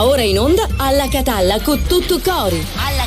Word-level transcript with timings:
Ora 0.00 0.22
in 0.22 0.38
onda 0.38 0.64
alla 0.76 1.08
Catalla 1.08 1.60
con 1.60 1.82
tutto 1.82 2.20
cori. 2.20 2.64
Alla 2.76 2.97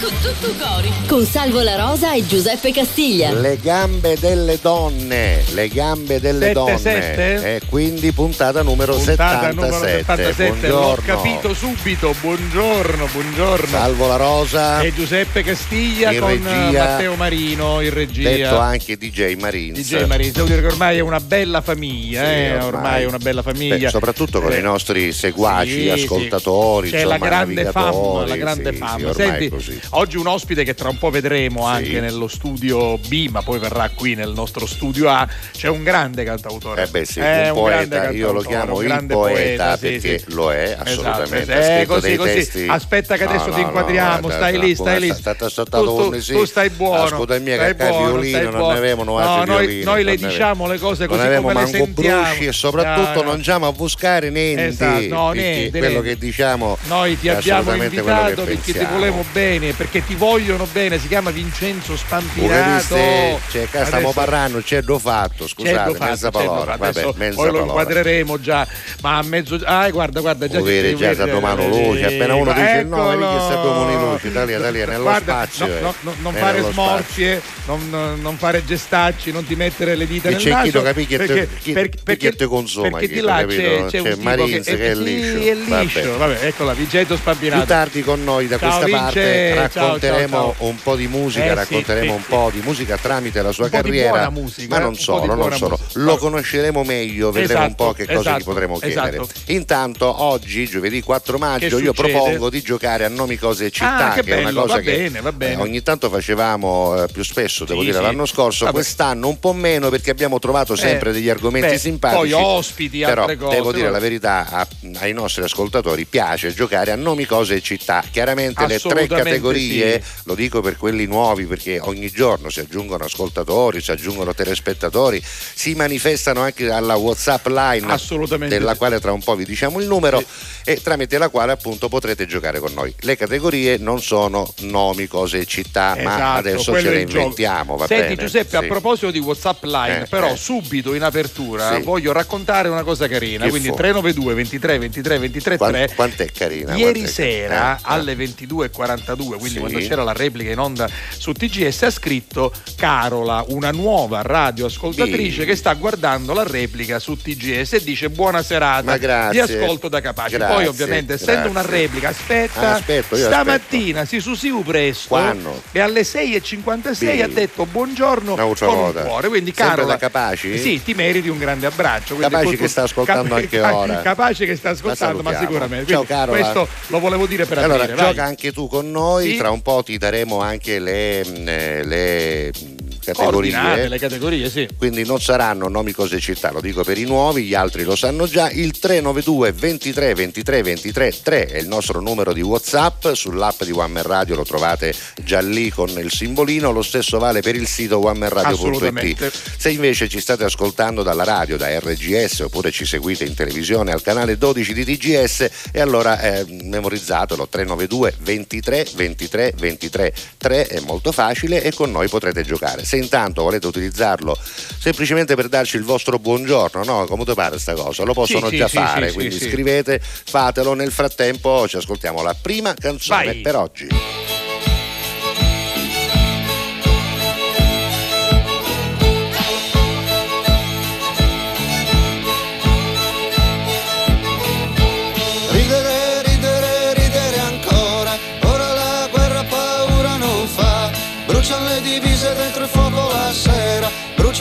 con 0.00 0.10
tutto 0.22 0.54
cori. 0.64 0.92
Con 1.06 1.24
Salvo 1.26 1.60
La 1.62 1.76
Rosa 1.76 2.12
e 2.14 2.24
Giuseppe 2.26 2.72
Castiglia. 2.72 3.32
Le 3.32 3.58
gambe 3.60 4.16
delle 4.18 4.58
donne, 4.60 5.42
le 5.52 5.68
gambe 5.68 6.20
delle 6.20 6.46
Sette, 6.46 6.52
donne. 6.52 6.78
sette? 6.78 7.54
E 7.56 7.60
quindi 7.68 8.12
puntata 8.12 8.62
numero 8.62 8.94
Puntata 8.94 9.50
77. 9.50 9.54
numero 9.54 9.86
77, 9.86 10.68
l'ho 10.68 10.98
capito 11.04 11.54
subito. 11.54 12.14
Buongiorno, 12.20 13.06
buongiorno. 13.12 13.66
Salvo 13.68 14.06
la 14.06 14.16
Rosa, 14.16 14.80
E 14.80 14.94
Giuseppe 14.94 15.42
Castiglia 15.42 16.12
In 16.12 16.20
con 16.20 16.28
regia. 16.28 16.84
Matteo 16.84 17.14
Marino 17.16 17.80
in 17.80 17.92
regia. 17.92 18.28
detto 18.30 18.58
anche 18.58 18.96
DJ 18.96 19.34
Marines. 19.34 19.78
DJ 19.86 20.04
Marino, 20.04 20.32
devo 20.32 20.46
dire 20.46 20.60
che 20.60 20.66
ormai 20.68 20.96
è 20.96 21.00
una 21.00 21.20
bella 21.20 21.60
famiglia, 21.60 22.24
Sì, 22.24 22.30
eh, 22.30 22.52
ormai. 22.54 22.66
ormai. 22.66 23.02
è 23.02 23.06
una 23.06 23.18
bella 23.18 23.42
famiglia. 23.42 23.76
Beh, 23.76 23.88
soprattutto 23.90 24.40
con 24.40 24.52
Eh, 24.52 24.58
i 24.58 24.62
nostri 24.62 25.12
seguaci, 25.12 25.82
sì, 25.82 25.88
ascoltatori, 25.90 26.88
C'è 26.90 26.96
insomma, 27.02 27.18
la 27.18 27.24
grande 27.26 27.64
fama, 27.70 28.26
la 28.26 28.36
grande 28.36 28.70
sì, 28.72 28.76
fama. 28.78 29.08
sì, 29.08 29.14
Senti, 29.14 29.48
così. 29.48 29.80
Oggi 29.90 30.16
un 30.16 30.26
ospite 30.26 30.62
che 30.64 30.74
tra 30.74 30.88
un 30.88 30.98
po' 30.98 31.10
vedremo 31.10 31.66
anche 31.66 32.00
nello 32.00 32.28
studio 32.28 32.96
B, 32.98 33.28
ma 33.30 33.42
poi 33.42 33.58
verrà 33.58 33.90
qui 33.94 34.14
nel 34.14 34.30
nostro 34.30 34.66
studio 34.66 35.08
A. 35.08 35.26
C'è 35.52 35.68
un 35.68 35.82
grande 35.82 36.24
cantautore. 36.24 36.84
Eh 36.84 36.86
beh 36.86 37.04
sì, 37.04 37.20
È 37.20 37.50
un 37.50 37.64
grande 37.64 37.96
poeta, 37.98 38.10
io 38.10 38.32
lo 38.32 38.40
chiamo 38.42 38.74
un 38.76 38.82
il 38.82 38.88
grande 38.88 39.14
poeta, 39.14 39.76
sì, 39.76 39.80
perché 39.88 40.18
sì. 40.18 40.24
lo 40.34 40.52
è 40.52 40.62
Esatto, 40.84 40.90
assolutamente. 41.10 41.52
eh, 41.52 41.56
ha 41.58 41.76
scritto 41.78 41.94
così, 41.94 42.16
così. 42.16 42.34
testi- 42.34 42.66
Aspetta 42.68 43.16
che 43.16 43.24
adesso 43.24 43.46
no, 43.48 43.54
ti 43.54 43.60
inquadriamo, 43.60 44.28
no, 44.28 44.34
stai 44.34 44.56
no, 44.56 44.62
lì, 44.62 44.74
stai 44.74 45.00
lì. 45.00 45.12
sta- 45.12 45.34
sta- 45.34 45.48
sta- 45.48 45.64
Tu, 45.64 45.84
tu- 45.84 46.10
tu- 46.10 46.18
sì. 46.20 46.32
tu 46.32 46.44
stai 46.44 46.70
buono. 46.70 47.02
Ascolta 47.02 47.38
mia 47.38 47.56
stai 47.56 47.74
che 47.76 47.84
buono, 47.88 48.06
violino 48.06 48.28
stai 48.38 48.42
non 48.44 48.56
buono. 48.56 48.72
ne 48.72 48.78
avevano 48.78 49.10
No, 49.12 49.18
altri 49.18 49.50
noi, 49.50 49.58
violini, 49.66 49.84
noi 49.84 50.04
le 50.04 50.16
diciamo 50.16 50.66
le 50.68 50.78
cose 50.78 51.06
così 51.06 51.34
come 51.40 51.54
le 51.54 51.66
sentiamo. 51.66 52.22
brusci 52.22 52.46
e 52.46 52.52
soprattutto 52.52 53.08
No, 53.10 53.14
no. 53.14 53.22
non 53.22 53.32
andiamo 53.34 53.66
a 53.66 53.72
buscare 53.72 54.30
niente. 54.30 54.64
Esatto, 54.66 55.06
no, 55.08 55.30
niente, 55.32 55.78
quello 55.78 56.00
che 56.00 56.16
diciamo 56.16 56.78
Noi 56.86 57.18
ti 57.18 57.28
abbiamo 57.28 57.72
invitato 57.74 58.44
perché 58.44 58.72
ti 58.72 58.84
volevamo 58.90 59.24
bene, 59.32 59.72
perché 59.80 60.04
ti 60.04 60.14
vogliono 60.14 60.68
bene, 60.70 60.98
si 60.98 61.08
chiama 61.08 61.30
Vincenzo 61.30 61.96
Spampinato. 61.96 62.94
viste, 62.94 63.38
cioè, 63.50 63.84
stiamo 63.86 64.12
parlando, 64.12 64.60
c'è 64.60 64.82
do 64.82 64.98
fatto, 64.98 65.44
C'è 65.44 65.48
scusate, 65.48 65.94
fatto, 65.94 66.04
mezza 66.04 66.30
c'è 66.30 66.44
parola, 66.44 66.76
vabbè, 66.76 67.12
mezza 67.16 67.34
poi 67.36 67.50
lo 67.50 67.60
inquadreremo 67.60 68.38
già, 68.38 68.66
ma 69.00 69.16
a 69.16 69.22
mezzo. 69.22 69.58
Ah, 69.64 69.88
guarda, 69.88 70.20
guarda, 70.20 70.48
già 70.48 70.60
vedi, 70.60 70.94
già 70.96 71.08
vedi, 71.08 71.14
sta 71.14 71.24
domando 71.24 71.62
vedi, 71.62 71.86
luce, 71.86 72.04
appena 72.04 72.34
uno 72.34 72.52
dice 72.52 72.82
nome, 72.82 73.16
lì 73.16 73.22
che 73.22 73.38
sappiamo 73.38 73.86
di 73.88 73.94
luce, 73.94 74.26
Italia, 74.26 74.58
Italia, 74.58 74.86
nello 74.86 75.02
Guarda, 75.02 75.32
spazio. 75.32 75.66
no, 75.66 75.72
eh. 75.74 75.80
no, 75.80 75.94
no, 76.00 76.14
non 76.20 76.34
fare 76.34 76.62
smorfie, 76.62 77.42
non, 77.64 78.18
non 78.20 78.36
fare 78.36 78.62
gestacci, 78.62 79.32
non 79.32 79.46
ti 79.46 79.54
mettere 79.54 79.94
le 79.94 80.06
dita 80.06 80.28
E 80.28 80.32
nel 80.32 80.42
c'è 80.42 80.50
naso. 80.50 80.62
chi 80.64 80.70
lo 80.72 80.82
capì 80.82 81.06
che 81.06 81.16
perché, 81.16 81.48
perché, 81.72 81.98
perché, 82.04 82.32
te 82.36 82.44
consuma, 82.44 82.98
perché 82.98 83.14
di 83.14 83.20
là 83.20 83.46
c'è, 83.46 83.86
c'è 83.86 84.02
C'è 84.02 84.12
un 84.12 84.20
Marines 84.20 84.66
che, 84.66 84.76
è 84.76 84.94
liscio. 84.94 85.38
è 85.38 85.54
liscio. 85.54 86.18
Vabbè. 86.18 86.44
Eccola, 86.44 86.74
Vincenzo 86.74 87.16
Spampinato. 87.16 87.64
Più 87.64 87.68
tardi 87.68 88.02
con 88.02 88.22
noi 88.22 88.46
da 88.46 88.58
questa 88.58 88.86
parte 88.86 89.68
racconteremo 89.72 90.36
ciao, 90.36 90.54
ciao. 90.58 90.66
un 90.68 90.76
po' 90.82 90.96
di 90.96 91.06
musica, 91.08 91.44
Eh, 91.44 91.48
sì, 91.48 91.54
racconteremo 91.54 92.06
sì, 92.12 92.16
un 92.16 92.24
po' 92.26 92.50
di 92.52 92.60
musica 92.62 92.96
tramite 92.96 93.42
la 93.42 93.52
sua 93.52 93.68
carriera. 93.68 94.30
musica, 94.30 94.74
ma 94.74 94.80
eh, 94.80 94.84
non 94.84 94.94
solo, 94.96 95.34
non 95.34 95.52
solo. 95.56 95.78
Lo 95.94 96.16
conosceremo 96.16 96.82
meglio, 96.84 97.30
vedremo 97.30 97.64
un 97.66 97.74
po' 97.74 97.92
che 97.92 98.02
Esatto, 98.02 98.16
cosa 98.18 98.30
gli 98.30 98.34
esatto, 98.36 98.50
potremo 98.50 98.78
chiedere. 98.78 99.16
esatto. 99.16 99.28
Intanto 99.46 100.22
oggi, 100.22 100.66
giovedì 100.66 101.00
4 101.02 101.38
maggio, 101.38 101.76
Che 101.76 101.82
io 101.82 101.92
propongo 101.92 102.50
di 102.50 102.62
giocare 102.62 103.04
a 103.04 103.08
nomi, 103.08 103.36
cose 103.36 103.66
e 103.66 103.70
città, 103.70 104.10
Ah, 104.10 104.14
che 104.14 104.22
che, 104.22 104.30
è 104.30 104.34
una 104.38 104.44
bello, 104.46 104.60
cosa 104.62 104.74
va 104.74 104.80
che 104.80 104.96
bene, 104.96 105.20
va 105.20 105.32
bene. 105.32 105.52
eh, 105.54 105.56
ogni 105.56 105.82
tanto 105.82 106.08
facevamo 106.08 107.04
eh, 107.04 107.06
più 107.12 107.22
spesso, 107.22 107.64
devo 107.64 107.80
Sì, 107.80 107.86
dire, 107.86 107.98
sì. 107.98 108.04
l'anno 108.04 108.26
scorso, 108.26 108.64
Vabbè. 108.64 108.76
quest'anno 108.76 109.28
un 109.28 109.38
po' 109.38 109.52
meno 109.52 109.88
perché 109.90 110.10
abbiamo 110.10 110.38
trovato 110.38 110.76
sempre 110.76 111.10
Eh, 111.10 111.12
degli 111.12 111.28
argomenti 111.28 111.68
beh, 111.70 111.78
simpatici. 111.78 112.20
poi 112.20 112.32
ospiti, 112.32 113.00
però 113.00 113.22
altre 113.22 113.36
cose, 113.36 113.56
devo 113.56 113.72
dire 113.72 113.90
la 113.90 113.98
verità, 113.98 114.46
a- 114.50 114.66
ai 115.00 115.12
nostri 115.12 115.42
ascoltatori 115.42 116.04
piace 116.06 116.52
giocare 116.54 116.90
a 116.92 116.96
nomi, 116.96 117.24
cose 117.26 117.56
e 117.56 117.60
città. 117.60 118.02
Chiaramente 118.10 118.60
le 118.62 118.66
tre 118.66 118.76
Assolutamente 118.76 119.40
categorie, 119.68 120.02
sì. 120.02 120.20
lo 120.24 120.34
dico 120.34 120.60
per 120.60 120.76
quelli 120.76 121.06
nuovi 121.06 121.44
perché 121.46 121.78
ogni 121.80 122.10
giorno 122.10 122.48
si 122.50 122.60
aggiungono 122.60 123.04
ascoltatori, 123.04 123.80
si 123.80 123.90
aggiungono 123.90 124.34
telespettatori, 124.34 125.22
si 125.22 125.74
manifestano 125.74 126.40
anche 126.40 126.70
alla 126.70 126.96
WhatsApp 126.96 127.46
line 127.46 127.92
Assolutamente 127.92 128.56
della 128.58 128.72
sì. 128.72 128.78
quale 128.78 129.00
tra 129.00 129.12
un 129.12 129.22
po' 129.22 129.34
vi 129.36 129.44
diciamo 129.44 129.80
il 129.80 129.86
numero 129.86 130.22
e 130.64 130.80
tramite 130.82 131.18
la 131.18 131.28
quale 131.28 131.52
appunto 131.52 131.88
potrete 131.88 132.26
giocare 132.26 132.58
con 132.58 132.72
noi. 132.72 132.94
Le 133.00 133.16
categorie 133.16 133.76
non 133.78 134.00
sono 134.00 134.52
nomi, 134.60 135.06
cose 135.06 135.38
e 135.40 135.46
città, 135.46 135.96
ma 136.02 136.14
Esatto, 136.14 136.38
adesso 136.38 136.70
quello 136.70 136.88
ce 136.88 136.94
le 136.94 137.00
inventiamo, 137.02 137.76
va 137.76 137.86
Senti 137.86 138.14
bene? 138.14 138.16
Giuseppe, 138.22 138.56
a 138.56 138.60
Sì. 138.60 138.66
proposito 138.66 139.10
di 139.10 139.18
WhatsApp 139.18 139.64
Line, 139.64 140.02
Eh, 140.02 140.06
però 140.06 140.32
eh. 140.32 140.36
subito 140.36 140.94
in 140.94 141.02
apertura 141.02 141.74
Sì. 141.76 141.82
voglio 141.82 142.12
raccontare 142.12 142.68
una 142.68 142.82
cosa 142.82 143.08
carina, 143.08 143.44
Che 143.44 143.50
quindi 143.50 143.68
fu? 143.68 143.74
392 143.76 144.34
23 144.34 144.78
23 144.78 145.18
23 145.18 145.56
Quan- 145.56 145.72
3. 145.72 145.92
quant'è 145.94 146.30
carina? 146.32 146.74
Ieri 146.76 146.92
quant'è- 147.00 147.10
sera 147.12 147.76
eh, 147.76 147.78
eh. 147.78 147.82
alle 147.84 148.14
22.42, 148.14 149.36
quindi 149.38 149.49
Sì. 149.52 149.58
quando 149.58 149.78
c'era 149.78 150.02
la 150.02 150.12
replica 150.12 150.50
in 150.50 150.58
onda 150.58 150.88
su 151.16 151.32
TGS, 151.32 151.82
ha 151.82 151.90
scritto 151.90 152.52
Carola, 152.76 153.44
una 153.48 153.70
nuova 153.70 154.22
radioascoltatrice 154.22 155.40
Sì. 155.40 155.46
che 155.46 155.56
sta 155.56 155.74
guardando 155.74 156.32
la 156.34 156.44
replica 156.44 156.98
su 156.98 157.16
TGS 157.16 157.74
e 157.74 157.82
dice 157.82 158.10
buona 158.10 158.42
serata, 158.42 158.96
vi 159.30 159.38
ascolto 159.40 159.88
da 159.88 160.00
capace. 160.00 160.36
Grazie, 160.36 160.54
Poi 160.54 160.66
ovviamente 160.66 161.14
essendo 161.14 161.50
grazie. 161.50 161.50
una 161.50 161.62
replica, 161.62 162.08
aspetta, 162.08 162.60
Ah, 162.60 162.74
aspetto, 162.74 163.16
stamattina 163.16 164.04
si 164.04 164.20
susiu 164.20 164.62
presto 164.62 165.08
Quando? 165.08 165.62
e 165.72 165.80
alle 165.80 166.02
6.56 166.04 166.94
Sì. 166.94 167.22
ha 167.22 167.28
detto 167.28 167.66
buongiorno 167.66 168.34
Un'altra 168.34 168.66
con 168.66 168.78
un 168.78 168.92
cuore, 168.92 169.28
quindi 169.28 169.52
Sempre 169.54 169.74
Carola, 169.74 169.92
da 169.94 169.98
Capaci? 169.98 170.58
Sì, 170.58 170.82
ti 170.82 170.94
meriti 170.94 171.28
un 171.28 171.38
grande 171.38 171.66
abbraccio. 171.66 172.14
quindi 172.14 172.34
Capaci 172.34 172.56
che 172.58 172.68
sta 172.68 172.82
ascoltando 172.82 173.28
Cap- 173.34 173.38
anche 173.42 173.60
ora. 173.60 174.02
Capace 174.02 174.46
che 174.46 174.56
sta 174.56 174.70
ascoltando, 174.70 175.22
ma 175.22 175.36
sicuramente. 175.36 175.90
Ciao, 175.90 176.04
Quindi 176.04 176.22
Carola. 176.24 176.38
Questo 176.38 176.68
lo 176.88 176.98
volevo 177.00 177.26
dire 177.26 177.44
per 177.46 177.58
Allora, 177.58 177.82
aprire. 177.84 177.94
vai. 177.96 178.06
gioca 178.08 178.24
anche 178.24 178.52
tu 178.52 178.68
con 178.68 178.90
noi, 178.90 179.30
Sì. 179.30 179.36
Tra 179.40 179.50
un 179.50 179.62
po' 179.62 179.82
ti 179.82 179.96
daremo 179.96 180.40
anche 180.40 180.78
le, 180.78 181.24
mh, 181.24 181.48
eh, 181.48 181.82
le 181.82 182.48
mh, 182.52 182.79
categorie. 183.12 183.88
Le 183.88 183.98
categorie, 183.98 184.50
sì. 184.50 184.68
Quindi 184.76 185.04
non 185.04 185.20
saranno 185.20 185.68
nomi, 185.68 185.92
cose 185.92 186.16
e 186.16 186.20
città, 186.20 186.50
lo 186.50 186.60
dico 186.60 186.82
per 186.82 186.98
i 186.98 187.04
nuovi, 187.04 187.44
gli 187.44 187.54
altri 187.54 187.84
lo 187.84 187.96
sanno 187.96 188.26
già. 188.26 188.50
Il 188.50 188.78
392 188.78 189.52
23 189.52 190.14
23 190.14 190.62
23 190.62 191.14
3 191.22 191.46
è 191.46 191.58
il 191.58 191.68
nostro 191.68 192.00
numero 192.00 192.32
di 192.32 192.40
WhatsApp, 192.40 193.08
sull'app 193.12 193.62
di 193.62 193.72
One 193.72 193.88
Man 193.88 194.02
Radio 194.02 194.36
lo 194.36 194.44
trovate 194.44 194.94
già 195.22 195.40
lì 195.40 195.70
con 195.70 195.88
il 195.88 196.10
simbolino, 196.10 196.70
lo 196.70 196.82
stesso 196.82 197.18
vale 197.18 197.40
per 197.40 197.54
il 197.54 197.66
sito 197.66 197.98
onemanradio.it. 198.04 199.32
Se 199.58 199.70
invece 199.70 200.08
ci 200.08 200.20
state 200.20 200.44
ascoltando 200.44 201.02
dalla 201.02 201.24
radio, 201.24 201.56
da 201.56 201.78
RGS 201.78 202.40
oppure 202.40 202.70
ci 202.70 202.84
seguite 202.84 203.24
in 203.24 203.34
televisione 203.34 203.92
al 203.92 204.02
canale 204.02 204.36
12 204.36 204.72
di 204.72 204.84
TGS 204.84 205.50
e 205.72 205.80
allora 205.80 206.20
eh, 206.20 206.44
memorizzatelo 206.46 207.48
392 207.48 208.14
23 208.20 208.86
23 208.94 209.54
23 209.56 210.14
3 210.36 210.66
è 210.66 210.80
molto 210.80 211.12
facile 211.12 211.62
e 211.62 211.72
con 211.72 211.90
noi 211.90 212.08
potrete 212.08 212.42
giocare. 212.42 212.84
Se 212.84 212.96
intanto 213.00 213.42
volete 213.42 213.66
utilizzarlo 213.66 214.36
semplicemente 214.78 215.34
per 215.34 215.48
darci 215.48 215.76
il 215.76 215.82
vostro 215.84 216.18
buongiorno, 216.18 216.84
no? 216.84 217.04
Come 217.06 217.24
ti 217.24 217.34
pare 217.34 217.58
sta 217.58 217.74
cosa? 217.74 218.04
Lo 218.04 218.12
possono 218.12 218.48
Sì, 218.48 218.56
già 218.56 218.68
sì, 218.68 218.76
fare, 218.76 219.08
sì, 219.08 219.14
quindi 219.14 219.38
scrivete, 219.38 220.00
fatelo. 220.00 220.74
Nel 220.74 220.90
frattempo 220.92 221.66
ci 221.68 221.76
ascoltiamo 221.76 222.22
la 222.22 222.34
prima 222.40 222.74
canzone 222.74 223.24
Vai. 223.24 223.40
per 223.40 223.56
oggi. 223.56 223.88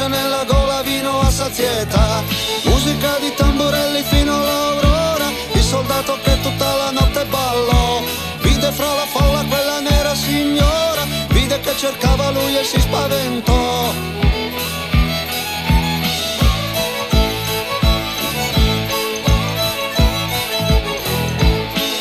Nella 0.10 0.44
gola 0.44 0.82
vino 0.82 1.20
a 1.22 1.30
sazietà. 1.30 2.24
Musica 2.64 3.18
di 3.20 3.32
tamburelli 3.36 4.02
fino 4.04 4.34
all'aurora, 4.36 5.28
il 5.54 5.64
soldato 5.64 6.18
che 6.24 6.40
tutta 6.42 6.76
la 6.76 6.92
notte 6.92 7.26
ballò. 7.26 8.02
Vide 8.42 8.72
fra 8.72 8.94
la 8.94 9.06
folla 9.14 9.44
quella 9.48 9.80
nera 9.80 10.14
signora, 10.16 11.04
vide 11.30 11.60
che 11.62 11.74
cercava 11.78 12.32
lui 12.32 12.58
e 12.58 12.64
si 12.64 12.80
spaventò. 12.80 13.94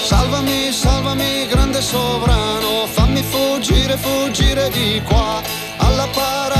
Salvami, 0.04 0.72
salvami, 0.72 1.46
grande 1.46 1.80
sovrano, 1.82 2.86
fammi 2.86 3.22
fuggire, 3.22 3.96
fuggire 3.96 4.70
di 4.70 5.02
qua. 5.04 5.40
Alla 5.76 6.08
parata 6.12 6.57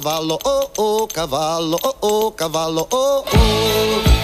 cavallo, 0.00 0.38
oh 0.46 0.70
oh, 0.78 1.06
cavallo, 1.06 1.78
oh 1.84 1.96
oh, 2.00 2.30
cavallo, 2.30 2.88
oh 2.90 3.24
oh. 3.26 4.19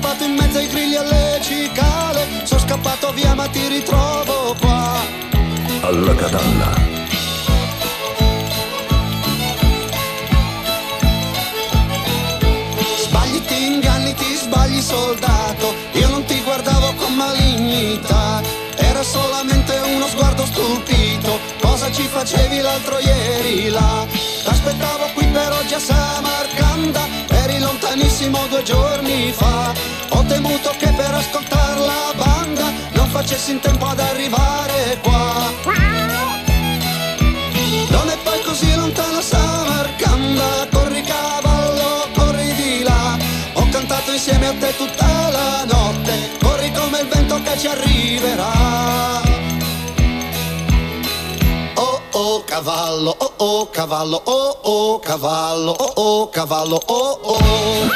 Scappato 0.00 0.24
in 0.24 0.32
mezzo 0.32 0.56
ai 0.56 0.66
grilli 0.66 0.96
alle 0.96 1.38
cicale. 1.42 2.26
Sono 2.44 2.60
scappato 2.60 3.12
via 3.12 3.34
ma 3.34 3.46
ti 3.48 3.66
ritrovo 3.68 4.56
qua. 4.58 4.98
Alla 5.82 6.14
catalla. 6.14 6.72
Sbagli, 13.02 13.40
ti 13.44 13.66
inganni, 13.66 14.14
ti 14.14 14.34
sbagli 14.36 14.80
soldato. 14.80 15.74
Io 15.92 16.08
non 16.08 16.24
ti 16.24 16.40
guardavo 16.40 16.94
con 16.94 17.14
malignità. 17.14 18.40
Era 18.76 19.02
solamente 19.02 19.78
uno 19.94 20.06
sguardo 20.06 20.46
stupito. 20.46 21.38
Cosa 21.60 21.92
ci 21.92 22.06
facevi 22.06 22.60
l'altro 22.60 22.98
ieri 22.98 23.68
là? 23.68 24.29
T'aspettavo 24.42 25.10
qui 25.14 25.26
per 25.26 25.52
oggi 25.52 25.74
a 25.74 25.78
Samarcanda 25.78 27.06
Eri 27.28 27.58
lontanissimo 27.58 28.46
due 28.48 28.62
giorni 28.62 29.32
fa. 29.32 29.72
Ho 30.10 30.24
temuto 30.24 30.74
che 30.78 30.90
per 30.92 31.14
ascoltare 31.14 31.80
la 31.80 32.12
banda 32.16 32.72
Non 32.92 33.08
facessi 33.08 33.50
in 33.52 33.60
tempo 33.60 33.86
ad 33.86 34.00
arrivare 34.00 34.98
qua. 35.02 35.52
Non 37.88 38.08
è 38.08 38.16
poi 38.22 38.42
così 38.42 38.74
lontano 38.74 39.20
Samarcanda 39.20 40.66
Corri 40.70 41.02
cavallo, 41.02 42.08
corri 42.14 42.54
di 42.54 42.82
là. 42.82 43.18
Ho 43.54 43.68
cantato 43.70 44.12
insieme 44.12 44.46
a 44.46 44.54
te 44.54 44.74
tutta 44.76 45.28
la 45.30 45.64
notte 45.64 46.30
Corri 46.42 46.72
come 46.72 47.00
il 47.00 47.08
vento 47.08 47.40
che 47.42 47.58
ci 47.58 47.66
arriverà 47.66 49.29
cavallo, 52.50 53.14
oh 53.16 53.32
oh 53.36 53.70
cavallo, 53.70 54.20
oh 54.24 54.58
oh 54.62 54.98
cavallo, 54.98 55.70
oh 55.70 55.92
oh 55.94 56.28
cavallo, 56.30 56.82
oh 56.84 57.20
oh 57.22 57.88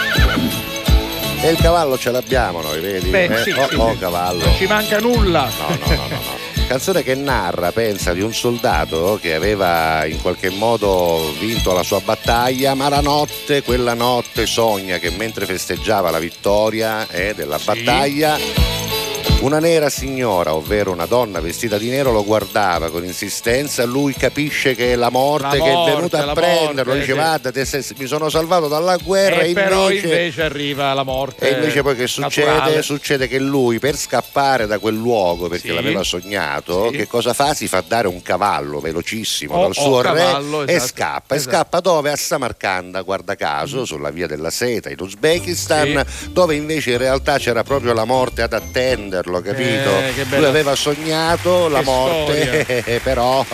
E 1.42 1.50
il 1.50 1.56
cavallo 1.58 1.98
ce 1.98 2.12
l'abbiamo 2.12 2.62
noi, 2.62 2.78
vedi? 2.80 3.10
Beh, 3.10 3.24
Eh, 3.24 3.42
sì, 3.42 3.50
oh, 3.50 3.66
sì, 3.68 3.74
oh, 3.74 3.92
sì. 3.94 3.98
cavallo. 3.98 4.44
Non 4.44 4.54
ci 4.54 4.66
manca 4.66 4.98
nulla. 5.00 5.50
No, 5.58 5.68
no, 5.68 5.86
no, 5.86 5.94
no, 5.96 6.06
no. 6.08 6.42
Canzone 6.68 7.02
che 7.02 7.16
narra, 7.16 7.72
pensa, 7.72 8.12
di 8.14 8.20
un 8.22 8.32
soldato 8.32 9.18
che 9.20 9.34
aveva 9.34 10.06
in 10.06 10.22
qualche 10.22 10.50
modo 10.50 11.32
vinto 11.40 11.72
la 11.74 11.82
sua 11.82 11.98
battaglia, 12.00 12.74
ma 12.74 12.88
la 12.88 13.00
notte, 13.00 13.62
quella 13.64 13.92
notte 13.94 14.46
sogna 14.46 14.98
che 14.98 15.10
mentre 15.10 15.46
festeggiava 15.46 16.10
la 16.10 16.20
vittoria 16.20 17.06
eh, 17.08 17.34
della 17.34 17.58
Sì. 17.58 17.64
battaglia, 17.64 18.38
una 19.44 19.58
nera 19.58 19.90
signora, 19.90 20.54
ovvero 20.54 20.90
una 20.90 21.04
donna 21.06 21.40
vestita 21.40 21.76
di 21.76 21.90
nero, 21.90 22.12
lo 22.12 22.24
guardava 22.24 22.90
con 22.90 23.04
insistenza. 23.04 23.84
Lui 23.84 24.14
capisce 24.14 24.74
che 24.74 24.92
è 24.92 24.96
la 24.96 25.10
morte, 25.10 25.58
La 25.58 25.64
che 25.64 25.70
è 25.70 25.72
morte, 25.74 25.94
venuta 25.94 26.30
a 26.30 26.32
prenderlo. 26.32 26.92
morte, 26.94 27.06
Dice: 27.06 27.42
sì. 27.42 27.52
Te 27.52 27.64
sei- 27.82 27.96
mi 27.98 28.06
sono 28.06 28.28
salvato 28.30 28.68
dalla 28.68 28.96
guerra. 28.96 29.40
E 29.40 29.50
e 29.50 29.52
però 29.52 29.90
invece, 29.90 30.06
invece 30.06 30.42
arriva 30.42 30.92
la 30.94 31.02
morte. 31.02 31.48
e 31.48 31.52
invece 31.54 31.82
poi 31.82 31.94
che 31.96 32.06
succede? 32.06 32.82
Succede 32.82 33.28
che 33.28 33.38
lui 33.38 33.78
per 33.78 33.96
scappare 33.96 34.66
da 34.66 34.78
quel 34.78 34.94
luogo, 34.94 35.48
perché 35.48 35.68
Sì. 35.68 35.74
l'aveva 35.74 36.02
sognato, 36.02 36.88
Sì. 36.90 36.96
che 36.96 37.06
cosa 37.06 37.32
fa? 37.34 37.52
Si 37.54 37.68
fa 37.68 37.82
dare 37.86 38.08
un 38.08 38.22
cavallo 38.22 38.80
velocissimo 38.80 39.54
Oh, 39.56 39.62
dal 39.64 39.74
suo 39.74 39.84
oh, 39.96 40.00
re 40.00 40.08
cavallo, 40.14 40.64
e 40.64 40.72
esatto, 40.72 40.86
scappa. 40.86 41.34
esatto. 41.34 41.50
E 41.50 41.54
scappa 41.58 41.80
dove? 41.80 42.10
A 42.10 42.16
Samarcanda, 42.16 43.02
guarda 43.02 43.34
caso, 43.34 43.84
sulla 43.84 44.10
via 44.10 44.26
della 44.26 44.50
seta 44.50 44.88
in 44.88 44.96
Uzbekistan, 44.98 46.02
dove 46.30 46.54
invece 46.54 46.92
in 46.92 46.98
realtà 46.98 47.38
c'era 47.38 47.62
proprio 47.62 47.92
la 47.92 48.04
morte 48.04 48.42
ad 48.42 48.52
attenderlo, 48.52 49.33
capito? 49.42 49.90
Eh, 49.98 50.24
lui 50.36 50.44
aveva 50.44 50.74
sognato 50.74 51.68
la 51.68 51.78
Che 51.80 51.84
morte, 51.84 53.00
però... 53.02 53.44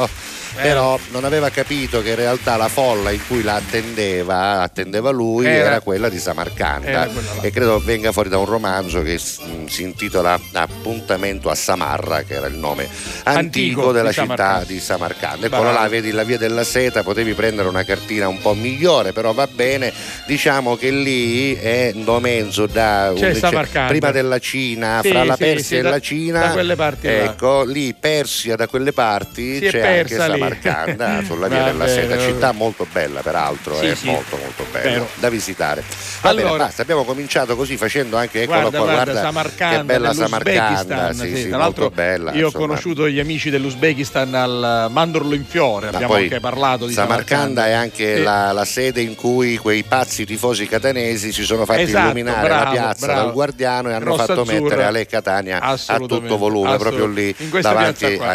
Però 0.63 0.99
non 1.11 1.25
aveva 1.25 1.51
capito 1.51 2.03
che 2.03 2.11
in 2.11 2.17
realtà 2.17 2.57
la 2.57 2.69
folla 2.69 3.11
in 3.11 3.21
cui 3.27 3.43
la 3.43 3.55
attendeva, 3.57 4.61
attendeva 4.61 5.11
lui, 5.11 5.47
Era- 5.47 5.67
era, 5.67 5.81
quella 5.81 6.09
di 6.09 6.19
Samarcanda. 6.19 6.91
Là. 7.07 7.09
E 7.41 7.51
credo 7.51 7.79
venga 7.81 8.13
fuori 8.13 8.29
da 8.29 8.39
un 8.39 8.45
romanzo 8.47 9.03
che 9.03 9.19
mm, 9.19 9.67
si 9.67 9.83
intitola 9.83 10.39
Appuntamento 10.53 11.49
a 11.51 11.55
Samarra, 11.55 12.23
che 12.23 12.35
era 12.35 12.47
il 12.47 12.57
nome 12.57 12.89
antico, 13.25 13.39
Antico 13.81 13.93
della 13.93 14.09
di 14.09 14.15
città 14.15 14.27
Samarcanda. 14.37 14.65
di 14.65 14.81
Samarcanda. 14.81 15.47
Eccolo 15.47 15.73
là, 15.73 15.89
vedi 15.89 16.11
la 16.11 16.23
via 16.25 16.39
della 16.39 16.65
seta, 16.65 17.03
potevi 17.03 17.33
prendere 17.35 17.69
una 17.69 17.85
cartina 17.85 18.29
un 18.29 18.41
po' 18.41 18.55
migliore, 18.55 19.13
però 19.13 19.33
va 19.33 19.47
bene. 19.47 19.93
Diciamo 20.27 20.77
che 20.77 20.91
lì 20.91 21.55
è 21.55 21.93
Domenzo 21.95 22.67
da 22.67 23.13
un- 23.15 23.35
Samarcanda. 23.35 23.89
prima 23.91 24.11
della 24.11 24.39
Cina, 24.39 25.01
Sì, 25.03 25.09
fra 25.11 25.25
la 25.25 25.37
Persia 25.37 25.63
sì, 25.65 25.77
e 25.77 25.83
da- 25.83 25.91
la 25.91 26.01
Cina. 26.01 26.41
da 26.41 26.51
quelle 26.51 26.77
parti 26.77 27.07
là. 27.07 27.13
Ecco, 27.25 27.65
lì 27.65 27.95
Persia 27.99 28.57
da 28.57 28.67
quelle 28.67 28.93
parti 28.93 29.59
c'è 29.61 29.71
persa 29.81 30.25
anche 30.25 30.39
Samarcanda 30.61 31.23
sulla 31.25 31.49
via 31.49 31.63
della 31.65 31.85
bene, 31.85 32.03
seta, 32.03 32.19
città 32.19 32.47
bene. 32.49 32.59
molto 32.59 32.87
bella 32.91 33.21
peraltro, 33.21 33.75
Sì, 33.79 33.87
è 33.87 33.95
sì. 33.95 34.07
molto 34.07 34.37
molto 34.37 34.65
bella 34.71 35.07
da 35.17 35.29
visitare. 35.29 35.83
Va 36.21 36.31
bene, 36.35 36.43
Allora- 36.49 36.65
basta, 36.65 36.83
abbiamo 36.83 37.05
cominciato 37.05 37.57
così 37.57 37.77
facendo 37.77 38.17
anche 38.17 38.43
eccolo 38.43 38.61
Guarda, 38.61 38.79
qua, 38.79 38.87
guarda, 38.93 39.05
guarda 39.13 39.21
Samarcanda, 39.29 39.77
che 39.79 39.85
bella 39.85 40.13
Samarcanda, 40.15 41.13
sì, 41.13 41.37
sì, 41.37 41.49
tra 41.49 41.59
l'altro 41.59 41.83
molto 41.85 41.97
bella. 41.97 42.33
io 42.33 42.43
ho 42.43 42.47
insomma. 42.47 42.67
conosciuto 42.67 43.09
gli 43.09 43.19
amici 43.19 43.51
dell'Uzbekistan 43.51 44.35
al 44.35 44.87
Mandorlo 44.91 45.35
in 45.35 45.45
Fiore, 45.45 45.91
Ma 45.91 45.97
abbiamo 45.97 46.15
anche 46.15 46.41
parlato 46.41 46.87
di 46.87 46.93
Samarcanda 46.93 47.67
è 47.67 47.73
anche 47.73 48.17
Sì. 48.17 48.23
la, 48.23 48.53
la 48.53 48.65
sede 48.65 49.01
in 49.01 49.15
cui 49.15 49.57
quei 49.57 49.83
pazzi 49.83 50.25
tifosi 50.27 50.67
catanesi 50.67 51.33
si 51.33 51.45
sono 51.45 51.65
fatti 51.65 51.83
Esatto, 51.83 52.05
illuminare 52.07 52.47
bravo, 52.49 52.65
la 52.65 52.71
piazza 52.71 53.07
bravo. 53.07 53.21
dal 53.23 53.33
guardiano 53.33 53.91
e 53.91 53.93
hanno 53.95 54.05
Rossa 54.05 54.27
fatto 54.27 54.41
azzurra. 54.43 54.61
mettere 54.61 54.85
Ale 54.85 55.07
Catania 55.07 55.61
a 55.61 55.77
tutto 55.99 56.37
volume 56.37 56.77
proprio 56.77 57.07
lì 57.07 57.35
davanti 57.61 58.05
esatto, 58.05 58.25
in 58.25 58.31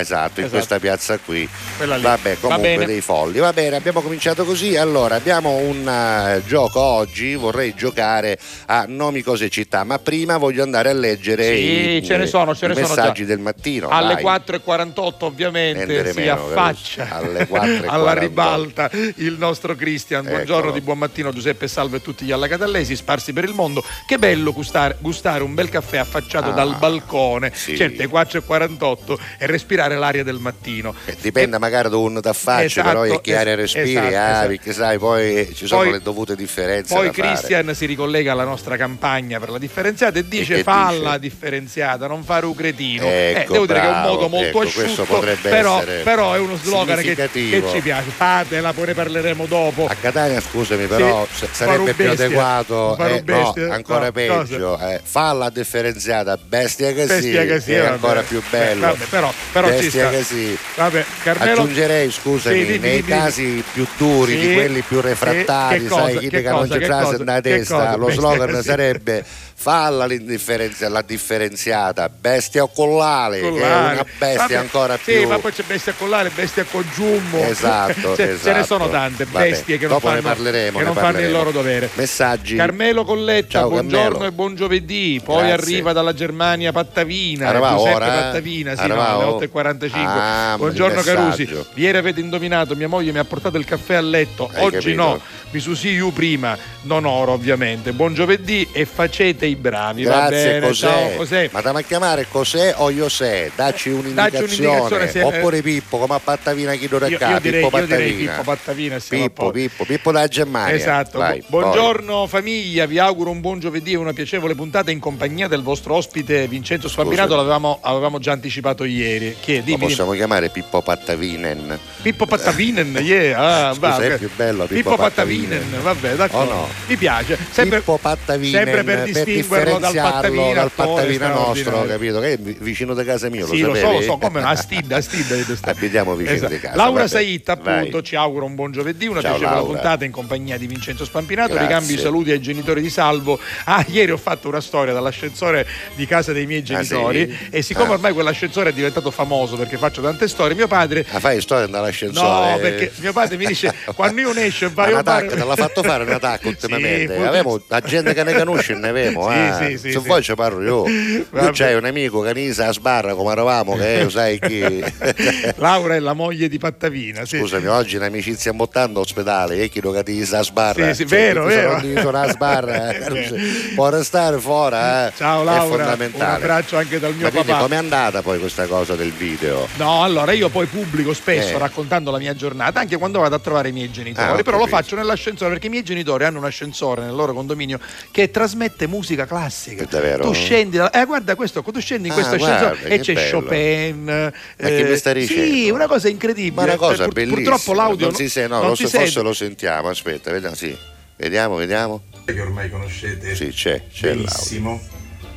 Esatto. 0.45 0.49
questa 0.49 0.79
piazza 0.79 1.17
qui. 1.19 1.47
Quella 1.77 1.95
lì. 1.97 2.01
Vabbè, 2.05 2.33
Va 2.33 2.39
comunque 2.39 2.67
bene. 2.69 2.85
dei 2.85 3.01
folli. 3.01 3.39
Va 3.39 3.51
bene, 3.53 3.75
abbiamo 3.75 4.01
cominciato 4.01 4.45
così. 4.45 4.75
Allora, 4.77 5.15
abbiamo 5.15 5.55
un 5.57 5.87
eh, 5.87 6.41
gioco 6.45 6.79
oggi, 6.79 7.33
vorrei 7.35 7.73
giocare 7.73 8.37
a 8.67 8.85
nomi, 8.87 9.21
cose 9.23 9.45
e 9.45 9.49
città, 9.49 9.83
ma 9.83 9.97
prima 9.99 10.37
voglio 10.37 10.61
andare 10.63 10.89
a 10.89 10.93
leggere 10.93 11.55
Sì, 11.55 11.95
i, 11.97 12.03
ce 12.05 12.17
ne 12.17 12.27
sono, 12.27 12.53
ce 12.55 12.67
ne 12.67 12.73
sono 12.75 12.87
messaggi 12.87 13.21
già. 13.21 13.27
del 13.27 13.39
mattino. 13.39 13.89
Alle 13.89 14.21
vai. 14.21 14.39
4.48 14.45 15.13
ovviamente 15.19 15.85
Niente 15.85 16.11
si 16.13 16.19
meno, 16.19 16.33
affaccia 16.33 17.07
alle 17.11 17.47
4.48. 17.49 17.83
alla 17.89 18.13
ribalta 18.13 18.89
il 19.15 19.35
nostro 19.37 19.75
Cristian. 19.75 20.25
Buongiorno 20.25 20.57
Eccolo. 20.59 20.73
di 20.73 20.81
buon 20.81 20.97
mattino 20.99 21.31
Giuseppe 21.31 21.67
Salve 21.67 21.97
a 21.97 21.99
tutti 22.01 22.25
gli 22.25 22.31
allacatallesi 22.31 22.95
sparsi 22.95 23.33
per 23.33 23.45
il 23.45 23.53
mondo. 23.53 23.83
Che 24.05 24.17
bello 24.19 24.53
gustare, 24.53 24.97
gustare 24.99 25.41
un 25.43 25.53
bel 25.53 25.69
caffè 25.69 25.97
affacciato 25.97 26.49
Ah, 26.49 26.53
dal 26.53 26.75
balcone, 26.77 27.51
sì. 27.55 27.75
certo 27.75 28.01
alle 28.03 28.11
4.48 28.11 29.17
e 29.39 29.45
respirare 29.47 29.95
l'aria 29.97 30.23
del 30.23 30.37
mattino. 30.39 30.93
Eh, 31.05 31.15
Dipende 31.19 31.57
magari 31.57 31.84
da 31.89 31.97
un 31.97 32.19
t'affacci, 32.21 32.65
Esatto, 32.79 32.87
però 32.87 33.01
è 33.03 33.21
che 33.21 33.35
aria 33.37 33.53
es- 33.53 33.59
respiri, 33.59 33.91
esatto, 33.91 34.05
ah, 34.15 34.29
esatto. 34.29 34.47
perché 34.47 34.73
sai, 34.73 34.97
poi 34.97 35.37
eh, 35.37 35.53
ci 35.53 35.67
sono 35.67 35.81
Poi- 35.81 35.91
le 35.91 36.01
dovute 36.01 36.35
differenze. 36.35 36.93
Poi 36.93 37.11
fare. 37.11 37.27
Cristian 37.29 37.73
si 37.75 37.85
ricollega 37.85 38.31
alla 38.31 38.43
nostra 38.43 38.77
campagna 38.77 39.39
per 39.39 39.49
la 39.49 39.57
differenziata 39.57 40.19
e 40.19 40.27
dice 40.27 40.55
che 40.55 40.63
falla 40.63 41.17
dice? 41.17 41.33
differenziata, 41.35 42.07
non 42.07 42.23
fare 42.23 42.45
un 42.45 42.55
cretino. 42.55 43.05
Ecco, 43.05 43.39
eh, 43.39 43.45
devo 43.51 43.65
dire 43.65 43.79
che 43.79 43.85
è 43.85 43.89
un 43.89 43.93
bravo, 44.01 44.13
modo 44.13 44.27
molto 44.29 44.47
ecco, 44.47 44.59
asciutto, 44.81 45.03
potrebbe 45.03 45.49
però, 45.49 45.77
essere 45.77 46.01
però 46.03 46.33
è 46.33 46.39
uno 46.39 46.55
slogan 46.57 46.97
che, 47.01 47.15
che 47.15 47.63
ci 47.71 47.79
piace. 47.81 48.09
Fatela, 48.09 48.73
poi 48.73 48.85
ne 48.87 48.93
parleremo 48.93 49.45
dopo. 49.45 49.85
A 49.87 49.95
Catania, 49.95 50.41
scusami, 50.41 50.85
però 50.87 51.25
Sì, 51.31 51.47
sarebbe 51.51 51.93
più 51.93 52.09
adeguato, 52.09 52.97
eh, 52.97 53.23
no, 53.25 53.53
ancora 53.69 54.05
no, 54.05 54.11
peggio, 54.11 54.77
eh, 54.79 54.99
falla 55.03 55.49
differenziata, 55.49 56.37
bestia 56.37 56.91
che 56.93 57.05
Bestia 57.05 57.41
sì, 57.41 57.47
che 57.47 57.59
sì, 57.61 57.73
è 57.73 57.79
vabbè. 57.81 57.91
ancora 57.91 58.21
più 58.21 58.41
bello. 58.49 58.85
Eh, 58.85 58.89
vabbè, 58.89 59.05
però- 59.05 59.33
però 59.51 59.67
bestia 59.67 60.07
sta. 60.07 60.09
che 60.17 60.23
sì. 60.23 60.57
Vabbè, 60.75 61.05
Carmelo, 61.23 61.67
Aggiungerei, 61.75 62.09
scusami, 62.09 62.65
Sì, 62.65 62.77
nei 62.79 63.03
casi 63.03 63.63
più 63.73 63.85
duri, 63.97 64.39
di 64.39 64.53
quelli 64.53 64.81
più 64.81 65.01
refrattari, 65.01 65.79
sì, 65.79 65.83
che 65.83 65.89
sai, 65.89 66.17
chi 66.19 66.29
che 66.29 66.41
che 66.41 66.49
non 66.49 66.67
c'è 66.69 66.87
cosa, 66.87 67.17
nella 67.17 67.41
testa, 67.41 67.95
lo 67.97 68.09
slogan 68.11 68.63
sarebbe 68.63 69.25
falla 69.57 70.05
l'indifferenza, 70.05 70.87
la 70.89 71.01
differenziata, 71.01 72.09
bestia 72.09 72.63
o 72.63 72.67
collale, 72.67 73.39
che 73.39 73.47
è 73.47 73.49
collare. 73.51 73.93
una 73.93 74.05
bestia 74.05 74.35
Vabbè, 74.37 74.53
ancora 74.55 74.97
sì, 75.01 75.13
più... 75.17 75.27
ma 75.27 75.39
poi 75.39 75.51
c'è 75.53 75.63
bestia 75.63 75.93
collare, 75.93 76.29
bestia 76.29 76.65
con 76.65 76.85
giummo. 76.93 77.39
Esatto, 77.39 78.13
Ce- 78.15 78.15
Ce 78.15 78.25
ne 78.25 78.33
esatto. 78.33 78.63
sono 78.65 78.89
tante 78.89 79.25
Vabbè, 79.25 79.49
bestie 79.49 79.77
che 79.77 79.87
non 79.87 79.99
fanno, 79.99 80.21
parleremo, 80.21 80.77
che 80.77 80.83
non 80.83 80.93
fanno 80.93 81.19
il 81.19 81.31
loro 81.31 81.51
dovere. 81.51 81.89
Messaggi. 81.95 82.55
Carmelo 82.55 83.05
Colletta, 83.05 83.59
Ciao, 83.59 83.69
buongiorno 83.69 84.03
Carmelo. 84.09 84.25
e 84.25 84.31
buon 84.33 84.55
giovedì. 84.55 85.21
Poi 85.23 85.37
Grazie. 85.47 85.53
arriva 85.53 85.93
dalla 85.93 86.13
Germania 86.13 86.71
Pattavina. 86.71 87.47
Arriva 87.49 87.79
ora? 87.79 88.05
Pattavina, 88.07 88.75
sì, 88.75 88.81
Arriva 88.81 88.95
no, 88.95 89.17
alle 89.19 89.23
ora? 89.23 89.45
8.45. 89.73 89.89
Ah, 89.93 90.53
buongiorno 90.57 91.01
Carusi. 91.01 91.49
Ieri 91.75 91.97
avete 91.97 92.19
indovinato, 92.19 92.75
mia 92.75 92.87
moglie 92.89 93.11
mi 93.11 93.19
ha 93.19 93.25
portato 93.25 93.57
il 93.57 93.65
caffè 93.65 93.95
a 93.95 94.01
letto, 94.01 94.49
Hai 94.53 94.63
oggi 94.65 94.75
capito. 94.77 95.01
no. 95.01 95.21
Mi 95.51 95.59
susi 95.61 95.89
io 95.89 96.11
prima, 96.11 96.57
non 96.81 97.05
oro 97.05 97.31
ovviamente. 97.31 97.93
Buon 97.93 98.13
giovedì 98.13 98.67
e 98.73 98.85
facete 98.85 99.44
i 99.45 99.55
bravi. 99.55 100.03
Grazie, 100.03 100.43
bene, 100.59 100.67
cos'è? 100.67 100.87
ciao, 100.87 101.09
cos'è? 101.15 101.49
Ma 101.51 101.61
da 101.61 101.81
chiamare 101.81 102.27
cos'è 102.29 102.73
o 102.77 102.89
io 102.89 103.09
sé? 103.09 103.51
Dacci 103.55 103.89
un'indicazione. 103.89 104.45
un'indicazione, 104.45 105.09
se- 105.09 105.21
Oppure 105.23 105.61
Pippo, 105.61 105.97
come 105.97 106.15
a 106.15 106.19
Pattavina 106.19 106.73
chi 106.73 106.87
lo 106.87 106.99
direi, 106.99 107.39
Pippo 107.39 107.69
Pattavina. 107.69 108.31
Pippo 108.31 108.43
Pattavina. 108.43 108.97
Pippo. 109.07 109.51
Pippo, 109.51 109.85
Pippo 109.85 110.11
da 110.11 110.27
Germania. 110.27 110.73
Esatto, 110.75 111.17
Vai, 111.19 111.43
Bu- 111.47 111.59
buongiorno 111.59 112.27
famiglia, 112.27 112.85
vi 112.85 112.99
auguro 112.99 113.29
un 113.31 113.41
buon 113.41 113.59
giovedì 113.59 113.93
e 113.93 113.95
una 113.95 114.13
piacevole 114.13 114.55
puntata 114.55 114.91
in 114.91 114.99
compagnia 114.99 115.47
del 115.47 115.61
vostro 115.61 115.95
ospite 115.95 116.47
Vincenzo 116.47 116.87
Sfambinato, 116.87 117.27
Scusa. 117.29 117.37
l'avevamo 117.41 117.79
avevamo 117.81 118.19
già 118.19 118.31
anticipato 118.31 118.83
ieri. 118.83 119.35
Chi 119.39 119.53
è? 119.53 119.57
Lo 119.57 119.63
Dimmi, 119.63 119.77
dimmi. 119.77 119.87
possiamo 119.89 120.11
chiamare 120.13 120.49
Pippo 120.49 120.81
Pattavinen. 120.81 121.79
Pippo 122.01 122.25
Pattavinen, 122.25 122.95
yeah, 123.01 123.69
ah, 123.69 123.73
Scusa, 123.73 123.87
va, 123.87 123.97
è 123.99 124.17
più 124.17 124.29
bello 124.35 124.65
Pippo 124.65 124.89
Pippo 124.91 124.95
Pattavinen, 124.95 125.49
Pattavinen. 125.59 125.81
vabbè, 125.83 126.15
d'accordo. 126.15 126.51
Oh 126.51 126.55
no. 126.55 126.67
Mi 126.87 126.95
piace. 126.97 127.37
Sempre, 127.51 127.77
Pippo 127.79 127.97
Pattavinen 127.97 128.63
sempre 128.63 128.83
per 128.83 129.03
distinguerlo 129.41 129.79
dal 129.79 129.93
Pattavina, 129.93 130.53
dal 130.53 130.65
attore 130.75 130.87
Pattavina 130.95 131.27
nostro, 131.29 131.85
capito? 131.85 132.19
Che 132.19 132.31
è 132.33 132.37
vi- 132.37 132.57
vicino 132.59 132.93
da 132.93 133.03
casa 133.03 133.29
mia, 133.29 133.45
Sì, 133.45 133.59
lo 133.59 133.67
lo 133.69 133.75
so, 133.75 134.01
so, 134.01 134.17
come 134.17 134.41
no, 134.41 134.47
a 134.47 134.55
Stidda, 134.55 134.97
a 134.97 135.01
Stidda 135.01 135.35
deve 135.35 135.55
stare. 135.57 135.77
Abitiamo 135.77 136.15
vicino 136.15 136.35
Esatto. 136.35 136.53
di 136.53 136.59
casa. 136.59 136.75
Laura. 136.75 137.07
Saitta, 137.07 137.53
appunto, 137.53 137.91
Vai. 137.91 138.03
ci 138.03 138.15
auguro 138.15 138.45
un 138.45 138.55
buon 138.55 138.71
giovedì, 138.71 139.07
una 139.07 139.21
Ciao, 139.21 139.31
piacevole 139.31 139.55
Laura. 139.61 139.73
puntata 139.73 140.05
in 140.05 140.11
compagnia 140.11 140.57
di 140.57 140.67
Vincenzo 140.67 141.05
Spampinato. 141.05 141.53
Grazie. 141.53 141.67
Ricambio 141.67 141.95
i 141.95 141.99
saluti 141.99 142.31
ai 142.31 142.41
genitori 142.41 142.81
di 142.81 142.89
Salvo. 142.89 143.39
Ah, 143.65 143.85
ieri 143.87 144.11
ho 144.11 144.17
fatto 144.17 144.47
una 144.47 144.61
storia 144.61 144.93
dall'ascensore 144.93 145.65
di 145.95 146.05
casa 146.05 146.31
dei 146.33 146.45
miei 146.45 146.63
genitori 146.63 147.21
Ah, 147.23 147.25
sì? 147.27 147.47
e 147.51 147.61
siccome 147.61 147.89
Ah. 147.89 147.93
ormai 147.93 148.13
quell'ascensore 148.13 148.69
è 148.69 148.73
diventato 148.73 149.11
famoso 149.11 149.55
perché 149.55 149.77
faccio 149.77 150.01
tante 150.01 150.27
storie, 150.27 150.55
mio 150.55 150.67
padre 150.67 151.05
Ah, 151.11 151.19
fai 151.19 151.39
storia 151.41 151.67
dall'ascensore? 151.67 152.51
No, 152.51 152.57
perché 152.59 152.91
mio 152.99 153.13
padre 153.13 153.37
mi 153.37 153.45
dice 153.45 153.73
quando 153.95 154.21
io 154.21 154.33
ne 154.33 154.45
esce 154.45 154.69
vai 154.69 154.89
un 154.91 154.97
a 154.97 154.99
attacco, 154.99 155.29
fare- 155.29 155.41
te 155.41 155.47
l'ha 155.47 155.55
fatto 155.55 155.83
fare 155.83 156.03
un 156.03 156.11
attacco 156.11 156.47
ultimamente. 156.49 157.15
Sì, 157.15 157.21
Avevamo 157.21 157.61
la 157.67 157.79
gente 157.81 158.13
che 158.13 158.23
ne 158.23 158.33
conosce, 158.33 158.73
ne 158.73 158.87
avevamo. 158.89 159.24
Sì, 159.31 159.63
eh. 159.73 159.77
sì, 159.77 159.91
Se 159.91 159.99
vuoi 159.99 160.21
ci 160.21 160.33
parlo 160.35 160.61
io. 160.61 160.83
Tu 161.45 161.49
c'hai 161.51 161.75
un 161.75 161.85
amico 161.85 162.21
che 162.21 162.29
inizia 162.31 162.67
a 162.67 162.73
sbarra 162.73 163.13
come 163.13 163.31
eravamo, 163.31 163.75
che 163.75 164.01
è, 164.01 164.09
sai 164.11 164.39
chi. 164.39 164.83
Laura 165.57 165.95
è 165.95 165.99
la 165.99 166.13
moglie 166.13 166.47
di 166.47 166.57
Pattavina. 166.57 167.25
Scusami, 167.25 167.67
oggi 167.67 167.95
in 167.95 168.03
amicizia 168.03 168.51
in 168.51 168.57
Mottando 168.57 168.99
ospedale 169.01 169.57
e 169.57 169.69
chi 169.69 169.81
lo 169.81 169.91
capisce 169.91 170.35
a 170.35 170.43
sbarra. 170.43 170.87
Sì, 170.87 170.93
sì, 170.95 171.05
vero, 171.05 171.47
se 171.49 171.55
vero. 171.55 171.71
non 171.73 171.81
dice 171.81 172.05
una 172.07 172.27
sbarra, 172.29 172.89
eh, 172.91 173.71
può 173.75 173.89
restare 173.89 174.39
fuori. 174.39 174.75
eh. 174.75 175.11
Ciao 175.15 175.41
È 175.41 175.45
Laura, 175.45 175.63
un 175.63 175.69
fondamentale. 175.69 176.35
abbraccio 176.35 176.77
anche 176.77 176.99
dal 176.99 177.13
mio 177.13 177.29
Ma 177.31 177.43
papà. 177.43 177.57
com'è 177.59 177.75
andata 177.75 178.21
poi 178.21 178.39
questa 178.39 178.65
cosa 178.67 178.95
del 178.95 179.11
video? 179.11 179.67
No, 179.77 180.03
allora 180.03 180.31
io 180.31 180.49
poi 180.49 180.65
pubblico 180.67 181.13
spesso 181.13 181.55
Eh. 181.55 181.57
raccontando 181.57 182.11
la 182.11 182.17
mia 182.19 182.35
giornata, 182.35 182.79
anche 182.79 182.97
quando 182.97 183.19
vado 183.19 183.35
a 183.35 183.39
trovare 183.39 183.69
i 183.69 183.71
miei 183.71 183.91
genitori, 183.91 184.39
Ah, 184.39 184.43
però 184.43 184.57
lo 184.57 184.67
faccio 184.67 184.95
nell'ascensore 184.95 185.51
perché 185.51 185.67
i 185.67 185.69
miei 185.69 185.83
genitori 185.83 186.23
hanno 186.25 186.39
un 186.39 186.45
ascensore 186.45 187.03
nel 187.03 187.13
loro 187.13 187.33
condominio 187.33 187.79
che 188.11 188.31
trasmette 188.31 188.87
musica 188.87 189.14
classica. 189.25 189.83
È 189.83 189.87
davvero? 189.89 190.23
Tu 190.25 190.33
scendi, 190.33 190.77
eh 190.77 191.05
guarda 191.05 191.35
questo, 191.35 191.63
tu 191.63 191.79
scendi 191.79 192.07
in 192.09 192.13
Ah, 192.13 192.15
questo 192.15 192.35
guarda, 192.35 192.77
e 192.81 192.99
c'è 192.99 193.13
bello. 193.13 193.39
Chopin. 193.39 194.03
Ma 194.03 194.67
che 194.67 194.83
mi 194.83 194.97
stai 194.97 195.25
Sì, 195.25 195.35
dicendo? 195.35 195.73
una 195.75 195.87
cosa 195.87 196.09
incredibile. 196.09 196.53
Ma 196.55 196.63
una 196.63 196.75
cosa 196.75 197.03
Pur- 197.05 197.13
bellissima. 197.13 197.41
Purtroppo 197.49 197.73
l'audio 197.73 198.05
non 198.07 198.15
si 198.15 198.27
sente, 198.27 198.49
no, 198.53 198.59
non 198.59 198.69
lo 198.71 198.75
si 198.75 198.83
so- 198.83 198.89
forse 198.89 199.05
sente. 199.05 199.27
lo 199.27 199.33
sentiamo. 199.33 199.87
Aspetta, 199.87 200.31
vediamo, 200.31 200.55
sì. 200.55 200.77
Vediamo, 201.15 201.55
vediamo. 201.55 202.01
che 202.25 202.41
ormai 202.41 202.69
conoscete 202.69 203.33
Sì, 203.35 203.47
c'è, 203.47 203.83
c'è 203.89 204.13
l'audio. 204.13 204.79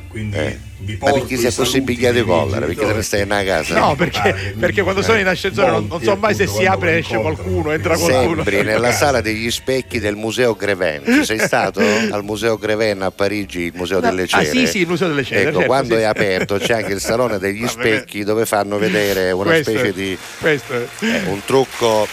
Quindi 0.09 0.37
Eh. 0.37 0.57
vi 0.79 0.93
Ma 0.93 0.97
porto 1.11 1.19
perché 1.19 1.33
i 1.35 1.37
sei 1.37 1.53
così 1.53 1.83
dei 1.83 1.95
miei 1.97 2.23
collera? 2.23 2.65
Perché 2.65 2.83
te 2.87 2.93
ne 2.93 3.01
stai 3.03 3.19
in 3.21 3.25
una 3.27 3.43
casa? 3.43 3.77
No, 3.77 3.95
perché, 3.95 4.19
quindi, 4.21 4.59
perché 4.59 4.81
quando 4.81 5.01
eh, 5.01 5.03
sono 5.03 5.19
in 5.19 5.27
ascensore 5.27 5.69
non, 5.69 5.85
non 5.87 6.01
so 6.01 6.15
mai 6.15 6.33
se 6.33 6.47
si 6.47 6.65
apre 6.65 6.93
e 6.93 6.97
esce 6.97 7.15
qualcuno, 7.17 7.71
entra 7.71 7.93
perché 7.95 8.11
qualcuno. 8.11 8.43
Sembri 8.43 8.63
nella 8.63 8.91
sala 8.91 9.21
degli 9.21 9.51
specchi 9.51 9.99
del 9.99 10.15
museo 10.15 10.55
Greven. 10.55 11.03
Ci 11.05 11.25
sei 11.25 11.37
stato 11.37 11.79
al 11.79 12.23
museo 12.23 12.57
Greven 12.57 13.03
a 13.03 13.11
Parigi, 13.11 13.61
il 13.65 13.73
museo 13.75 13.99
No, 13.99 14.09
delle 14.09 14.23
ah, 14.23 14.27
cere? 14.27 14.45
sì, 14.49 14.65
sì, 14.65 14.79
il 14.79 14.87
museo 14.87 15.07
delle 15.09 15.23
cere, 15.23 15.41
Ecco, 15.41 15.51
certo, 15.51 15.65
quando 15.67 15.95
sì. 15.95 16.01
è 16.01 16.05
aperto 16.05 16.57
c'è 16.57 16.73
anche 16.73 16.93
il 16.93 17.01
salone 17.01 17.37
degli 17.37 17.67
specchi 17.69 18.23
dove 18.23 18.47
fanno 18.47 18.79
vedere 18.79 19.29
una 19.31 19.51
Questo- 19.51 19.69
specie 19.71 19.93
di 19.93 20.17
questo 20.39 20.73
è- 20.73 20.87
eh, 21.01 21.21
un 21.27 21.41
trucco 21.45 22.07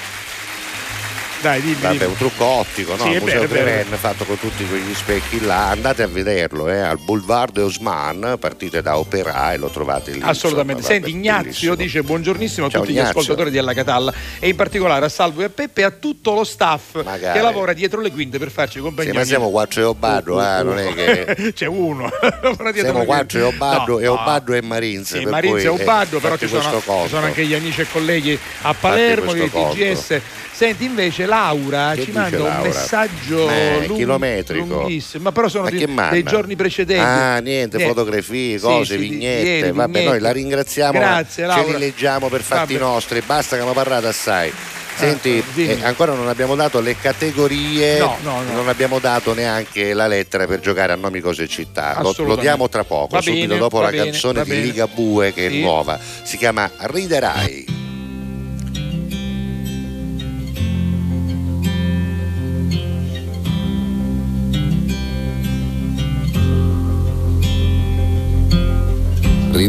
Dai, 1.41 1.61
dimmi, 1.61 1.75
Vabbè, 1.81 1.97
dimmi. 1.99 2.11
un 2.11 2.17
trucco 2.17 2.45
ottico, 2.45 2.97
no? 2.97 3.05
Sì, 3.05 3.19
museo. 3.19 3.47
Greven 3.47 3.87
fatto 3.99 4.25
con 4.25 4.39
tutti 4.39 4.67
quegli 4.67 4.95
specchi 4.95 5.41
là, 5.45 5.69
andate 5.71 6.03
a 6.03 6.07
vederlo 6.09 6.69
eh, 6.69 6.79
al 6.81 6.99
Boulevard 6.99 7.53
de 7.53 7.61
Haussmann, 7.61 8.35
partite 8.41 8.83
da 8.83 8.99
Opera 8.99 9.53
e 9.53 9.59
lo 9.59 9.69
trovate 9.69 10.13
lì. 10.13 10.21
Assolutamente. 10.23 10.81
insomma, 10.81 10.95
Senti, 10.99 11.11
Ignazio 11.11 11.43
bellissimo. 11.43 11.75
dice 11.75 12.03
buongiornissimo 12.03 12.67
a 12.67 12.71
Ciao, 12.71 12.81
tutti 12.81 12.93
gli 12.93 12.97
Ignazio. 12.97 13.21
ascoltatori 13.21 13.51
di 13.51 13.59
Alla 13.59 13.75
Catalla 13.75 14.13
e 14.41 14.49
in 14.49 14.57
particolare 14.57 15.05
a 15.05 15.09
Salvo 15.09 15.43
e 15.43 15.45
a 15.45 15.49
Peppe 15.49 15.83
e 15.83 15.85
a 15.85 15.91
tutto 15.91 16.35
lo 16.35 16.43
staff 16.45 17.03
Magari. 17.05 17.39
che 17.39 17.45
lavora 17.45 17.73
dietro 17.75 18.01
le 18.01 18.11
quinte 18.11 18.39
per 18.39 18.51
farci 18.51 18.81
compagnia. 18.81 19.13
Sì, 19.13 19.19
ma 19.19 19.25
siamo 19.25 19.51
quattro 19.51 19.81
e 19.83 19.85
Obado, 19.85 20.41
eh, 20.43 20.63
non 20.63 20.79
è 20.79 20.95
che... 20.95 21.53
C'è 21.55 21.67
uno. 21.67 22.11
Siamo 22.75 23.05
quattro 23.05 23.39
e. 23.39 23.43
Obado 23.43 23.93
No, 23.93 23.99
e 24.01 24.05
no. 24.07 24.13
Obado 24.13 24.53
e 24.55 24.63
Marinz. 24.63 25.17
Sì, 25.17 25.25
Marinz 25.25 25.65
e 25.65 25.69
cui, 25.69 25.81
eh, 25.81 26.21
però 26.21 26.37
ci 26.37 26.49
sono, 26.49 26.63
ci 26.63 27.09
sono 27.09 27.27
anche 27.27 27.45
gli 27.45 27.55
amici 27.55 27.83
e 27.83 27.87
colleghi 27.91 28.39
a 28.63 28.75
Palermo, 28.75 29.33
di. 29.33 29.49
TGS. 29.51 30.21
Senti 30.53 30.85
invece 30.85 31.27
Laura 31.37 31.93
Che 31.95 32.05
ci 32.05 32.13
manda 32.13 32.37
un 32.39 32.43
Laura? 32.45 32.63
messaggio 32.63 33.51
Eh, 33.51 33.85
lung- 33.87 33.99
chilometrico. 33.99 34.89
ma 35.19 35.33
però 35.33 35.49
sono 35.49 35.65
Ma 35.65 35.71
di- 35.71 35.87
manda? 35.87 36.13
dei 36.13 36.23
giorni 36.23 36.57
precedenti. 36.57 37.03
Ah, 37.05 37.39
niente, 37.41 37.77
Eh, 37.77 37.87
fotografie, 37.87 38.57
sì, 38.57 38.65
cose, 38.65 38.95
sì, 38.95 38.99
di- 39.01 39.09
vignette. 39.09 39.47
ieri, 39.49 39.71
Vabbè, 39.71 39.87
vignette. 39.93 40.09
noi 40.09 40.21
la 40.21 40.33
ringraziamo, 40.33 40.99
Grazie, 40.99 41.43
ce 41.43 41.47
Laura. 41.47 41.73
li 41.73 41.79
leggiamo 41.79 42.29
per 42.29 42.41
fatti 42.41 42.73
Vabbè. 42.73 42.85
nostri, 42.87 43.21
basta 43.27 43.59
che 43.59 43.65
mi 43.65 43.73
parlate 43.75 44.07
assai. 44.07 44.51
Senti, 44.97 45.45
dimmi. 45.53 45.79
eh, 45.79 45.85
ancora 45.85 46.15
non 46.15 46.27
abbiamo 46.27 46.55
dato 46.55 46.81
le 46.81 46.97
categorie, 46.99 47.99
No, 47.99 48.17
no, 48.23 48.41
no. 48.43 48.53
non 48.55 48.69
abbiamo 48.71 48.99
dato 48.99 49.35
neanche 49.35 49.93
la 49.93 50.07
lettera 50.07 50.47
per 50.47 50.61
giocare 50.61 50.95
a 50.95 50.97
nomi, 50.97 51.21
cose 51.21 51.43
e 51.43 51.49
città. 51.49 51.99
Lo, 52.01 52.15
lo 52.17 52.37
diamo 52.37 52.71
tra 52.71 52.83
poco, 52.85 53.09
Va 53.17 53.21
subito 53.21 53.47
bene, 53.49 53.59
dopo 53.59 53.83
la 53.83 53.91
bene, 53.91 54.05
canzone 54.05 54.43
di 54.43 54.49
bene. 54.49 54.63
Liga 54.63 54.87
Bue 54.87 55.35
che 55.35 55.51
Sì. 55.51 55.59
è 55.59 55.61
nuova. 55.61 55.99
Si 56.23 56.39
chiama 56.39 56.71
Riderai. 56.79 57.85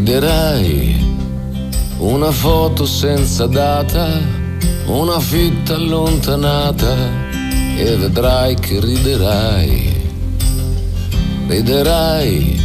Riderai 0.08 0.96
una 1.98 2.30
foto 2.30 2.86
senza 2.86 3.46
data, 3.46 4.08
una 4.86 5.20
fitta 5.20 5.74
allontanata 5.74 6.96
e 7.76 7.94
vedrai 7.94 8.54
che 8.54 8.80
riderai. 8.80 9.92
Riderai 11.46 12.60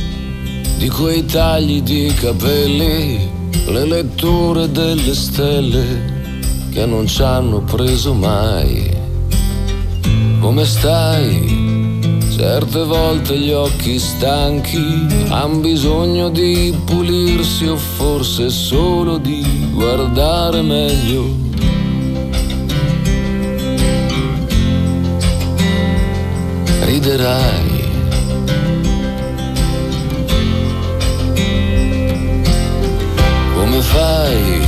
di 0.78 0.88
quei 0.88 1.26
tagli 1.26 1.82
di 1.82 2.14
capelli, 2.18 3.30
le 3.68 3.86
letture 3.88 4.72
delle 4.72 5.14
stelle 5.14 6.68
che 6.72 6.86
non 6.86 7.08
ci 7.08 7.24
hanno 7.24 7.60
preso 7.60 8.14
mai. 8.14 8.90
Come 10.40 10.64
stai? 10.64 11.63
Certe 12.46 12.84
volte 12.84 13.38
gli 13.38 13.52
occhi 13.54 13.98
stanchi 13.98 15.08
han 15.30 15.62
bisogno 15.62 16.28
di 16.28 16.78
pulirsi 16.84 17.68
o 17.68 17.78
forse 17.78 18.50
solo 18.50 19.18
di 19.18 19.70
guardare 19.72 20.62
meglio. 20.62 21.24
Riderai. 26.82 27.92
Come 33.56 33.82
fai 33.82 34.68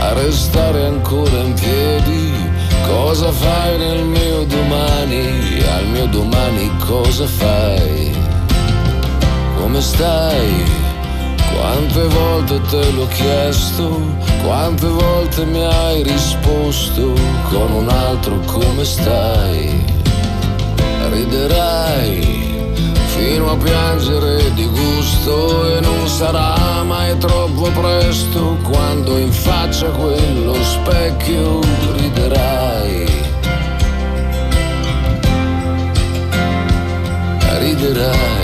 a 0.00 0.12
restare 0.14 0.86
ancora 0.86 1.38
in 1.38 1.54
piedi? 1.54 2.29
Cosa 2.90 3.30
fai 3.30 3.78
nel 3.78 4.04
mio 4.04 4.44
domani? 4.46 5.62
Al 5.76 5.86
mio 5.86 6.06
domani 6.06 6.68
cosa 6.84 7.24
fai? 7.24 8.12
Come 9.56 9.80
stai? 9.80 10.64
Quante 11.54 12.02
volte 12.08 12.60
te 12.68 12.90
l'ho 12.90 13.06
chiesto? 13.06 14.00
Quante 14.42 14.88
volte 14.88 15.44
mi 15.44 15.64
hai 15.64 16.02
risposto 16.02 17.14
con 17.48 17.70
un 17.72 17.88
altro 17.88 18.40
come 18.46 18.84
stai? 18.84 19.84
Riderai 21.12 22.39
fino 23.20 23.50
a 23.50 23.56
piangere 23.56 24.52
di 24.54 24.66
gusto 24.66 25.76
e 25.76 25.80
non 25.80 26.08
sarà 26.08 26.82
mai 26.84 27.16
troppo 27.18 27.70
presto 27.70 28.56
quando 28.62 29.18
in 29.18 29.30
faccia 29.30 29.88
a 29.88 29.90
quello 29.90 30.54
specchio 30.54 31.60
riderai. 31.96 33.06
Riderai. 37.58 38.39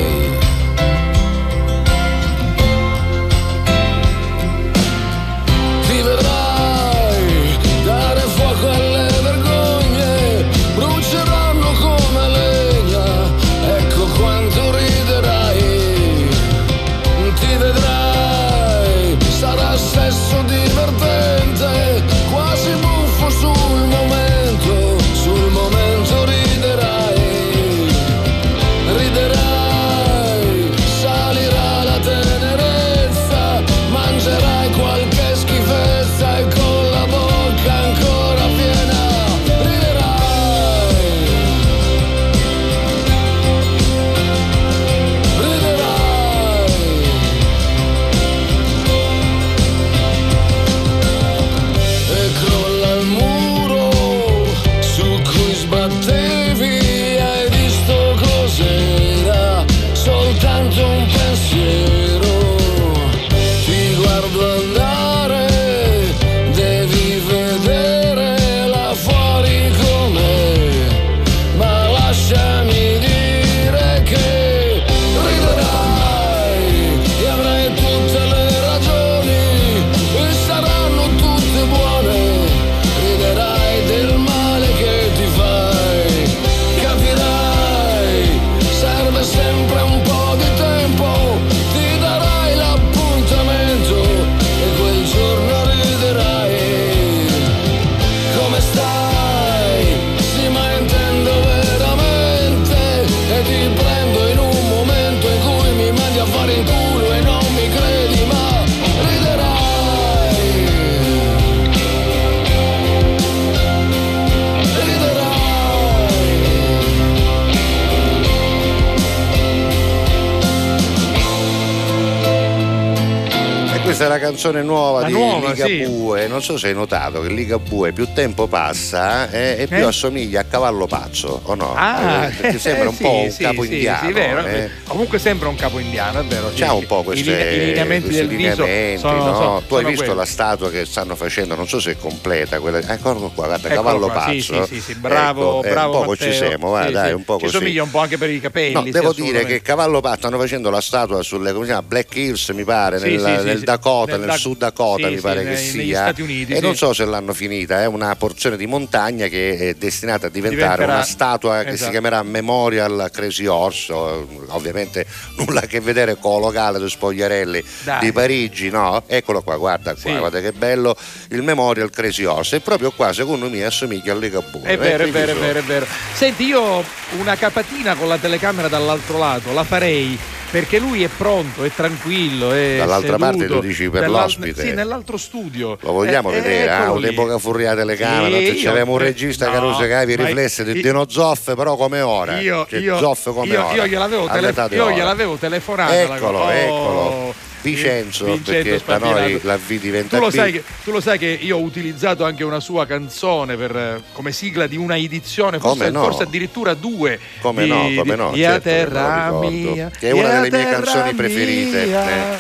La 124.17 124.19
canzone 124.19 124.63
nuova 124.63 125.01
La 125.03 125.07
di 125.07 125.13
nuova, 125.13 125.51
Ligabue. 125.53 126.27
Non 126.27 126.43
so 126.43 126.57
se 126.57 126.69
hai 126.69 126.75
notato 126.75 127.21
che 127.21 127.29
Ligabue 127.29 127.93
più 127.93 128.09
tempo 128.15 128.47
passa 128.47 129.31
eh, 129.31 129.57
e 129.59 129.67
più 129.67 129.77
Eh? 129.77 129.83
assomiglia 129.83 130.41
a 130.41 130.45
cavallo 130.45 130.87
pazzo, 130.87 131.41
o 131.45 131.55
no? 131.55 131.75
Ah, 131.77 132.27
Eh, 132.27 132.31
perché 132.31 132.59
sembra 132.59 132.89
un 132.89 132.95
sì, 132.95 133.03
po' 133.03 133.11
un 133.13 133.31
sì, 133.31 133.43
capo 133.43 133.63
sì, 133.65 133.73
indiano. 133.75 134.07
sì, 134.07 134.13
vero. 134.13 134.45
eh. 134.47 134.71
Comunque 134.87 135.19
sembra 135.19 135.49
un 135.49 135.55
capo 135.57 135.79
indiano, 135.79 136.21
è 136.21 136.25
vero. 136.25 136.51
sì, 136.51 136.61
C'ha 136.63 136.71
sì. 136.71 136.77
un 136.77 136.87
po' 136.87 137.03
questi 137.03 137.29
I, 137.29 137.31
linea- 137.33 137.51
i 137.51 137.65
lineamenti 137.67 138.09
del 138.09 138.29
viso 138.29 138.67
sono, 138.99 139.25
no? 139.25 139.35
sono- 139.35 139.63
tu 139.67 139.75
hai 139.75 139.85
visto 139.85 140.05
quelli. 140.05 140.19
la 140.19 140.25
statua 140.25 140.71
che 140.71 140.85
stanno 140.87 141.15
facendo, 141.15 141.55
non 141.55 141.69
so 141.69 141.79
se 141.81 141.93
è 141.93 141.97
completa, 141.99 142.59
quella... 142.61 142.79
eccolo 142.79 143.31
qua, 143.35 143.47
guarda, 143.47 143.69
Eccolo 143.69 143.75
cavallo 143.83 144.07
qua, 144.09 144.27
sì, 144.31 144.37
pazzo. 144.47 144.65
sì, 144.67 144.75
sì, 144.75 144.81
sì, 144.81 144.95
bravo, 144.95 145.59
Ecco, 145.59 145.67
eh, 145.67 145.71
bravo 145.71 145.87
un 145.93 145.99
poco 146.01 146.11
Matteo. 146.13 146.33
ci 146.33 146.37
siamo, 146.37 146.71
va, 146.71 146.87
Sì, 146.87 146.93
dai, 146.93 147.09
sì. 147.09 147.15
un 147.15 147.25
po' 147.25 147.37
Ci 147.39 147.45
così. 147.45 147.57
somiglia 147.59 147.83
un 147.83 147.91
po' 147.91 147.99
anche 147.99 148.19
per 148.19 148.31
i 148.31 148.41
capelli. 148.41 148.73
No, 148.73 148.83
sì, 148.85 148.91
devo 148.91 149.13
dire 149.13 149.45
che 149.45 149.61
Cavallo 149.63 150.01
Patto 150.01 150.15
stanno 150.19 150.39
facendo 150.39 150.71
la 150.71 150.81
statua 150.81 151.23
sulle 151.23 151.53
come 151.53 151.65
si 151.65 151.71
chiama, 151.71 151.87
Black 151.87 152.15
Hills, 152.17 152.49
mi 152.51 152.65
pare, 152.65 152.99
Sì, 152.99 153.05
nel, 153.11 153.21
sì, 153.21 153.49
sì, 153.51 153.59
sì. 153.59 153.65
Dakota, 154.07 154.13
Nel 154.13 154.21
nel, 154.21 154.29
Da- 154.29 154.37
Sud 154.37 154.57
Dakota, 154.59 155.07
sì, 155.07 155.11
mi 155.11 155.17
sì, 155.17 155.23
pare 155.23 155.43
che 155.43 155.49
nei- 155.51 155.57
sia. 155.57 156.03
Stati 156.03 156.23
Uniti, 156.23 156.53
e 156.53 156.57
sì. 156.57 156.63
non 156.63 156.77
so 156.77 156.93
se 156.93 157.05
l'hanno 157.05 157.33
finita, 157.35 157.81
è 157.83 157.87
una 157.87 158.15
porzione 158.17 158.57
di 158.57 158.67
montagna 158.67 159.27
che 159.29 159.57
è 159.57 159.75
destinata 159.75 160.27
a 160.27 160.31
diventare 160.31 160.65
Diventerà- 160.77 160.95
una 160.95 161.03
statua 161.05 161.63
che 161.63 161.69
si 161.71 161.75
esatto. 161.75 161.91
chiamerà 161.91 162.23
Memorial 162.23 163.11
Crazy 163.13 163.45
eh, 163.45 164.27
ovviamente 164.49 165.07
nulla 165.39 165.61
a 165.61 165.67
che 165.67 165.81
vedere 165.81 166.17
con 166.17 166.41
lo 166.41 166.47
locale 166.47 166.79
dei 166.79 166.89
spogliarelli 166.89 167.63
Dai. 167.85 168.01
di 168.01 168.13
Parigi, 168.13 168.71
no? 168.71 169.03
Eccolo 169.07 169.43
qua, 169.43 169.57
guarda 169.57 169.93
qua, 169.95 170.11
Sì. 170.13 170.17
guarda 170.19 170.41
che 170.41 170.53
bello 170.53 170.97
il 171.31 171.43
Memorial 171.43 171.91
Crazy 171.91 172.25
Horse. 172.25 172.57
E 172.57 172.61
proprio 172.61 172.91
qua, 172.93 173.13
secondo 173.13 173.49
me, 173.51 173.65
assomiglia 173.65 174.13
al 174.13 174.19
Ligabue. 174.19 174.63
È 174.63 174.79
vero, 174.79 175.05
è 175.05 175.11
vero, 175.11 175.33
è 175.33 175.35
vero, 175.35 175.59
è 175.59 175.63
vero. 175.63 175.87
Senti, 176.13 176.45
io 176.45 176.83
una 177.19 177.37
capatina 177.37 177.95
con 177.95 178.09
la 178.09 178.19
telecamera 178.19 178.69
dall'altro 178.69 179.19
lato 179.19 179.53
la 179.53 179.65
farei 179.65 180.19
perché 180.51 180.79
lui 180.79 181.03
è 181.03 181.09
pronto, 181.09 181.65
è 181.65 181.71
tranquillo. 181.75 182.53
È 182.53 182.77
Dall'altra 182.79 183.17
seduto. 183.19 183.31
parte 183.31 183.47
tu 183.47 183.61
dici 183.61 183.89
per 183.91 184.09
l'ospite. 184.09 184.63
Sì, 184.63 184.73
nell'altro 184.73 185.17
studio. 185.17 185.77
Lo 185.81 185.93
vogliamo 185.93 186.31
Eh, 186.31 186.37
eh, 186.37 186.41
vedere, 186.41 186.71
ah, 186.71 186.83
eccolo 186.83 186.99
lì. 186.99 187.07
un'epoca 187.07 187.39
furriata 187.39 187.85
le 187.85 187.97
camere, 187.97 188.55
Sì, 188.57 188.63
c'aveva 188.65 188.91
un 188.91 189.01
eh, 189.01 189.05
regista 189.05 189.47
che 189.51 189.59
no, 189.59 189.71
rosicava 189.73 190.03
i 190.11 190.17
ma- 190.17 190.25
riflessi 190.25 190.65
di 190.65 190.81
Dino 190.81 191.05
Zoff, 191.09 191.55
però 191.55 191.77
come 191.77 192.01
ora. 192.01 192.39
Io, 192.41 192.67
Cioè, 192.69 192.79
io, 192.81 192.99
Zoff 192.99 193.33
come 193.33 193.47
io, 193.53 193.65
ora. 193.67 193.75
io 193.75 193.87
gliel'avevo, 193.87 194.27
tele- 194.27 194.39
all'età 194.39 194.69
di 194.69 194.75
io 194.77 194.85
ora. 194.85 194.95
gliel'avevo 194.95 195.37
telefonata. 195.37 195.93
la 195.93 196.17
Eccolo, 196.17 196.39
cosa. 196.39 196.55
eccolo. 196.61 197.35
Oh, 197.67 197.75
Vincenzo, 197.75 198.25
perché 198.45 198.63
da 198.85 198.99
noi 198.99 199.09
Spampinato. 199.09 199.47
la 199.47 199.57
V 199.57 199.79
diventa 199.81 200.17
tu 200.17 200.23
lo, 200.23 200.31
sai 200.31 200.53
che, 200.53 200.63
tu 200.85 200.91
lo 200.91 201.01
sai 201.01 201.19
che 201.19 201.27
io 201.27 201.57
ho 201.57 201.61
utilizzato 201.61 202.25
anche 202.25 202.45
una 202.45 202.61
sua 202.61 202.87
canzone 202.87 203.57
per, 203.57 203.77
eh, 203.77 204.03
come 204.13 204.33
sigla 204.33 204.67
di 204.67 204.77
una 204.77 204.97
edizione, 204.97 205.59
forse, 205.59 205.91
no? 205.91 206.03
forse 206.03 206.23
addirittura 206.25 206.75
due. 206.75 207.19
Come 207.41 207.65
di- 207.65 207.69
no, 207.71 207.83
come 207.97 208.15
di- 208.15 208.21
no, 208.21 208.31
Ia 208.35 208.51
certo 208.53 208.69
terra 208.69 209.31
mia, 209.41 209.91
Che 209.91 210.09
è 210.09 210.13
una 210.13 210.41
delle 210.41 210.57
mie 210.57 210.71
canzoni 210.71 211.15
preferite, 211.15 211.87
mia. 211.87 212.39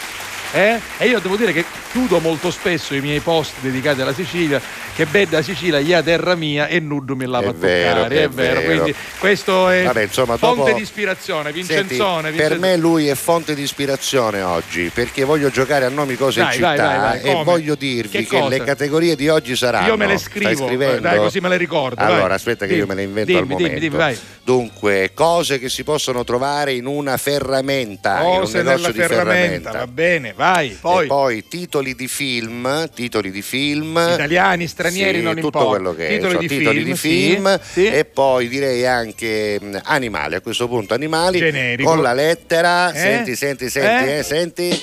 Eh? 0.56 0.80
E 0.98 1.06
io 1.08 1.18
devo 1.20 1.36
dire 1.36 1.52
che 1.52 1.64
chiudo 1.90 2.18
molto 2.18 2.50
spesso 2.50 2.94
i 2.94 3.00
miei 3.02 3.20
post 3.20 3.52
dedicati 3.60 4.00
alla 4.00 4.14
Sicilia, 4.14 4.58
che 4.94 5.04
bella 5.04 5.42
Sicilia, 5.42 5.78
ia 5.78 6.02
terra 6.02 6.34
mia 6.34 6.66
e 6.66 6.80
nudo 6.80 7.14
mi 7.14 7.26
lava 7.26 7.46
È 7.46 7.48
a 7.50 7.52
vero, 7.52 7.94
toccare, 7.96 8.14
è, 8.16 8.22
è 8.22 8.28
vero. 8.28 8.60
vero. 8.60 8.72
Quindi 8.72 8.94
questo 9.18 9.68
è 9.68 9.82
Vabbè, 9.84 10.02
insomma, 10.04 10.36
fonte 10.38 10.56
dopo- 10.64 10.72
di 10.76 10.80
ispirazione, 10.82 11.52
Senti, 11.52 11.58
Vincenzone. 11.74 12.30
per 12.32 12.58
me 12.58 12.76
lui 12.78 13.08
è 13.08 13.14
fonte 13.14 13.54
di 13.54 13.60
ispirazione 13.62 14.40
oggi 14.40 14.90
perché 14.94 15.24
voglio 15.24 15.50
giocare 15.50 15.84
a 15.84 15.88
nomi 15.90 16.16
cose 16.16 16.40
Dai, 16.40 16.48
e 16.50 16.54
città 16.54 16.74
vai, 16.74 16.98
vai, 16.98 17.20
e 17.22 17.44
voglio 17.44 17.74
dirvi 17.74 18.24
Che 18.24 18.24
che, 18.24 18.48
le 18.48 18.64
categorie 18.64 19.14
di 19.14 19.28
oggi 19.28 19.54
saranno 19.56 19.88
Io 19.88 19.96
me 19.98 20.06
le 20.06 20.16
scrivo, 20.18 20.70
dai, 20.74 21.18
così 21.18 21.40
me 21.40 21.48
le 21.50 21.56
ricordo. 21.58 22.00
allora 22.02 22.32
aspetta 22.34 22.64
che 22.66 22.72
Dimmi, 22.72 22.80
io 22.80 22.86
me 22.86 22.94
le 22.94 23.02
invento 23.02 23.30
dimmi, 23.32 23.40
al 23.40 23.46
dimmi, 23.46 23.60
momento 23.62 23.80
dimmi, 23.80 23.96
vai. 23.96 24.18
dunque 24.42 25.10
cose 25.12 25.58
che 25.58 25.68
si 25.68 25.84
possono 25.84 26.24
trovare 26.24 26.72
in 26.72 26.86
una 26.86 27.16
ferramenta 27.18 28.18
Cose 28.20 28.60
in 28.60 28.66
un 28.66 28.72
negozio 28.72 28.92
di 28.92 28.98
ferramenta, 29.00 29.70
va 29.72 29.86
bene, 29.86 30.32
vai. 30.52 30.76
Poi, 30.80 31.04
e 31.04 31.06
poi 31.06 31.48
titoli 31.48 31.94
di 31.94 32.08
film 32.08 32.88
titoli 32.94 33.30
di 33.30 33.42
film 33.42 33.96
italiani, 34.14 34.66
stranieri, 34.66 35.18
sì, 35.18 35.22
non 35.24 35.34
tutto 35.34 35.46
importa. 35.46 35.68
quello 35.68 35.94
che 35.94 36.06
è, 36.08 36.10
Titoli 36.18 36.32
insomma, 36.32 36.40
di 36.40 36.48
titoli 36.58 36.78
film, 36.78 36.90
di 36.90 36.96
sì, 36.96 37.08
film 37.08 37.60
sì. 37.72 37.86
e 37.86 38.04
poi 38.04 38.48
direi 38.48 38.86
anche 38.86 39.58
mh, 39.60 39.78
animali 39.84 40.34
a 40.34 40.40
questo 40.40 40.68
punto 40.68 40.94
animali 40.94 41.38
Generico. 41.38 41.88
con 41.90 42.02
la 42.02 42.12
lettera 42.12 42.92
Eh? 42.92 42.98
senti 42.98 43.36
senti 43.36 43.68
senti 43.70 44.10
Eh? 44.10 44.18
eh, 44.18 44.22
senti 44.22 44.82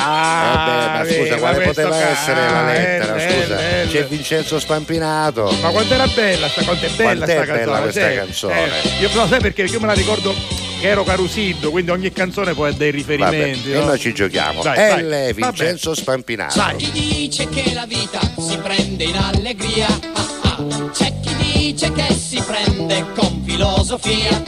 Ah, 0.00 0.54
Vabbè, 0.54 0.98
ma 0.98 1.04
scusa, 1.04 1.22
vedi, 1.28 1.38
quale 1.40 1.60
poteva 1.64 1.90
ca- 1.90 2.08
essere 2.10 2.40
la 2.40 2.58
ah, 2.60 2.64
lettera? 2.72 3.16
eh, 3.16 3.30
Scusa, 3.42 3.58
eh, 3.68 3.82
eh. 3.82 3.86
c'è 3.88 4.04
Vincenzo 4.06 4.60
Spampinato. 4.60 5.50
Ma 5.60 5.70
quanto 5.70 5.92
era 5.92 6.06
bella 6.06 6.48
sta, 6.48 6.62
quanto 6.62 6.86
è 6.86 6.88
bella 6.90 7.24
Quant'è 7.26 7.32
sta 7.32 7.52
bella 7.52 7.54
canzone? 7.56 7.82
questa 7.82 8.08
sì. 8.10 8.14
canzone? 8.16 8.68
Eh, 8.82 9.00
io 9.00 9.08
non 9.12 9.28
sai 9.28 9.40
perché, 9.40 9.62
perché 9.62 9.72
io 9.74 9.80
me 9.80 9.86
la 9.88 9.92
ricordo 9.94 10.34
che 10.80 10.86
ero 10.88 11.02
Carusiddo, 11.04 11.70
quindi 11.70 11.90
ogni 11.90 12.12
canzone 12.12 12.54
poi 12.54 12.70
ha 12.70 12.72
dei 12.72 12.90
Vabbè, 12.90 12.96
riferimenti. 12.96 13.70
e 13.72 13.78
no? 13.78 13.84
noi 13.86 13.98
ci 13.98 14.12
giochiamo. 14.14 14.62
Dai, 14.62 15.02
L. 15.02 15.08
vai. 15.08 15.32
Vincenzo 15.32 15.94
Spampinato. 15.94 16.58
Vai. 16.58 16.76
Chi 16.76 16.90
dice 16.92 17.48
che 17.48 17.72
la 17.74 17.86
vita 17.86 18.20
si 18.38 18.56
prende 18.58 19.04
in 19.04 19.16
allegria? 19.16 19.86
Ah, 19.88 20.56
ah. 20.56 20.90
C'è 20.92 21.12
chi 21.20 21.34
dice 21.52 21.92
che 21.92 22.14
si 22.14 22.42
prende 22.46 23.04
con 23.14 23.42
filosofia. 23.44 24.42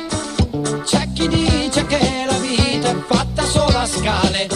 C'è 0.85 1.09
chi 1.14 1.29
dice 1.29 1.85
che 1.87 2.25
la 2.27 2.38
vita 2.38 2.90
è 2.90 2.97
fatta 3.09 3.45
solo 3.45 3.79
a 3.79 3.87
scale. 3.87 4.49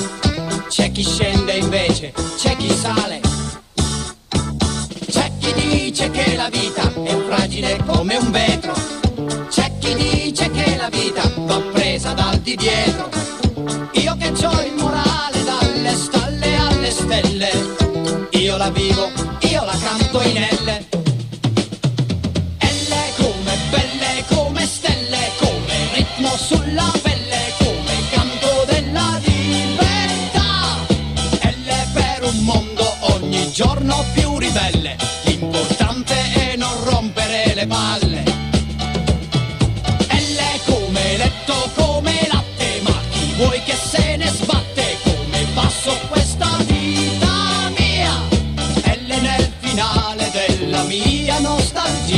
C'è 0.69 0.91
chi 0.93 1.03
scende 1.05 1.53
invece, 1.53 2.13
c'è 2.37 2.57
chi 2.57 2.71
sale. 2.75 3.21
C'è 5.11 5.31
chi 5.39 5.53
dice 5.55 6.11
che 6.11 6.35
la 6.37 6.49
vita 6.51 6.83
è 7.05 7.17
fragile 7.29 7.79
come 7.87 8.17
un 8.17 8.31
vetro. 8.31 8.64
Di 12.45 12.57
dietro. 12.57 13.09
Io 13.93 14.15
che 14.19 14.29
ho 14.29 14.63
il 14.63 14.75
morale 14.75 15.43
dalle 15.45 15.95
stalle 15.95 16.57
alle 16.57 16.91
stelle. 16.91 17.51
Io 18.33 18.57
la 18.59 18.69
vivo, 18.71 18.94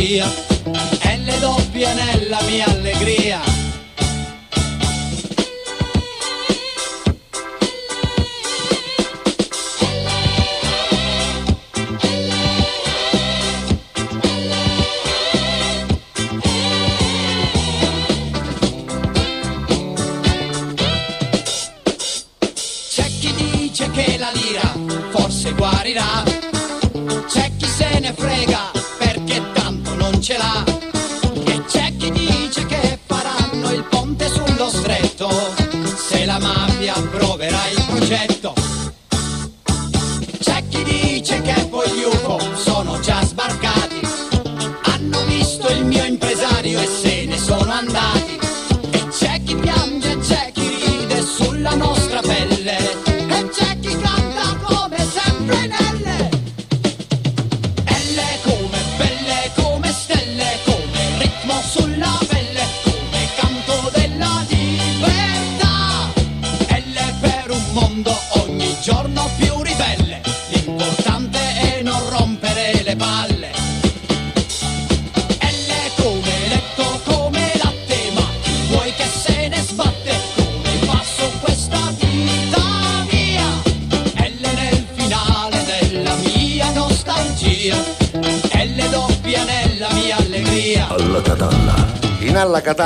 nostalgia, 0.07 0.27
L 1.17 1.39
doppia 1.41 1.93
nella 1.93 2.41
mia 2.43 2.67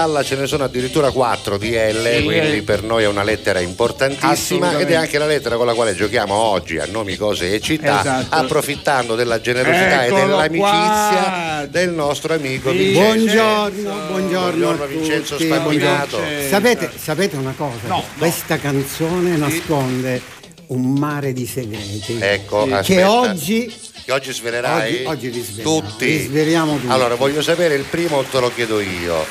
In 0.00 0.06
Alla 0.06 0.22
Catalla 0.22 0.22
ce 0.22 0.36
ne 0.36 0.46
sono 0.46 0.64
addirittura 0.64 1.10
4 1.10 1.58
di 1.58 1.72
L, 1.72 2.10
Sì, 2.16 2.24
quindi 2.24 2.56
eh. 2.56 2.62
per 2.62 2.82
noi 2.82 3.02
è 3.02 3.06
una 3.06 3.22
lettera 3.22 3.60
importantissima 3.60 4.78
ed 4.78 4.90
è 4.90 4.94
anche 4.94 5.18
la 5.18 5.26
lettera 5.26 5.56
con 5.56 5.66
la 5.66 5.74
quale 5.74 5.94
giochiamo 5.94 6.32
oggi 6.34 6.78
a 6.78 6.86
nomi, 6.90 7.16
cose 7.16 7.52
e 7.52 7.60
città, 7.60 8.00
Esatto. 8.00 8.34
approfittando 8.34 9.14
della 9.14 9.42
generosità 9.42 10.06
Eccolo 10.06 10.22
e 10.22 10.26
dell'amicizia 10.26 11.22
qua. 11.22 11.66
del 11.68 11.90
nostro 11.90 12.32
amico 12.32 12.70
Sì. 12.70 12.76
Vincenzo. 12.78 13.02
Buongiorno, 13.02 13.82
buongiorno, 14.08 14.08
Buongiorno, 14.08 14.82
a 14.82 14.86
Vincenzo. 14.86 15.36
Buongiorno. 15.36 16.18
Sapete, 16.48 16.90
sapete 16.96 17.36
una 17.36 17.54
cosa? 17.54 17.86
No, 17.86 18.02
Questa 18.16 18.56
canzone 18.58 19.36
nasconde 19.36 20.22
un 20.68 20.92
mare 20.94 21.32
di 21.34 21.44
segreti. 21.46 22.16
Ecco, 22.20 22.64
che 22.64 22.74
aspetta. 22.74 23.10
oggi 23.10 23.74
Che 24.11 24.16
oggi 24.16 24.33
svelerai? 24.33 24.92
Oggi- 24.92 25.05
oggi 25.07 25.31
li 25.31 25.40
sveliamo. 25.40 25.81
Tutti. 25.83 26.05
Li 26.07 26.18
sveliamo 26.25 26.73
tutti. 26.79 26.87
Allora, 26.92 27.14
voglio 27.14 27.42
sapere 27.42 27.77
il 27.77 27.85
primo, 27.85 28.23
te 28.25 28.40
lo 28.40 28.51
chiedo 28.53 28.81
io. 28.81 29.25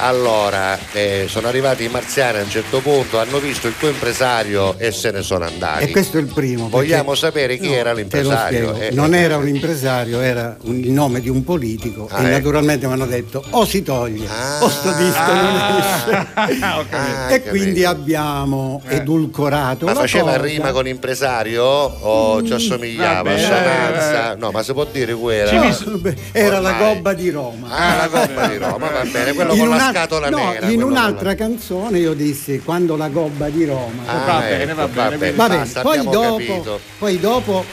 Allora, 0.00 0.76
eh, 0.90 1.26
sono 1.28 1.46
arrivati 1.46 1.84
i 1.84 1.88
marziani 1.88 2.38
a 2.38 2.42
un 2.42 2.50
certo 2.50 2.80
punto, 2.80 3.20
hanno 3.20 3.38
visto 3.38 3.68
il 3.68 3.74
tuo 3.78 3.86
impresario 3.90 4.76
e 4.78 4.90
se 4.90 5.12
ne 5.12 5.22
sono 5.22 5.44
andati. 5.44 5.84
E 5.84 5.90
questo 5.90 6.16
è 6.16 6.20
il 6.20 6.32
primo. 6.34 6.68
Vogliamo 6.68 7.14
sapere 7.14 7.58
chi 7.58 7.68
No, 7.68 7.74
era 7.74 7.92
l'impresario. 7.92 8.74
Eh, 8.74 8.90
non 8.90 9.14
eh, 9.14 9.20
era 9.22 9.36
un 9.36 9.46
impresario, 9.46 10.20
era 10.20 10.56
un- 10.62 10.78
il 10.80 10.90
nome 10.90 11.20
di 11.20 11.28
un 11.28 11.44
politico 11.44 12.08
Ah, 12.10 12.16
e 12.22 12.24
ecco. 12.24 12.30
naturalmente 12.30 12.86
mi 12.88 12.92
hanno 12.94 13.06
detto 13.06 13.44
o 13.50 13.64
si 13.64 13.82
toglie 13.84 14.26
Ah. 14.28 14.64
o 14.64 14.68
sto 14.68 14.92
disco 14.94 15.32
non 15.32 15.76
esce. 15.78 16.12
Ah, 16.34 16.84
capito. 16.84 16.96
Ah, 16.96 17.26
e 17.30 17.38
capito. 17.38 17.50
quindi 17.50 17.84
abbiamo 17.84 18.82
edulcorato. 18.88 19.84
Ma 19.86 19.92
la 19.92 20.00
faceva 20.00 20.32
cosa. 20.32 20.42
rima 20.42 20.72
con 20.72 20.88
impresario 20.88 21.62
o 21.64 22.42
ci 22.44 22.52
assomigliava? 22.52 23.22
vabbè, 23.22 24.23
Eh. 24.32 24.36
No, 24.36 24.50
ma 24.50 24.62
si 24.62 24.72
può 24.72 24.84
dire 24.84 25.14
quella? 25.14 25.52
No, 25.52 26.00
era 26.32 26.60
la 26.60 26.72
gobba 26.72 27.12
di 27.14 27.30
Roma. 27.30 27.68
Ah, 27.70 27.96
la 27.96 28.08
Coppa 28.08 28.46
di 28.48 28.56
Roma, 28.56 28.88
va 28.88 29.04
bene, 29.04 29.32
quello 29.32 29.52
In 29.52 29.58
con 29.60 29.68
la 29.68 29.74
una- 29.76 29.90
scatola 29.90 30.28
no, 30.30 30.36
nera. 30.36 30.66
in 30.68 30.82
un'altra 30.82 31.34
con 31.34 31.46
canzone 31.46 31.98
io 31.98 32.14
dissi 32.14 32.60
quando 32.64 32.96
la 32.96 33.08
gobba 33.08 33.48
di 33.48 33.64
Roma. 33.64 34.02
la- 34.04 34.12
Ah, 34.12 34.26
Va 34.26 34.38
bene, 34.40 34.62
ecco, 34.64 34.74
va 34.74 34.86
bene, 34.86 35.16
quindi 35.16 35.36
Va 35.36 35.48
bene, 35.48 35.60
basta, 35.60 35.80
poi 35.82 36.02
dopo, 36.02 36.78
poi 36.98 37.20
dopo 37.20 37.64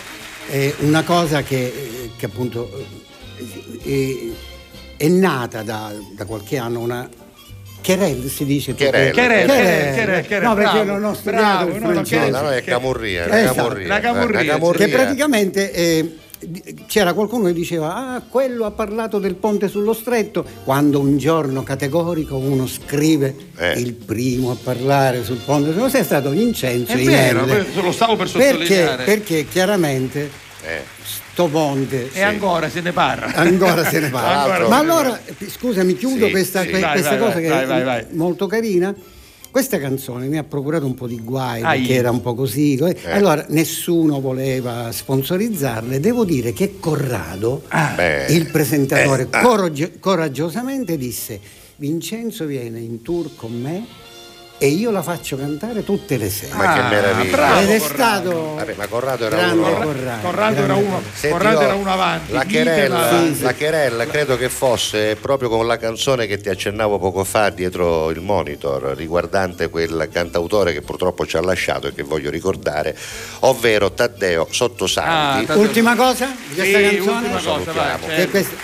eh, 0.49 0.75
una 0.79 1.03
cosa 1.03 1.41
che, 1.43 2.11
che 2.17 2.25
appunto 2.25 2.69
eh, 3.83 4.33
è, 4.97 5.03
è 5.05 5.07
nata 5.07 5.61
da, 5.63 5.91
da 6.15 6.25
qualche 6.25 6.57
anno, 6.57 6.79
una 6.79 7.09
querelle 7.83 8.29
si 8.29 8.45
dice. 8.45 8.75
Querelle, 8.75 9.11
Querelle. 9.11 9.45
querelle, 9.45 10.23
querelle, 10.25 10.45
no 10.45 10.53
perché 10.53 10.83
bravo, 10.83 10.91
non 10.99 11.03
ho 11.05 11.13
studiato 11.15 11.43
bravo, 11.65 11.69
il 11.75 11.81
no, 11.81 11.87
no, 11.87 11.93
francese 11.93 12.25
No, 12.25 12.31
da 12.31 12.41
noi 12.41 12.57
è 12.57 12.63
camurria, 12.63 13.27
la 13.27 13.39
Esatto. 13.41 13.55
camurria. 13.55 13.87
La 13.87 13.99
camurria, 13.99 14.39
Eh, 14.39 14.43
sì. 14.43 14.49
camurria. 14.49 14.85
che 14.85 14.91
praticamente 14.91 15.71
eh, 15.71 16.15
c'era 16.87 17.13
qualcuno 17.13 17.45
che 17.45 17.53
diceva 17.53 17.95
ah 17.95 18.21
quello 18.27 18.65
ha 18.65 18.71
parlato 18.71 19.19
del 19.19 19.35
ponte 19.35 19.67
sullo 19.67 19.93
stretto 19.93 20.43
quando 20.63 20.99
un 20.99 21.17
giorno 21.17 21.61
categorico 21.63 22.35
uno 22.37 22.65
scrive 22.67 23.35
Eh. 23.57 23.79
il 23.79 23.93
primo 23.93 24.51
a 24.51 24.55
parlare 24.61 25.23
sul 25.23 25.37
ponte 25.45 25.71
sullo 25.71 25.87
stretto 25.87 26.03
è 26.03 26.07
stato 26.07 26.29
Vincenzo 26.31 26.93
È 26.93 27.03
vero, 27.03 27.45
lo 27.81 27.91
stavo 27.91 28.15
per 28.15 28.29
perché, 28.31 28.57
sottolineare. 28.57 29.03
perché 29.03 29.45
chiaramente 29.47 30.29
Eh, 30.63 30.81
sto 31.03 31.47
ponte 31.47 32.09
E 32.11 32.21
ancora 32.21 32.69
se 32.69 32.81
ne 32.81 32.91
parla. 32.91 33.33
ancora 33.35 33.83
se 33.85 33.99
ne 33.99 34.09
parla. 34.11 34.67
Ma 34.67 34.77
allora, 34.77 35.19
scusami, 35.47 35.95
chiudo 35.95 36.25
Sì, 36.25 36.31
questa, 36.31 36.61
sì. 36.63 36.71
Vai, 36.71 36.91
questa 36.91 37.09
vai, 37.11 37.19
cosa 37.19 37.33
vai, 37.33 37.41
che 37.43 37.49
vai, 37.49 37.63
è 37.63 37.65
vai, 37.67 37.83
vai. 37.83 38.05
molto 38.11 38.45
carina. 38.47 38.93
Questa 39.51 39.79
canzone 39.79 40.27
mi 40.27 40.37
ha 40.37 40.43
procurato 40.45 40.85
un 40.85 40.93
po' 40.93 41.07
di 41.07 41.19
guai 41.19 41.61
Ai. 41.61 41.79
perché 41.79 41.95
era 41.95 42.09
un 42.09 42.21
po' 42.21 42.33
così. 42.33 42.75
eh. 42.77 42.95
Allora 43.11 43.45
nessuno 43.49 44.21
voleva 44.21 44.89
sponsorizzarle. 44.93 45.99
Devo 45.99 46.23
dire 46.23 46.53
che 46.53 46.79
Corrado, 46.79 47.63
beh. 47.69 48.27
il 48.29 48.49
presentatore, 48.49 49.23
Eh, 49.23 49.27
ah. 49.31 49.41
coraggi- 49.41 49.99
coraggiosamente 49.99 50.97
disse: 50.97 51.37
Vincenzo 51.75 52.45
viene 52.45 52.79
in 52.79 53.01
tour 53.01 53.29
con 53.35 53.51
me 53.59 53.85
e 54.63 54.67
io 54.67 54.91
la 54.91 55.01
faccio 55.01 55.37
cantare 55.37 55.83
tutte 55.83 56.17
le 56.17 56.29
sere. 56.29 56.53
Ma 56.53 56.73
che 56.73 56.79
Ah, 56.81 56.87
meraviglia. 56.89 57.31
bravo. 57.35 57.59
Ed 57.61 57.69
è 57.71 57.79
Corrado. 57.79 57.93
stato 58.29 58.53
Vabbè, 58.57 58.73
ma 58.77 58.85
Corrado 58.87 59.25
era 59.25 59.35
grande 59.35 59.67
uno- 59.69 59.79
Corrado. 59.79 60.21
Corrado 60.21 60.61
era 60.61 60.73
uno, 60.75 61.01
Senti, 61.13 61.35
Corrado 61.37 61.61
era 61.61 61.73
uno 61.73 61.91
avanti. 61.91 62.31
La 62.31 62.45
querella, 62.45 63.09
Sì, 63.09 63.35
sì. 63.37 63.41
la 63.41 63.53
querella 63.55 64.05
credo 64.05 64.37
che 64.37 64.49
fosse 64.49 65.15
proprio 65.15 65.49
con 65.49 65.65
la 65.65 65.77
canzone 65.77 66.27
che 66.27 66.37
ti 66.37 66.49
accennavo 66.49 66.99
poco 66.99 67.23
fa 67.23 67.49
dietro 67.49 68.11
il 68.11 68.21
monitor, 68.21 68.93
riguardante 68.95 69.67
quel 69.71 70.07
cantautore 70.13 70.73
che 70.73 70.81
purtroppo 70.81 71.25
ci 71.25 71.37
ha 71.37 71.41
lasciato 71.41 71.87
e 71.87 71.93
che 71.95 72.03
voglio 72.03 72.29
ricordare, 72.29 72.95
ovvero 73.39 73.91
Taddeo 73.93 74.45
Sottosanti. 74.47 75.43
Ah, 75.43 75.47
Taddeo- 75.47 75.63
Ultima 75.63 75.95
cosa 75.95 76.27
di 76.27 76.53
questa 76.53 76.77
Sì, 76.77 76.83
canzone? 76.97 77.17
ultima 77.17 77.41
cosa, 77.55 77.71
vai. 77.71 77.97
Certo. 78.15 78.29
questa- 78.29 78.55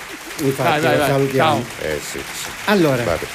infatti 0.42 0.70
Vai, 0.70 0.82
vai, 0.82 0.92
lo 0.92 0.98
vai. 1.00 1.08
salutiamo. 1.10 1.64
Ciao. 1.80 1.88
Eh, 1.90 2.00
sì, 2.00 2.20
sì. 2.20 2.50
Allora, 2.66 3.04
Vabbè. 3.04 3.26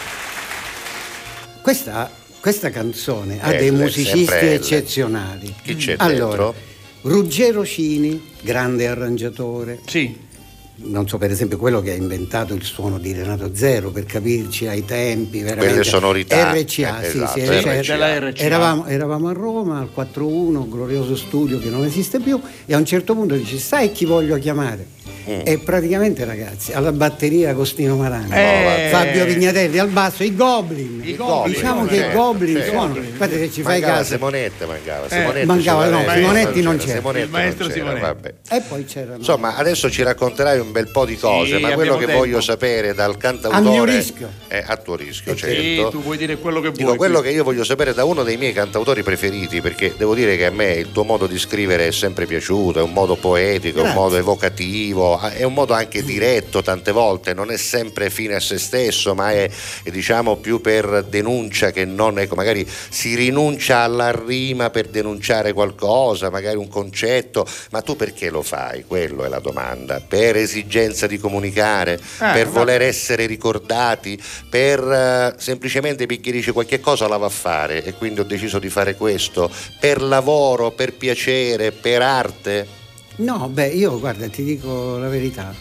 questa, 1.62 2.10
questa 2.42 2.70
canzone 2.70 3.38
ha 3.40 3.54
Eh, 3.54 3.58
dei 3.58 3.70
musicisti 3.70 4.34
eccezionali. 4.46 5.54
Chi 5.62 5.76
c'è 5.76 5.94
allora, 5.98 6.26
dentro? 6.26 6.54
Ruggero 7.02 7.64
Cini, 7.64 8.20
grande 8.42 8.88
arrangiatore. 8.88 9.78
Sì. 9.86 10.30
Non 10.84 11.06
so, 11.06 11.18
per 11.18 11.30
esempio, 11.30 11.56
quello 11.58 11.80
che 11.80 11.92
ha 11.92 11.94
inventato 11.94 12.54
il 12.54 12.64
suono 12.64 12.98
di 12.98 13.12
Renato 13.12 13.54
Zero, 13.54 13.90
per 13.90 14.04
capirci 14.06 14.66
ai 14.66 14.84
tempi, 14.84 15.40
veramente. 15.40 15.68
Quelle 15.68 15.84
sonorità. 15.84 16.52
RCA, 16.52 17.00
Eh, 17.02 17.10
sì, 17.10 17.16
esatto, 17.18 17.38
sì, 17.38 17.44
RCA. 17.46 17.80
RCA. 17.80 17.92
Della 17.92 18.18
RCA. 18.30 18.42
Eravamo, 18.42 18.86
eravamo 18.86 19.28
a 19.28 19.32
Roma 19.32 19.78
al 19.78 19.90
4-1, 19.94 20.68
glorioso 20.68 21.14
studio 21.14 21.60
che 21.60 21.68
non 21.70 21.84
esiste 21.84 22.18
più, 22.18 22.40
e 22.66 22.74
a 22.74 22.78
un 22.78 22.84
certo 22.84 23.14
punto 23.14 23.36
dice: 23.36 23.58
Sai 23.58 23.92
chi 23.92 24.04
voglio 24.04 24.36
chiamare? 24.38 24.84
Mm. 25.28 25.40
E 25.44 25.58
praticamente, 25.58 26.24
ragazzi, 26.24 26.72
alla 26.72 26.90
batteria 26.92 27.50
Agostino 27.50 27.96
Marani, 27.96 28.30
Eh. 28.32 28.88
Fabio 28.90 29.24
Vignatelli 29.24 29.78
al 29.78 29.88
basso, 29.88 30.24
i 30.24 30.34
Goblin. 30.34 31.00
I 31.04 31.14
Goblin, 31.16 31.52
Diciamo 31.54 31.84
che 31.86 31.94
i 31.94 31.98
certo, 31.98 32.16
Goblin 32.18 32.56
certo. 32.56 32.70
sono. 32.72 32.92
Guardate 32.92 33.38
se 33.38 33.50
ci 33.52 33.62
fai 33.62 33.80
Mancava 33.80 33.98
caso. 33.98 34.12
Simonetta 34.14 34.66
mancava, 34.66 35.06
Eh, 35.06 35.08
Simonetti 35.10 35.46
mancava, 35.46 35.86
no, 35.88 35.98
Simonetti 36.12 36.62
non 36.62 36.76
c'era, 36.76 36.86
c'era. 36.86 36.98
Simonetti 36.98 37.24
Il 37.24 37.30
maestro 37.30 37.64
non 37.66 37.72
c'era, 37.72 37.86
Simonetti. 37.86 38.06
vabbè. 38.06 38.34
E 38.50 38.60
poi 38.68 38.84
c'era. 38.84 39.14
Insomma, 39.16 39.56
adesso 39.56 39.90
ci 39.90 40.02
racconterai 40.02 40.58
un 40.58 40.72
bel 40.72 40.88
po' 40.90 41.04
di 41.04 41.16
cose, 41.16 41.56
Sì, 41.56 41.62
ma 41.62 41.70
quello 41.72 41.96
che 41.96 42.06
tempo. 42.06 42.20
voglio 42.20 42.40
sapere 42.40 42.92
dal 42.94 43.16
cantautore 43.16 43.68
A 43.68 43.70
mio 43.70 43.84
rischio. 43.84 44.28
è 44.48 44.62
a 44.66 44.76
tuo 44.76 44.96
rischio, 44.96 45.32
Eh, 45.32 45.36
Sì, 45.36 45.42
certo. 45.76 45.90
tu 45.90 46.02
puoi 46.02 46.16
dire 46.16 46.36
quello 46.38 46.56
che 46.60 46.68
vuoi. 46.70 46.78
Dico 46.78 46.96
quello 46.96 47.20
qui. 47.20 47.28
che 47.28 47.34
io 47.34 47.44
voglio 47.44 47.64
sapere 47.64 47.94
da 47.94 48.04
uno 48.04 48.22
dei 48.24 48.36
miei 48.36 48.52
cantautori 48.52 49.02
preferiti, 49.02 49.60
perché 49.60 49.94
devo 49.96 50.14
dire 50.14 50.36
che 50.36 50.46
a 50.46 50.50
me 50.50 50.72
il 50.72 50.90
tuo 50.92 51.04
modo 51.04 51.26
di 51.26 51.38
scrivere 51.38 51.86
è 51.86 51.92
sempre 51.92 52.26
piaciuto, 52.26 52.80
è 52.80 52.82
un 52.82 52.92
modo 52.92 53.14
poetico, 53.16 53.80
è 53.80 53.88
un 53.88 53.92
modo 53.94 54.16
evocativo, 54.16 55.11
è 55.20 55.42
un 55.42 55.54
modo 55.54 55.72
anche 55.72 56.02
diretto 56.02 56.62
tante 56.62 56.92
volte, 56.92 57.34
non 57.34 57.50
è 57.50 57.56
sempre 57.56 58.10
fine 58.10 58.34
a 58.34 58.40
se 58.40 58.58
stesso, 58.58 59.14
ma 59.14 59.32
è, 59.32 59.50
è, 59.82 59.90
diciamo 59.90 60.36
più 60.36 60.60
per 60.60 61.04
denuncia 61.08 61.70
che 61.70 61.84
non 61.84 62.18
ecco, 62.18 62.34
magari 62.34 62.68
si 62.88 63.14
rinuncia 63.14 63.78
alla 63.78 64.10
rima 64.10 64.70
per 64.70 64.88
denunciare 64.88 65.52
qualcosa, 65.52 66.30
magari 66.30 66.56
un 66.56 66.68
concetto, 66.68 67.46
ma 67.70 67.82
tu 67.82 67.96
perché 67.96 68.30
lo 68.30 68.42
fai? 68.42 68.84
Quello 68.84 69.24
è 69.24 69.28
la 69.28 69.40
domanda. 69.40 70.00
Per 70.00 70.36
esigenza 70.36 71.06
di 71.06 71.18
comunicare, 71.18 71.98
per 72.18 72.48
va- 72.48 72.60
voler 72.60 72.82
essere 72.82 73.26
ricordati, 73.26 74.20
per 74.48 74.80
eh, 74.80 75.34
semplicemente 75.38 76.06
perché 76.06 76.30
dice 76.30 76.52
qualche 76.52 76.80
cosa 76.80 77.08
la 77.08 77.16
va 77.16 77.26
a 77.26 77.30
fare 77.30 77.84
e 77.84 77.94
quindi 77.94 78.20
ho 78.20 78.24
deciso 78.24 78.58
di 78.58 78.68
fare 78.68 78.96
questo, 78.96 79.50
per 79.80 80.02
lavoro, 80.02 80.70
per 80.70 80.94
piacere, 80.94 81.72
per 81.72 82.02
arte. 82.02 82.80
No, 83.16 83.48
beh, 83.48 83.68
io 83.68 83.98
guarda, 83.98 84.26
ti 84.28 84.42
dico 84.44 84.96
la 84.98 85.08
verità. 85.08 85.54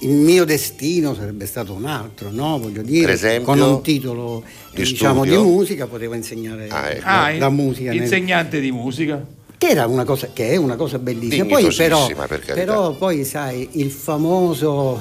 Il 0.00 0.08
mio 0.08 0.44
destino 0.46 1.14
sarebbe 1.14 1.44
stato 1.44 1.74
un 1.74 1.84
altro, 1.84 2.30
no? 2.30 2.58
Voglio 2.58 2.80
dire, 2.82 3.12
esempio? 3.12 3.44
con 3.52 3.60
un 3.60 3.82
titolo 3.82 4.42
Di 4.72 4.82
diciamo 4.82 5.24
di 5.24 5.36
musica, 5.36 5.86
potevo 5.86 6.14
insegnare 6.14 6.68
Ah, 6.70 6.88
ecco. 6.90 7.04
la, 7.04 7.24
Ah, 7.26 7.36
la 7.36 7.48
musica. 7.50 7.90
nel- 7.92 8.00
insegnante 8.02 8.60
di 8.60 8.72
musica. 8.72 9.22
che 9.58 9.66
era 9.66 9.86
una 9.86 10.04
cosa 10.04 10.30
che 10.32 10.50
è 10.50 10.56
una 10.56 10.76
cosa 10.76 10.98
bellissima. 10.98 11.44
Poi 11.44 11.74
però, 11.74 12.06
per 12.06 12.40
però 12.54 12.92
poi 12.92 13.24
sai, 13.24 13.68
il 13.72 13.90
famoso 13.90 15.00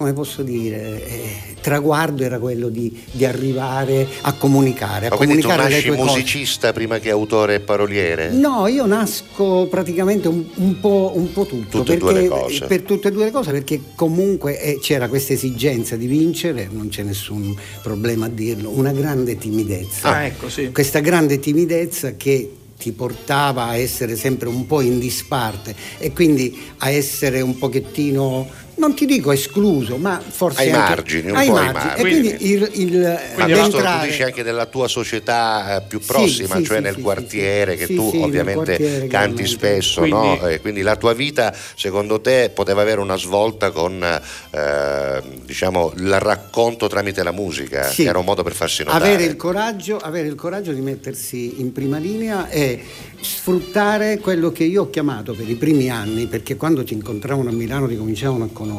come 0.00 0.14
posso 0.14 0.42
dire, 0.42 1.04
eh, 1.04 1.30
traguardo 1.60 2.22
era 2.24 2.38
quello 2.38 2.70
di, 2.70 3.02
di 3.10 3.26
arrivare 3.26 4.08
a 4.22 4.32
comunicare, 4.32 5.08
a 5.08 5.10
Ma 5.10 5.16
quindi 5.16 5.34
tu 5.34 5.42
comunicare 5.42 5.74
nasci 5.74 5.86
tue 5.88 5.96
cose. 5.98 6.10
musicista 6.10 6.72
prima 6.72 6.98
che 6.98 7.10
autore 7.10 7.56
e 7.56 7.60
paroliere? 7.60 8.30
No, 8.30 8.66
io 8.66 8.86
nasco 8.86 9.66
praticamente 9.68 10.26
un, 10.26 10.42
un 10.54 10.80
po', 10.80 11.12
un 11.14 11.30
po' 11.34 11.44
tutto. 11.44 11.80
Tutte 11.80 11.92
e 11.92 11.98
perché, 11.98 12.12
due 12.12 12.22
le 12.22 12.28
cose. 12.28 12.64
Per 12.64 12.80
tutte 12.80 13.08
e 13.08 13.10
due 13.10 13.24
le 13.24 13.30
cose, 13.30 13.50
perché 13.50 13.78
comunque 13.94 14.58
eh, 14.58 14.78
c'era 14.80 15.06
questa 15.06 15.34
esigenza 15.34 15.96
di 15.96 16.06
vincere, 16.06 16.70
non 16.72 16.88
c'è 16.88 17.02
nessun 17.02 17.54
problema 17.82 18.24
a 18.24 18.30
dirlo, 18.30 18.70
una 18.70 18.92
grande 18.92 19.36
timidezza. 19.36 20.08
Ah, 20.08 20.22
ecco, 20.22 20.48
sì. 20.48 20.70
Questa 20.72 21.00
grande 21.00 21.38
timidezza 21.40 22.16
che 22.16 22.52
ti 22.78 22.92
portava 22.92 23.64
a 23.66 23.76
essere 23.76 24.16
sempre 24.16 24.48
un 24.48 24.64
po' 24.66 24.80
in 24.80 24.98
disparte 24.98 25.74
e 25.98 26.12
quindi 26.12 26.58
a 26.78 26.88
essere 26.88 27.42
un 27.42 27.58
pochettino 27.58 28.48
non 28.80 28.94
ti 28.94 29.04
dico 29.06 29.30
escluso, 29.30 29.96
ma 29.98 30.18
forse 30.26 30.62
Ai 30.62 30.70
anche- 30.70 30.88
margini, 30.88 31.30
un 31.30 31.36
ai 31.36 31.48
po' 31.48 31.56
ai 31.56 31.64
margini. 31.72 31.84
margini. 31.94 32.28
E 32.30 32.36
quindi 32.36 32.50
il, 32.50 32.70
il 32.90 32.98
Ma 33.36 33.44
questo 33.44 33.68
tu 33.68 33.76
addentrare- 33.76 34.08
dici 34.08 34.22
anche 34.22 34.42
della 34.42 34.66
tua 34.66 34.88
società 34.88 35.76
eh, 35.76 35.82
più 35.86 36.00
prossima, 36.00 36.56
sì, 36.56 36.64
cioè 36.64 36.76
sì, 36.78 36.82
nel 36.82 36.94
sì, 36.94 37.00
quartiere, 37.02 37.72
sì, 37.72 37.78
che 37.78 37.86
sì, 37.86 37.94
tu 37.94 38.10
ovviamente 38.22 38.76
quartiere, 38.76 39.06
canti 39.06 39.46
spesso, 39.46 40.00
Quindi- 40.00 40.38
no? 40.38 40.46
E 40.48 40.60
quindi 40.60 40.80
la 40.80 40.96
tua 40.96 41.12
vita, 41.12 41.54
secondo 41.76 42.20
te, 42.22 42.50
poteva 42.54 42.80
avere 42.80 43.00
una 43.00 43.16
svolta 43.18 43.70
con 43.70 44.02
eh, 44.02 45.22
diciamo, 45.44 45.92
il 45.98 46.18
racconto 46.18 46.86
tramite 46.88 47.22
la 47.22 47.32
musica, 47.32 47.84
Sì. 47.90 48.02
che 48.04 48.08
era 48.08 48.18
un 48.18 48.24
modo 48.24 48.42
per 48.42 48.54
farsi 48.54 48.82
notare. 48.82 49.04
Avere 49.04 49.24
il, 49.24 49.36
coraggio, 49.36 49.98
avere 49.98 50.26
il 50.26 50.34
coraggio 50.34 50.72
di 50.72 50.80
mettersi 50.80 51.60
in 51.60 51.72
prima 51.72 51.98
linea 51.98 52.48
e 52.48 52.82
sfruttare 53.20 54.18
quello 54.18 54.50
che 54.50 54.64
io 54.64 54.82
ho 54.82 54.90
chiamato 54.90 55.34
per 55.34 55.48
i 55.48 55.54
primi 55.54 55.90
anni, 55.90 56.26
perché 56.26 56.56
quando 56.56 56.82
ti 56.84 56.94
incontravano 56.94 57.50
a 57.50 57.52
Milano 57.52 57.86
ti 57.86 57.96
cominciavano 57.96 58.44
a 58.44 58.48
conoscere, 58.52 58.69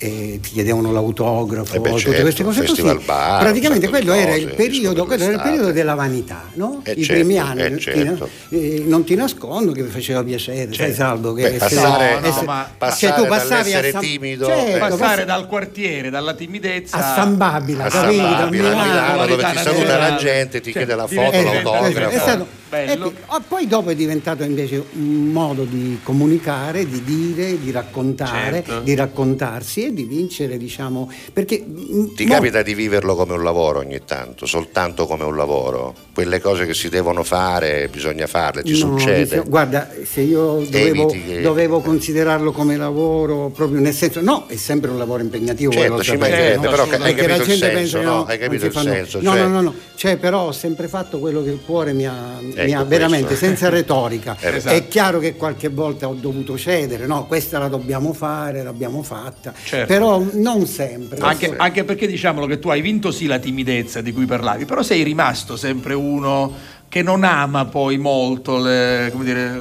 e 0.00 0.38
ti 0.40 0.50
chiedevano 0.50 0.92
l'autografo, 0.92 1.74
Eh 1.74 1.80
beh, 1.80 1.88
tutte 1.90 2.00
certo, 2.02 2.22
queste 2.22 2.42
cose 2.44 2.64
così. 2.64 2.98
Bar, 3.04 3.40
Praticamente 3.40 3.88
quello 3.88 4.12
era 4.12 4.34
il 4.34 4.48
periodo, 4.54 5.04
per 5.04 5.16
quello 5.18 5.24
era 5.24 5.32
il 5.34 5.40
periodo 5.40 5.72
della 5.72 5.94
vanità, 5.94 6.44
no? 6.54 6.80
Eh, 6.84 6.92
I 6.92 7.02
certo, 7.02 7.20
primi 7.24 7.38
anni. 7.38 7.60
eh, 7.62 7.74
ti- 7.74 7.80
certo. 7.80 8.28
eh, 8.50 8.82
non 8.86 9.04
ti 9.04 9.14
nascondo 9.14 9.72
che 9.72 9.82
mi 9.82 9.88
faceva 9.88 10.22
piacere, 10.22 10.72
sai 10.72 10.92
Salvo, 10.94 11.32
che 11.32 11.50
Beh, 11.50 11.56
passare, 11.58 12.14
no, 12.14 12.20
no, 12.20 12.26
essere- 12.26 12.46
ma- 12.46 12.70
passare 12.78 13.12
cioè, 13.14 13.22
tu 13.22 13.28
passavi 13.28 13.74
a 13.74 13.90
San- 13.90 14.00
timido 14.00 14.46
Certo, 14.46 14.76
eh, 14.76 14.78
Passare 14.78 15.24
dal 15.24 15.46
quartiere, 15.46 16.10
dalla 16.10 16.34
timidezza 16.34 16.96
a 16.96 17.14
San 17.14 17.36
Babila, 17.36 17.84
a 17.84 17.90
San 17.90 18.06
Babila, 18.16 18.38
a 18.38 18.46
Milano. 18.50 19.26
Dove 19.26 19.44
ti 19.44 19.58
saluta 19.58 19.96
la 19.98 20.14
gente, 20.16 20.60
ti 20.60 20.72
Cioè, 20.72 20.82
chiede 20.84 20.94
la 20.94 21.06
foto, 21.06 21.36
Esatto, 21.36 21.70
l'autografo. 21.72 22.46
Bello. 22.68 23.06
ecco, 23.06 23.12
ah, 23.26 23.40
poi 23.46 23.66
dopo 23.66 23.90
è 23.90 23.94
diventato 23.94 24.42
invece 24.42 24.82
un 24.94 25.30
modo 25.32 25.64
di 25.64 25.98
comunicare, 26.02 26.86
di 26.86 27.02
dire, 27.02 27.58
di 27.58 27.70
raccontare, 27.70 28.62
Certo. 28.64 28.80
di 28.80 28.94
raccontarsi 28.94 29.86
e 29.86 29.94
di 29.94 30.04
vincere, 30.04 30.58
diciamo, 30.58 31.10
perché 31.32 31.64
mm, 31.66 32.14
Ti 32.14 32.24
mo- 32.26 32.34
capita 32.34 32.62
di 32.62 32.74
viverlo 32.74 33.14
come 33.16 33.32
un 33.34 33.42
lavoro 33.42 33.78
ogni 33.78 34.00
tanto, 34.04 34.44
soltanto 34.46 35.06
come 35.06 35.24
un 35.24 35.36
lavoro? 35.36 35.94
Quelle 36.12 36.40
cose 36.40 36.66
che 36.66 36.74
si 36.74 36.88
devono 36.88 37.22
fare, 37.22 37.88
bisogna 37.90 38.26
farle, 38.26 38.62
ti 38.62 38.72
No, 38.72 38.76
succede? 38.98 39.22
dice- 39.22 39.42
guarda, 39.46 39.88
se 40.04 40.20
io 40.20 40.64
dovevo, 40.68 41.06
che- 41.06 41.40
dovevo 41.40 41.80
considerarlo 41.80 42.52
come 42.52 42.76
lavoro, 42.76 43.50
proprio 43.54 43.80
nel 43.80 43.94
senso, 43.94 44.20
no, 44.20 44.44
è 44.46 44.56
sempre 44.56 44.90
un 44.90 44.98
lavoro 44.98 45.22
impegnativo. 45.22 45.72
Certo, 45.72 45.96
lo 45.96 46.02
ci 46.02 46.16
mancherebbe, 46.16 46.54
no? 46.64 46.70
però 46.70 46.82
hai 46.82 46.88
Perché 46.88 47.14
capito 47.14 47.26
la 47.28 47.34
il 47.36 47.42
gente 47.44 47.64
senso, 47.66 47.78
pensa 47.78 48.00
no? 48.00 48.16
no, 48.16 48.24
Hai 48.24 48.38
capito 48.38 48.66
il 48.66 48.72
fanno- 48.72 48.92
senso, 48.92 49.20
No, 49.22 49.30
cioè- 49.32 49.40
no, 49.42 49.48
no, 49.48 49.60
no, 49.62 49.74
cioè, 49.94 50.16
però 50.18 50.46
ho 50.48 50.52
sempre 50.52 50.86
fatto 50.88 51.18
quello 51.18 51.42
che 51.42 51.50
il 51.50 51.60
cuore 51.64 51.92
mi 51.92 52.06
ha, 52.06 52.38
Ecco, 52.60 52.86
veramente, 52.86 53.26
questo. 53.28 53.44
senza 53.46 53.68
retorica. 53.70 54.36
Esatto. 54.40 54.74
È 54.74 54.88
chiaro 54.88 55.18
che 55.18 55.34
qualche 55.36 55.68
volta 55.68 56.08
ho 56.08 56.14
dovuto 56.14 56.56
cedere, 56.58 57.06
no, 57.06 57.26
questa 57.26 57.58
la 57.58 57.68
dobbiamo 57.68 58.12
fare, 58.12 58.62
l'abbiamo 58.62 59.02
fatta, 59.02 59.52
Certo. 59.64 59.86
però 59.86 60.24
non 60.32 60.66
sempre. 60.66 61.18
Anche, 61.20 61.54
anche 61.56 61.84
perché 61.84 62.06
diciamolo 62.06 62.46
che 62.46 62.58
tu 62.58 62.68
hai 62.68 62.80
vinto 62.80 63.10
sì 63.10 63.26
la 63.26 63.38
timidezza 63.38 64.00
di 64.00 64.12
cui 64.12 64.26
parlavi, 64.26 64.64
però 64.64 64.82
sei 64.82 65.02
rimasto 65.02 65.56
sempre 65.56 65.94
uno 65.94 66.76
che 66.88 67.02
non 67.02 67.22
ama 67.22 67.66
poi 67.66 67.98
molto 67.98 68.58
le, 68.58 69.08
come 69.12 69.24
dire, 69.24 69.60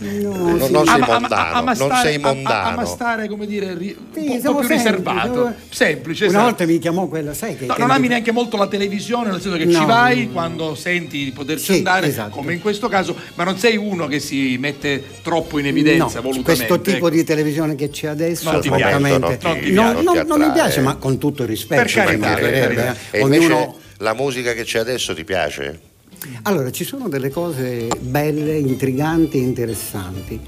Non- 0.00 0.56
non 0.70 0.86
sei 0.86 0.94
ama- 0.94 1.06
ama- 1.06 1.18
mondano, 1.18 1.52
ama 1.54 1.72
non 1.72 1.74
stare- 1.74 2.08
sei 2.08 2.14
ama- 2.16 2.32
mondano. 2.32 2.68
ama 2.68 2.84
stare 2.84 3.28
come 3.28 3.46
dire 3.46 3.74
ri- 3.74 3.96
un 3.98 4.06
Sì, 4.12 4.26
po', 4.26 4.32
un 4.32 4.40
po' 4.42 4.58
più 4.60 4.68
semplici, 4.68 4.74
riservato, 4.76 5.32
siamo- 5.32 5.54
semplice. 5.70 6.24
Una 6.24 6.32
esatto. 6.32 6.44
volta 6.44 6.66
mi 6.66 6.78
chiamò 6.78 7.06
quella, 7.06 7.34
sai 7.34 7.56
che... 7.56 7.66
No, 7.66 7.74
che 7.74 7.80
non 7.80 7.88
mi- 7.90 7.96
ami 7.96 8.08
neanche 8.08 8.32
molto 8.32 8.56
la 8.56 8.66
televisione, 8.68 9.30
nel 9.30 9.40
senso 9.40 9.56
che 9.56 9.68
ci 9.70 9.78
No, 9.78 9.86
vai 9.86 10.26
no. 10.26 10.32
quando 10.32 10.74
senti 10.74 11.24
di 11.24 11.32
poterci 11.32 11.64
Sì, 11.72 11.72
andare, 11.78 12.06
esatto. 12.06 12.30
come 12.36 12.52
in 12.54 12.60
questo 12.60 12.88
caso, 12.88 13.16
ma 13.34 13.44
non 13.44 13.58
sei 13.58 13.76
uno 13.76 14.06
che 14.06 14.20
si 14.20 14.56
mette 14.58 15.02
troppo 15.22 15.58
in 15.58 15.66
evidenza 15.66 16.16
No, 16.16 16.22
volutamente. 16.30 16.42
questo 16.66 16.80
tipo 16.80 16.96
ecco. 17.06 17.10
di 17.10 17.24
televisione 17.24 17.74
che 17.74 17.90
c'è 17.90 18.08
adesso 18.08 18.50
Non 18.50 18.60
ti 18.60 18.68
piace, 18.68 18.82
francamente, 18.82 19.38
non 19.42 19.58
ti- 19.58 19.72
no, 19.72 19.82
non 19.92 19.96
ti 19.98 20.04
non, 20.04 20.24
non 20.26 20.40
mi 20.40 20.52
piace 20.52 20.80
ma 20.80 20.96
con 20.96 21.18
tutto 21.18 21.42
il 21.42 21.48
rispetto 21.48 21.80
Per 21.82 21.90
ci 21.90 21.96
carità, 21.96 22.38
eh. 22.38 22.94
E 23.10 23.20
invece 23.20 23.44
Ognuno- 23.46 23.76
la 23.98 24.14
musica 24.14 24.52
che 24.52 24.62
c'è 24.64 24.78
adesso 24.78 25.14
ti 25.14 25.24
piace? 25.24 25.80
Allora, 26.42 26.70
ci 26.70 26.84
sono 26.84 27.08
delle 27.08 27.30
cose 27.30 27.88
belle, 28.00 28.56
intriganti, 28.58 29.38
interessanti, 29.38 30.38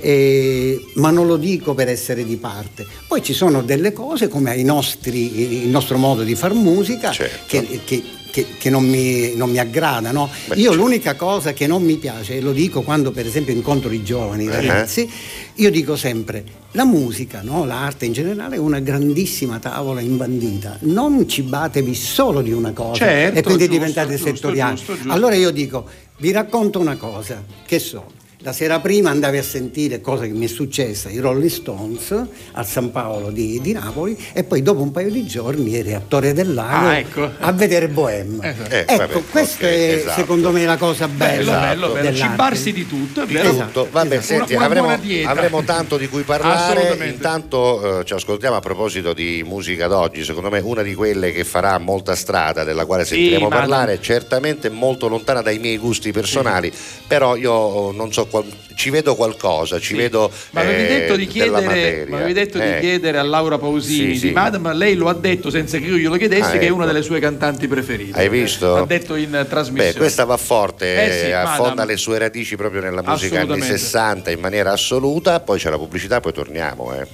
eh, 0.00 0.80
ma 0.94 1.10
non 1.10 1.26
lo 1.26 1.36
dico 1.36 1.74
per 1.74 1.88
essere 1.88 2.24
di 2.24 2.36
parte. 2.36 2.86
Poi 3.06 3.22
ci 3.22 3.32
sono 3.34 3.62
delle 3.62 3.92
cose 3.92 4.28
come 4.28 4.50
nostri, 4.64 5.62
il 5.64 5.68
nostro 5.68 5.98
modo 5.98 6.22
di 6.22 6.34
far 6.34 6.54
musica 6.54 7.10
Certo. 7.12 7.44
che, 7.46 7.80
che- 7.84 8.02
che- 8.30 8.46
che 8.58 8.70
non, 8.70 8.84
mi, 8.88 9.34
non 9.34 9.50
mi 9.50 9.58
aggrada. 9.58 10.10
no? 10.12 10.28
Beh, 10.46 10.54
Io 10.56 10.70
certo. 10.70 10.76
l'unica 10.76 11.14
cosa 11.14 11.52
che 11.52 11.66
non 11.66 11.82
mi 11.82 11.96
piace, 11.96 12.36
e 12.36 12.40
lo 12.40 12.52
dico 12.52 12.82
quando 12.82 13.10
per 13.10 13.26
esempio 13.26 13.52
incontro 13.54 13.90
i 13.90 14.02
giovani 14.02 14.44
i 14.44 14.46
Eh. 14.48 14.50
ragazzi, 14.52 15.08
io 15.54 15.70
dico 15.70 15.96
sempre, 15.96 16.44
la 16.72 16.84
musica, 16.84 17.40
no? 17.42 17.64
l'arte 17.64 18.04
in 18.06 18.12
generale 18.12 18.56
è 18.56 18.58
una 18.58 18.78
grandissima 18.80 19.58
tavola 19.58 20.00
imbandita, 20.00 20.78
non 20.82 21.28
cibatevi 21.28 21.94
solo 21.94 22.42
di 22.42 22.52
una 22.52 22.72
cosa 22.72 22.94
Certo, 22.94 23.38
e 23.38 23.42
quindi 23.42 23.64
giusto, 23.66 23.78
diventate 23.80 24.16
giusto, 24.16 24.26
settoriali. 24.34 24.76
giusto, 24.76 24.94
giusto. 24.94 25.10
Allora 25.12 25.34
io 25.34 25.50
dico, 25.50 25.86
vi 26.18 26.30
racconto 26.32 26.78
una 26.78 26.96
cosa, 26.96 27.42
che 27.66 27.78
so, 27.78 28.04
la 28.42 28.52
sera 28.52 28.78
prima 28.78 29.10
andavi 29.10 29.36
a 29.36 29.42
sentire 29.42 30.00
cosa 30.00 30.22
che 30.22 30.30
mi 30.32 30.44
è 30.44 30.48
successa, 30.48 31.10
i 31.10 31.18
Rolling 31.18 31.50
Stones 31.50 32.14
al 32.52 32.66
San 32.66 32.92
Paolo 32.92 33.30
di, 33.30 33.60
di 33.60 33.72
Napoli 33.72 34.16
e 34.32 34.44
poi 34.44 34.62
dopo 34.62 34.80
un 34.80 34.92
paio 34.92 35.10
di 35.10 35.26
giorni 35.26 35.74
eri 35.74 35.92
a 35.92 36.00
Torre 36.06 36.32
del 36.34 36.54
Lago 36.54 36.86
Ah, 36.86 36.98
ecco. 36.98 37.28
a 37.40 37.50
vedere 37.50 37.88
Bohème. 37.88 38.38
Eh, 38.70 38.78
ecco, 38.86 38.96
vabbè, 38.96 39.22
questa 39.28 39.66
ok, 39.66 39.72
è 39.72 39.92
esatto. 39.94 40.20
secondo 40.20 40.52
me 40.52 40.64
la 40.64 40.76
cosa 40.76 41.08
Bello, 41.08 41.46
bella. 41.50 41.58
bello, 41.60 41.86
bello. 41.88 41.94
dell'arte. 42.10 42.16
Cibarsi 42.30 42.72
di 42.72 42.86
tutto, 42.86 43.22
è 43.22 43.26
vero? 43.26 43.48
Esatto. 43.50 43.66
Tutto. 43.82 43.88
Vabbè, 43.90 44.16
esatto. 44.18 44.26
senti, 44.26 44.54
Una- 44.54 44.66
una 44.66 44.82
avremo, 44.94 45.28
avremo 45.30 45.62
tanto 45.64 45.96
di 45.96 46.06
cui 46.08 46.22
parlare. 46.22 46.96
Intanto 47.08 48.00
eh, 48.00 48.04
ci 48.04 48.12
ascoltiamo 48.12 48.54
a 48.54 48.60
proposito 48.60 49.14
di 49.14 49.42
musica 49.44 49.88
d'oggi. 49.88 50.22
Secondo 50.22 50.48
me 50.48 50.60
una 50.60 50.82
di 50.82 50.94
quelle 50.94 51.32
che 51.32 51.42
farà 51.42 51.76
molta 51.78 52.14
strada, 52.14 52.62
della 52.62 52.86
quale 52.86 53.04
Sì, 53.04 53.14
sentiremo 53.14 53.48
ma- 53.48 53.56
parlare, 53.56 54.00
certamente 54.00 54.68
molto 54.70 55.08
lontana 55.08 55.42
dai 55.42 55.58
miei 55.58 55.76
gusti 55.76 56.12
personali. 56.12 56.72
Però 57.08 57.34
io 57.34 57.90
non 57.90 58.12
so, 58.12 58.26
qual- 58.28 58.44
ci 58.76 58.90
vedo 58.90 59.14
qualcosa, 59.16 59.80
ci 59.80 59.94
Sì. 59.94 59.96
vedo. 59.96 60.30
Ma 60.52 60.60
avevi 60.60 60.82
eh, 60.84 60.86
detto 60.86 61.16
di 61.16 61.26
della 61.26 61.58
chiedere, 61.58 61.66
materia. 61.66 62.06
ma 62.08 62.16
avevi 62.16 62.32
detto 62.32 62.58
Eh. 62.60 62.74
di 62.74 62.80
chiedere 62.80 63.18
a 63.18 63.22
Laura 63.22 63.58
Pausini 63.58 63.98
Sì, 63.98 64.06
di 64.12 64.18
sì. 64.18 64.30
Madame, 64.30 64.74
lei 64.74 64.94
lo 64.94 65.08
ha 65.08 65.14
detto 65.14 65.50
senza 65.50 65.78
che 65.78 65.86
io 65.86 65.96
glielo 65.96 66.16
chiedessi, 66.16 66.42
Ah, 66.42 66.52
che 66.52 66.60
è 66.60 66.64
ecco. 66.66 66.74
una 66.74 66.86
delle 66.86 67.02
sue 67.02 67.18
cantanti 67.18 67.66
preferite. 67.66 68.18
Hai 68.18 68.28
visto? 68.28 68.76
Ha 68.76 68.86
detto 68.86 69.14
in 69.16 69.46
trasmissione. 69.48 69.92
Beh, 69.92 69.98
questa 69.98 70.24
va 70.24 70.36
forte, 70.36 71.04
Eh 71.06 71.12
sì, 71.12 71.26
eh, 71.26 71.32
affonda 71.32 71.70
Madame. 71.70 71.92
le 71.92 71.96
sue 71.98 72.18
radici 72.18 72.54
proprio 72.56 72.80
nella 72.80 73.02
musica 73.02 73.40
anni 73.40 73.44
Assolutamente. 73.50 73.78
60 73.78 74.30
in 74.30 74.40
maniera 74.40 74.70
assoluta. 74.72 75.40
Poi 75.40 75.58
c'è 75.58 75.70
la 75.70 75.78
pubblicità, 75.78 76.20
poi 76.20 76.32
torniamo. 76.32 76.92
Eh. 76.94 77.06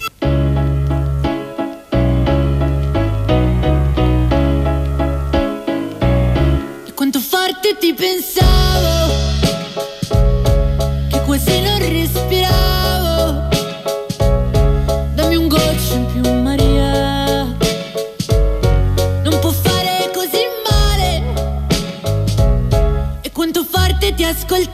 Quanto 6.94 7.18
forte 7.20 7.76
ti 7.78 7.92
pensavo 7.92 9.03
forte 24.48 24.73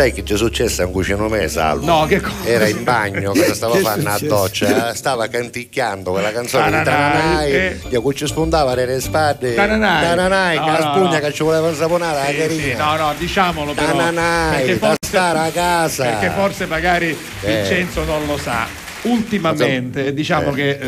sai 0.00 0.12
che 0.14 0.24
ci 0.24 0.32
è 0.32 0.36
successo 0.38 0.80
a 0.80 0.86
un 0.86 0.92
cucino 0.92 1.28
me, 1.28 1.46
Salvo? 1.48 1.84
No, 1.84 2.06
che 2.06 2.20
cosa? 2.22 2.44
Era 2.44 2.66
in 2.66 2.84
bagno, 2.84 3.32
cosa 3.32 3.52
stava 3.52 3.76
facendo 3.80 4.08
a 4.10 4.18
doccia? 4.18 4.94
Stava 4.94 5.26
canticchiando 5.28 6.10
quella 6.12 6.32
canzone 6.32 6.78
di 6.78 6.84
Tananai, 6.84 7.52
eh. 7.52 7.80
che 7.86 8.00
ci 8.14 8.26
spuntava 8.26 8.72
nelle 8.74 8.98
spalle. 9.00 9.52
Tananai. 9.54 10.02
Tananai, 10.02 10.56
No, 10.56 10.64
che 10.64 10.70
la 10.70 10.80
spugna 10.80 11.10
no. 11.10 11.18
che 11.18 11.32
ci 11.34 11.42
voleva 11.42 11.68
insaponare 11.68 12.16
la 12.18 12.24
Sì, 12.30 12.36
carina. 12.36 12.62
sì, 12.62 12.74
no, 12.76 12.96
no, 12.96 13.14
diciamolo 13.18 13.72
però. 13.74 13.86
Tananai, 13.88 14.56
perché 14.64 14.78
da 14.78 14.86
forse- 14.86 15.06
stare 15.06 15.38
a 15.38 15.50
casa. 15.50 16.04
Perché 16.04 16.30
forse 16.30 16.66
magari 16.66 17.18
Eh. 17.42 17.54
Vincenzo 17.56 18.04
non 18.04 18.26
lo 18.26 18.38
sa. 18.38 18.66
Ultimamente, 19.02 20.14
diciamo 20.14 20.50
Eh. 20.50 20.54
che 20.54 20.70
eh, 20.70 20.86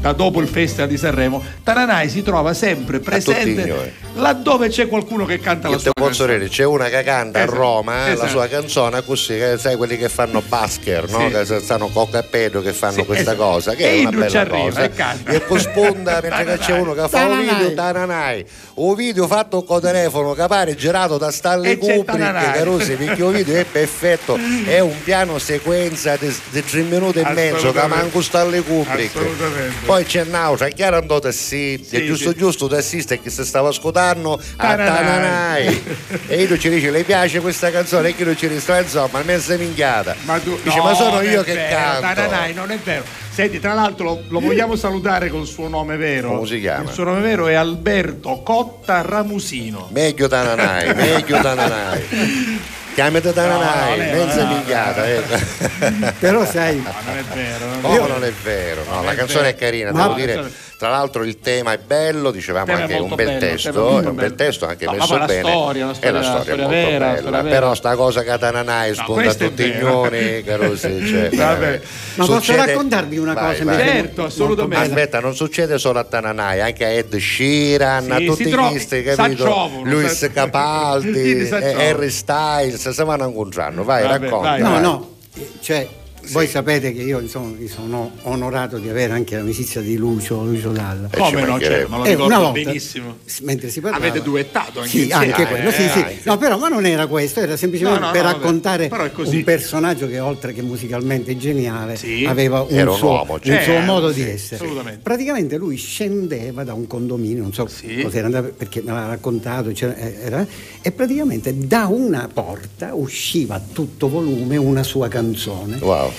da 0.00 0.12
dopo 0.12 0.40
il 0.40 0.48
Festival 0.48 0.88
di 0.88 0.96
Sanremo, 0.96 1.42
Tananai 1.64 2.08
si 2.08 2.22
trova 2.22 2.54
sempre 2.54 3.00
presente 3.00 3.50
ignori. 3.62 3.92
laddove 4.14 4.68
c'è 4.68 4.86
qualcuno 4.86 5.24
che 5.24 5.40
canta 5.40 5.68
la 5.68 5.74
Io 5.74 5.80
sua 5.80 5.90
te 5.92 6.00
posso 6.00 6.24
canzone. 6.24 6.38
dire, 6.38 6.48
c'è 6.50 6.64
una 6.64 6.88
che 6.88 7.02
canta 7.02 7.38
Esatto, 7.42 7.52
a 7.52 7.56
Roma 7.56 7.94
eh, 8.04 8.08
la 8.08 8.12
esatto. 8.14 8.28
sua 8.28 8.46
canzone 8.48 9.04
così, 9.04 9.34
che 9.36 9.56
sai 9.58 9.76
quelli 9.76 9.96
che 9.98 10.08
fanno 10.08 10.42
basker, 10.46 11.10
no? 11.10 11.18
Sì. 11.18 11.28
che 11.54 11.60
stanno 11.60 11.88
cocca 11.88 12.20
e 12.20 12.22
pedo 12.24 12.62
che 12.62 12.72
fanno 12.72 12.92
Sì, 12.98 13.04
questa 13.04 13.32
esatto. 13.32 13.48
cosa, 13.50 13.74
che 13.74 13.84
E 13.84 13.96
è 13.96 14.00
una 14.00 14.10
bella 14.10 14.40
arriva 14.40 14.56
cosa. 14.64 14.82
e 14.84 14.90
canta. 14.90 15.32
E 15.32 15.40
poi 15.40 15.58
sponda 15.60 16.20
mentre 16.22 16.44
che 16.44 16.58
c'è 16.58 16.78
uno 16.78 16.92
che 16.94 17.08
fa 17.08 17.24
un 17.26 17.38
video, 17.40 17.74
Tananai, 17.74 18.44
un 18.74 18.94
video 18.94 19.26
fatto 19.26 19.64
con 19.64 19.80
telefono 19.80 20.34
che 20.34 20.46
pare 20.46 20.74
girato 20.76 21.18
da 21.18 21.30
Stanley 21.32 21.76
Kubrick. 21.78 22.52
Carusi, 22.52 22.94
perché 22.94 23.24
il 23.24 23.32
video 23.32 23.56
è 23.56 23.64
perfetto, 23.64 24.38
è 24.66 24.78
un 24.78 24.94
piano 25.02 25.38
sequenza 25.38 26.16
di, 26.16 26.32
di 26.50 26.64
tre 26.64 26.82
minuti 26.82 27.18
e 27.18 27.28
mezzo 27.32 27.72
che 27.72 27.86
manco 27.86 28.20
Stanley 28.22 28.62
Kubrick. 28.62 29.16
Assolutamente. 29.16 29.85
Poi 29.86 30.04
c'è 30.04 30.24
Nausa, 30.24 30.66
chiaro 30.68 30.96
andò 30.96 31.20
tassista, 31.20 31.96
Sì, 31.96 32.06
giusto 32.06 32.30
sì. 32.30 32.36
giusto 32.36 32.66
tassista 32.66 33.14
che 33.16 33.30
si 33.30 33.44
stava 33.44 33.68
ascoltando 33.68 34.32
a 34.56 34.74
Tananai. 34.74 35.82
E 36.26 36.42
io 36.42 36.58
ci 36.58 36.68
dice 36.68 36.90
le 36.90 37.04
piace 37.04 37.38
questa 37.40 37.70
canzone 37.70 38.08
e 38.08 38.14
io 38.16 38.34
ci 38.34 38.48
dice 38.48 38.80
insomma 38.80 39.22
mezza 39.22 39.56
minchiata 39.56 40.16
Ma, 40.24 40.38
tu, 40.40 40.58
dice 40.60 40.76
no, 40.76 40.82
ma 40.82 40.94
sono 40.94 41.20
io 41.20 41.42
che 41.44 41.54
vero, 41.54 41.76
canto 41.76 42.00
Tananai, 42.00 42.52
non 42.52 42.70
è 42.72 42.78
vero. 42.82 43.04
Senti, 43.30 43.60
tra 43.60 43.74
l'altro 43.74 44.04
lo, 44.04 44.22
lo 44.26 44.40
vogliamo 44.40 44.74
salutare 44.74 45.28
col 45.28 45.46
suo 45.46 45.68
nome 45.68 45.96
vero. 45.96 46.30
Come 46.34 46.46
si 46.48 46.58
chiama? 46.58 46.88
Il 46.88 46.90
suo 46.94 47.04
nome 47.04 47.20
vero 47.20 47.46
è 47.46 47.54
Alberto 47.54 48.40
Cotta 48.42 49.02
Ramusino. 49.02 49.88
meglio 49.92 50.26
Tananai 50.26 50.94
meglio 50.94 51.40
Tananai 51.40 52.02
chiamate 52.96 53.26
No, 53.28 53.32
Tananai 53.34 53.98
no, 53.98 54.04
no, 54.04 54.24
mezza 54.24 54.42
no, 54.42 54.48
no, 54.48 54.54
minchiata 54.54 55.00
no. 55.02 55.06
ecco. 55.06 56.12
Però 56.18 56.44
sai, 56.46 56.76
No, 56.82 56.92
non 57.04 57.16
è 57.18 57.22
vero. 57.34 57.66
Non 57.66 57.74
è 57.74 57.84
Oh, 57.86 57.90
vero. 57.92 58.06
non 58.06 58.24
è 58.24 58.32
vero, 58.42 58.84
no, 58.84 58.94
Non 58.94 59.04
la 59.04 59.12
è 59.12 59.14
canzone 59.14 59.42
vero. 59.42 59.54
è 59.54 59.58
carina, 59.58 59.92
Ma- 59.92 60.02
devo 60.02 60.14
dire. 60.14 60.50
Tra 60.78 60.90
l'altro 60.90 61.24
il 61.24 61.40
tema 61.40 61.72
è 61.72 61.78
bello, 61.78 62.30
dicevamo 62.30 62.66
Il 62.66 62.72
tema 62.76 62.80
è 62.80 62.92
anche 62.92 63.02
un 63.02 63.14
bel 63.14 63.26
bello, 63.26 63.38
è 63.38 63.40
testo, 63.40 63.70
è 63.88 63.94
un 63.94 64.02
bel 64.02 64.12
bello. 64.14 64.34
testo 64.34 64.66
anche 64.66 64.84
No, 64.84 64.92
messo 64.92 65.18
bene. 65.24 65.40
storia, 65.48 65.84
la 65.86 65.90
è 65.90 65.94
storia- 65.94 66.12
la 66.12 66.18
la 66.18 66.24
storia, 66.24 66.42
storia 66.42 66.62
molto 66.64 66.76
vera, 66.90 67.14
la 67.30 67.42
bella. 67.42 67.42
Però 67.48 67.74
sta 67.74 67.96
cosa 67.96 68.22
che 68.22 68.38
Tananai 68.38 68.94
No, 68.94 69.14
a 69.14 69.22
è 69.22 69.36
tutti 69.36 69.62
i 69.64 69.70
gnoni, 69.72 70.42
Carusi, 70.44 71.06
cioè, 71.06 71.30
Vabbè. 71.34 71.80
Ma 72.16 72.24
posso 72.26 72.40
succede- 72.40 72.66
raccontarvi 72.66 73.16
una 73.16 73.32
Vai, 73.32 73.52
cosa 73.58 73.64
vai. 73.64 73.76
Certo, 73.78 74.00
molto 74.02 74.22
assolutamente. 74.24 74.84
Aspetta, 74.84 75.20
non 75.20 75.34
succede 75.34 75.78
solo 75.78 75.98
a 75.98 76.04
Tananai, 76.04 76.60
anche 76.60 76.84
a 76.84 76.88
Ed 76.88 77.16
Sheeran, 77.16 78.10
a 78.12 78.16
Sì, 78.18 78.24
tutti 78.26 78.44
si 78.44 78.50
trova- 78.50 78.68
questi, 78.68 79.02
capito? 79.02 79.70
Luis 79.84 80.30
Capaldi, 80.30 81.48
eh, 81.48 81.84
Harry 81.88 82.10
Styles, 82.10 82.86
si 82.90 83.02
vanno 83.02 83.26
incontrando. 83.26 83.82
Vai, 83.82 84.02
Vabbè, 84.02 84.18
racconta. 84.24 84.48
vai, 84.50 84.60
No, 84.60 84.70
vai. 84.72 84.80
no, 84.82 85.14
cioè, 85.62 85.88
voi 86.30 86.46
sapete 86.48 86.92
che 86.92 87.02
io 87.02 87.20
insomma, 87.20 87.54
mi 87.58 87.68
sono 87.68 88.12
onorato 88.22 88.78
di 88.78 88.88
avere 88.88 89.12
anche 89.12 89.36
l'amicizia 89.36 89.80
di 89.80 89.96
Lucio, 89.96 90.44
Lucio 90.44 90.70
Dalla. 90.70 91.08
Eh, 91.10 91.16
Come 91.16 91.28
ci 91.28 91.34
no, 91.34 91.46
mancherebbe. 91.46 91.74
certo, 91.74 91.88
ma 91.90 91.96
lo 91.98 92.04
Eh, 92.04 92.08
ricordo 92.10 92.26
una 92.34 92.38
volta, 92.44 92.62
benissimo. 92.64 93.16
mentre 93.42 93.68
si 93.68 93.80
parlava 93.80 94.04
Avete 94.06 94.22
duettato 94.22 94.78
anche 94.80 94.90
sì, 94.90 95.00
insieme. 95.02 95.24
anche 95.26 95.42
Eh, 95.42 95.46
quello, 95.46 95.70
sì, 95.70 95.82
eh, 95.84 95.88
sì. 95.88 95.98
anche. 95.98 96.18
No, 96.24 96.36
però 96.38 96.58
ma 96.58 96.68
non 96.68 96.86
era 96.86 97.06
questo, 97.06 97.40
era 97.40 97.56
semplicemente 97.56 98.00
No, 98.00 98.06
no, 98.06 98.12
per 98.12 98.22
no, 98.24 98.30
raccontare 98.32 98.90
un 99.16 99.42
personaggio 99.44 100.06
che 100.08 100.18
oltre 100.20 100.52
che 100.52 100.62
musicalmente 100.62 101.36
geniale 101.36 101.96
Sì. 101.96 102.24
aveva 102.26 102.62
un, 102.62 102.68
Era 102.74 102.90
un 102.90 102.96
suo, 102.96 103.08
uomo, 103.08 103.32
un 103.34 103.40
certo. 103.42 103.64
suo 103.64 103.74
Eh, 103.74 103.84
modo 103.84 104.12
sì, 104.12 104.24
di 104.24 104.30
essere. 104.30 104.56
assolutamente. 104.62 105.00
Praticamente 105.02 105.56
lui 105.56 105.76
scendeva 105.76 106.64
da 106.64 106.74
un 106.74 106.86
condominio, 106.86 107.42
non 107.42 107.52
so 107.52 107.66
Sì. 107.66 108.00
cos'era 108.02 108.26
andato 108.26 108.52
perché 108.56 108.82
me 108.82 108.92
l'ha 108.92 109.06
raccontato, 109.06 109.70
c'era- 109.72 109.94
eh, 109.96 110.16
era- 110.24 110.46
e 110.82 110.92
praticamente 110.92 111.56
da 111.56 111.86
una 111.86 112.28
porta 112.32 112.94
usciva 112.94 113.56
a 113.56 113.60
tutto 113.72 114.08
volume 114.08 114.56
una 114.56 114.82
sua 114.82 115.08
canzone. 115.08 115.78
Wow. 115.80 116.10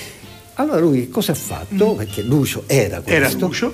Allora 0.59 0.79
lui 0.79 1.07
cosa 1.09 1.33
ha 1.33 1.35
fatto? 1.35 1.93
Perché 1.93 2.21
Lucio 2.23 2.63
era 2.67 2.99
questo. 3.01 3.11
Mm. 3.11 3.23
Era 3.23 3.29
Lucio? 3.37 3.73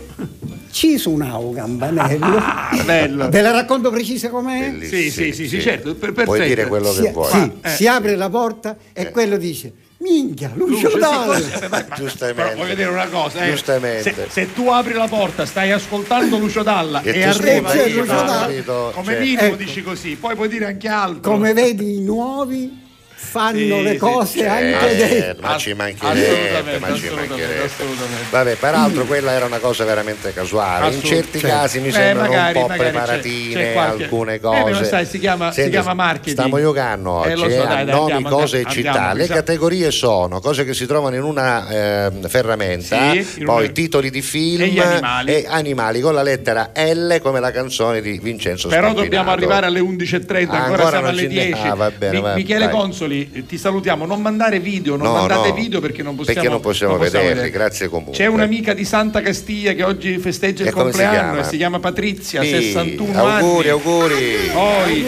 Ci 0.71 0.97
suonava 0.97 1.37
un 1.37 1.53
campanello. 1.55 2.25
Ah, 2.37 2.69
bello. 2.83 3.29
Ve 3.29 3.41
la 3.41 3.51
racconto 3.51 3.89
precisa 3.89 4.29
com'è? 4.29 4.75
Sì, 4.81 5.09
sì, 5.09 5.31
sì, 5.31 5.47
sì, 5.47 5.61
certo, 5.61 5.95
per- 5.95 6.11
Puoi 6.11 6.25
perfetto. 6.25 6.47
dire 6.47 6.67
quello 6.67 6.91
Si, 6.91 7.01
che 7.03 7.11
vuoi. 7.11 7.31
sì, 7.31 7.51
Eh. 7.61 7.69
si 7.69 7.87
apre 7.87 8.15
la 8.15 8.29
porta 8.29 8.75
e 8.91 9.03
Eh. 9.03 9.11
quello 9.11 9.37
dice 9.37 9.71
minchia, 9.99 10.51
Lucio, 10.55 10.89
Lucio, 10.89 10.89
sì, 10.89 11.25
così, 11.27 11.63
eh, 11.63 11.67
ma- 11.69 11.85
ma- 11.87 11.95
Giustamente. 11.95 12.41
però 12.43 12.55
voglio 12.57 12.75
dire 12.75 12.89
una 12.89 13.07
cosa, 13.07 13.45
eh. 13.45 13.49
Giustamente. 13.51 14.13
Se, 14.13 14.27
se 14.29 14.53
tu 14.53 14.67
apri 14.67 14.91
la 14.93 15.07
porta, 15.07 15.45
stai 15.45 15.71
ascoltando 15.71 16.37
Lucio 16.37 16.63
Dalla 16.63 17.01
E 17.01 17.17
e, 17.19 17.23
arriva 17.23 17.73
Lucio 17.73 18.03
Dalla, 18.03 18.39
capito? 18.41 18.91
come 18.93 19.13
Cioè- 19.13 19.19
minimo 19.21 19.41
Ecco. 19.41 19.55
dici 19.55 19.81
così, 19.83 20.15
poi 20.19 20.35
puoi 20.35 20.49
dire 20.49 20.65
anche 20.65 20.87
altro. 20.89 21.31
Come 21.31 21.53
vedi 21.53 21.95
i 21.97 22.01
nuovi 22.01 22.81
fanno 23.23 23.57
Sì, 23.57 23.81
le 23.83 23.91
sì, 23.91 23.97
cose 23.97 24.39
Eh, 24.39 24.47
anche 24.47 24.95
dei... 24.95 25.35
ma 25.41 25.57
ci 25.57 25.73
mancherebbe, 25.73 26.49
assolutamente, 26.51 26.79
ma 26.79 26.95
ci 26.95 27.09
mancherebbe. 27.09 27.63
assolutamente. 27.63 28.25
Vabbè, 28.29 28.55
peraltro 28.55 29.05
quella 29.05 29.31
era 29.31 29.45
una 29.45 29.57
cosa 29.59 29.85
veramente 29.85 30.33
casuale. 30.33 30.93
In 30.93 31.01
certi 31.03 31.39
certo. 31.39 31.55
casi 31.55 31.79
mi 31.79 31.87
Eh, 31.87 31.91
sembrano 31.91 32.29
magari- 32.29 32.57
un 32.59 32.65
po' 32.67 32.71
c'è- 32.73 32.77
preparatine 32.77 33.53
c'è 33.53 33.73
qualche- 33.73 34.03
alcune 34.03 34.33
Eh, 34.35 34.39
cose. 34.39 34.63
però 34.63 34.83
sai, 34.83 35.05
si 35.05 35.19
chiama- 35.19 35.51
si 35.51 35.69
chiama 35.69 35.93
marketing. 35.93 36.31
Stiamo 36.37 36.59
giocando 36.59 37.23
Eh, 37.23 37.31
oggi 37.33 37.41
lo 37.41 37.49
so, 37.49 37.63
eh, 37.63 37.65
dai, 37.67 37.85
dai, 37.85 37.85
nomi, 37.95 38.11
andiamo, 38.11 38.35
cose 38.35 38.55
e 38.55 38.59
andiamo, 38.59 38.71
città. 38.73 38.89
andiamo, 38.91 39.13
Le 39.13 39.19
bisogna- 39.21 39.39
categorie 39.39 39.91
sono 39.91 40.39
cose 40.39 40.65
che 40.65 40.73
si 40.73 40.85
trovano 40.85 41.15
in 41.15 41.23
una 41.23 41.67
ehm, 42.07 42.27
ferramenta, 42.27 43.11
Sì, 43.23 43.43
poi 43.43 43.63
una- 43.63 43.73
titoli 43.73 44.09
di 44.09 44.21
film 44.21 44.61
E 44.63 44.81
animali. 44.81 45.31
e 45.33 45.45
animali 45.47 46.01
con 46.01 46.13
la 46.13 46.21
lettera 46.23 46.71
L 46.75 47.19
come 47.21 47.39
la 47.39 47.51
canzone 47.51 48.01
di 48.01 48.19
Vincenzo 48.21 48.67
Però 48.67 48.81
Scampinato. 48.81 49.03
dobbiamo 49.03 49.31
arrivare 49.31 49.65
alle 49.67 49.79
11.30, 49.79 50.51
Ah, 50.53 50.57
ancora, 50.65 50.73
ancora 50.83 50.89
siamo 50.89 51.07
alle 51.07 51.21
ci 51.21 51.27
ne- 51.27 51.33
10. 51.45 51.67
Ah, 51.67 51.73
va 51.75 51.91
bene, 51.91 52.15
Mi- 52.15 52.21
va- 52.21 52.33
Michele 52.35 52.65
vai. 52.65 52.73
Consoli, 52.73 53.12
eh, 53.21 53.45
ti 53.45 53.57
salutiamo. 53.57 54.05
Non 54.05 54.21
mandare 54.21 54.59
video, 54.59 54.95
non 54.95 55.07
No, 55.07 55.13
mandate 55.13 55.49
no, 55.49 55.53
video 55.55 55.79
perché 55.79 56.03
non 56.03 56.15
possiamo, 56.15 56.39
perché 56.39 56.53
non 56.53 56.61
possiamo 56.61 56.97
vederli, 56.97 57.27
vedere. 57.29 57.49
grazie 57.49 57.87
comunque. 57.89 58.13
C'è 58.15 58.25
un'amica 58.25 58.73
di 58.73 58.85
Santa 58.85 59.21
Castiglia 59.21 59.73
che 59.73 59.83
oggi 59.83 60.17
festeggia 60.17 60.63
il 60.63 60.67
E 60.67 60.71
si 60.71 60.75
compleanno 60.77 61.13
chiama? 61.31 61.39
e 61.39 61.43
si 61.43 61.57
chiama 61.57 61.79
Patrizia, 61.79 62.41
Sì, 62.41 62.49
61 62.49 63.25
auguri, 63.27 63.69
anni. 63.69 63.69
auguri. 63.69 64.35
Poi 64.51 65.05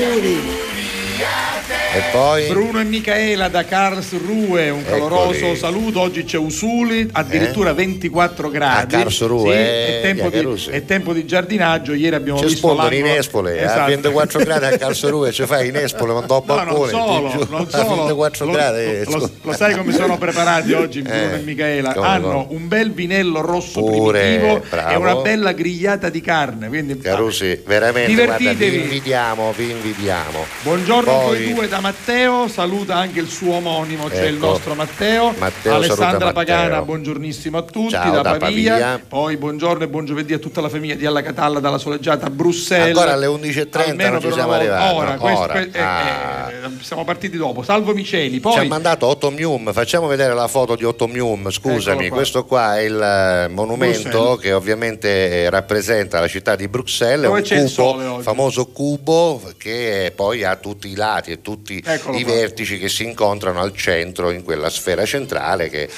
E 1.95 2.01
poi? 2.11 2.45
Bruno 2.47 2.81
e 2.81 2.83
Michaela 2.83 3.47
da 3.47 3.63
Karlsruhe, 3.63 4.69
un 4.69 4.83
caloroso 4.83 5.33
Eccoli. 5.39 5.55
saluto. 5.55 6.01
Oggi 6.01 6.25
c'è 6.25 6.37
Usuli, 6.37 7.07
addirittura 7.09 7.71
24 7.73 8.49
gradi. 8.49 8.95
A 8.95 8.97
Karlsruhe, 8.97 9.53
Sì, 9.53 9.57
eh, 9.59 9.97
è, 9.99 10.01
tempo 10.01 10.29
via 10.29 10.41
di, 10.43 10.65
è 10.71 10.83
tempo 10.85 11.13
di 11.13 11.25
giardinaggio. 11.25 11.93
Ieri 11.93 12.15
abbiamo 12.15 12.39
Ci 12.39 12.45
visto 12.47 12.67
l'angolo- 12.73 12.95
in 12.95 13.05
Espole, 13.05 13.57
Esatto. 13.61 13.79
a 13.79 13.85
24 13.85 14.39
gradi 14.43 14.65
a 14.65 14.77
Karlsruhe 14.77 15.31
ci 15.31 15.45
fai 15.45 15.69
in 15.69 15.77
Espole, 15.77 16.11
ma 16.13 16.19
dopo 16.21 16.53
No, 16.53 16.63
non 16.63 16.65
balcone, 16.65 16.89
solo, 16.91 17.27
ti 17.29 17.37
giuro, 17.37 17.47
non 17.49 17.67
a 17.71 17.77
solo. 17.77 17.95
24 17.95 18.45
Lo- 18.45 18.51
gradi. 18.51 18.79
eh, 18.81 19.03
lo, 19.05 19.11
scusa. 19.11 19.29
lo 19.41 19.53
sai 19.53 19.75
come 19.77 19.93
sono 19.93 20.17
preparati 20.17 20.73
oggi 20.73 21.01
Bruno 21.01 21.17
Eh, 21.31 21.35
e 21.35 21.39
Michaela? 21.43 21.93
come 21.93 22.07
Hanno 22.07 22.27
no. 22.31 22.47
un 22.49 22.67
bel 22.67 22.91
vinello 22.91 23.39
rosso 23.39 23.79
Pure, 23.81 24.19
primitivo 24.19 24.57
e 24.57 24.61
bravo. 24.69 24.99
una 24.99 25.15
bella 25.15 25.53
grigliata 25.53 26.09
di 26.09 26.19
carne. 26.19 26.67
Quindi, 26.67 26.97
Carusi, 26.97 27.61
veramente, 27.65 28.25
guarda, 28.25 28.51
vi 28.53 28.75
invidiamo, 28.81 29.53
vi 29.55 29.69
invidiamo. 29.71 30.45
Buongiorno 30.63 31.11
a 31.11 31.23
Poi- 31.23 31.43
voi 31.45 31.53
due 31.53 31.67
da 31.69 31.79
Matteo, 31.86 32.47
saluta 32.47 32.95
anche 32.95 33.19
il 33.19 33.29
suo 33.29 33.57
omonimo, 33.57 34.07
c'è 34.07 34.25
il 34.25 34.38
Ecco. 34.38 34.47
nostro 34.47 34.73
Matteo. 34.73 35.36
Matteo 35.38 35.75
Alessandra 35.75 36.31
Pagana, 36.33 36.63
Matteo. 36.69 36.86
buongiornissimo 36.86 37.57
a 37.59 37.61
tutti 37.61 37.89
Ciao, 37.91 38.11
da, 38.11 38.21
da 38.23 38.38
Pavia. 38.38 38.71
Pavia. 38.71 39.01
Poi 39.07 39.38
buongiorno 39.38 39.83
e 39.83 39.88
buon 39.88 40.05
giovedì 40.05 40.33
a 40.33 40.39
tutta 40.39 40.61
la 40.61 40.69
famiglia 40.69 40.95
di 40.95 41.05
Alla 41.05 41.21
Catalla 41.21 41.59
dalla 41.59 41.77
soleggiata 41.77 42.31
Bruxelles. 42.31 42.88
Ancora 42.97 43.13
alle 43.13 43.27
11.30 43.27 43.89
Almeno 43.89 44.09
non 44.13 44.21
ci 44.21 44.31
siamo 44.31 44.51
arrivati, 44.53 44.95
Ora, 44.95 45.11
no, 45.13 45.19
questo- 45.19 45.39
ora. 45.41 45.53
que- 45.53 45.69
eh, 45.73 45.79
Ah. 45.79 46.49
eh, 46.49 46.69
siamo 46.81 47.03
partiti 47.03 47.38
dopo. 47.38 47.61
Salvo 47.61 47.93
Miceli, 47.93 48.41
Ci 48.41 48.47
ha 48.47 48.49
poi 48.49 48.67
mandato 48.67 49.05
Otto 49.05 49.29
Mium, 49.29 49.71
facciamo 49.71 50.07
vedere 50.07 50.33
la 50.33 50.47
foto 50.47 50.75
di 50.75 50.86
Otto 50.86 51.05
Mium, 51.05 51.51
scusami, 51.51 52.07
qua. 52.07 52.17
questo 52.17 52.45
qua 52.45 52.79
è 52.79 52.81
il 52.81 52.99
eh, 52.99 53.47
monumento 53.49 54.09
Bruxelles. 54.09 54.39
che 54.39 54.53
ovviamente 54.53 55.43
eh, 55.43 55.49
rappresenta 55.51 56.19
la 56.19 56.27
città 56.27 56.55
di 56.55 56.67
Bruxelles, 56.67 57.27
Dove 57.27 57.38
un 57.41 57.43
c'è 57.45 57.59
il 57.59 57.69
sole 57.69 58.05
cubo, 58.07 58.21
famoso 58.23 58.65
cubo 58.69 59.39
che 59.59 60.11
poi 60.15 60.43
ha 60.43 60.55
tutti 60.55 60.88
i 60.89 60.95
lati 60.95 61.29
e 61.29 61.41
tutti 61.43 61.73
Eccolo 61.84 62.17
i 62.17 62.23
vertici 62.23 62.78
che 62.78 62.89
si 62.89 63.03
incontrano 63.03 63.59
al 63.61 63.76
centro 63.76 64.32
in 64.32 64.43
quella 64.43 64.69
sfera 64.69 65.05
centrale 65.05 65.69
che 65.69 65.89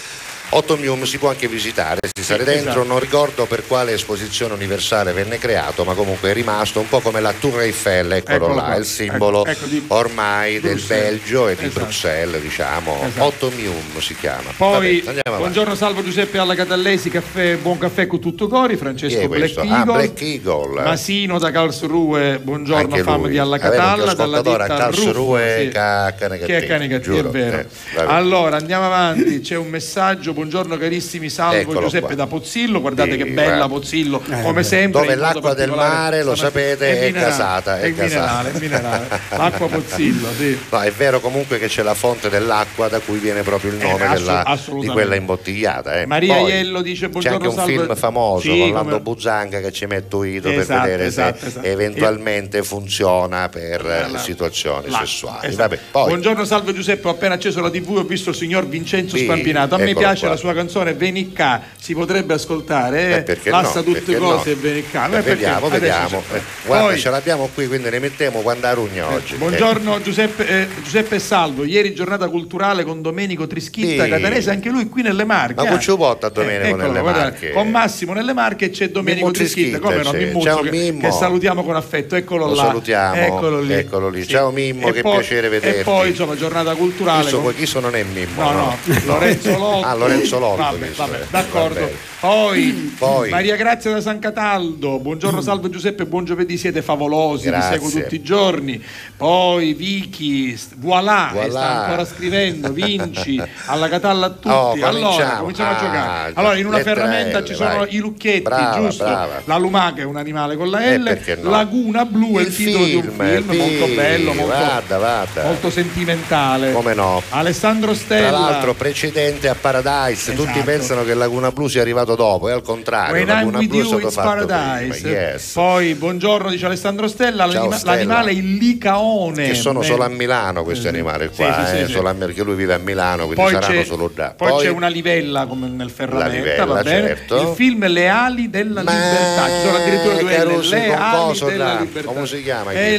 Otto 0.50 0.78
Mium 0.78 1.04
si 1.04 1.18
può 1.18 1.28
anche 1.30 1.48
visitare, 1.50 2.00
si 2.18 2.24
sale 2.24 2.46
dentro, 2.46 2.70
esatto. 2.72 2.88
non 2.88 3.00
ricordo 3.00 3.46
per 3.46 3.68
quale 3.68 3.92
esposizione 3.92 4.54
universale 4.54 5.12
venne 5.12 5.38
creato, 5.38 5.84
ma 5.84 5.94
comunque 5.94 6.30
è 6.30 6.34
rimasto 6.34 6.80
un 6.80 6.88
po' 6.88 7.02
come 7.02 7.20
la 7.20 7.34
Tour 7.34 7.62
Eiffel, 7.62 8.14
eccolo, 8.14 8.36
Eccolo 8.38 8.56
là, 8.56 8.64
qua. 8.64 8.76
il 8.76 8.86
simbolo 8.86 9.46
Ecco, 9.46 9.50
ecco 9.52 9.66
di 9.66 9.84
ormai 9.88 10.60
del 10.62 10.76
Bruxelles. 10.76 11.10
Belgio 11.20 11.48
e 11.50 11.56
di 11.56 11.66
Esatto. 11.66 11.80
Bruxelles, 11.82 12.42
diciamo. 12.42 12.98
Esatto. 13.06 13.24
Otto 13.26 13.52
Mium 13.56 14.00
si 14.00 14.16
chiama. 14.16 14.52
Poi, 14.56 15.02
Vabbè, 15.02 15.22
buongiorno 15.38 15.76
Salvo 15.76 16.02
Giuseppe 16.02 16.38
alla 16.38 16.56
Catallesi, 16.56 17.10
caffè, 17.10 17.58
buon 17.58 17.78
caffè 17.78 18.08
con 18.08 18.20
tutto 18.22 18.48
cori, 18.48 18.78
Francesco 18.78 19.28
Black 19.28 19.54
questo? 19.54 19.60
Eagle. 19.62 19.76
Ah, 19.76 19.84
Black 19.84 20.22
Eagle. 20.22 20.82
Masino 20.82 21.40
da 21.40 21.52
Karlsruhe, 21.52 22.40
buongiorno 22.40 22.84
Anche 22.94 23.04
fam 23.04 23.22
lui. 23.22 23.32
di 23.32 23.38
Alla 23.38 23.58
Catalla, 23.58 24.14
dalla 24.14 24.42
ditta 24.42 24.66
Karlsruhe 24.66 25.12
Ruffo, 25.12 25.62
sì. 25.66 25.68
ca- 25.70 26.14
che 26.18 26.26
è 26.58 27.00
giuro. 27.02 27.28
è 27.28 27.32
vero. 27.32 27.58
Eh, 27.58 27.66
allora 28.06 28.56
andiamo 28.56 28.86
avanti, 28.86 29.42
c'è 29.42 29.58
un 29.58 29.68
messaggio, 29.68 30.36
buongiorno 30.42 30.78
carissimi, 30.78 31.30
salvo 31.30 31.56
Eccolo 31.58 31.82
Giuseppe 31.82 32.06
qua. 32.06 32.16
da 32.16 32.28
Pozzillo, 32.28 32.80
guardate 32.80 33.12
Sì, 33.14 33.18
che 33.18 33.26
bella 33.26 33.56
guarda. 33.56 33.68
Pozzillo, 33.70 34.22
Eh, 34.30 34.42
come 34.44 34.62
sempre. 34.62 35.02
Dove 35.02 35.16
l'acqua 35.16 35.54
del 35.56 35.72
mare, 35.72 36.22
lo 36.22 36.36
sapete, 36.36 37.00
è 37.00 37.06
minerale, 37.08 37.30
gasata, 37.32 37.80
è 37.80 37.82
È 37.82 37.90
minerale, 37.90 38.08
gasata. 38.12 38.50
è 38.50 38.60
minerale. 38.62 39.08
L'acqua 39.36 39.68
Pozzillo, 39.68 40.28
sì. 40.38 40.60
No, 40.70 40.82
è 40.82 40.92
vero 40.92 41.20
comunque 41.20 41.58
che 41.58 41.66
c'è 41.68 41.82
la 41.82 41.96
fonte 41.96 42.30
dell'acqua 42.30 42.88
da 42.88 43.00
cui 43.00 43.18
viene 43.18 43.42
proprio 43.42 43.72
il 43.72 43.78
nome 43.78 44.06
Eh, 44.06 44.10
della- 44.14 44.58
di 44.80 44.88
quella 44.88 45.16
imbottigliata. 45.16 46.00
eh. 46.02 46.06
Maria 46.06 46.36
Poi 46.36 46.52
Iello 46.52 46.82
dice 46.84 47.06
C'è 47.06 47.12
buongiorno 47.12 47.38
anche 47.38 47.48
un 47.48 47.56
salve. 47.56 47.72
film 47.72 47.96
famoso 47.96 48.42
Sì, 48.42 48.60
con 48.60 48.72
Lando 48.74 48.90
come- 48.90 49.00
Buzzanca 49.00 49.60
che 49.60 49.72
ci 49.72 49.86
metto 49.88 50.24
ito 50.24 50.50
Esatto, 50.50 50.68
per 50.68 50.82
vedere 50.82 51.06
esatto, 51.06 51.40
se 51.40 51.48
esatto. 51.48 51.66
eventualmente 51.66 52.62
funziona 52.62 53.50
per 53.50 53.84
eh, 53.86 54.12
La- 54.12 54.18
situazioni 54.20 54.88
la- 54.90 55.00
sessuali. 55.00 55.48
esatto. 55.48 55.56
Vabbè, 55.70 55.80
poi 55.90 56.08
Buongiorno 56.10 56.46
salve 56.46 56.74
Giuseppe, 56.74 57.08
ho 57.08 57.12
appena 57.12 57.34
acceso 57.34 57.60
la 57.60 57.72
tv 57.72 57.96
e 57.96 58.00
ho 58.02 58.04
visto 58.04 58.30
il 58.30 58.36
signor 58.36 58.68
Vincenzo 58.68 59.18
Spampinato. 59.18 59.74
A 59.76 59.78
me 59.80 59.96
piace 59.96 60.27
qua. 60.28 60.36
la 60.36 60.40
sua 60.40 60.54
canzone 60.54 60.94
Venicà, 60.94 61.62
si 61.80 61.94
potrebbe 61.94 62.34
ascoltare, 62.34 63.26
eh? 63.26 63.32
Eh, 63.32 63.50
Passa 63.50 63.80
no, 63.80 63.84
tutte 63.86 64.16
cose 64.18 64.54
no? 64.54 64.60
Venicà. 64.62 65.06
Eh, 65.06 65.10
Noi 65.10 65.22
vediamo, 65.22 65.70
vediamo. 65.70 66.24
c'è- 66.30 66.36
Eh, 66.38 66.42
guarda, 66.66 66.86
Poi- 66.88 67.00
ce 67.00 67.10
l'abbiamo 67.10 67.50
qui, 67.54 67.68
quindi 67.68 67.90
ne 67.90 68.00
mettiamo 68.00 68.42
quando 68.42 68.68
a 68.68 68.74
rugna 68.74 69.10
oggi. 69.12 69.36
Buongiorno 69.36 70.02
Giuseppe, 70.02 70.48
eh, 70.48 70.68
Giuseppe 70.84 71.20
Salvo, 71.20 71.64
ieri 71.64 71.94
giornata 71.94 72.28
culturale 72.28 72.84
con 72.84 73.02
Domenico 73.02 73.48
Trischitta 73.48 74.04
Sì. 74.04 74.10
Catanese, 74.10 74.50
anche 74.52 74.70
lui 74.70 74.88
qui 74.90 75.02
nelle 75.02 75.24
Marche. 75.26 75.56
Ma 75.62 75.68
eh. 75.68 75.72
Cuccio 75.72 75.98
Botta 75.98 76.28
a 76.28 76.30
Domenico 76.30 76.66
eccolo, 76.68 76.84
nelle 76.88 77.00
guarda, 77.02 77.20
Marche. 77.22 77.52
Con 77.52 77.70
Massimo 77.70 78.14
nelle 78.14 78.34
Marche 78.34 78.70
c'è 78.70 78.90
Domenico 78.90 79.26
Mimmo 79.28 79.38
Trischitta, 79.38 79.80
come 79.80 79.96
no, 80.04 80.12
c'è. 80.12 80.18
Mimmuccio, 80.18 80.46
Ciao, 80.46 80.62
che, 80.62 80.70
Mimmo. 80.72 81.02
che 81.02 81.12
salutiamo 81.12 81.64
con 81.64 81.76
affetto, 81.76 82.16
eccolo 82.16 82.46
Lo 82.48 82.56
là. 82.56 82.64
salutiamo, 82.66 83.16
Eccolo 83.22 83.62
lì. 83.62 83.74
eccolo 83.74 84.10
lì. 84.10 84.28
Ciao, 84.28 84.52
Mimmo, 84.52 84.88
E 84.90 84.92
che 84.94 85.02
poi- 85.02 85.18
piacere 85.18 85.50
vederti. 85.50 85.80
E 85.80 85.84
poi 85.84 86.10
insomma 86.10 86.36
giornata 86.36 86.76
culturale. 86.76 87.30
Chi 87.56 87.66
sono 87.66 87.86
non 87.88 87.96
è 87.96 88.04
Mimmo? 88.04 88.42
No, 88.42 88.52
no, 88.52 88.78
Lorenzo 89.06 89.50
Lotto. 89.58 89.86
Lorenzo 90.18 90.40
Lotto. 90.40 90.56
Vabbè, 90.62 90.90
vabbè, 90.90 91.20
d'accordo. 91.30 91.90
Poi, 92.20 92.96
Poi. 92.98 93.30
Maria 93.30 93.56
Grazia 93.56 93.92
da 93.92 94.02
San 94.02 94.18
Cataldo, 94.20 94.98
buongiorno 94.98 95.40
salve 95.40 95.70
Giuseppe, 95.70 96.06
buon 96.06 96.26
giovedì, 96.26 96.58
siete 96.58 96.82
favolosi, 96.82 97.50
vi 97.52 97.62
seguo 97.62 97.90
tutti 97.90 98.16
i 98.16 98.22
giorni. 98.24 98.84
Poi 99.16 99.74
Vicky, 99.74 100.58
voilà, 100.78 101.30
Voilà. 101.32 101.50
sta 101.50 101.82
ancora 101.84 102.06
scrivendo, 102.06 102.72
vinci, 102.72 103.40
alla 103.68 103.88
Catalla 103.88 104.26
a 104.26 104.30
tutti. 104.30 104.48
Oh, 104.50 104.72
allora, 104.72 104.90
cominciamo. 104.90 105.40
cominciamo 105.42 105.70
a 105.70 105.76
Ah, 105.76 105.80
giocare. 105.80 106.32
Allora, 106.36 106.58
in 106.58 106.66
una 106.66 106.80
ferramenta 106.80 107.40
L, 107.40 107.46
ci 107.46 107.54
sono 107.54 107.78
vai. 107.78 107.96
i 107.96 107.98
lucchetti, 108.00 108.42
Brava, 108.42 108.80
giusto? 108.80 109.04
brava. 109.04 109.42
La 109.46 109.58
lumaca 109.58 110.02
è 110.02 110.06
un 110.06 110.16
animale 110.18 110.56
con 110.56 110.70
la 110.72 110.84
Eh, 110.84 110.98
L, 110.98 111.20
no? 111.42 111.50
Laguna 111.52 112.06
Blu 112.06 112.38
è 112.38 112.42
il, 112.42 112.48
Il 112.48 112.56
titolo 112.56 112.84
di 112.86 112.96
un 112.96 113.02
film, 113.04 113.16
film 113.16 113.52
il 113.52 113.58
molto 113.58 113.86
film, 113.86 113.96
bello, 113.96 114.34
molto, 114.34 114.56
vada, 114.56 114.98
vada. 114.98 115.44
molto 115.44 115.70
sentimentale. 115.70 116.72
Come 116.72 116.94
no? 116.96 117.22
Alessandro 117.30 117.92
Tra 117.92 118.00
Stella. 118.02 118.32
l'altro 118.40 118.74
precedente 118.74 119.48
a 119.50 119.56
Paradise, 119.56 120.07
tutti 120.16 120.42
Esatto. 120.50 120.64
pensano 120.64 121.04
che 121.04 121.14
Laguna 121.14 121.52
Blu 121.52 121.68
sia 121.68 121.82
arrivato 121.82 122.16
dopo, 122.16 122.50
è 122.50 122.52
al 122.54 122.62
contrario, 122.62 123.14
When 123.14 123.28
I'm 123.28 123.36
Laguna 123.36 123.58
with 123.60 123.68
Blu 123.70 123.80
è 123.80 123.84
you, 123.84 124.00
it's 124.00 124.14
fatto 124.14 124.46
paradise. 124.46 125.08
Yes. 125.08 125.52
Poi, 125.54 125.94
buongiorno, 125.96 126.50
dice 126.50 126.66
Alessandro 126.66 127.08
Stella. 127.08 127.44
Ciao, 127.46 127.54
l'anima- 127.54 127.76
Stella. 127.78 127.94
L'animale 127.96 128.30
è 128.32 128.34
il 128.34 128.56
licaone. 128.56 129.48
Che 129.48 129.56
sono 129.56 129.80
Beh, 129.80 129.86
solo 129.86 130.04
a 130.04 130.08
Milano 130.10 130.64
questi 130.64 130.88
animali 130.88 131.30
qua, 131.36 131.66
sì, 131.66 131.76
sì, 131.76 131.82
eh, 131.82 131.86
sì. 131.88 131.92
solo 131.92 132.10
a- 132.10 132.14
perché 132.14 132.44
lui 132.44 132.56
vive 132.56 132.74
a 132.74 132.78
Milano, 132.78 133.26
quindi 133.26 133.36
Poi, 133.44 133.52
saranno 133.52 133.84
solo 133.84 134.12
là. 134.16 134.34
poi 134.38 134.64
c'è 134.64 134.70
una 134.70 134.88
livella 134.88 135.46
come 135.46 135.68
nel 135.68 135.90
ferramenta, 135.90 136.30
livella, 136.36 136.66
va 136.66 136.82
bene? 136.84 137.08
certo. 137.08 137.42
Il 137.42 137.56
film 137.56 137.88
Le 137.88 138.08
ali 138.10 138.50
della 138.50 138.82
libertà. 138.82 139.48
Ci 139.48 139.66
sono 139.66 139.78
addirittura 139.78 140.16
due 140.16 140.44
L. 140.46 140.60
Le 140.70 140.94
ali 140.94 141.40
della 141.40 141.80
libertà. 141.80 142.08
come 142.12 142.26
si 142.28 142.44
chiama 142.44 142.72
È 142.72 142.98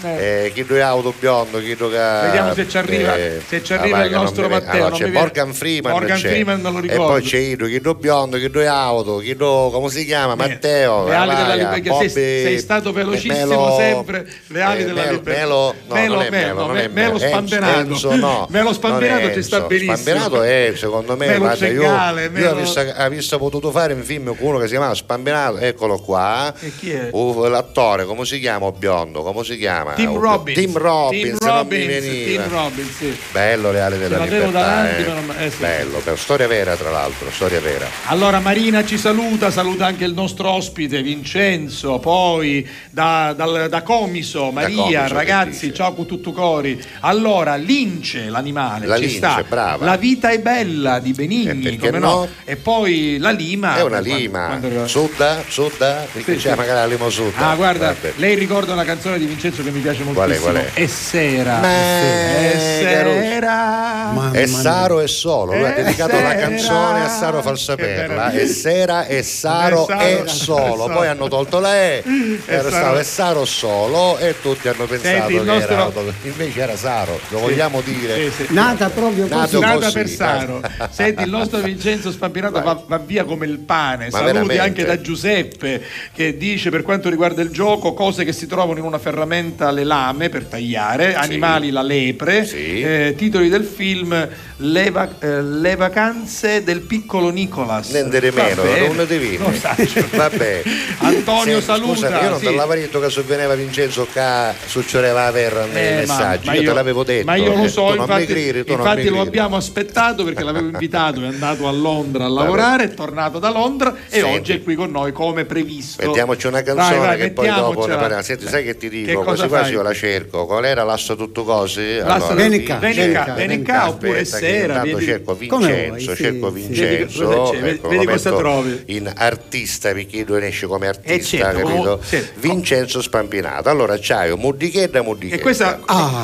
Eh. 0.00 0.44
Eh, 0.44 0.52
chi 0.52 0.64
due 0.64 0.80
auto 0.80 1.12
biondo, 1.18 1.58
chi 1.58 1.76
ca- 1.76 2.20
Vediamo 2.22 2.54
se 2.54 2.68
ci 2.68 2.78
arriva, 2.78 3.16
eh, 3.16 3.42
se 3.44 3.64
ci 3.64 3.72
ah, 3.72 3.80
arriva 3.80 4.04
il 4.04 4.10
che 4.10 4.16
nostro 4.16 4.48
Matteo. 4.48 4.70
allora, 4.70 4.88
non 4.90 4.98
c'è 4.98 5.06
Morgan 5.08 5.52
Freeman, 5.54 5.92
Morgan 5.92 6.18
c'è. 6.20 6.28
Freeman 6.28 6.60
non 6.60 6.72
lo 6.72 6.78
e 6.78 6.82
ricordo. 6.82 7.06
poi 7.06 7.22
c'è 7.22 7.38
Ido, 7.38 7.66
chi 7.66 7.80
due 7.80 7.94
biondo, 7.96 8.38
chi 8.38 8.48
due 8.48 8.66
auto, 8.68 9.16
chi 9.18 9.34
due, 9.34 9.70
come 9.72 9.90
si 9.90 10.04
chiama? 10.04 10.36
Matteo. 10.36 11.08
Le 11.08 11.14
ali 11.14 11.34
della 11.34 11.52
ah, 11.52 11.74
libertà. 11.74 11.98
Sei, 11.98 12.10
sei 12.10 12.58
stato 12.58 12.92
velocissimo 12.92 13.46
Melo- 13.46 13.76
sempre. 13.76 14.26
Le 14.46 14.62
ali 14.62 14.82
eh, 14.82 14.84
della 14.84 15.10
libertà. 15.10 15.30
Melo, 15.40 15.74
no, 15.88 15.94
Melo, 15.94 16.14
non 16.14 16.22
è 16.22 16.30
Melo, 16.30 16.66
non 16.66 16.76
è 16.76 16.88
Melo 16.88 17.12
Melo. 17.14 17.18
Spampinato. 17.18 17.78
Enzo, 17.78 18.14
no, 18.16 18.46
Melo 18.50 18.70
è 18.70 19.32
ci 19.34 19.42
sta 19.42 19.60
benissimo. 19.62 19.96
Spampinato 19.96 20.42
è, 20.42 20.72
secondo 20.76 21.16
me, 21.16 21.26
Melo 21.26 21.38
guarda, 21.40 21.66
io, 21.66 21.80
Cegale, 21.82 22.24
io 22.24 22.30
Melo- 22.30 23.08
visto 23.08 23.38
potuto 23.38 23.72
fare 23.72 23.94
un 23.94 24.02
film 24.02 24.36
con 24.36 24.46
uno 24.46 24.58
che 24.58 24.64
si 24.64 24.70
chiamava 24.70 24.94
Spampinato, 24.94 25.58
eccolo 25.58 25.98
qua. 25.98 26.54
E 26.60 26.72
chi 26.78 26.92
è? 26.92 27.10
L'attore, 27.48 28.04
come 28.04 28.24
si 28.24 28.38
chiama? 28.38 28.70
Biondo, 28.70 29.22
come 29.22 29.42
si 29.42 29.56
chiama? 29.56 29.87
Tim 29.94 30.10
Uh, 30.10 30.18
Robbins. 30.18 30.58
Tim 30.58 30.76
Robbins, 30.78 31.38
Tim 31.38 31.48
Robbins. 31.48 32.04
Tim 32.04 32.48
Robbins, 32.48 32.96
sì. 32.96 33.16
Bello 33.32 33.70
le 33.70 33.80
ali 33.80 33.98
della 33.98 34.18
libertà. 34.24 34.50
davanti, 34.50 35.02
eh. 35.02 35.06
non- 35.06 35.34
eh, 35.38 35.50
sì, 35.50 35.56
Bello, 35.58 35.98
per 35.98 36.18
storia 36.18 36.46
vera 36.46 36.74
tra 36.76 36.90
l'altro, 36.90 37.30
storia 37.30 37.60
vera. 37.60 37.86
Allora 38.06 38.40
Marina 38.40 38.84
ci 38.84 38.98
saluta, 38.98 39.50
saluta 39.50 39.86
anche 39.86 40.04
il 40.04 40.14
nostro 40.14 40.50
ospite 40.50 41.02
Vincenzo, 41.02 41.98
poi 41.98 42.66
da, 42.90 43.32
dal- 43.36 43.68
da 43.68 43.82
Comiso, 43.82 44.50
Maria, 44.50 44.76
Comiso, 44.76 45.00
che 45.06 45.12
ragazzi, 45.12 45.74
ciao 45.74 45.94
con 45.94 46.06
tutto 46.06 46.32
cori. 46.32 46.80
Allora, 47.00 47.56
Lince, 47.56 48.28
l'animale, 48.28 48.86
La 48.86 48.94
ci 48.96 49.02
lince, 49.02 49.16
sta. 49.18 49.44
brava. 49.48 49.84
La 49.84 49.96
vita 49.96 50.30
è 50.30 50.38
bella 50.40 50.98
di 50.98 51.12
Benigni, 51.12 51.54
perché 51.62 51.86
come 51.90 51.98
no? 51.98 52.28
E 52.44 52.56
poi 52.56 53.16
la 53.18 53.30
lima. 53.30 53.76
È 53.76 53.82
una 53.82 54.00
lima, 54.00 54.46
quando- 54.58 54.86
sudda, 54.86 55.42
sudda, 55.46 56.06
Sì, 56.12 56.22
c'è 56.24 56.38
sì. 56.38 56.48
magari 56.48 56.68
la 56.72 56.86
lima 56.86 57.08
sudda. 57.08 57.48
Ah, 57.50 57.54
guarda, 57.54 57.86
Vabbè. 57.88 58.14
lei 58.16 58.34
ricorda 58.34 58.72
una 58.72 58.84
canzone 58.84 59.18
di 59.18 59.26
Vincenzo 59.26 59.62
che 59.62 59.70
mi 59.70 59.77
piace 59.80 60.02
moltissimo. 60.04 60.12
Qual 60.14 60.30
è, 60.30 60.38
qual 60.38 60.72
è? 60.74 60.80
E 60.80 60.88
sera. 60.88 61.60
E 61.62 62.58
sera. 62.58 64.30
E 64.32 64.46
mia. 64.46 64.46
Saro 64.46 65.00
e 65.00 65.08
Solo, 65.08 65.54
lui 65.54 65.64
ha 65.64 65.72
dedicato 65.72 66.20
la 66.20 66.34
canzone 66.34 67.04
a 67.04 67.08
Saro 67.08 67.42
Falsaperla, 67.42 68.30
e 68.32 68.46
Sera 68.46 69.06
e 69.06 69.22
Saro 69.22 69.88
E 69.88 70.22
Solo, 70.26 70.86
poi 70.88 71.06
hanno 71.06 71.28
tolto 71.28 71.60
la 71.60 71.76
E, 71.76 72.02
era 72.46 72.62
Saro- 72.62 72.70
stato 72.70 72.98
e 72.98 73.04
Saro 73.04 73.44
Solo 73.44 74.18
e 74.18 74.34
tutti 74.40 74.68
hanno 74.68 74.84
pensato 74.86 75.16
Senti, 75.16 75.34
che 75.34 75.40
nostro- 75.42 75.72
era 75.72 75.82
auto- 75.82 76.12
invece 76.22 76.60
era 76.60 76.76
Saro, 76.76 77.18
lo 77.28 77.38
vogliamo 77.38 77.80
dire? 77.80 78.30
Sì, 78.30 78.44
sì. 78.46 78.54
Nata 78.54 78.88
proprio 78.90 79.26
così. 79.28 79.58
Nata 79.58 79.78
così, 79.78 79.92
per 79.92 80.08
Saro. 80.08 80.60
Senti, 80.90 81.22
il 81.22 81.30
nostro 81.30 81.60
Vincenzo 81.60 82.10
Spampinato 82.10 82.60
va, 82.60 82.82
va 82.86 82.98
via 82.98 83.24
come 83.24 83.46
il 83.46 83.58
pane. 83.58 84.06
Ma 84.10 84.18
Saluti 84.18 84.32
veramente? 84.32 84.58
anche 84.60 84.84
da 84.84 85.00
Giuseppe 85.00 85.82
che 86.14 86.36
dice 86.36 86.70
per 86.70 86.82
quanto 86.82 87.08
riguarda 87.08 87.42
il 87.42 87.50
gioco 87.50 87.94
cose 87.94 88.24
che 88.24 88.32
si 88.32 88.46
trovano 88.46 88.78
in 88.78 88.84
una 88.84 88.98
ferramenta 88.98 89.67
le 89.70 89.84
lame 89.84 90.28
per 90.28 90.44
tagliare, 90.44 91.14
animali 91.14 91.70
la 91.70 91.82
lepre, 91.82 92.48
eh, 92.50 93.14
titoli 93.16 93.48
del 93.48 93.64
film 93.64 94.28
le, 94.60 94.90
va- 94.90 95.08
eh, 95.20 95.42
Le 95.42 95.76
vacanze 95.76 96.62
del 96.64 96.80
piccolo 96.80 97.30
Nicolas. 97.30 97.90
Nendere 97.90 98.32
meno, 98.32 98.62
non 98.92 99.06
devi. 99.06 99.38
saccio. 99.58 100.04
Vabbè. 100.10 100.62
Antonio 100.98 101.60
Senti, 101.60 101.64
saluta. 101.64 101.94
Scusami, 101.94 102.22
io 102.22 102.28
non 102.30 102.38
sì. 102.38 102.44
te 102.46 102.54
l'avevo 102.54 102.80
detto 102.80 103.00
che 103.00 103.10
sovveneva 103.10 103.54
Vincenzo 103.54 104.06
che 104.12 104.20
succedeva 104.66 105.24
la 105.24 105.32
terra 105.32 105.64
nei 105.66 105.86
Eh, 105.86 105.92
ma- 106.06 106.16
messaggi. 106.16 106.46
ma 106.46 106.54
io, 106.54 106.68
te 106.68 106.74
l'avevo 106.74 107.04
detto. 107.04 107.24
Ma 107.26 107.34
io 107.36 107.54
lo 107.54 107.64
eh, 107.64 107.68
so, 107.68 107.86
mi 107.90 107.96
infatti, 107.98 108.52
non 108.66 108.78
infatti 108.78 109.08
lo 109.08 109.20
abbiamo 109.20 109.56
aspettato 109.56 110.24
perché 110.24 110.42
l'avevo 110.42 110.66
invitato, 110.68 111.22
è 111.22 111.26
andato 111.26 111.68
a 111.68 111.72
Londra 111.72 112.24
a 112.24 112.28
lavorare, 112.28 112.84
è 112.84 112.94
tornato 112.94 113.38
da 113.38 113.50
Londra 113.50 113.94
e 114.08 114.20
Senti. 114.20 114.36
oggi 114.36 114.52
è 114.54 114.62
qui 114.62 114.74
con 114.74 114.90
noi 114.90 115.12
come 115.12 115.44
previsto. 115.44 116.04
Mettiamoci 116.04 116.46
una 116.46 116.62
canzone 116.62 116.96
Vai, 116.98 117.06
vai, 117.06 117.18
che 117.18 117.30
poi 117.30 117.48
dopo 117.48 117.86
ne 117.86 117.94
parliamo. 117.96 118.22
Senti, 118.22 118.46
sai 118.48 118.64
che 118.64 118.76
ti 118.76 118.88
Che 118.88 119.04
dico? 119.06 119.22
cosa 119.22 119.46
Fai? 119.62 119.72
io 119.72 119.82
la 119.82 119.92
cerco. 119.94 120.46
Qual 120.46 120.64
era 120.64 120.84
l'asso 120.84 121.16
tutto 121.16 121.44
cose? 121.44 122.02
Vieni 122.34 122.62
qua, 122.64 122.76
vieni 122.78 123.62
qua, 123.62 123.88
oppure 123.88 124.24
sera, 124.24 124.84
intanto 124.84 125.00
cerco 125.00 125.34
Vincenzo, 125.34 126.16
cerco. 126.16 126.50
Vincenzo. 126.50 127.50
Vedi 127.88 128.04
cosa 128.06 128.28
ecco, 128.28 128.30
lo 128.30 128.38
trovi. 128.38 128.82
In 128.86 129.12
artista, 129.14 129.92
perché 129.92 130.24
lui 130.26 130.44
esce 130.44 130.66
come 130.66 130.88
artista, 130.88 131.52
certo, 131.52 131.66
capito? 131.66 132.00
certo. 132.06 132.40
Vincenzo 132.40 133.02
Spampinato. 133.02 133.68
Allora 133.68 133.96
c'hai 134.00 134.30
un 134.30 134.40
Muddichedda, 134.40 135.02
Muddichedda. 135.02 135.36
E 135.36 135.40
questa, 135.40 135.78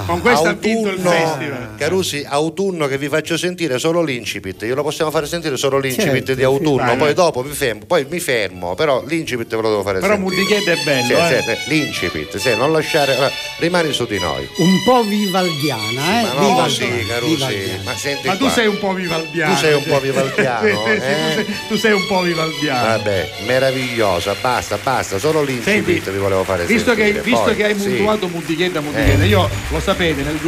con 0.06 0.20
questa 0.20 0.50
ha 0.50 0.52
vinto 0.52 0.88
il 0.88 0.98
festival. 0.98 1.74
Carusi, 1.76 2.24
autunno 2.26 2.86
che 2.86 2.98
vi 2.98 3.08
faccio 3.08 3.36
sentire 3.36 3.78
solo 3.78 4.02
l'incipit. 4.02 4.64
Glielo 4.64 4.82
possiamo 4.82 5.10
fare 5.10 5.26
sentire 5.26 5.56
solo 5.56 5.78
l'incipit 5.78 6.12
Certo, 6.14 6.34
di 6.34 6.42
autunno. 6.42 6.96
poi 6.96 7.14
dopo 7.14 7.42
mi 7.42 7.52
fermo, 7.52 7.84
poi 7.86 8.06
mi 8.08 8.20
fermo, 8.20 8.74
però 8.74 9.02
l'incipit 9.04 9.48
ve 9.54 9.62
lo 9.62 9.68
devo 9.70 9.82
fare 9.82 10.00
Però 10.00 10.14
sentire. 10.14 10.36
Muddichedda 10.36 10.72
è 10.72 10.84
bello, 10.84 11.18
eh. 11.18 11.58
l'incipit, 11.68 12.36
sì, 12.36 12.56
non 12.56 12.72
lasciare. 12.72 13.16
Allora, 13.24 13.32
rimani 13.58 13.92
su 13.92 14.06
di 14.06 14.18
noi. 14.18 14.48
Un 14.56 14.82
po' 14.84 15.02
vivaldiana, 15.02 16.20
eh? 16.20 16.22
Ma 16.22 16.32
no, 16.32 16.40
Vivaldiana, 16.40 16.68
sì, 16.68 17.06
Carusi, 17.06 17.34
vivaldiana. 17.34 17.82
ma 17.84 17.94
senti 17.96 18.26
Ma 18.28 18.36
tu 18.36 18.44
qua. 18.44 18.50
sei 18.52 18.66
un 18.66 18.78
po' 18.78 18.92
vivaldiano. 18.92 19.52
Tu 19.54 19.58
sei 19.60 19.74
un 19.74 19.82
cioè. 19.82 19.92
po' 19.92 20.00
vivaldiano, 20.00 20.66
Sì, 20.66 20.72
sì, 20.74 20.90
eh? 20.90 21.34
tu, 21.34 21.34
sei, 21.44 21.56
tu 21.68 21.76
sei 21.76 21.92
un 21.92 22.06
po' 22.06 22.20
vivaldiano. 22.22 22.86
Vabbè, 22.86 23.30
meravigliosa, 23.46 24.34
basta, 24.40 24.78
basta, 24.82 25.18
solo 25.18 25.42
l'incipit 25.42 26.10
vi 26.10 26.18
volevo 26.18 26.44
fare 26.44 26.64
Visto, 26.66 26.94
che, 26.94 27.02
sentire. 27.04 27.22
visto 27.22 27.42
Poi, 27.44 27.56
che 27.56 27.64
hai 27.64 27.78
sì. 27.78 27.88
mutuato 27.88 28.28
Muddichedda, 28.28 28.80
Muddichedda, 28.80 29.24
Eh. 29.24 29.26
io 29.28 29.48
lo 29.68 29.80
sapete, 29.80 30.22
nel 30.22 30.38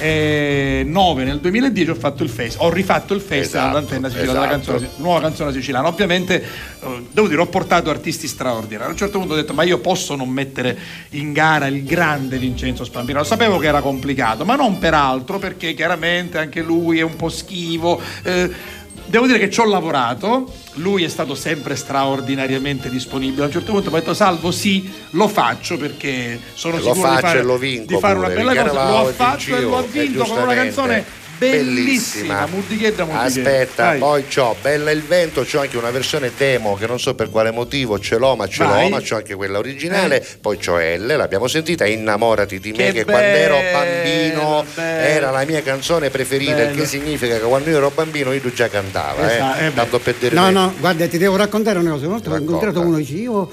2009, 0.00 1.24
nel 1.24 1.38
2010 1.40 1.90
ho 1.90 1.94
fatto 1.94 2.22
il 2.22 2.30
festival, 2.30 2.66
ho 2.68 2.72
rifatto 2.72 3.14
il 3.14 3.20
festival 3.20 3.44
Esatto, 3.44 3.76
all'antenna 3.76 4.08
siciliana 4.08 4.38
esatto. 4.38 4.72
canzone, 4.72 4.90
nuova 4.96 5.20
canzone 5.20 5.52
siciliana. 5.52 5.88
Ovviamente, 5.88 6.42
eh, 6.42 7.06
devo 7.12 7.28
dire, 7.28 7.40
ho 7.40 7.46
portato 7.46 7.90
artisti 7.90 8.26
straordinari. 8.26 8.86
A 8.88 8.90
un 8.90 8.96
certo 8.96 9.18
punto 9.18 9.34
ho 9.34 9.36
detto, 9.36 9.52
ma 9.52 9.62
io 9.62 9.78
posso 9.78 10.16
non 10.16 10.28
mettere 10.28 10.76
in 11.10 11.32
gara 11.32 11.66
il 11.66 11.84
grande 11.84 12.38
Vincenzo 12.38 12.84
Spampino. 12.84 13.22
Sapevo 13.24 13.58
che 13.58 13.66
era 13.66 13.80
complicato, 13.80 14.44
ma 14.44 14.56
non 14.56 14.78
per 14.78 14.94
altro, 14.94 15.38
perché 15.38 15.74
chiaramente 15.74 16.38
anche 16.38 16.62
lui 16.62 16.98
è 16.98 17.02
un 17.02 17.16
po' 17.16 17.28
schivo. 17.28 18.00
eh, 18.22 18.78
Devo 19.10 19.26
dire 19.26 19.40
che 19.40 19.50
ci 19.50 19.58
ho 19.58 19.64
lavorato, 19.64 20.48
lui 20.74 21.02
è 21.02 21.08
stato 21.08 21.34
sempre 21.34 21.74
straordinariamente 21.74 22.88
disponibile. 22.88 23.42
A 23.42 23.46
un 23.46 23.50
certo 23.50 23.72
punto 23.72 23.90
mi 23.90 23.96
ha 23.96 23.98
detto 23.98 24.14
Salvo 24.14 24.52
sì, 24.52 24.88
lo 25.10 25.26
faccio 25.26 25.76
perché 25.76 26.38
sono 26.54 26.76
Lo 26.76 26.82
sicuro 26.82 26.94
di 26.94 27.00
faccio 27.00 27.26
fare, 27.26 27.38
e 27.40 27.42
lo 27.42 27.58
vinco 27.58 27.92
di 27.92 27.98
fare 27.98 28.18
una 28.18 28.28
pure, 28.28 28.44
bella 28.44 28.62
cosa. 28.62 28.88
Lo 28.88 28.98
ha 28.98 29.12
fatto 29.12 29.56
e 29.56 29.60
lo 29.62 29.78
ha 29.78 29.82
vinto 29.82 30.24
con 30.24 30.38
una 30.38 30.54
canzone 30.54 31.04
bellissima, 31.48 32.46
Muddichedda 32.46 33.04
Muddichedda. 33.04 33.22
Aspetta, 33.22 33.84
Vai. 33.84 33.98
poi 33.98 34.24
c'ho 34.26 34.54
Bella 34.60 34.90
il 34.90 35.02
vento, 35.02 35.42
c'ho 35.42 35.60
anche 35.60 35.76
una 35.76 35.90
versione 35.90 36.30
demo 36.36 36.76
che 36.76 36.86
non 36.86 37.00
so 37.00 37.14
per 37.14 37.30
quale 37.30 37.50
motivo 37.50 37.98
ce 37.98 38.16
l'ho, 38.18 38.36
ma 38.36 38.46
ce 38.46 38.64
Vai. 38.64 38.82
l'ho, 38.84 38.88
ma 38.96 39.00
c'ho 39.00 39.16
anche 39.16 39.34
quella 39.34 39.58
originale. 39.58 40.24
Poi 40.40 40.56
c'ho 40.58 40.76
L, 40.78 41.06
l'abbiamo 41.16 41.48
sentita, 41.48 41.86
Innamorati 41.86 42.60
di 42.60 42.70
me, 42.72 42.86
Che 42.86 42.92
che, 42.92 43.04
quando 43.04 43.24
ero 43.26 43.56
bambino 43.72 44.64
bello. 44.74 45.06
era 45.08 45.30
la 45.30 45.44
mia 45.44 45.62
canzone 45.62 46.10
preferita, 46.10 46.60
il 46.60 46.68
Bello. 46.68 46.80
che 46.80 46.86
significa 46.86 47.34
che 47.38 47.40
quando 47.44 47.70
io 47.70 47.76
ero 47.78 47.90
bambino 47.94 48.32
io 48.32 48.52
già 48.52 48.68
cantava, 48.68 49.32
Esatto, 49.32 49.60
eh. 49.60 49.66
eh. 49.66 49.74
Tanto 49.74 49.98
per 49.98 50.14
dire 50.16 50.34
No, 50.34 50.46
te. 50.46 50.50
no, 50.52 50.74
guarda, 50.78 51.06
ti 51.08 51.18
devo 51.18 51.36
raccontare 51.36 51.78
una 51.78 51.90
cosa. 51.92 52.06
Una 52.06 52.14
volta 52.16 52.30
ho 52.30 52.36
incontrato 52.36 52.80
uno 52.80 52.96
e 52.96 53.00
dice 53.00 53.14
io 53.14 53.50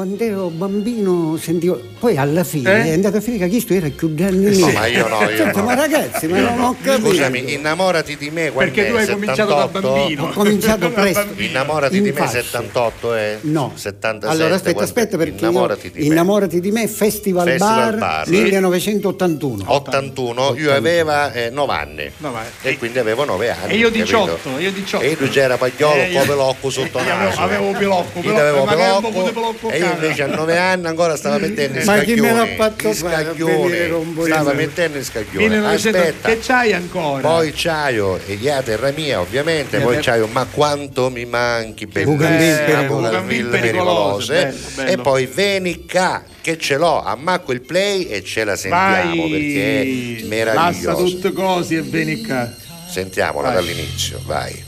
quando 0.00 0.24
ero 0.24 0.48
bambino 0.48 1.36
sentivo. 1.36 1.78
Poi 1.98 2.16
alla 2.16 2.42
fine 2.44 2.70
Eh? 2.70 2.84
è 2.90 2.92
andato 2.94 3.18
a 3.18 3.20
finire 3.20 3.44
che 3.44 3.50
questo 3.50 3.74
era 3.74 3.88
più 3.94 4.14
grande 4.14 4.48
Eh 4.48 4.52
di 4.52 4.62
me. 4.62 4.72
ma 4.72 4.86
io 4.86 5.06
no, 5.08 5.20
io 5.28 5.36
Certo, 5.36 5.58
no. 5.58 5.64
ma 5.66 5.74
ragazzi, 5.74 6.26
ma 6.28 6.38
Io 6.38 6.44
non 6.44 6.56
no. 6.56 6.66
ho 6.68 6.76
capito. 6.82 7.08
Scusami, 7.10 7.52
innamorati 7.52 8.16
di 8.16 8.30
me 8.30 8.50
quando 8.50 8.72
Perché 8.72 8.90
tu 8.90 8.96
hai 8.96 9.06
cominciato 9.06 9.54
da 9.54 9.68
bambino. 9.68 10.24
Ho 10.24 10.28
cominciato 10.30 10.88
presto. 10.92 11.26
Innamorati 11.36 11.96
In 11.98 12.02
di 12.04 12.12
me 12.12 12.16
fasce. 12.18 12.42
78 12.42 13.14
eh? 13.14 13.38
No. 13.42 13.72
77 13.74 14.26
Allora 14.34 14.54
aspetta, 14.54 14.72
quando- 14.74 14.90
aspetta 14.90 15.16
perché 15.18 15.38
innamorati 15.38 15.86
io, 15.86 15.92
di 15.92 15.98
me. 16.00 16.04
innamorati 16.06 16.60
di 16.60 16.70
me 16.70 16.88
Festival, 16.88 17.46
Festival 17.46 17.90
Bar, 17.90 17.98
Bar. 17.98 18.28
1981. 18.28 19.64
81, 19.66 20.54
io 20.56 20.72
aveva 20.74 21.30
9 21.50 21.72
anni 21.74 22.10
No, 22.18 22.32
vai. 22.32 22.46
e 22.62 22.78
quindi 22.78 22.98
avevo 22.98 23.24
9 23.24 23.50
anni. 23.50 23.72
E 23.72 23.76
io 23.76 23.88
capito? 23.88 24.04
18, 24.04 24.58
io 24.58 24.72
18. 24.72 25.04
E 25.04 25.16
tu 25.16 25.28
c'era 25.28 25.56
pagliolo, 25.58 25.94
Eh, 25.94 26.06
un 26.06 26.12
po' 26.12 26.18
io- 26.20 26.24
pelocco 26.26 26.70
sotto 26.70 27.00
naso. 27.04 27.40
avevo 27.40 27.72
Pilocco, 27.72 28.18
avevo 28.20 28.64
po' 29.00 29.22
pelocco 29.30 29.70
e 29.70 29.78
io. 29.78 29.89
Invece 29.92 30.22
a 30.22 30.26
9 30.26 30.58
anni 30.58 30.86
ancora 30.86 31.16
stava 31.16 31.38
mettendo 31.38 31.78
in 31.78 31.84
Ma 31.84 31.98
chi 32.00 32.14
me 32.14 32.32
l'ha 32.32 32.44
scaglione. 32.46 32.56
fatto 32.56 32.92
fare 32.92 33.24
scaglione. 33.24 34.24
Stava 34.26 34.52
mettendo 34.52 34.98
in 34.98 35.04
scaglione. 35.04 35.48
1900 35.48 35.98
Aspetta. 35.98 36.28
che 36.28 36.38
c'hai 36.40 36.72
ancora? 36.72 37.20
Poi 37.28 37.52
c'aio 37.54 38.20
e 38.26 38.34
gli 38.34 38.48
a 38.48 38.62
terra 38.62 38.90
mia 38.90 39.20
ovviamente, 39.20 39.78
poi 39.78 39.96
terra- 39.96 40.02
c'aio 40.12 40.26
ma 40.28 40.46
quanto 40.50 41.10
mi 41.10 41.24
manchi. 41.24 41.86
Bougainville 41.86 42.86
Bougainville 42.86 43.58
pericolose 43.58 44.54
e 44.86 44.96
poi 44.98 45.26
Veni 45.26 45.84
Ca 45.86 46.24
che 46.40 46.56
ce 46.58 46.76
l'ho, 46.76 47.02
ammacco 47.02 47.52
il 47.52 47.60
play 47.60 48.04
e 48.04 48.24
ce 48.24 48.44
la 48.44 48.56
sentiamo 48.56 49.14
Vai, 49.22 49.30
perché 49.30 49.82
è 49.82 50.26
meraviglioso. 50.26 51.04
tutte 51.04 51.32
cose 51.32 51.76
e 51.76 51.82
vieni 51.82 52.22
qua. 52.24 52.50
Sentiamola 52.90 53.48
Vai. 53.52 53.56
dall'inizio, 53.56 54.20
vai. 54.24 54.64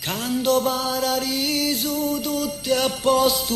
Canto 0.00 0.60
paradiso 0.62 2.18
tutti 2.20 2.70
a 2.72 2.90
posto 3.00 3.54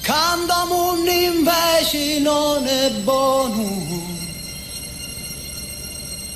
Canto 0.00 0.66
mondo 0.68 1.10
invece 1.10 2.18
non 2.20 2.66
è 2.66 2.90
buono. 3.02 3.98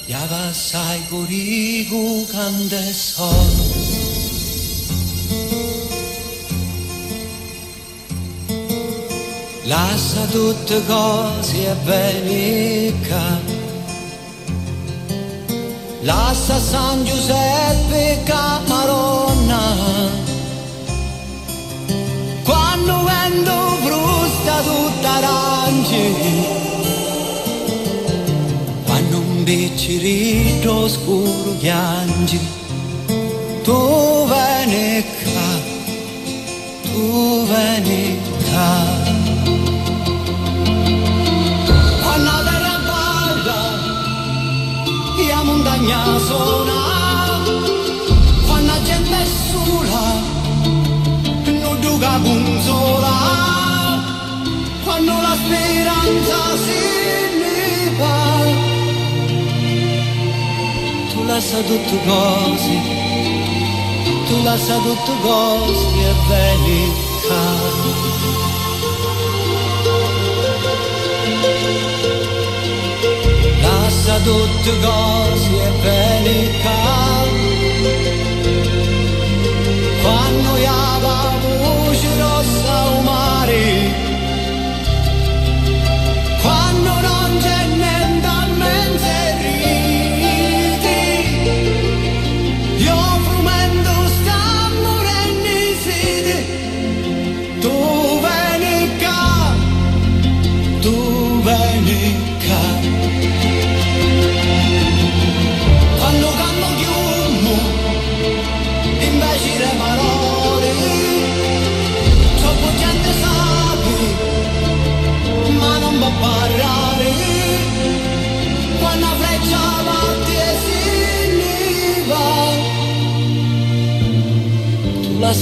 Yava 0.06 0.52
sai 0.52 1.00
corico 1.08 2.26
cante 2.30 2.92
solo 2.92 3.64
Lascia 9.62 10.24
tutte 10.26 10.84
cose 10.86 11.70
e 11.70 11.74
venica 11.84 13.40
Lascia 16.00 16.58
San 16.58 17.04
Giuseppe 17.04 18.20
Camaronna 18.24 20.21
frusta 24.42 24.62
tutta 24.62 25.10
aranci 25.10 26.14
Quando 28.84 29.18
un 29.18 29.44
bicchierito 29.44 30.88
scuro 30.88 31.52
piangi. 31.58 32.40
Tu 33.62 34.26
vieni 34.26 35.04
qua, 35.22 35.50
tu 36.92 37.46
vieni 37.46 38.18
qua. 38.48 38.70
Quando 42.02 42.30
terra 42.44 42.78
balla 42.88 43.60
la 45.28 45.42
montagna 45.44 46.18
suona 46.18 46.80
quando 48.46 48.72
la 48.72 48.82
gente 48.82 49.14
è 49.14 49.26
sola 49.26 50.04
non 51.62 51.80
duca 51.80 52.18
consola 52.22 53.51
quando 55.04 55.20
la 55.20 55.34
speranza 55.34 56.56
si 56.64 56.80
leva 57.42 58.16
tu 61.10 61.24
lascia 61.24 61.60
tutte 61.62 61.96
cose 62.06 62.74
tu 64.26 64.42
lascia 64.44 64.76
tutte 64.76 65.12
cose 65.22 65.86
e 65.98 66.14
vieni 66.28 67.10
Lascia 73.62 74.18
tutte 74.18 74.72
cose 74.80 75.50
e 75.50 75.70
vieni 75.82 76.50
qua. 76.60 76.80
Quando 80.02 80.56
io 80.56 81.00
la 81.00 81.32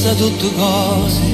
sa 0.01 0.15
tutto 0.15 0.51
così, 0.53 1.31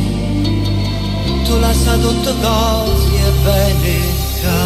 tu 1.44 1.56
la 1.60 1.72
sa 1.72 1.96
tutto 1.98 2.34
così 2.34 3.14
e 3.14 3.30
venica. 3.44 4.56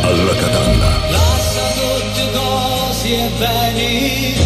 Alla 0.00 0.34
Catalla. 0.34 0.90
La 1.10 1.30
sa 1.52 1.66
tutto 1.76 2.38
così 2.38 3.12
e 3.12 3.28
venica. 3.38 4.45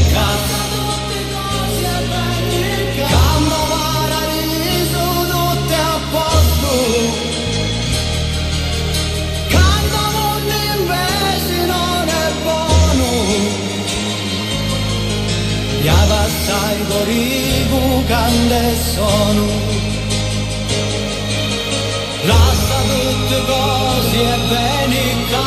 Ya 16.51 16.57
passai 16.57 16.79
corigu 16.91 18.05
cande 18.09 18.63
sono. 18.93 19.47
Lascia 22.31 22.81
tutte 22.91 23.39
cose 23.51 24.19
e 24.19 24.39
venica. 24.51 25.43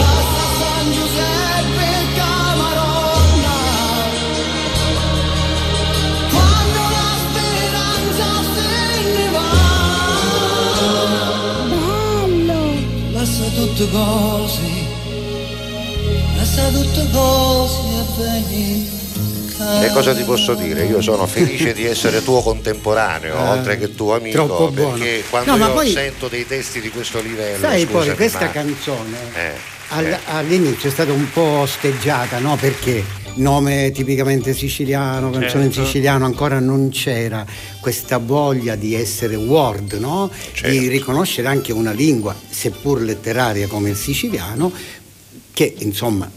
Lascia 0.00 0.46
San 0.58 0.84
Giuseppe 0.94 1.84
e 1.84 2.04
Camaronna. 2.18 3.58
Quando 6.32 6.80
la 6.96 7.10
speranza 7.24 8.28
se 8.54 8.70
ne 9.14 9.26
va. 9.34 9.52
Bello. 11.72 12.62
Lascia 13.12 13.48
tutte 13.54 13.84
cose. 13.90 14.75
E 19.82 19.90
cosa 19.92 20.14
ti 20.14 20.22
posso 20.22 20.54
dire? 20.54 20.84
Io 20.84 21.00
sono 21.00 21.26
felice 21.26 21.72
di 21.72 21.84
essere 21.84 22.22
tuo 22.22 22.40
contemporaneo, 22.40 23.34
Eh, 23.36 23.48
oltre 23.48 23.78
che 23.78 23.94
tuo 23.94 24.14
amico, 24.14 24.70
perché 24.70 25.24
quando 25.28 25.56
No, 25.56 25.72
poi- 25.72 25.90
sento 25.90 26.28
dei 26.28 26.46
testi 26.46 26.80
di 26.80 26.90
questo 26.90 27.20
livello, 27.20 27.58
Sai 27.66 27.84
poi 27.86 28.00
scusami, 28.00 28.16
questa 28.16 28.40
ma- 28.46 28.50
canzone 28.50 29.16
eh, 29.34 29.50
al- 29.88 30.04
eh. 30.06 30.18
all'inizio 30.26 30.88
è 30.88 30.92
stata 30.92 31.12
un 31.12 31.30
po' 31.30 31.40
osteggiata, 31.60 32.38
no? 32.38 32.56
Perché 32.56 33.04
nome 33.34 33.90
tipicamente 33.92 34.54
siciliano, 34.54 35.30
canzone 35.30 35.64
in 35.64 35.72
Certo. 35.72 35.86
siciliano, 35.86 36.24
ancora 36.24 36.58
non 36.58 36.88
c'era 36.90 37.44
questa 37.80 38.18
voglia 38.18 38.76
di 38.76 38.94
essere 38.94 39.36
word, 39.36 39.94
no? 39.94 40.30
Certo. 40.52 40.68
Di 40.70 40.86
riconoscere 40.88 41.48
anche 41.48 41.72
una 41.72 41.92
lingua, 41.92 42.34
seppur 42.48 43.00
letteraria 43.02 43.66
come 43.66 43.90
il 43.90 43.96
siciliano, 43.96 44.72
che 45.52 45.74
insomma 45.78 46.30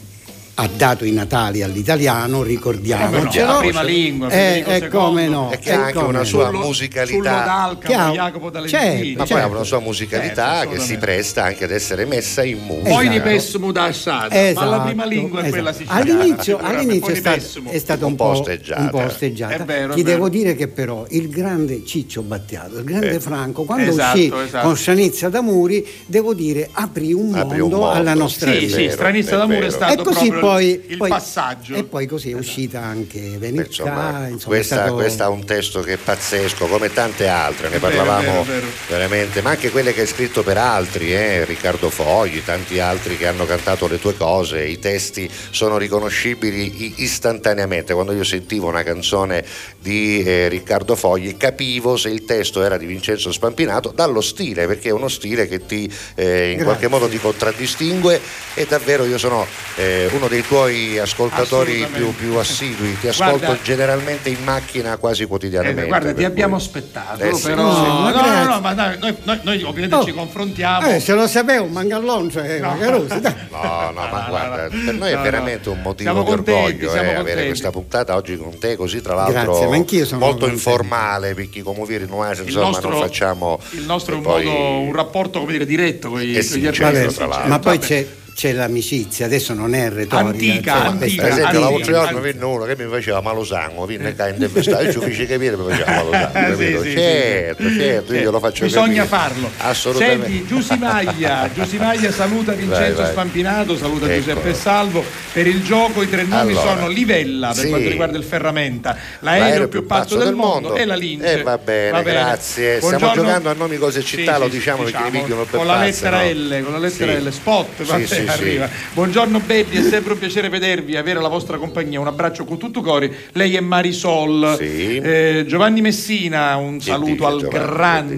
ha 0.61 0.69
dato 0.75 1.05
i 1.05 1.11
natali 1.11 1.61
all'italiano, 1.63 2.43
Eh, 2.43 2.47
ricordiamocelo. 2.47 3.29
però, 3.29 3.51
la 3.53 3.57
prima 3.59 3.81
lingua, 3.83 4.27
Eh, 4.27 4.61
Federico 4.63 4.85
eh, 4.85 4.87
come 4.89 5.27
no. 5.27 5.51
E 5.51 5.59
che 5.59 5.71
ha 5.71 5.73
eh, 5.73 5.77
anche 5.81 5.93
come 5.93 6.07
una 6.09 6.23
sua 6.23 6.45
Sullo- 6.47 6.59
musicalità. 6.65 7.13
Sullo 7.13 7.23
d'Alcamo, 7.29 7.77
Chiaro. 7.79 8.13
Jacopo 8.13 8.49
D'Alentini. 8.49 8.81
Certo, 8.81 9.07
Ma 9.07 9.15
poi 9.17 9.27
certo. 9.27 9.43
ha 9.43 9.55
una 9.55 9.63
sua 9.63 9.79
musicalità 9.79 10.53
Certo, 10.59 10.69
che 10.73 10.79
si 10.79 10.97
presta 10.97 11.43
anche 11.43 11.63
ad 11.63 11.71
essere 11.71 12.05
messa 12.05 12.43
in 12.43 12.59
musica. 12.65 12.89
Poi 12.89 13.07
di 13.07 13.15
Esatto. 13.15 13.29
Pessimo 13.29 13.71
da 13.71 13.83
Assata, 13.85 14.27
ma 14.27 14.41
la 14.41 14.49
Esatto, 14.49 14.83
prima 14.85 15.05
lingua 15.05 15.37
è 15.39 15.41
esatto. 15.43 15.49
quella 15.51 15.73
siciliana. 15.73 15.99
All'inizio, 16.01 16.57
all'inizio 16.61 17.13
è, 17.13 17.15
stato, 17.15 17.69
è 17.69 17.77
stato 17.79 18.05
un, 18.05 18.11
Un 18.11 18.17
po' 18.17 18.25
osteggiata. 18.25 18.81
un 18.81 18.89
po' 18.89 19.03
osteggiata. 19.03 19.53
È 19.55 19.63
vero, 19.63 19.91
è 19.91 19.95
Ti 19.95 20.03
vero. 20.03 20.15
devo 20.15 20.29
dire 20.29 20.55
che 20.55 20.67
però 20.67 21.05
il 21.09 21.29
grande 21.29 21.85
Ciccio 21.85 22.21
Battiato, 22.21 22.77
il 22.79 22.83
grande 22.83 23.15
Eh. 23.15 23.19
Franco, 23.19 23.63
quando 23.63 23.89
Esatto, 23.89 24.17
uscì 24.17 24.33
esatto. 24.45 24.65
con 24.67 24.75
Scianizza 24.75 25.29
d'Amuri, 25.29 25.87
devo 26.05 26.33
dire 26.33 26.69
aprì 26.71 27.13
un, 27.13 27.33
Aprì 27.35 27.59
un 27.59 27.69
mondo, 27.69 27.89
alla 27.89 28.13
nostra 28.13 28.51
Sì, 28.51 28.59
vita. 28.59 28.75
sì, 28.75 28.81
vero, 28.83 28.91
Stranista 28.93 29.43
è 29.43 29.57
è 29.59 29.69
stato 29.69 29.93
E 29.93 30.03
così 30.03 30.27
proprio 30.29 30.48
poi, 30.51 30.83
il 30.87 30.97
poi- 30.97 31.09
passaggio. 31.09 31.75
E 31.75 31.83
poi 31.83 32.05
così 32.05 32.31
è 32.31 32.33
uscita 32.35 32.81
anche 32.81 33.19
Beh, 33.19 33.37
Venezià. 33.37 33.85
insomma, 33.85 34.27
insomma, 34.27 34.55
è 34.55 34.57
questa, 34.57 34.75
stato- 34.75 34.93
questa 34.93 35.29
un 35.29 35.45
testo 35.45 35.81
che 35.81 35.93
è 35.93 35.97
pazzesco, 35.97 36.65
come 36.67 36.91
tante 36.93 37.27
altre, 37.27 37.69
ne 37.69 37.75
È 37.75 37.79
vero, 37.79 37.95
parlavamo 37.95 38.21
è 38.21 38.23
vero, 38.25 38.41
è 38.41 38.45
vero. 38.45 38.67
veramente, 38.87 39.41
ma 39.41 39.51
anche 39.51 39.69
quelle 39.71 39.93
che 39.93 40.01
hai 40.01 40.07
scritto 40.07 40.43
per 40.43 40.57
altri, 40.57 41.13
eh, 41.13 41.45
Riccardo 41.45 41.89
Fogli, 41.89 42.43
tanti 42.43 42.79
altri 42.79 43.17
che 43.17 43.27
hanno 43.27 43.45
cantato 43.45 43.87
le 43.87 43.99
tue 43.99 44.15
cose, 44.15 44.63
i 44.65 44.79
testi 44.79 45.29
sono 45.51 45.77
riconoscibili 45.77 46.93
istantaneamente. 47.01 47.93
Quando 47.93 48.13
io 48.13 48.23
sentivo 48.23 48.67
una 48.67 48.83
canzone 48.83 49.43
di 49.79 50.23
eh, 50.23 50.47
Riccardo 50.47 50.95
Fogli 50.95 51.35
capivo 51.37 51.97
se 51.97 52.09
il 52.09 52.25
testo 52.25 52.63
era 52.63 52.77
di 52.77 52.85
Vincenzo 52.85 53.31
Spampinato 53.31 53.91
dallo 53.93 54.21
stile, 54.21 54.67
perché 54.67 54.89
è 54.89 54.91
uno 54.91 55.07
stile 55.07 55.47
che 55.47 55.65
ti 55.65 55.91
eh, 56.15 56.51
in 56.51 56.57
Grazie. 56.57 56.63
qualche 56.63 56.87
modo 56.87 57.07
ti 57.07 57.19
contraddistingue 57.19 58.19
e 58.53 58.65
davvero 58.65 59.05
io 59.05 59.17
sono 59.17 59.45
eh, 59.75 60.09
uno 60.11 60.27
dei 60.29 60.43
tuoi 60.43 60.97
ascoltatori 60.99 61.85
più, 61.91 62.13
più 62.15 62.35
assidui, 62.35 62.97
ti 62.99 63.07
ascolto 63.07 63.37
Guarda- 63.47 63.61
generalmente 63.63 64.29
in 64.29 64.37
macchina 64.43 64.95
quasi 64.97 65.23
Eh, 65.23 65.27
quotidianamente. 65.27 65.87
guarda, 65.87 66.13
ti 66.13 66.23
abbiamo 66.23 66.55
cui- 66.55 66.63
aspettato, 66.65 67.23
Eh 67.23 67.33
sì, 67.33 67.47
però. 67.47 67.63
No, 67.63 68.09
no, 68.11 68.25
no, 68.25 68.43
no, 68.45 68.59
ma 68.59 68.73
dai, 68.73 68.97
noi, 68.99 69.15
noi- 69.23 69.39
noi 69.41 69.63
ovviamente 69.63 69.95
Oh. 69.95 70.03
ci 70.05 70.13
confrontiamo. 70.13 70.87
Eh, 70.87 70.99
se 70.99 71.13
lo 71.13 71.27
sapevo, 71.27 71.65
mangallon, 71.65 72.29
cioè, 72.29 72.59
No. 72.59 72.67
Magarusi, 72.69 73.19
dai. 73.19 73.33
No, 73.51 73.57
no, 73.59 73.91
ma 73.93 74.21
no, 74.21 74.25
guarda, 74.29 74.63
no. 74.69 74.83
per 74.85 74.93
noi 74.93 75.11
è 75.11 75.15
No, 75.15 75.21
veramente 75.21 75.69
un 75.69 75.81
motivo 75.81 76.09
Siamo 76.11 76.23
di 76.23 76.29
contenti, 76.35 76.61
orgoglio 76.61 76.89
siamo 76.91 77.03
eh, 77.09 77.09
avere 77.09 77.23
contenti. 77.23 77.47
questa 77.47 77.71
puntata 77.71 78.15
oggi 78.15 78.37
con 78.37 78.57
te, 78.59 78.75
così 78.75 79.01
tra 79.01 79.15
l'altro 79.15 79.33
Grazie, 79.53 79.67
sono 80.05 80.19
molto 80.19 80.45
contento. 80.45 80.69
informale, 80.69 81.33
perché 81.33 81.61
come 81.63 81.85
dire, 81.87 82.05
noi 82.05 82.27
insomma 82.43 82.65
nostro, 82.67 82.89
non 82.89 82.99
facciamo 83.01 83.59
il 83.71 83.83
nostro 83.85 84.13
è 84.13 84.17
un, 84.17 84.23
poi- 84.23 84.43
modo, 84.45 84.59
un 84.79 84.93
rapporto 84.93 85.39
come 85.39 85.51
dire, 85.53 85.65
diretto 85.65 86.09
con 86.09 86.19
gli, 86.19 86.31
Eh 86.35 86.39
con 86.39 86.43
sì, 86.43 86.59
gli 86.59 86.71
certo, 86.71 87.11
tra 87.13 87.25
l'altro. 87.25 87.47
ma 87.49 87.59
poi 87.59 87.79
c'è, 87.79 88.07
c'è 88.39 88.53
l'amicizia, 88.53 89.25
adesso 89.25 89.53
non 89.53 89.73
è 89.75 89.89
retorica. 89.89 90.29
Antica, 90.29 90.71
cioè, 90.71 90.85
antica, 90.85 91.21
Per 91.23 91.31
esempio, 91.31 91.45
antica, 91.45 91.59
l'altro 91.59 91.91
giorno 91.91 92.19
venne 92.21 92.45
uno 92.45 92.63
che 92.63 92.75
mi 92.77 92.89
faceva 92.89 93.19
malo 93.19 93.43
sangue, 93.43 93.85
venne 93.85 94.15
qua 94.15 94.27
in 94.29 94.35
intervistare, 94.35 94.83
io 94.85 95.11
ci 95.11 95.25
capire 95.25 95.57
che 95.57 95.61
mi 95.61 95.69
faceva 95.69 95.91
malo 95.91 96.11
sangue, 96.13 96.39
Eh, 96.39 96.55
sì, 96.55 96.63
capito? 96.63 96.81
sì, 96.83 96.89
sì, 96.89 96.95
certo, 96.95 97.67
sì. 97.67 97.75
certo, 97.75 98.13
io 98.13 98.19
glielo 98.21 98.39
faccio 98.39 98.63
Bisogna 98.63 99.03
capire. 99.03 99.05
farlo. 99.07 99.51
Assolutamente. 99.57 100.25
Senti, 100.27 100.45
Giusimaglia, 100.47 101.49
Giusimaglia 101.53 102.11
saluta 102.13 102.51
Vincenzo 102.53 102.79
Vai, 102.79 102.93
vai. 102.93 103.11
Spampinato, 103.11 103.75
saluta 103.75 104.05
Eccolo. 104.05 104.15
Giuseppe 104.19 104.53
Salvo. 104.53 105.03
Per 105.33 105.45
il 105.45 105.61
gioco 105.61 106.01
i 106.01 106.09
tre 106.09 106.23
nomi 106.23 106.51
Allora, 106.53 106.75
sono 106.75 106.87
Livella 106.87 107.47
per 107.47 107.57
sì. 107.57 107.67
quanto 107.69 107.89
riguarda 107.89 108.17
il 108.17 108.23
ferramenta, 108.23 108.97
l'aereo, 109.19 109.67
più 109.67 109.85
pazzo 109.85 110.17
del 110.17 110.33
mondo, 110.33 110.75
e 110.75 110.85
la 110.85 110.95
Lince. 110.95 111.39
Eh, 111.39 111.43
va 111.43 111.57
bene, 111.57 112.01
grazie. 112.03 112.77
Stiamo 112.77 112.97
Buongiorno. 112.97 113.21
giocando 113.23 113.49
a 113.49 113.53
nomi, 113.53 113.75
cose 113.77 113.99
e 113.99 114.03
città, 114.03 114.35
Sì, 114.35 114.39
lo 114.39 114.47
diciamo 114.47 114.83
perché 114.83 115.03
mi 115.03 115.09
picchiano 115.11 115.43
per 115.43 115.57
Con 115.57 115.67
la 115.67 115.79
lettera? 115.79 116.23
L, 116.23 116.61
con 116.63 116.71
la 116.71 116.79
lettera. 116.79 117.13
L, 117.19 117.31
spot, 117.33 117.83
sì, 117.83 118.07
sì. 118.07 118.27
Arriva. 118.31 118.69
Buongiorno 118.93 119.39
Betty, 119.39 119.77
è 119.77 119.81
sempre 119.89 120.13
un 120.13 120.19
piacere 120.19 120.49
vedervi, 120.49 120.95
avere 120.95 121.21
la 121.21 121.27
vostra 121.27 121.57
compagnia. 121.57 121.99
Un 121.99 122.07
abbraccio 122.07 122.45
con 122.45 122.57
tutto 122.57 122.81
cori. 122.81 123.11
Lei 123.33 123.55
è 123.55 123.59
Marisol. 123.59 124.55
Sì. 124.57 124.97
Eh, 124.97 125.45
Giovanni 125.47 125.81
Messina, 125.81 126.55
un 126.57 126.81
saluto 126.81 127.11
dice 127.11 127.25
al 127.25 127.39
Giovanni? 127.39 127.65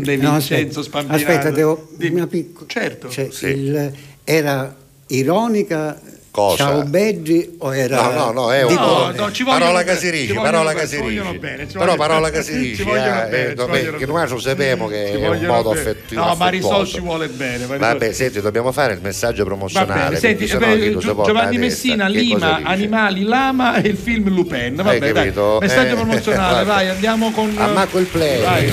grande 0.02 0.16
No, 0.18 0.32
Vincenzo 0.32 0.80
aspetta, 0.80 0.82
Spampinato. 0.84 1.22
aspetta, 1.24 1.52
devo 1.52 1.88
Dimmi. 1.98 2.16
una 2.16 2.28
piccola. 2.28 2.66
Certo. 2.68 3.10
Cioè, 3.10 3.28
Sì. 3.32 3.46
il- 3.48 3.92
era 4.24 4.76
ironica 5.08 6.00
Cosa? 6.32 6.56
Ciao 6.56 6.84
Beggi 6.84 7.56
o 7.60 7.76
era 7.76 8.02
No, 8.04 8.12
no, 8.12 8.32
no, 8.32 8.54
è 8.54 8.64
un 8.64 8.74
cuore? 8.74 9.18
no, 9.18 9.32
ci 9.34 9.44
parola 9.44 9.84
Casirici, 9.84 10.32
parola 10.34 10.74
Casirici. 10.74 11.22
Però 11.78 11.96
parola. 11.96 12.30
Casirici, 12.32 12.84
eh, 12.84 13.50
eh, 13.50 13.54
no, 13.54 13.66
bene. 13.68 14.06
noi 14.06 14.30
lo 14.30 14.40
sappiamo 14.40 14.88
che 14.88 15.12
è 15.12 15.28
un 15.28 15.44
modo 15.46 15.70
bene. 15.72 15.82
affettivo. 15.82 16.24
No, 16.24 16.36
Marisol 16.36 16.70
affettuoso. 16.72 16.94
ci 16.96 17.00
vuole 17.02 17.28
bene. 17.28 17.66
Marisol. 17.66 17.78
Vabbè, 17.80 18.14
senti, 18.14 18.40
dobbiamo 18.40 18.72
fare 18.72 18.94
il 18.94 19.02
messaggio 19.02 19.44
promozionale. 19.44 20.16
senti, 20.18 20.46
eh, 20.46 20.58
porta 20.58 21.24
Giovanni? 21.26 21.58
Messina, 21.58 22.06
Che 22.06 22.12
Lima? 22.12 22.62
Animali, 22.64 23.24
Lama 23.24 23.82
e 23.82 23.90
il 23.90 23.98
film 23.98 24.30
Lupin. 24.30 24.76
Vabbè, 24.76 25.00
dai. 25.00 25.12
capito? 25.12 25.58
Messaggio 25.60 25.92
Eh, 25.92 25.96
promozionale, 25.96 26.64
vai, 26.64 26.88
andiamo 26.88 27.32
con. 27.32 27.54
Ammacco 27.58 27.98
il 28.00 28.06
play. 28.06 28.42
Vai. 28.42 28.72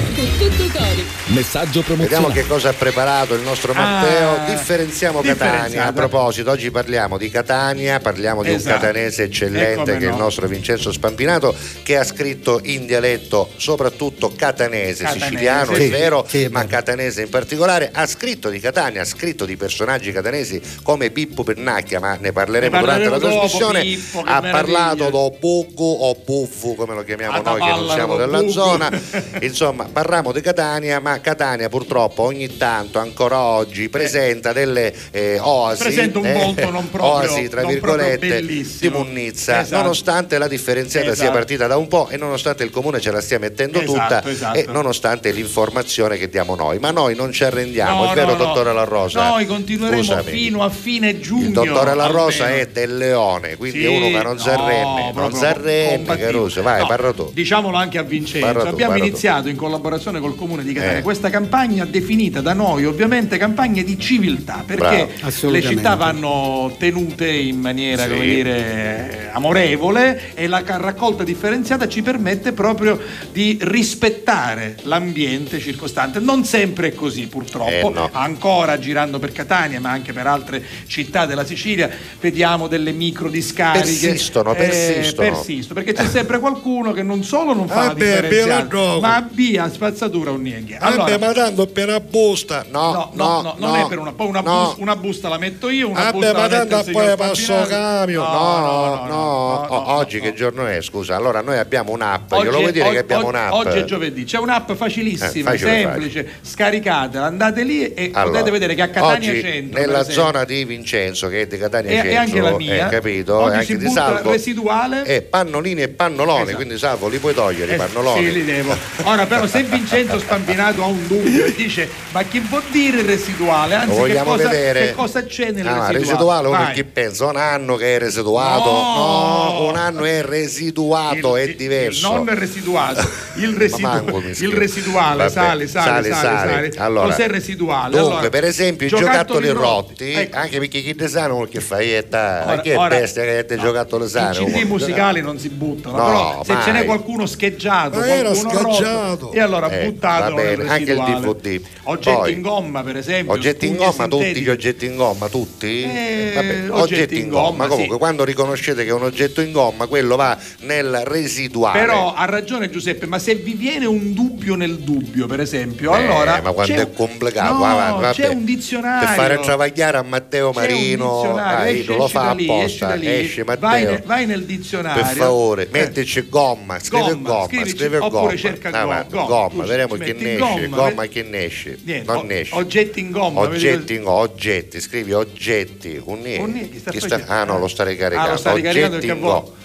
Messaggio 1.27 1.81
Vediamo 1.81 2.07
promozionale. 2.07 2.33
che 2.35 2.47
cosa 2.47 2.69
ha 2.69 2.73
preparato 2.73 3.35
il 3.35 3.43
nostro 3.43 3.73
Matteo. 3.73 4.31
Ah, 4.31 4.45
differenziamo 4.47 5.21
Catania. 5.23 5.87
A 5.87 5.93
proposito, 5.93 6.51
oggi 6.53 6.71
parliamo 6.71 7.19
di 7.19 7.29
Catania, 7.29 7.47
parliamo 7.53 8.43
di 8.43 8.53
Esatto. 8.53 8.75
un 8.75 8.81
catanese 8.81 9.23
eccellente 9.25 9.93
che 9.97 10.05
è 10.05 10.09
il 10.09 10.17
no. 10.17 10.17
nostro 10.19 10.47
Vincenzo 10.47 10.93
Spampinato, 10.93 11.55
che 11.83 11.97
ha 11.97 12.05
scritto 12.05 12.61
in 12.65 12.85
dialetto 12.87 13.49
soprattutto 13.57 14.33
catanese, 14.35 15.05
Catanese. 15.05 15.25
siciliano, 15.27 15.75
Sì, 15.75 15.85
è 15.85 15.89
vero, 15.89 16.25
sì, 16.29 16.49
ma 16.51 16.67
catanese 16.67 17.23
in 17.23 17.29
particolare. 17.31 17.91
Ha 17.93 18.07
scritto 18.07 18.49
di 18.51 18.61
Catania, 18.61 19.01
ha 19.03 19.05
scritto 19.07 19.45
di 19.47 19.57
personaggi 19.57 20.13
catanesi 20.13 20.61
come 20.83 21.11
Pippo 21.11 21.43
Pernacchia, 21.43 22.01
ma 22.01 22.17
ne 22.21 22.33
parleremo, 22.33 22.75
Ne 22.77 22.81
durante 22.81 23.05
la 23.05 23.11
parleremo 23.11 23.41
trasmissione. 23.41 23.81
Pippo, 23.83 24.21
ha 24.25 24.41
meraviglia. 24.41 24.51
parlato 24.51 25.11
do 25.11 25.37
Buggo 25.39 25.85
o 25.91 26.17
Buffu, 26.25 26.75
come 26.75 26.95
lo 26.95 27.03
chiamiamo 27.05 27.37
Ah, 27.39 27.41
noi 27.41 27.61
che 27.61 27.71
non 27.71 27.89
siamo 27.91 28.17
della 28.17 28.39
Buggo. 28.41 28.51
zona. 28.53 28.91
Insomma, 29.41 29.89
parliamo 29.91 30.33
di 30.33 30.41
Catania, 30.41 31.01
ma 31.01 31.21
Catania 31.21 31.69
purtroppo 31.69 32.23
ogni 32.23 32.57
tanto, 32.57 32.99
ancora 32.99 33.41
oggi, 33.41 33.89
presenta 33.89 34.53
delle 34.53 34.93
eh, 35.11 35.39
oasi, 35.41 35.83
Presenta 35.85 36.19
un 36.19 36.27
eh, 36.27 36.33
volto 36.33 36.71
non 36.71 36.91
proprio- 36.91 37.29
oasi, 37.39 37.49
tra 37.49 37.65
virgolette, 37.67 38.43
di 38.45 38.89
munnizza, 38.91 39.61
Esatto. 39.61 39.83
nonostante 39.83 40.39
la 40.39 40.49
differenziata 40.49 41.07
sia 41.07 41.15
Esatto. 41.15 41.33
partita 41.33 41.67
da 41.67 41.77
un 41.77 41.89
po' 41.89 42.09
e 42.09 42.17
nonostante 42.17 42.65
il 42.65 42.71
comune 42.71 43.01
ce 43.01 43.11
la 43.11 43.21
stia 43.21 43.39
mettendo 43.39 43.81
Esatto, 43.81 43.93
tutta 44.21 44.29
esatto. 44.31 44.59
e 44.59 44.67
nonostante 44.69 45.31
l'informazione 45.31 46.17
che 46.19 46.29
diamo 46.29 46.55
noi. 46.55 46.79
Ma 46.79 46.91
noi 46.91 47.15
non 47.15 47.33
ci 47.33 47.45
arrendiamo, 47.45 48.05
No, 48.05 48.13
è 48.13 48.15
vero 48.15 48.33
no, 48.33 48.37
dottore 48.37 48.73
La 48.73 48.85
Rosa? 48.85 49.29
Noi 49.31 49.47
continueremo 49.47 50.03
Scusami. 50.03 50.31
fino 50.31 50.63
a 50.63 50.71
fine 50.71 51.21
giugno. 51.21 51.47
Il 51.47 51.53
dottore 51.53 51.95
La 51.95 52.07
Rosa 52.07 52.45
almeno. 52.45 52.63
è 52.63 52.67
del 52.69 52.97
leone, 52.97 53.57
quindi 53.57 53.79
Sì, 53.81 53.85
è 53.85 53.89
uno 53.89 54.07
che 54.19 54.23
non 54.25 54.39
si 54.39 54.47
no, 54.47 54.53
arrende, 54.53 55.13
non 55.21 55.33
si 55.33 55.45
arrende. 55.45 56.17
Caruso, 56.19 56.63
vai, 56.63 56.81
No, 56.81 56.87
parla 56.87 57.13
tu. 57.13 57.31
Diciamolo 57.33 57.77
anche 57.77 57.99
a 57.99 58.03
Vincenzo. 58.03 58.47
Parla 58.47 58.63
tu, 58.63 58.69
Abbiamo 58.69 58.93
parla 58.93 59.05
tu. 59.05 59.11
iniziato 59.11 59.49
in 59.49 59.57
collaborazione 59.57 60.21
col 60.21 60.35
comune 60.37 60.63
di 60.63 60.73
Catania 60.73 60.99
Eh. 60.99 61.03
questa 61.03 61.31
campagna 61.31 61.85
definita 61.85 62.41
da 62.41 62.53
noi 62.53 62.85
ovviamente 62.85 63.37
campagna 63.39 63.83
di 63.83 63.99
civiltà 63.99 64.63
perché 64.67 65.09
le 65.43 65.63
città 65.63 65.95
vanno 65.95 66.75
tenute 66.79 67.28
in 67.33 67.61
maniera 67.61 68.03
Sì. 68.05 68.09
come 68.11 68.25
dire 68.25 69.31
amorevole 69.33 70.35
e 70.35 70.47
la 70.47 70.63
raccolta 70.67 71.25
differenziata 71.25 71.89
ci 71.89 72.03
permette 72.03 72.53
proprio 72.53 72.99
di 73.33 73.59
rispettare 73.61 74.77
l'ambiente 74.83 75.59
circostante. 75.61 76.19
Non 76.21 76.45
sempre 76.45 76.89
è 76.89 76.95
così 76.95 77.27
purtroppo. 77.27 77.71
Eh, 77.71 77.91
no. 77.93 78.09
Ancora 78.13 78.79
girando 78.79 79.19
per 79.19 79.33
Catania 79.33 79.81
ma 79.81 79.91
anche 79.91 80.13
per 80.13 80.27
altre 80.27 80.63
città 80.87 81.27
della 81.27 81.45
Sicilia 81.45 81.89
vediamo 82.21 82.67
delle 82.69 82.93
micro 82.93 83.29
discariche. 83.29 83.85
Persistono, 84.09 84.53
Eh, 84.55 84.57
persistono. 84.57 85.31
persistono, 85.31 85.81
perché 85.83 85.93
c'è 86.01 86.09
sempre 86.09 86.39
qualcuno 86.39 86.93
che 86.93 87.03
non 87.03 87.23
solo 87.23 87.55
non 87.55 87.67
fa 87.69 87.95
per 87.95 88.29
differenziata, 88.29 88.77
la 88.77 88.99
ma 89.01 89.17
abbia 89.17 89.71
spazzatura 89.71 90.31
un 90.31 90.43
niente. 90.43 90.77
Allora, 90.79 91.05
Vabbè, 91.05 91.19
ma 91.19 91.33
tanto 91.33 91.67
per 91.67 92.01
busta. 92.01 92.65
No, 92.71 92.93
no, 92.93 93.11
no, 93.15 93.41
no, 93.43 93.55
non 93.59 93.77
è 93.77 93.87
per 93.89 93.99
una, 93.99 94.13
poi 94.13 94.29
una, 94.29 94.41
no. 94.41 94.67
bus- 94.67 94.77
una 94.79 94.97
busta 94.97 95.29
la 95.29 95.39
metto 95.39 95.69
io, 95.69 95.89
una 95.89 96.05
Vabbè, 96.05 96.13
busta 96.13 96.33
ma 96.33 96.39
la 96.39 96.43
mette 96.49 96.57
tanto 96.69 96.77
il 96.79 96.85
signor 96.85 97.17
passo 97.19 97.67
cambio. 97.69 98.23
No, 98.23 98.59
no, 98.59 99.07
no. 99.07 99.91
Oggi 99.97 100.21
che 100.21 100.33
giorno 100.35 100.67
è? 100.67 100.81
Scusa, 100.81 101.17
allora 101.17 101.41
noi 101.41 101.59
abbiamo 101.59 101.93
un'app, 101.93 102.33
Oggi, 102.33 102.45
glielo 102.47 102.59
vuoi 102.59 102.73
dire 102.73 102.85
oggi- 102.87 102.95
che 102.95 103.01
abbiamo 103.01 103.27
oggi- 103.27 103.37
un'app? 103.37 103.53
oggi 103.53 103.79
è 103.79 103.85
giovedì, 103.85 104.25
c'è 104.25 104.39
un'app 104.39 104.73
facilissima, 104.73 105.51
Eh, 105.51 105.59
facile, 105.59 105.71
semplice, 105.71 106.29
scaricatela, 106.43 107.25
andate 107.27 107.63
lì 107.65 107.93
e 107.93 108.11
Allora, 108.15 108.31
potete 108.39 108.51
vedere 108.51 108.75
che 108.75 108.83
a 108.83 108.89
Catania 108.89 109.31
oggi, 109.31 109.41
Centro 109.41 109.81
nella 109.81 110.05
zona 110.05 110.45
di 110.45 110.65
Vincenzo 110.65 111.29
che 111.29 111.43
è 111.43 111.47
di 111.47 111.59
Catania 111.59 111.91
e, 111.91 111.95
Centro 111.95 112.11
e 112.11 112.17
anche 112.17 112.41
la 112.41 112.57
mia, 112.57 112.87
eh, 112.87 112.91
capito 112.91 113.37
oggi 113.37 113.57
anche 113.57 113.77
di 113.77 113.89
Salvo 113.89 114.31
residuale 114.31 115.05
e 115.05 115.23
pannolini 115.23 115.83
e 115.83 115.89
pannoloni 115.89 116.43
Esatto. 116.43 116.57
quindi 116.57 116.79
Salvo 116.79 117.09
li 117.09 117.19
puoi 117.19 117.35
togliere 117.35 117.73
i 117.73 117.75
Eh, 117.75 117.79
pannoloni 117.79 118.25
Sì, 118.27 118.33
li 118.33 118.45
devo. 118.45 118.77
Ora 119.05 119.27
però 119.27 119.47
se 119.47 119.63
Vincenzo 119.65 120.19
Spampinato 120.19 120.83
ha 120.83 120.87
un 120.87 121.07
dubbio 121.07 121.45
e 121.45 121.55
dice 121.55 121.89
ma 122.13 122.23
che 122.25 122.41
vuol 122.41 122.63
dire 122.71 123.03
residuale? 123.03 123.75
Anzi 123.75 123.89
che 123.95 123.97
vogliamo 124.01 124.31
cosa, 124.33 124.49
vedere 124.49 124.87
che 124.87 124.93
cosa 124.95 125.25
c'è 125.25 125.51
nel 125.51 125.67
Ah, 125.67 125.71
residuale? 125.91 125.99
residuale 125.99 126.49
uno 126.49 126.59
Vai. 126.59 126.73
chi 126.75 126.85
pensa 127.09 127.27
un 127.27 127.37
anno 127.37 127.77
che 127.77 127.97
è 127.97 127.99
residuato 127.99 128.71
No! 128.71 129.53
no, 129.59 129.69
un 129.69 129.77
anno 129.77 130.05
è 130.05 130.23
residuato 130.23 131.37
è 131.37 131.55
diverso 131.55 132.13
Non 132.13 132.29
il 132.29 132.35
residuato, 132.37 133.01
il, 133.37 133.55
residu- 133.57 133.81
Ma 133.81 133.89
manco 134.03 134.19
il 134.19 134.53
residuale 134.53 135.17
Vabbè, 135.25 135.31
sale, 135.31 135.67
sale, 135.67 136.13
sale, 136.13 136.71
sale. 136.71 136.73
Allora, 136.77 137.07
Cos'è 137.09 137.29
residuale? 137.29 137.97
Dunque, 137.97 138.13
Allora, 138.17 138.29
per 138.29 138.45
esempio, 138.45 138.87
i 138.87 138.91
giocattoli 138.91 139.47
giocattoli 139.47 139.49
rotti. 139.49 140.05
rotti, 140.05 140.13
Ecco. 140.13 140.37
anche 140.37 140.59
perché 140.59 140.81
chi 140.83 140.95
ne 140.99 141.09
sa 141.09 141.27
non 141.27 141.49
che 141.49 141.61
fai 141.61 141.95
e 141.97 142.09
ta- 142.09 142.45
Ora- 142.47 142.61
che 142.61 142.75
ora- 142.77 142.89
bestia 142.89 143.23
che 143.23 143.39
è 143.39 143.45
te 143.47 143.57
giocattolo 143.59 144.05
I. 144.05 144.09
CD 144.09 144.63
musicali 144.67 145.21
non 145.23 145.39
si 145.39 145.49
buttano, 145.49 145.97
No, 145.97 146.05
però 146.05 146.43
se 146.45 146.53
mai. 146.53 146.63
ce 146.63 146.73
n'è 146.73 146.85
qualcuno 146.85 147.27
scheggiato, 147.27 148.03
era 148.03 148.31
qualcuno 148.31 148.79
rotto, 148.81 149.33
e 149.33 149.41
allora 149.41 149.71
Eh, 149.71 149.85
buttatelo 149.87 150.37
bene, 150.37 150.69
anche 150.69 150.93
il. 150.93 150.99
DVD. 150.99 151.61
Oggetti 151.85 152.17
Poi- 152.17 152.33
in 152.33 152.41
gomma, 152.43 152.83
per 152.83 152.97
esempio. 152.97 153.33
Oggetti 153.33 153.67
in 153.67 153.77
gomma, 153.77 154.07
tutti 154.09 154.41
gli 154.41 154.49
oggetti 154.49 154.85
in 154.87 154.97
gomma, 154.97 155.29
tutti? 155.29 155.83
Eh, 155.83 156.33
Vabbè, 156.35 156.71
oggetti 156.71 156.98
in 157.11 157.29
gomma, 157.29 157.67
Comunque, 157.67 157.93
sì. 157.95 157.99
quando 157.99 158.25
riconoscete 158.25 158.85
che 158.85 158.91
è 158.91 158.93
un 158.93 159.03
oggetto 159.03 159.41
in 159.41 159.53
gomma, 159.53 159.87
quello 159.87 160.17
va 160.17 160.37
nel 160.61 161.03
residuale. 161.05 161.79
Però 161.81 162.15
ha 162.15 162.25
ragione 162.25 162.71
Giuseppe, 162.71 163.07
ma 163.07 163.19
se 163.19 163.35
vi 163.37 163.55
viene 163.55 163.87
un 163.87 164.13
dubbio 164.15 164.55
nel 164.55 164.79
dubbio, 164.79 165.27
per 165.27 165.41
esempio, 165.41 165.95
Eh, 165.95 166.05
allora. 166.05 166.41
ma 166.43 166.53
quando 166.53 166.75
è 166.81 166.93
complicato, 166.93 167.53
No, 167.55 167.59
va, 167.61 167.75
va, 167.75 167.91
vabbè. 167.93 168.13
c'è 168.15 168.29
un 168.29 168.45
dizionario. 168.45 169.07
Per 169.07 169.17
fare 169.17 169.41
travagliare 169.41 169.97
a 169.99 170.03
Matteo 170.03 170.53
Marino, 170.53 171.33
dai, 171.35 171.85
lo 171.85 172.09
fa 172.09 172.33
lì, 172.33 172.45
apposta, 172.49 172.95
lì, 172.95 173.07
esce 173.09 173.45
Matteo. 173.45 173.69
Vai, 173.69 173.85
ne- 173.85 174.03
vai 174.05 174.27
nel 174.27 174.45
dizionario. 174.45 175.03
Per 175.03 175.15
favore, 175.17 175.63
Eh. 175.65 175.69
mettici 175.71 176.27
gomma, 176.29 176.79
scrive 176.79 177.13
Gomma, 177.13 177.29
gomma, 177.47 177.67
scrive 177.67 177.97
oppure 177.99 178.11
gomma. 178.21 178.37
cerca 178.37 178.71
Avanti, 178.71 179.13
gomma, 179.15 179.27
gomma, 179.27 179.63
tu 179.63 179.69
vediamo 179.69 179.95
che 179.97 180.13
ne 180.13 180.33
esce, 180.35 180.39
gomma, 180.69 180.77
gomma 180.77 181.07
che 181.07 181.23
ne 181.23 181.45
esce. 181.45 181.79
Non 182.05 182.27
ne 182.27 182.41
esce. 182.41 182.55
oggetti 182.55 183.01
in 183.01 183.11
gomma, 183.11 183.41
Oggetti 183.41 183.95
in 183.95 184.07
oggetti, 184.07 184.81
scrivi 184.81 185.13
oggetti. 185.13 186.01
Un 186.05 186.21
niente. 186.21 186.88
Sta 186.91 186.99
Chi 186.99 187.09
facendo? 187.23 187.33
ah 187.33 187.45
no, 187.45 187.59
lo 187.59 187.69
sta 187.69 187.85
ricaricando. 187.85 188.29
Ah, 188.29 188.33
lo 188.33 188.39
sta 188.39 188.53
ricaricando 188.53 188.99
gomma. 189.19 189.57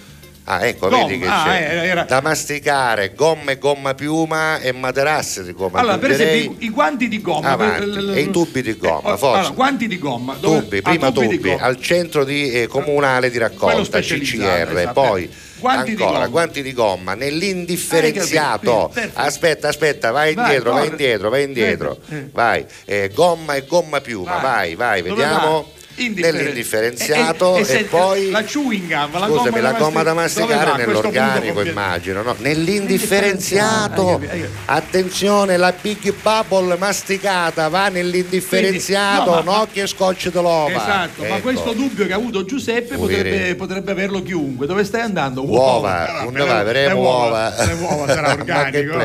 Ah, 0.46 0.68
ecco, 0.68 0.90
Gomma, 0.90 1.06
vedi 1.06 1.20
che 1.20 1.26
ah, 1.26 1.44
c'è. 1.46 1.70
eh, 1.72 1.88
era- 1.88 2.04
Da 2.04 2.20
masticare, 2.20 3.14
gomma 3.16 3.52
e 3.52 3.58
gomma 3.58 3.94
piuma 3.94 4.60
e 4.60 4.74
materasse 4.74 5.42
di 5.46 5.54
gomma. 5.54 5.80
Allora, 5.80 5.98
per 5.98 6.12
esempio, 6.12 6.56
i, 6.60 6.66
i 6.66 6.70
guanti 6.70 7.08
di 7.08 7.22
gomma. 7.22 7.56
Per- 7.56 8.12
E 8.14 8.20
i 8.20 8.30
tubi 8.30 8.62
di 8.62 8.76
gomma, 8.78 9.14
Eh, 9.14 9.18
forza. 9.18 9.38
Allora, 9.38 9.54
guanti 9.54 9.88
di 9.88 9.98
gomma. 9.98 10.36
dove- 10.38 10.60
tubi, 10.64 10.78
ah, 10.80 10.82
prima 10.82 11.12
tubi 11.14 11.28
di 11.30 11.36
tubi, 11.38 11.50
gomma. 11.52 11.62
al 11.64 11.80
centro 11.80 12.26
di, 12.26 12.52
eh, 12.52 12.68
comunale 12.68 13.30
di 13.32 13.38
raccolta, 13.38 14.02
CCR, 14.02 14.78
esatto. 14.80 14.92
poi 15.02 15.30
Guanti 15.60 15.96
di 15.96 16.02
ancora 16.02 16.18
gomma. 16.20 16.28
guanti 16.30 16.62
di 16.62 16.74
gomma 16.74 17.14
nell'indifferenziato. 17.14 18.92
Hai 18.94 19.02
capito? 19.02 19.20
Aspetta, 19.22 19.68
aspetta, 19.70 20.12
vai 20.12 20.34
Vai, 20.34 20.44
indietro, 20.46 20.74
vai 20.74 20.88
indietro, 20.88 21.30
vai 21.30 21.44
indietro. 21.44 21.98
Eh. 22.10 22.30
Vai, 22.34 22.66
Eh, 22.84 23.12
gomma 23.14 23.56
e 23.56 23.64
gomma 23.66 24.02
piuma, 24.02 24.40
vai, 24.40 24.76
vai, 24.76 25.02
Dove 25.02 25.16
vediamo. 25.16 25.72
Va? 25.96 26.02
Indifferen- 26.04 26.36
Nell'indifferenziato 26.36 27.56
E- 27.58 27.62
e- 27.62 27.72
e, 27.74 27.80
e 27.80 27.84
poi 27.84 28.30
la 28.32 28.44
chewing 28.44 28.88
gum, 28.88 29.20
la 29.20 29.26
Scusami, 29.28 29.50
gomma 29.50 29.62
la 29.62 29.72
gomma 29.74 30.04
da 30.04 30.14
mastic- 30.14 30.48
masticare 30.48 30.86
nell'organico, 30.86 31.62
immagino, 31.62 32.22
no? 32.24 32.36
Nell'indifferenziato. 32.40 34.06
capito, 34.06 34.32
hai 34.32 34.40
capito. 34.42 34.58
Attenzione, 34.66 35.58
la 35.58 35.74
Big 35.80 36.14
Bubble 36.22 36.78
masticata 36.78 37.68
va 37.70 37.90
nell'indifferenziato, 37.90 39.24
Quindi, 39.32 39.44
no, 39.46 39.52
ma- 39.52 39.58
no, 39.60 39.68
che 39.72 39.88
scotch 39.88 40.30
dell'ova. 40.30 40.70
Esatto, 40.72 41.22
ma 41.22 41.28
Ecco. 41.28 41.40
questo 41.42 41.74
dubbio 41.74 42.06
che 42.06 42.14
ha 42.14 42.16
avuto 42.16 42.44
Giuseppe 42.46 42.96
potrebbe, 42.96 43.56
potrebbe 43.56 43.92
averlo 43.92 44.22
chiunque. 44.24 44.66
Dove 44.66 44.84
stai 44.84 45.02
andando? 45.02 45.46
Uova, 45.48 45.92
Ah, 46.24 46.26
le 46.32 46.92
uova. 46.94 47.54
Le 47.66 47.74
uova 47.74 48.08
sarà 48.08 48.28
Ma 48.36 48.42
organico. 48.42 48.98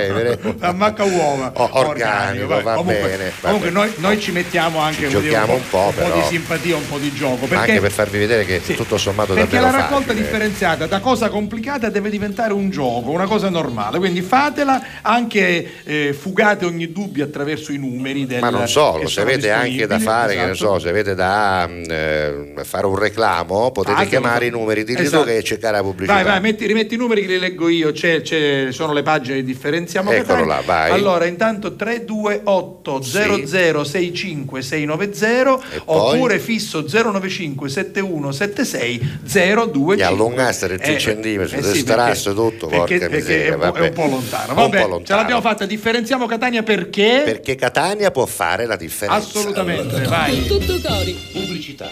La 0.58 0.72
macca 0.72 1.04
uova. 1.04 1.52
O- 1.54 1.70
organico, 1.72 2.62
va 2.62 2.82
bene, 2.82 3.32
comunque 3.40 3.70
noi, 3.70 4.20
ci 4.20 4.30
mettiamo 4.32 4.78
anche 4.80 5.06
un 5.06 5.12
po', 5.70 5.92
di 6.14 6.22
simpatia, 6.28 6.76
un 6.78 6.88
po' 6.88 6.98
di 6.98 7.12
gioco. 7.12 7.46
Perché 7.46 7.70
anche 7.72 7.80
per 7.80 7.90
farvi 7.90 8.18
vedere 8.18 8.44
che 8.44 8.60
tutto 8.74 8.96
sommato 8.98 9.34
perché 9.34 9.58
la 9.60 9.70
raccolta 9.70 10.08
facile. 10.12 10.22
differenziata 10.22 10.86
da 10.86 11.00
cosa 11.00 11.28
complicata 11.28 11.88
deve 11.90 12.10
diventare 12.10 12.52
un 12.52 12.70
gioco, 12.70 13.10
una 13.10 13.26
cosa 13.26 13.48
normale. 13.48 13.98
Quindi 13.98 14.22
fatela, 14.22 14.82
anche 15.02 15.82
eh, 15.84 16.16
fugate 16.18 16.64
ogni 16.64 16.92
dubbio 16.92 17.24
attraverso 17.24 17.72
i 17.72 17.78
numeri. 17.78 18.26
Del, 18.26 18.40
Ma 18.40 18.50
non 18.50 18.62
che 18.62 18.66
solo, 18.68 19.08
se 19.08 19.20
avete 19.20 19.50
anche 19.50 19.86
da 19.86 19.98
fare, 19.98 20.34
che 20.34 20.44
ne 20.44 20.50
Esatto. 20.52 20.74
so, 20.74 20.78
se 20.80 20.88
avete 20.88 21.14
da 21.14 21.66
mm, 21.68 21.82
eh, 21.88 22.54
fare 22.64 22.86
un 22.86 22.96
reclamo, 22.98 23.70
potete 23.70 23.94
Fatelo, 23.96 24.10
chiamare 24.20 24.46
i 24.46 24.50
numeri 24.50 24.84
di 24.84 24.94
Esatto. 24.96 25.24
che 25.24 25.42
cercare 25.42 25.76
la 25.76 25.82
pubblicità. 25.82 26.14
Vai, 26.14 26.24
vai, 26.24 26.40
metti, 26.40 26.66
rimetti 26.66 26.94
i 26.94 26.98
numeri 26.98 27.22
che 27.22 27.26
li 27.28 27.38
leggo 27.38 27.68
io. 27.68 27.92
C'è, 27.92 28.20
c'è- 28.22 28.68
sono 28.70 28.92
le 28.92 29.02
pagine 29.02 29.36
di 29.36 29.44
differenziamo. 29.44 30.10
Eccolo 30.10 30.44
là, 30.44 30.62
vai. 30.64 30.90
Allora, 30.90 31.24
intanto 31.26 31.74
328 31.74 33.02
00 33.02 33.84
65 33.84 34.62
690 34.62 35.26
E 35.74 35.80
poi? 35.84 36.12
oppure 36.14 36.38
fisso 36.38 36.67
095 36.68 37.68
71 37.68 38.32
76 38.32 39.18
02. 39.72 39.96
E 39.96 40.02
allungaste 40.02 40.66
del 40.68 40.78
3 40.78 40.94
Eh, 40.94 40.98
centimetri, 40.98 41.56
eh 41.58 41.60
del 41.60 41.74
sì, 41.74 41.84
perché- 41.84 42.22
tutto, 42.22 42.66
perché, 42.66 42.98
porca 42.98 42.98
perché 42.98 43.16
miseria, 43.16 43.52
è, 43.52 43.54
un 43.54 43.60
po', 43.72 43.76
è 43.78 43.80
un 43.88 43.92
po' 43.92 44.06
lontano. 44.06 44.48
Un 44.50 44.54
Vabbè, 44.54 44.76
po' 44.76 44.82
ce 44.84 44.88
lontano. 44.88 45.20
l'abbiamo 45.20 45.40
fatta. 45.40 45.66
Differenziamo 45.66 46.26
Catania 46.26 46.62
perché? 46.62 47.22
Perché 47.24 47.54
Catania 47.54 48.10
può 48.10 48.26
fare 48.26 48.66
la 48.66 48.76
differenza. 48.76 49.26
Assolutamente, 49.26 50.02
vai. 50.02 50.44
Tutto 50.46 50.78
cori. 50.80 51.16
Pubblicità. 51.32 51.90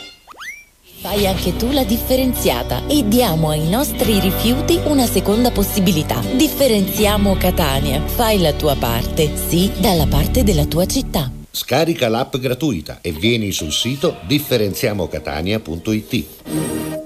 Fai 0.99 1.27
anche 1.27 1.55
tu 1.57 1.70
la 1.72 1.85
differenziata 1.85 2.83
e 2.89 3.05
diamo 3.07 3.51
ai 3.51 3.68
nostri 3.68 4.18
rifiuti 4.18 4.81
una 4.85 5.07
seconda 5.07 5.51
possibilità. 5.51 6.20
Differenziamo 6.35 7.37
Catania. 7.37 8.03
Fai 8.05 8.41
la 8.41 8.53
tua 8.55 8.74
parte, 8.77 9.31
sì, 9.49 9.70
dalla 9.79 10.07
parte 10.07 10.43
della 10.43 10.64
tua 10.64 10.87
città. 10.87 11.31
Scarica 11.57 12.11
l'app 12.11 12.36
gratuita 12.36 12.98
e 13.00 13.12
vieni 13.12 13.50
sul 13.50 13.72
sito 13.72 14.18
differenziamocatania.it. 14.26 17.05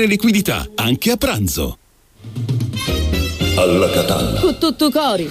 liquidità, 0.00 0.68
anche 0.74 1.10
a 1.10 1.16
pranzo. 1.16 1.78
Alla 3.56 3.90
Catalla. 3.90 4.40
Con 4.40 4.58
tutto 4.58 4.90
cori. 4.90 5.30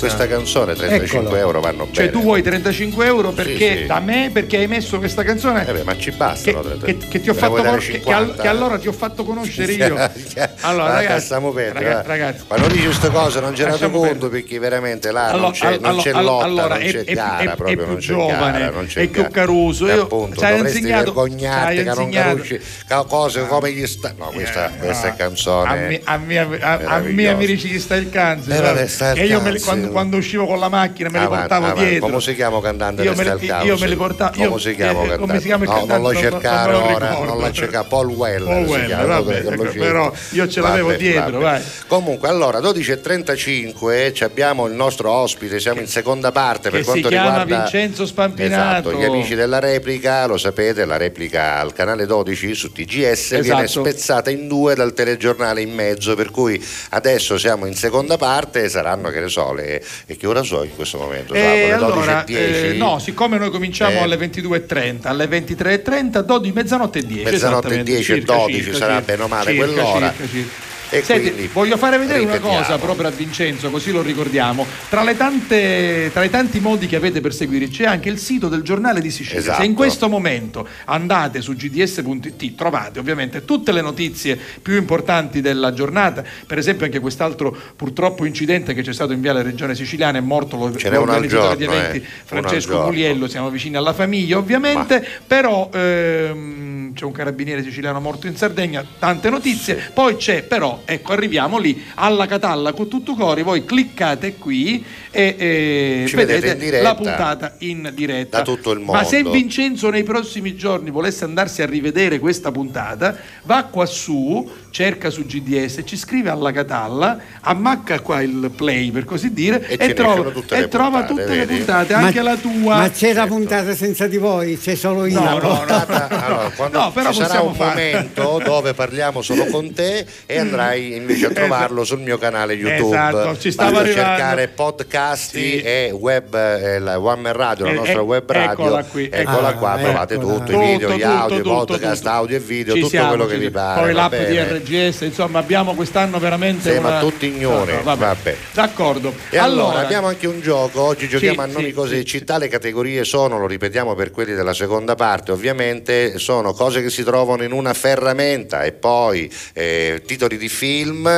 Questa 0.00 0.26
canzone 0.26 0.74
35 0.74 1.18
Eccolo. 1.20 1.36
euro 1.36 1.60
vanno 1.60 1.84
Cioè 1.90 2.06
bene. 2.06 2.10
tu 2.10 2.20
vuoi 2.22 2.42
35 2.42 3.06
euro 3.06 3.30
perché 3.30 3.76
sì. 3.78 3.86
da 3.86 4.00
me 4.00 4.30
perché 4.32 4.56
hai 4.58 4.66
messo 4.66 4.98
questa 4.98 5.22
canzone 5.22 5.66
Eh 5.66 5.72
beh, 5.72 5.82
ma 5.84 5.96
ci 5.96 6.10
bastano. 6.10 6.60
che, 6.62 6.68
30. 6.68 6.86
che- 6.86 6.96
che 7.08 7.20
ti 7.20 7.28
ho 7.30 7.34
fatto 7.34 7.62
con- 7.62 7.78
che, 7.78 8.00
che 8.00 8.12
al- 8.12 8.24
50? 8.26 8.42
che 8.42 8.48
allora 8.48 8.78
ti 8.78 8.88
ho 8.88 8.92
fatto 8.92 9.24
conoscere 9.24 9.72
io. 9.72 9.86
allora 10.60 10.84
Ma 10.84 10.94
ragazzi, 10.94 11.12
lasciamo 11.30 11.52
perdere, 11.52 11.84
raga- 11.84 11.96
va. 12.02 12.08
ragazzi, 12.08 12.44
ma 12.48 12.56
non 12.56 12.68
dici 12.68 12.84
queste 12.84 13.10
cose, 13.10 13.40
non 13.40 13.54
ce 13.54 13.64
ne 13.64 13.70
Lasciamo 13.70 13.98
conto 13.98 14.28
perché 14.28 14.58
veramente 14.58 15.10
là 15.12 15.26
non 15.26 15.34
Allora, 15.34 15.50
c'è, 15.52 15.70
non 15.70 15.84
allora, 15.84 16.02
c'è 16.02 16.08
allora, 16.10 16.22
lotta, 16.22 16.44
allora, 16.44 16.74
non 16.78 16.86
c'è 16.86 17.04
è- 17.04 17.14
gara, 17.14 17.52
è- 17.52 17.56
proprio 17.56 17.82
è 17.82 17.86
non 17.86 17.96
c'è 17.96 18.00
giovane, 18.06 18.58
gara, 18.58 18.70
non 18.70 18.86
c'è 18.86 19.00
è 19.02 19.06
più 19.08 19.28
caruso, 19.30 19.88
E 19.88 19.94
io- 19.94 20.02
appunto, 20.02 20.40
dovresti 20.40 20.78
insegnato- 20.78 21.04
vergognarti 21.12 21.76
che 21.76 21.82
non 21.84 22.02
insegnato- 22.02 22.28
conosci 22.30 22.60
ca- 22.86 23.04
cose 23.04 23.46
come 23.46 23.72
gli 23.72 23.86
sta... 23.86 24.14
No, 24.16 24.26
questa, 24.32 24.70
questa 24.78 25.06
è 25.06 25.10
a 25.10 25.14
canzone... 25.14 25.86
me, 25.88 26.00
a 26.04 26.16
me, 26.18 26.38
a, 26.38 26.42
a, 26.42 26.44
a 26.44 26.46
meravigliosa. 26.78 27.14
me 27.14 27.28
amici 27.28 27.68
gli 27.68 27.78
sta 27.78 27.94
il 27.96 28.08
Eh, 28.10 29.12
il 29.12 29.18
e 29.18 29.26
io 29.26 29.40
me 29.40 29.58
quando, 29.60 29.89
quando 29.90 30.16
uscivo 30.16 30.46
con 30.46 30.58
la 30.58 30.68
macchina 30.68 31.08
me 31.10 31.18
li 31.18 31.24
Avanti, 31.24 31.40
portavo 31.48 31.66
avanti. 31.66 31.88
dietro 31.90 32.08
Come 32.08 32.20
si 32.20 32.34
chiama 32.34 32.60
cantante 32.60 33.02
io 33.02 33.14
me, 33.14 33.34
li- 33.36 33.46
io 33.64 33.78
me 33.78 33.86
li 33.86 33.96
portavo 33.96 34.32
io- 34.42 34.48
Come 34.48 34.60
si 34.60 34.74
chiama 34.74 34.90
eh, 34.90 34.94
cantante? 35.08 35.18
come 35.18 35.40
si 35.40 35.46
chiama 35.46 35.64
il 35.64 35.70
no, 35.70 35.76
cantante? 35.76 36.02
non 36.02 36.12
lo 36.12 36.18
cercare 36.20 36.72
non 36.72 36.82
ora, 36.92 37.10
non 37.24 37.38
la 37.40 37.52
cercare. 37.52 37.86
Paul 37.88 38.06
Weller 38.08 38.48
Paul 38.48 38.64
si 38.64 38.70
Weller, 38.70 38.86
chiama, 38.86 39.20
vabbè, 39.20 39.42
lo 39.42 39.50
però 39.72 40.12
cerca. 40.12 40.34
io 40.36 40.48
ce 40.48 40.60
l'avevo 40.60 40.86
Vabbè, 40.88 40.98
dietro, 40.98 41.22
vabbè. 41.38 41.42
vai. 41.42 41.62
Comunque, 41.86 42.28
allora, 42.28 42.60
12.35 42.60 44.12
ci 44.14 44.24
abbiamo 44.24 44.66
il 44.66 44.74
nostro 44.74 45.10
ospite, 45.10 45.58
siamo 45.60 45.80
in 45.80 45.86
seconda 45.88 46.32
parte 46.32 46.70
per 46.70 46.80
che 46.80 46.84
si 46.84 46.90
quanto 46.90 47.08
riguarda 47.08 47.44
Vincenzo 47.44 48.06
Spampinato 48.06 48.90
Esatto, 48.90 48.92
gli 49.00 49.04
amici 49.04 49.34
della 49.34 49.58
replica, 49.58 50.26
lo 50.26 50.36
sapete, 50.36 50.84
la 50.84 50.96
replica 50.96 51.58
al 51.58 51.72
canale 51.72 52.06
12 52.06 52.54
su 52.54 52.72
TGS 52.72 53.40
viene 53.40 53.64
Esatto. 53.64 53.84
spezzata 53.84 54.30
in 54.30 54.46
due 54.48 54.74
dal 54.74 54.92
telegiornale 54.92 55.60
in 55.60 55.72
mezzo, 55.72 56.14
per 56.14 56.30
cui 56.30 56.62
adesso 56.90 57.38
siamo 57.38 57.66
in 57.66 57.74
seconda 57.74 58.16
parte, 58.16 58.68
saranno 58.68 59.10
che 59.10 59.20
ne 59.20 59.28
so, 59.28 59.52
le, 59.52 59.79
e 60.06 60.16
che 60.16 60.26
ora 60.26 60.42
so 60.42 60.62
in 60.64 60.74
questo 60.74 60.98
momento? 60.98 61.34
E 61.34 61.40
le 61.40 61.72
allora, 61.72 62.24
12.10? 62.24 62.34
eh, 62.36 62.72
no, 62.76 62.98
siccome 62.98 63.38
noi 63.38 63.50
cominciamo 63.50 63.98
Eh. 63.98 64.02
alle 64.02 64.16
22.30, 64.16 64.98
alle 65.08 65.26
23.30, 65.26 66.20
12, 66.20 66.52
mezzanotte 66.52 66.98
e 67.00 67.06
10. 67.06 67.24
Mezzanotte 67.24 67.66
e 67.68 67.70
esattamente, 67.70 67.92
10 67.92 68.12
e 68.12 68.14
circa, 68.16 68.34
12 68.36 68.62
circa, 68.62 68.78
sarà 68.78 68.94
circa, 68.96 69.06
bene 69.12 69.22
o 69.22 69.28
male 69.28 69.50
circa, 69.52 69.64
quell'ora. 69.64 70.14
circa, 70.16 70.26
circa. 70.28 70.68
E 70.90 71.02
Senti, 71.02 71.30
quindi 71.30 71.50
voglio 71.52 71.76
fare 71.76 71.98
vedere 71.98 72.20
una 72.20 72.38
cosa 72.40 72.78
proprio 72.78 73.08
a 73.08 73.10
Vincenzo, 73.10 73.70
così 73.70 73.92
lo 73.92 74.02
ricordiamo. 74.02 74.66
Tra, 74.88 75.02
le 75.02 75.16
tante, 75.16 76.10
tra 76.12 76.24
i 76.24 76.30
tanti 76.30 76.60
modi 76.60 76.86
che 76.86 76.96
avete 76.96 77.20
per 77.20 77.32
seguirci 77.32 77.80
c'è 77.80 77.86
anche 77.86 78.08
il 78.08 78.18
sito 78.18 78.48
del 78.48 78.62
giornale 78.62 79.00
di 79.00 79.10
Sicilia. 79.10 79.40
Esatto. 79.40 79.60
Se 79.60 79.66
in 79.66 79.74
questo 79.74 80.08
momento 80.08 80.66
andate 80.84 81.40
su 81.40 81.54
gds.it 81.54 82.54
trovate 82.54 82.98
ovviamente 82.98 83.44
tutte 83.44 83.72
le 83.72 83.80
notizie 83.80 84.38
più 84.60 84.76
importanti 84.76 85.40
della 85.40 85.72
giornata, 85.72 86.22
per 86.46 86.58
esempio 86.58 86.84
anche 86.84 87.00
quest'altro 87.00 87.56
purtroppo 87.74 88.24
incidente 88.26 88.74
che 88.74 88.82
c'è 88.82 88.92
stato 88.92 89.12
in 89.12 89.20
via 89.20 89.32
la 89.32 89.42
regione 89.42 89.74
siciliana, 89.74 90.18
è 90.18 90.20
morto 90.20 90.56
lo- 90.56 90.72
l'organizzatore 90.90 91.56
di 91.56 91.64
eventi 91.64 91.96
eh. 91.98 92.04
Francesco. 92.24 92.82
Muliello, 92.82 93.28
siamo 93.28 93.48
vicini 93.48 93.76
alla 93.76 93.92
famiglia 93.92 94.36
ovviamente, 94.36 95.06
però 95.26 95.70
ehm, 95.72 96.92
c'è 96.92 97.04
un 97.04 97.12
carabiniere 97.12 97.62
siciliano 97.62 98.00
morto 98.00 98.26
in 98.26 98.36
Sardegna, 98.36 98.84
tante 98.98 99.30
notizie, 99.30 99.90
poi 99.94 100.16
c'è 100.16 100.42
però, 100.42 100.79
ecco 100.84 101.12
arriviamo 101.12 101.58
lì, 101.58 101.82
alla 101.94 102.26
Catalla 102.26 102.72
con 102.72 102.88
tutto 102.88 103.14
cori, 103.14 103.42
voi 103.42 103.64
cliccate 103.64 104.34
qui 104.36 104.84
e, 105.10 105.34
e 105.38 106.04
Ci 106.06 106.16
vedete 106.16 106.56
diretta. 106.56 106.82
la 106.88 106.94
puntata 106.94 107.54
in 107.58 107.90
diretta. 107.94 108.38
Da 108.38 108.44
tutto 108.44 108.70
il 108.72 108.80
Ma 108.80 109.02
se 109.04 109.16
mondo. 109.22 109.30
Vincenzo 109.38 109.90
nei 109.90 110.02
prossimi 110.02 110.54
giorni 110.56 110.90
volesse 110.90 111.24
andarsi 111.24 111.62
a 111.62 111.66
rivedere 111.66 112.18
questa 112.18 112.50
puntata, 112.52 113.16
va 113.44 113.64
qua 113.64 113.86
su, 113.86 114.48
cerca 114.70 115.10
su 115.10 115.24
GDS, 115.24 115.80
ci 115.84 115.96
scrive 115.96 116.30
alla 116.30 116.52
Catalla, 116.52 117.18
ammacca 117.40 118.00
qua 118.00 118.22
il 118.22 118.50
play 118.54 118.90
per 118.90 119.04
così 119.04 119.32
dire 119.32 119.66
E 119.68 119.76
e, 119.80 119.94
trova, 119.94 120.30
tutte 120.30 120.56
e 120.56 120.60
le 120.60 120.68
trova 120.68 121.02
puntate, 121.02 121.08
tutte 121.08 121.26
le 121.36 121.46
vedi? 121.46 121.56
puntate, 121.56 121.94
Ma- 121.94 121.98
anche 122.00 122.22
la 122.22 122.36
tua. 122.36 122.76
Ma 122.76 122.90
c'è 122.90 123.12
la 123.12 123.26
puntata 123.26 123.74
senza 123.74 124.06
di 124.06 124.16
voi? 124.16 124.58
C'è 124.58 124.74
solo 124.74 125.06
io? 125.06 125.18
No, 125.20 125.38
no, 125.38 125.64
no. 125.66 125.84
Allora, 126.08 126.52
quando 126.54 126.78
No, 126.78 126.90
però 126.92 127.12
ci 127.12 127.20
sarà 127.22 127.40
un 127.40 127.54
fare. 127.54 127.90
momento 127.92 128.40
dove 128.44 128.74
parliamo 128.74 129.22
solo 129.22 129.46
con 129.46 129.72
te 129.72 130.06
e 130.26 130.38
andrai 130.38 130.69
invece 130.76 131.26
a 131.26 131.30
trovarlo 131.34 131.84
sul 131.84 132.00
mio 132.00 132.18
canale 132.18 132.54
YouTube. 132.54 132.94
Esatto, 132.96 133.38
ci 133.38 133.50
stava 133.50 133.70
Basta 133.70 133.84
arrivando. 133.86 134.08
cercare 134.16 134.48
podcasti 134.48 135.60
e 135.62 135.90
web, 135.96 136.34
eh, 136.34 136.78
la 136.78 136.98
One 136.98 137.20
Man 137.22 137.32
Radio, 137.32 137.64
la 137.66 137.70
Eh, 137.70 137.74
nostra 137.74 137.92
eh, 138.00 138.02
web 138.02 138.30
radio. 138.30 138.50
eccola 138.52 138.84
qui, 138.84 139.08
Eccola 139.12 139.48
Ah, 139.48 139.54
qua, 139.54 139.78
trovate 139.80 140.14
tutto, 140.18 140.38
Tutto, 140.44 140.52
i 140.52 140.58
video, 140.72 140.92
gli 140.96 141.02
audio, 141.02 141.38
i 141.38 141.42
podcast, 141.42 141.96
tutto. 142.02 142.08
audio 142.14 142.36
e 142.36 142.40
video, 142.40 142.74
Ci 142.74 142.80
tutto 142.80 142.90
siamo, 142.90 143.08
quello 143.08 143.26
che 143.26 143.38
vi 143.38 143.50
pare. 143.50 143.80
Poi 143.82 143.92
l'app 143.92 144.14
di? 144.14 144.38
RGS, 144.38 145.00
insomma, 145.02 145.38
abbiamo 145.38 145.74
quest'anno 145.74 146.18
veramente 146.18 146.70
Sì, 146.72 146.78
una... 146.78 146.88
ma 146.90 147.00
tutti 147.00 147.26
ignori, 147.26 147.72
No, 147.72 147.76
no, 147.78 147.82
vabbè. 147.84 148.00
vabbè. 148.04 148.36
D'accordo. 148.52 149.12
E 149.30 149.38
allora, 149.38 149.80
abbiamo 149.80 150.06
anche 150.08 150.26
un 150.26 150.40
gioco, 150.40 150.80
oggi 150.82 151.08
giochiamo 151.08 151.42
Sì, 151.44 151.48
a 151.48 151.52
nomi 151.52 151.64
sì, 151.66 151.72
cose 151.72 151.88
sì, 151.90 151.96
di 151.96 152.04
città, 152.04 152.38
le 152.38 152.48
categorie 152.48 153.04
sono, 153.04 153.38
lo 153.38 153.46
ripetiamo 153.46 153.94
per 153.94 154.10
quelli 154.10 154.34
della 154.34 154.54
seconda 154.54 154.94
parte, 154.94 155.32
ovviamente 155.32 156.18
sono 156.18 156.52
cose 156.52 156.82
che 156.82 156.90
si 156.90 157.02
trovano 157.02 157.42
in 157.42 157.52
una 157.52 157.74
ferramenta 157.74 158.62
e 158.62 158.72
poi 158.72 159.32
eh, 159.52 160.02
titoli 160.06 160.36
di 160.36 160.48
film, 160.64 161.08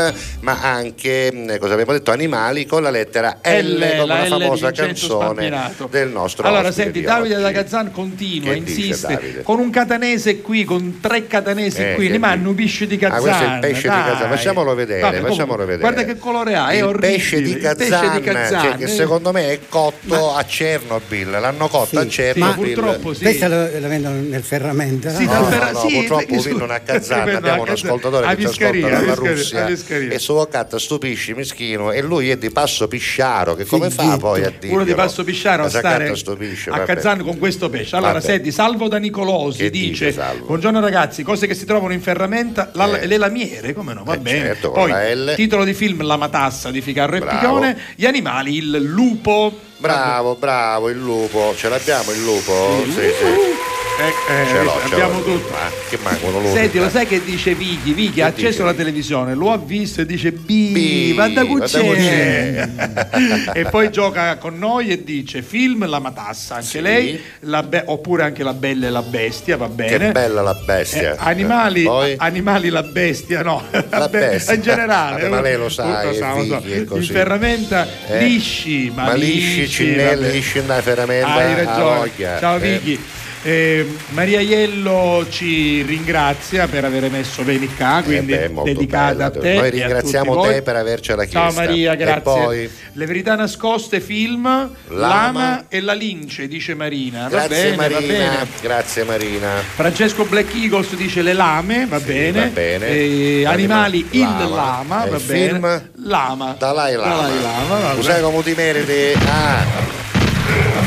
ma 0.40 0.59
anche, 0.62 1.32
mh, 1.32 1.59
cosa 1.59 1.72
abbiamo 1.72 1.90
detto, 1.93 2.12
animali 2.12 2.64
con 2.64 2.80
la 2.80 2.90
lettera 2.90 3.38
L, 3.43 3.49
L, 3.49 3.72
come 3.72 3.97
la 3.97 4.05
una 4.05 4.20
L 4.20 4.22
di 4.22 4.28
famosa 4.28 4.66
Vincenzo 4.68 5.18
canzone 5.18 5.24
Spampinato. 5.49 5.88
del 5.90 6.09
nostro 6.11 6.47
Allora, 6.47 6.70
senti, 6.70 7.01
di 7.01 7.05
Davide 7.05 7.40
da 7.40 7.51
Gazzan 7.51 7.90
continua, 7.90 8.53
Che 8.53 8.62
dice, 8.62 8.80
insiste, 8.80 9.14
Davide? 9.14 9.43
con 9.43 9.59
un 9.59 9.70
catanese 9.70 10.40
qui, 10.43 10.62
con 10.62 11.01
tre 11.01 11.26
catanesi 11.26 11.82
Eh, 11.82 11.95
qui, 11.97 12.09
li 12.09 12.18
manno 12.18 12.51
un 12.51 12.55
pesce 12.55 12.86
di 12.86 12.95
Ah, 12.95 12.99
Gazzan. 12.99 13.20
questo 13.20 13.43
è 13.43 13.53
il 13.55 13.59
pesce 13.61 13.82
di 13.82 13.88
dai. 13.88 14.05
Kazan, 14.12 14.28
facciamolo 14.30 14.74
vedere, 14.76 15.01
Vabbè, 15.01 15.14
facciamolo 15.16 15.36
comunque, 15.43 15.64
vedere. 15.66 15.80
Guarda 15.93 16.05
che 16.05 16.18
colore 16.18 16.55
ha, 16.55 16.68
è 16.68 16.76
il 16.76 16.84
orribile. 16.84 17.12
pesce 17.12 17.43
di 17.43 17.51
il 17.51 17.59
pesce 17.59 17.74
Kazan, 17.90 18.14
di 18.16 18.20
Kazan, 18.22 18.62
cioè, 18.62 18.76
che 18.76 18.84
eh. 18.84 18.88
secondo 18.88 19.32
me 19.32 19.51
è 19.51 19.59
cotto 19.68 20.34
a 20.36 20.45
Chernobyl, 20.45 21.30
l'hanno 21.30 21.66
cotto 21.68 21.99
a 21.99 22.03
Sì, 22.03 22.09
Chernobyl. 22.09 22.74
purtroppo 22.74 23.12
sì. 23.12 23.22
Questa 23.24 23.49
la, 23.49 23.78
la 23.80 23.88
vendono 23.88 24.20
nel 24.20 24.43
ferramenta? 24.43 25.11
Sì, 25.11 25.24
No, 25.24 25.49
no, 25.49 25.70
no, 25.72 25.78
sì, 25.80 25.95
purtroppo 25.97 26.40
su- 26.40 26.57
non 26.57 26.70
a 26.70 26.78
Kazan 26.80 27.24
Vedo, 27.24 27.36
abbiamo 27.38 27.62
a 27.62 27.64
un 27.64 27.68
ascoltatore 27.70 28.26
a 28.26 28.34
che 28.34 28.40
ci 28.43 28.47
ascolta 28.47 28.88
dalla 28.88 28.93
a 28.93 29.01
Viscaria, 29.01 29.30
a 29.30 29.32
Russia 29.35 29.66
e 30.14 30.18
suo 30.18 30.47
cat 30.47 30.76
stupisce 30.76 31.35
mischino 31.35 31.91
e 31.93 32.01
lui 32.03 32.30
è 32.30 32.37
di 32.37 32.51
Passo 32.51 32.89
Pisciaro 32.89 33.55
che 33.55 33.64
come 33.64 33.91
fa 33.91 34.03
Fighito. 34.03 34.18
poi 34.18 34.45
a 34.45 34.53
dire 34.59 34.72
uno 34.72 34.85
di 34.85 34.95
Passo 34.95 35.24
Pisciaro 35.24 35.64
a 35.64 35.68
stare 35.68 36.14
stupisce, 36.16 36.70
a. 36.70 36.80
Kazan 36.85 37.22
con 37.22 37.39
questo 37.39 37.68
pesce. 37.70 37.97
Allora, 37.97 38.12
Vabbè. 38.14 38.24
senti, 38.24 38.51
Salvo 38.53 38.89
da 38.89 38.99
Nicolosi 38.99 39.70
dice: 39.70 40.06
dice? 40.06 40.23
Buongiorno 40.44 40.81
ragazzi, 40.81 41.23
cose 41.23 41.47
che 41.47 41.55
si 41.55 41.65
trovano 41.65 41.93
in 41.93 42.01
ferramenta, 42.01 42.70
la- 42.74 43.01
Eh. 43.01 43.06
le 43.06 43.16
lamiere, 43.16 43.73
come 43.73 43.94
no? 43.94 44.05
Va 44.05 44.15
Eh, 44.15 44.19
bene. 44.19 44.39
certo, 44.47 44.70
Poi, 44.73 44.93
titolo 45.36 45.65
di 45.65 45.74
film 45.74 46.05
La 46.05 46.16
matassa 46.16 46.70
di 46.70 46.81
Ficarro 46.81 47.16
e 47.16 47.20
Bravo. 47.20 47.39
Picone, 47.39 47.78
gli 47.97 48.06
animali, 48.06 48.56
il 48.56 48.70
lupo. 48.82 49.59
Bravo, 49.78 50.36
bravo, 50.36 50.89
il 50.90 50.98
lupo, 50.98 51.55
ce 51.56 51.69
l'abbiamo 51.69 52.12
il 52.12 52.23
lupo? 52.23 52.82
Sì, 52.85 52.93
sì. 52.93 53.72
Eh, 54.03 54.43
eh, 54.43 54.47
Ce 54.49 54.62
l'ho, 54.65 54.81
ce 54.89 54.95
abbiamo 54.95 55.19
l'ho. 55.19 55.24
tutto. 55.24 55.51
Ma 55.53 55.70
che 55.89 55.99
mancano 56.03 56.41
loro? 56.41 56.53
Senti, 56.53 56.79
lo 56.79 56.89
sai 56.91 57.07
che 57.07 57.23
dice 57.23 57.55
Vicky? 57.55 57.93
Vicky 57.95 58.20
ha 58.20 58.27
acceso 58.27 58.49
dice? 58.49 58.62
la 58.65 58.74
televisione, 58.74 59.35
lo 59.35 59.53
ha 59.53 59.59
visto 59.59 60.01
e 60.01 60.07
dice 60.07 60.33
Bi, 60.33 60.70
Bi, 60.73 61.12
va 61.15 61.29
da 61.29 61.45
va 61.45 61.49
da 61.49 61.49
cucina. 61.49 61.83
cucina. 61.85 63.53
e 63.55 63.65
poi 63.70 63.91
gioca 63.93 64.37
con 64.39 64.59
noi 64.59 64.89
e 64.89 65.05
dice 65.05 65.43
film 65.43 65.87
La 65.89 66.01
Matassa, 66.01 66.55
anche 66.57 66.66
Sì. 66.66 66.81
lei, 66.81 67.20
la 67.41 67.62
be- 67.62 67.85
oppure 67.87 68.24
anche 68.24 68.43
La 68.43 68.55
Bella 68.55 68.89
e 68.89 68.91
la 68.91 69.03
Bestia, 69.03 69.57
va 69.57 69.69
bene. 69.69 70.07
Che 70.07 70.12
bella 70.12 70.43
la 70.43 70.55
bestia. 70.55 71.12
Eh, 71.12 71.16
animali, 71.19 71.83
Poi? 71.85 72.15
animali 72.19 72.70
la 72.70 72.83
bestia, 72.83 73.43
no, 73.43 73.62
La 73.91 74.09
bestia. 74.11 74.55
in 74.55 74.62
generale. 74.62 75.29
Ma 75.29 75.41
lei 75.41 75.57
lo 75.57 75.69
sa, 75.69 76.03
Lo 76.03 76.11
è 76.11 76.15
sa, 76.15 76.35
lo 76.35 76.61
così. 76.87 77.09
In 77.11 77.16
ferramenta 77.16 77.87
Eh? 78.09 78.19
lisci, 78.19 78.91
ma, 78.93 79.05
Ma 79.05 79.15
lisci, 79.15 79.69
cinnelli, 79.69 80.31
lisci 80.33 80.59
nella 80.61 80.83
ferramenta. 80.83 81.27
Hai 81.35 81.55
ragione. 81.65 82.11
Ciao 82.41 82.57
Eh. 82.59 83.20
Eh, 83.44 83.85
Maria 84.10 84.39
Iello 84.40 85.27
ci 85.28 85.82
ringrazia 85.82 86.69
per 86.69 86.85
aver 86.85 87.10
messo 87.10 87.43
Venica, 87.43 88.01
quindi 88.05 88.35
Eh 88.35 88.48
beh, 88.48 88.62
dedicata 88.62 89.12
bella. 89.14 89.27
a 89.27 89.31
te. 89.31 89.55
Noi 89.55 89.70
ringraziamo 89.70 90.40
te 90.43 90.62
per 90.62 90.77
avercela 90.77 91.24
chiesta. 91.24 91.51
Ciao 91.51 91.52
Maria, 91.52 91.94
grazie. 91.97 92.20
poi? 92.23 92.70
Le 92.93 93.06
verità 93.06 93.35
nascoste, 93.35 94.01
film, 94.01 94.70
Lama, 94.90 95.64
e 95.69 95.81
la 95.81 95.93
lince, 95.93 96.47
dice 96.47 96.74
Marina. 96.74 97.23
Va 97.23 97.28
Grazie 97.47 97.70
bene, 97.73 97.77
va 97.77 97.89
Marina, 98.01 98.47
grazie 98.60 99.02
Marina. 99.05 99.48
Francesco 99.74 100.24
Black 100.24 100.55
Eagles 100.55 100.94
dice 100.94 101.23
le 101.23 101.32
lame, 101.32 101.86
va 101.86 101.98
bene. 101.98 102.40
va 102.43 102.47
bene. 102.47 102.86
Eh, 102.86 103.43
animali, 103.44 104.06
il 104.10 104.20
Lama. 104.20 104.48
lama, 104.55 105.05
E 105.05 105.10
va 105.10 105.16
il 105.16 105.23
bene. 105.24 105.48
film? 105.48 105.90
Lama. 106.05 106.55
Dalai 106.56 106.94
Lama. 106.94 107.14
Dalai 107.16 107.43
Lama, 107.43 107.78
vabbè. 107.81 107.97
Lo 107.97 108.02
sai 108.02 108.23
come 108.23 108.43
ti 108.44 108.55
meriti? 108.55 109.19
Ah, 109.27 110.02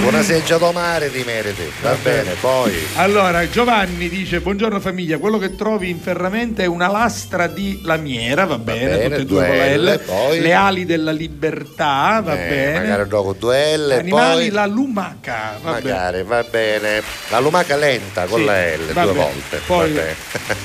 una 0.07 0.21
seggia 0.23 0.57
domare 0.57 1.11
ti 1.11 1.23
meriti. 1.25 1.63
Va 1.81 1.95
bene, 2.01 2.33
poi. 2.39 2.73
Allora, 2.95 3.47
Giovanni 3.49 4.09
dice: 4.09 4.39
Buongiorno 4.39 4.79
famiglia, 4.79 5.17
quello 5.17 5.37
che 5.37 5.55
trovi 5.55 5.89
in 5.89 5.99
ferramenta 5.99 6.63
è 6.63 6.65
una 6.65 6.87
lastra 6.89 7.47
di 7.47 7.79
lamiera, 7.83 8.45
va 8.45 8.57
bene, 8.57 8.85
bene, 8.97 9.03
tutte 9.03 9.21
e 9.21 9.25
due 9.25 9.47
con 9.47 9.57
la 9.57 9.75
L. 9.93 9.99
Poi? 10.05 10.39
Le 10.39 10.53
ali 10.53 10.85
della 10.85 11.11
libertà, 11.11 12.21
va 12.23 12.33
Eh, 12.33 12.47
bene. 12.47 12.79
Magari 12.79 13.09
gioco 13.09 13.33
due 13.37 13.77
L, 13.77 13.91
Animali, 13.91 14.45
poi. 14.47 14.49
la 14.51 14.65
lumaca, 14.65 15.59
va 15.61 15.71
bene. 15.73 15.81
Magari, 15.89 16.23
va 16.23 16.43
bene. 16.49 17.01
La 17.29 17.39
lumaca 17.39 17.75
lenta 17.75 18.25
con 18.25 18.39
Sì, 18.39 18.45
la 18.45 18.65
L, 18.75 18.79
due 18.93 19.13
volte. 19.13 19.61
Poi, 19.65 19.91
va 19.93 20.01
bene. 20.01 20.15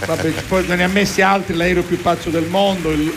vabbè, 0.07 0.31
poi 0.49 0.67
ne 0.67 0.83
ha 0.85 0.89
messi 0.89 1.23
altri, 1.23 1.57
l'aereo 1.57 1.83
più 1.83 2.01
pazzo 2.01 2.31
del 2.31 2.45
mondo, 2.45 2.91
il- 2.91 3.13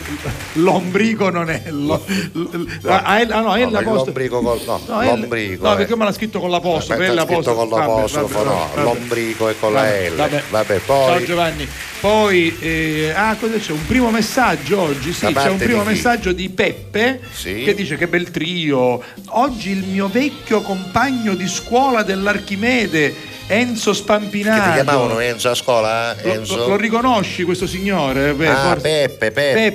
l'ombrico 0.54 1.30
non 1.30 1.50
è. 1.50 1.62
Lo, 1.70 2.02
l- 2.32 2.66
è- 2.82 2.88
ah, 2.90 3.22
no, 3.24 3.54
è 3.54 3.64
No, 3.64 3.70
la 3.70 3.82
posta. 3.82 4.04
l'ombrico 4.04 4.40
col- 4.40 4.60
no, 4.64 4.80
No, 4.86 5.02
l'ombrico, 5.02 5.64
no, 5.66 5.72
eh. 5.72 5.76
perché 5.76 5.96
me 5.96 6.04
l'ha 6.04 6.12
scritto 6.14 6.40
con 6.40 6.50
l'apostrofo. 6.50 7.02
Aspetta, 7.02 7.22
è 7.22 7.26
scritto 7.26 7.54
con 7.54 7.68
l'apostrofo, 7.68 8.38
Vabbè, 8.38 8.44
no, 8.48 8.54
vabbè, 8.54 8.74
vabbè. 8.74 8.82
l'ombrico 8.82 9.48
è 9.48 9.54
con 9.58 9.72
la 9.72 9.80
Vabbè, 9.82 10.08
L. 10.10 10.14
vabbè. 10.16 10.42
Vabbè, 10.50 10.78
poi. 10.78 11.06
Ciao 11.16 11.24
Giovanni. 11.24 11.68
Poi, 12.00 12.56
eh, 12.60 13.12
ah, 13.14 13.34
cosa 13.38 13.56
c'è? 13.58 13.72
Un 13.72 13.86
primo 13.86 14.10
messaggio 14.10 14.80
oggi, 14.80 15.12
sì, 15.12 15.32
c'è 15.32 15.48
un 15.48 15.56
primo 15.56 15.82
di 15.82 15.88
messaggio 15.88 16.32
di 16.32 16.48
Peppe 16.50 17.20
Sì. 17.32 17.62
che 17.64 17.74
dice 17.74 17.96
che 17.96 18.06
bel 18.08 18.30
trio. 18.30 19.02
Oggi 19.28 19.70
il 19.70 19.84
mio 19.84 20.08
vecchio 20.08 20.60
compagno 20.62 21.34
di 21.34 21.48
scuola 21.48 22.02
dell'Archimede, 22.02 23.14
Enzo 23.46 23.90
Che 23.90 23.96
Spampinato. 23.98 24.62
ti 24.62 24.72
chiamavano 24.82 25.18
Enzo 25.20 25.50
a 25.50 25.54
scuola? 25.54 26.16
Lo, 26.22 26.32
Enzo? 26.32 26.56
lo- 26.56 26.68
lo 26.68 26.76
riconosci 26.76 27.42
questo 27.42 27.66
signore? 27.66 28.32
Beh, 28.32 28.48
Ah, 28.48 28.54
forse- 28.70 28.80
Peppe, 28.80 29.30
Peppe. 29.32 29.70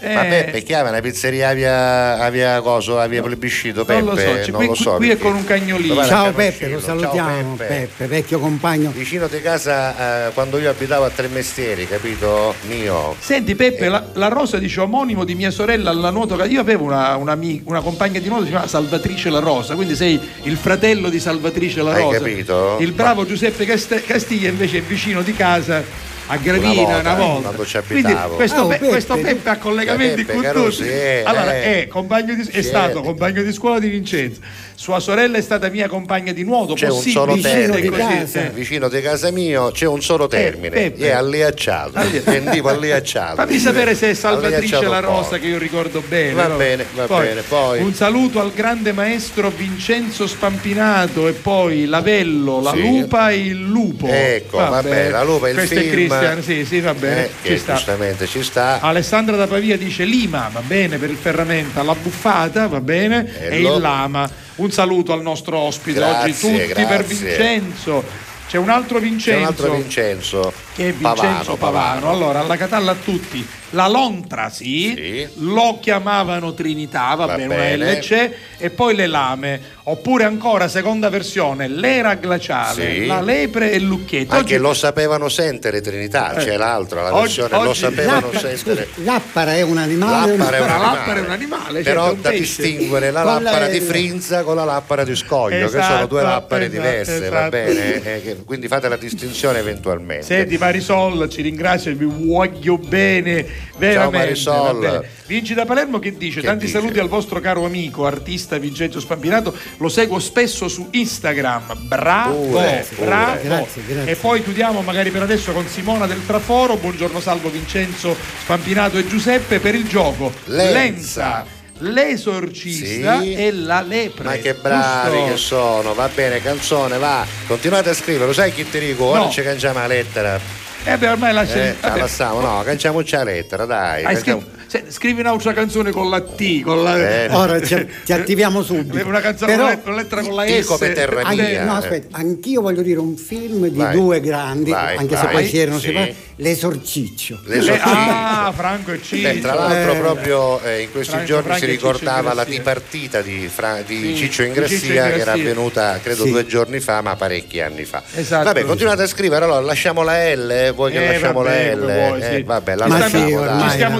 Peppe, 0.00 0.14
Ma 0.14 0.24
eh. 0.24 0.28
Peppe 0.28 0.62
chiama 0.62 0.88
una 0.88 1.00
pizzeria 1.00 1.48
avia, 1.50 2.18
avia 2.18 2.58
coso, 2.62 2.98
avia 2.98 3.20
plebiscito 3.22 3.84
Peppe. 3.84 4.00
Non 4.00 4.14
lo 4.14 4.16
so, 4.20 4.26
cioè, 4.26 4.46
non 4.46 4.54
qui, 4.56 4.66
lo 4.66 4.74
so 4.74 4.92
qui 4.94 5.06
è 5.06 5.08
perché. 5.10 5.22
con 5.24 5.34
un 5.34 5.44
cagnolino. 5.44 6.04
Ciao 6.06 6.32
Peppe, 6.32 6.52
Pepe 6.58 6.72
lo 6.72 6.78
Ciao, 6.80 6.98
salutiamo. 6.98 7.54
Peppe. 7.56 7.74
Peppe. 7.74 8.06
vecchio 8.06 8.38
compagno. 8.38 8.90
Vicino 8.94 9.28
di 9.28 9.42
casa 9.42 10.28
eh, 10.28 10.32
quando 10.32 10.58
io 10.58 10.70
abitavo 10.70 11.04
a 11.04 11.10
Tre 11.10 11.28
Mestieri, 11.28 11.86
capito? 11.86 12.54
Mio. 12.66 13.14
Senti 13.18 13.54
Peppe, 13.54 13.88
la, 13.90 14.04
la 14.14 14.28
Rosa 14.28 14.56
dice 14.58 14.80
omonimo 14.80 15.24
di 15.24 15.34
mia 15.34 15.50
sorella 15.50 15.90
alla 15.90 16.08
nuoto. 16.08 16.42
Io 16.44 16.60
avevo 16.60 16.84
una, 16.84 17.16
una, 17.16 17.38
una 17.64 17.80
compagna 17.82 18.18
di 18.20 18.28
nuoto, 18.28 18.44
si 18.44 18.48
chiamava 18.48 18.68
Salvatrice 18.70 19.28
La 19.28 19.40
Rosa, 19.40 19.74
quindi 19.74 19.94
sei 19.94 20.18
il 20.44 20.56
fratello 20.56 21.10
di 21.10 21.20
Salvatrice 21.20 21.82
La 21.82 21.92
Hai 21.92 22.00
Rosa. 22.02 22.18
capito? 22.18 22.76
Il 22.80 22.92
bravo 23.02 23.26
Giuseppe 23.26 23.64
Cast- 23.66 24.04
Castiglia 24.04 24.48
invece 24.48 24.78
è 24.78 24.82
vicino 24.82 25.22
di 25.22 25.32
casa 25.34 25.82
a 26.26 26.36
Gravina 26.36 26.98
una 26.98 27.14
volta. 27.14 27.48
quando 27.48 27.66
ci 27.66 27.76
abitavo. 27.76 28.36
questo, 28.36 28.60
Ah, 28.60 28.64
oh, 28.64 28.68
Pe- 28.68 28.76
Peppe. 28.78 28.88
questo 28.90 29.16
Peppe 29.16 29.48
ha 29.50 29.56
collegamenti 29.58 30.24
Peppe 30.24 30.32
con 30.34 30.42
Carusi, 30.42 30.78
tutti. 30.78 30.88
eh, 30.90 31.22
allora, 31.26 31.54
eh. 31.56 31.82
è, 31.82 31.86
compagno 31.88 32.34
di- 32.34 32.42
è 32.42 32.44
Sì, 32.44 32.62
stato 32.62 33.00
eh. 33.00 33.02
compagno 33.02 33.42
di 33.42 33.52
scuola 33.52 33.78
di 33.80 33.88
Vincenzo. 33.88 34.40
Sua 34.82 34.98
sorella 34.98 35.38
è 35.38 35.40
stata 35.40 35.68
mia 35.68 35.86
compagna 35.86 36.32
di 36.32 36.42
nuoto. 36.42 36.74
C'è 36.74 36.88
un 36.90 37.00
solo 37.02 37.34
vicino 37.34 37.54
termine, 37.54 37.80
di 37.82 37.88
così, 37.88 38.00
casa. 38.02 38.40
eh. 38.46 38.50
vicino 38.50 38.88
di 38.88 39.00
casa 39.00 39.30
mio 39.30 39.70
c'è 39.70 39.86
un 39.86 40.02
solo 40.02 40.26
termine, 40.26 40.70
Peppe. 40.70 41.06
è 41.06 41.10
alliacciato, 41.12 42.00
vendivo 42.24 42.68
alliacciato. 42.68 43.36
Fammi 43.36 43.58
sapere 43.58 43.94
se 43.94 44.10
è 44.10 44.14
Salvatrice 44.14 44.80
La 44.82 44.98
poi. 44.98 45.00
Rosa 45.02 45.38
che 45.38 45.46
io 45.46 45.58
ricordo 45.58 46.02
bene. 46.08 46.32
Va 46.32 46.48
no? 46.48 46.56
bene, 46.56 46.84
va 46.96 47.06
bene, 47.06 47.42
poi- 47.42 47.80
Un 47.80 47.94
saluto 47.94 48.40
al 48.40 48.52
grande 48.52 48.90
maestro 48.90 49.50
Vincenzo 49.50 50.26
Spampinato 50.26 51.28
e 51.28 51.32
poi 51.32 51.84
Lavello, 51.84 52.60
la 52.60 52.72
Sì. 52.72 52.80
lupa 52.80 53.30
e 53.30 53.36
il 53.38 53.62
lupo. 53.62 54.08
Ecco, 54.08 54.56
va 54.56 54.82
bene, 54.82 55.10
la 55.10 55.22
lupa 55.22 55.46
è 55.46 55.50
il 55.50 55.56
Questo 55.58 55.76
film. 55.76 55.88
è 55.88 55.92
Cristian, 55.92 56.42
sì, 56.42 56.64
sì, 56.64 56.80
va 56.80 56.94
bene. 56.94 57.26
Eh, 57.26 57.30
ci 57.44 57.56
sta. 57.58 57.74
giustamente 57.74 58.26
ci 58.26 58.42
sta. 58.42 58.80
Alessandra 58.80 59.36
da 59.36 59.46
Pavia 59.46 59.78
dice 59.78 60.02
Lima, 60.02 60.50
va 60.52 60.60
bene 60.66 60.98
per 60.98 61.08
il 61.08 61.16
ferramenta, 61.16 61.84
la 61.84 61.94
buffata, 61.94 62.66
va 62.66 62.80
bene, 62.80 63.32
e, 63.38 63.48
Bello. 63.50 63.76
il 63.76 63.80
lama. 63.80 64.30
Un 64.56 64.70
saluto 64.70 65.12
al 65.12 65.22
nostro 65.22 65.58
ospite 65.58 65.98
Grazie, 65.98 66.30
oggi, 66.30 66.58
tutti 66.66 66.84
per 66.84 67.04
grazie. 67.04 67.16
Vincenzo. 67.26 68.04
C'è 68.48 68.58
un 68.58 68.68
altro 68.68 68.98
C'è 68.98 69.04
Vincenzo. 69.04 69.38
un 69.40 69.46
altro 69.46 69.72
Vincenzo, 69.72 70.52
che 70.74 70.88
è 70.88 70.92
Vincenzo 70.92 71.56
Pavano, 71.56 72.00
Pavano. 72.00 72.10
Allora, 72.10 72.40
alla 72.40 72.56
Catalla 72.56 72.90
a 72.92 72.96
tutti, 72.96 73.46
la 73.72 73.88
Lontra 73.88 74.48
sì, 74.50 74.94
Sì. 74.96 75.28
lo 75.44 75.78
chiamavano 75.80 76.54
Trinità, 76.54 77.14
va, 77.14 77.26
Va 77.26 77.36
bene, 77.36 77.54
bene. 77.54 77.74
una 77.84 77.92
LC, 77.98 78.30
e 78.58 78.70
poi 78.70 78.94
le 78.94 79.06
lame, 79.06 79.60
oppure 79.84 80.24
ancora, 80.24 80.68
seconda 80.68 81.08
versione, 81.08 81.68
l'era 81.68 82.14
glaciale, 82.14 82.94
Sì. 82.94 83.06
la 83.06 83.20
lepre 83.20 83.72
e 83.72 83.76
il 83.76 83.84
lucchetto. 83.84 84.32
Ma 84.34 84.40
Oggi- 84.40 84.52
che 84.52 84.58
lo 84.58 84.74
sapevano 84.74 85.28
sentire 85.28 85.80
Trinità, 85.80 86.34
Eh. 86.34 86.44
c'è 86.44 86.56
l'altra, 86.56 87.02
la 87.02 87.14
Oggi- 87.14 87.40
versione 87.40 87.64
lo 87.64 87.70
oggi- 87.70 87.78
sapevano 87.80 88.30
L'appa- 88.32 88.38
sentire. 88.38 88.86
scusi, 88.92 89.04
l'appara 89.04 89.54
è 89.54 89.62
un 89.62 89.78
animale. 89.78 90.36
L'appara 90.36 90.56
è 90.56 90.60
un 90.60 90.66
La 90.66 90.74
animale. 90.74 90.96
lappara 90.96 91.18
è 91.18 91.22
un 91.24 91.30
animale, 91.30 91.82
Però 91.82 92.04
certo, 92.06 92.20
da 92.22 92.28
pesce. 92.30 92.40
distinguere 92.62 93.10
la 93.10 93.20
è 93.22 93.24
lappara 93.24 93.66
di 93.68 93.80
Frinza 93.80 94.42
con 94.42 94.54
la 94.56 94.64
lappara 94.64 95.04
di 95.04 95.14
Scoglio, 95.16 95.56
che 95.58 95.64
Esatto, 95.64 95.94
sono 95.94 96.06
due 96.06 96.22
lappare 96.22 96.66
esatto, 96.66 96.80
diverse, 96.80 97.18
va 97.18 97.26
esatto. 97.26 97.50
bene? 97.50 97.94
Eh, 98.16 98.22
che- 98.22 98.36
quindi 98.44 98.68
fate 98.68 98.88
la 98.88 98.96
distinzione 98.96 99.58
eventualmente. 99.58 100.24
Senti 100.26 100.58
Marisol, 100.58 101.28
ci 101.28 101.42
ringrazio, 101.42 101.94
vi 101.94 102.04
voglio 102.04 102.76
bene, 102.78 103.44
veramente. 103.76 104.16
Marisol. 104.18 104.54
va 104.54 104.72
bene. 104.90 105.08
Vinci 105.26 105.54
da 105.54 105.64
Palermo 105.64 105.98
che 105.98 106.16
dice? 106.16 106.40
Che 106.40 106.46
Tanti 106.46 106.66
dice? 106.66 106.78
saluti 106.78 106.98
al 106.98 107.08
vostro 107.08 107.40
caro 107.40 107.64
amico, 107.64 108.04
artista 108.06 108.58
Vincenzo 108.58 109.00
Spampinato, 109.00 109.54
lo 109.78 109.88
seguo 109.88 110.18
spesso 110.18 110.68
su 110.68 110.88
Instagram, 110.90 111.76
bravo, 111.86 112.34
Pure, 112.48 112.86
pure. 112.94 113.06
bravo. 113.06 113.40
Grazie, 113.42 113.82
grazie. 113.86 114.10
E 114.12 114.16
poi 114.16 114.42
chiudiamo 114.42 114.82
magari 114.82 115.10
per 115.10 115.22
adesso 115.22 115.52
con 115.52 115.66
Simona 115.66 116.06
del 116.06 116.24
Traforo, 116.26 116.76
buongiorno 116.76 117.20
salvo 117.20 117.48
Vincenzo 117.50 118.14
Spampinato 118.42 118.98
e 118.98 119.06
Giuseppe 119.06 119.58
per 119.60 119.74
il 119.74 119.86
gioco 119.88 120.32
Lenza. 120.46 121.44
l'esorcista 121.78 123.20
Sì. 123.20 123.34
e 123.34 123.52
la 123.52 123.80
lepre. 123.82 124.24
Ma 124.24 124.32
che 124.36 124.54
bravi 124.54 125.16
Giusto? 125.16 125.30
che 125.32 125.36
sono, 125.36 125.94
va 125.94 126.08
bene, 126.14 126.40
canzone, 126.40 126.98
va, 126.98 127.24
continuate 127.46 127.90
a 127.90 127.94
scrivere, 127.94 128.26
lo 128.26 128.32
sai 128.32 128.52
chi 128.52 128.68
ti 128.68 128.78
dico? 128.78 129.04
Ora 129.04 129.20
No. 129.24 129.30
ci 129.30 129.42
cangiamo 129.42 129.78
la 129.80 129.86
lettera. 129.86 130.40
Eh 130.84 130.96
beh, 130.98 131.08
ormai 131.08 131.32
lascia 131.32 131.54
Eh, 131.58 131.76
la 131.80 131.96
lasciamo, 131.96 132.40
no, 132.40 132.62
cangiamoci 132.64 133.14
la 133.14 133.22
lettera, 133.24 133.64
dai. 133.66 134.04
Hai 134.04 134.14
cangiamo- 134.14 134.40
scritto- 134.40 134.61
se- 134.72 134.84
scrivi 134.88 135.20
un'altra 135.20 135.52
canzone 135.52 135.90
con 135.90 136.08
la 136.08 136.22
T, 136.22 136.62
con 136.62 136.82
la 136.82 136.96
Eh. 136.96 137.28
Ora 137.36 137.60
ci, 137.62 137.86
ci 138.06 138.12
attiviamo 138.12 138.62
subito. 138.62 139.06
Una 139.06 139.20
canzone 139.20 139.54
Però- 139.54 139.78
con 139.80 139.94
lettera 139.94 140.22
con 140.22 140.34
la 140.34 140.46
S. 140.46 140.76
per 140.78 140.94
terra 140.94 141.20
Anche- 141.22 141.42
mia. 141.42 141.64
no, 141.64 141.74
aspetta, 141.74 142.16
anch'io 142.16 142.62
voglio 142.62 142.80
dire 142.80 142.98
un 142.98 143.16
film 143.18 143.66
di 143.68 143.76
Vai. 143.76 143.94
due 143.94 144.20
grandi, 144.20 144.70
Vai, 144.70 144.96
anche 144.96 145.14
se 145.16 145.24
vai, 145.24 145.32
poi 145.34 145.46
si 145.46 145.58
erano 145.58 145.78
sì. 145.78 145.86
separati, 145.88 146.14
L'esorciccio. 146.36 147.40
L'esorcista. 147.44 148.46
Ah, 148.46 148.52
Franco 148.52 148.92
e 148.92 149.02
Ciccio. 149.02 149.28
Beh, 149.28 149.40
tra 149.40 149.54
l'altro 149.54 149.92
Eh. 149.92 149.96
proprio 149.98 150.60
eh, 150.62 150.80
in 150.80 150.90
questi 150.90 151.10
Franco, 151.12 151.26
giorni 151.28 151.44
Franco 151.48 151.64
si 151.64 151.70
ricordava 151.70 152.32
la 152.34 152.44
dipartita 152.44 153.20
di, 153.20 153.48
Fra- 153.52 153.82
di 153.86 153.98
Sì, 153.98 154.16
Ciccio 154.16 154.42
Ingrassia 154.42 154.78
Ciccio 154.78 154.92
che 154.92 155.20
era 155.20 155.32
avvenuta 155.32 155.98
credo 156.02 156.24
Sì. 156.24 156.30
due 156.30 156.46
giorni 156.46 156.80
fa 156.80 157.00
ma 157.02 157.14
parecchi 157.16 157.60
anni 157.60 157.84
fa. 157.84 158.02
Esatto. 158.14 158.44
Vabbè, 158.44 158.64
continuate 158.64 159.02
a 159.02 159.06
scrivere, 159.06 159.44
allora 159.44 159.60
lasciamo 159.60 160.02
la 160.02 160.32
L, 160.34 160.72
vuoi 160.74 160.90
che 160.92 161.04
Eh, 161.04 161.12
lasciamo 161.12 161.42
vabbè, 161.42 161.74
la 161.74 161.74
L? 161.74 161.80
come 161.80 162.08
vuoi, 162.08 162.20
Eh, 162.22 162.42
vabbè, 162.44 162.74
la 162.76 162.86
Ma 162.86 162.98
lasciamo, 162.98 163.60
Ci 163.62 163.70
stiamo 163.70 163.98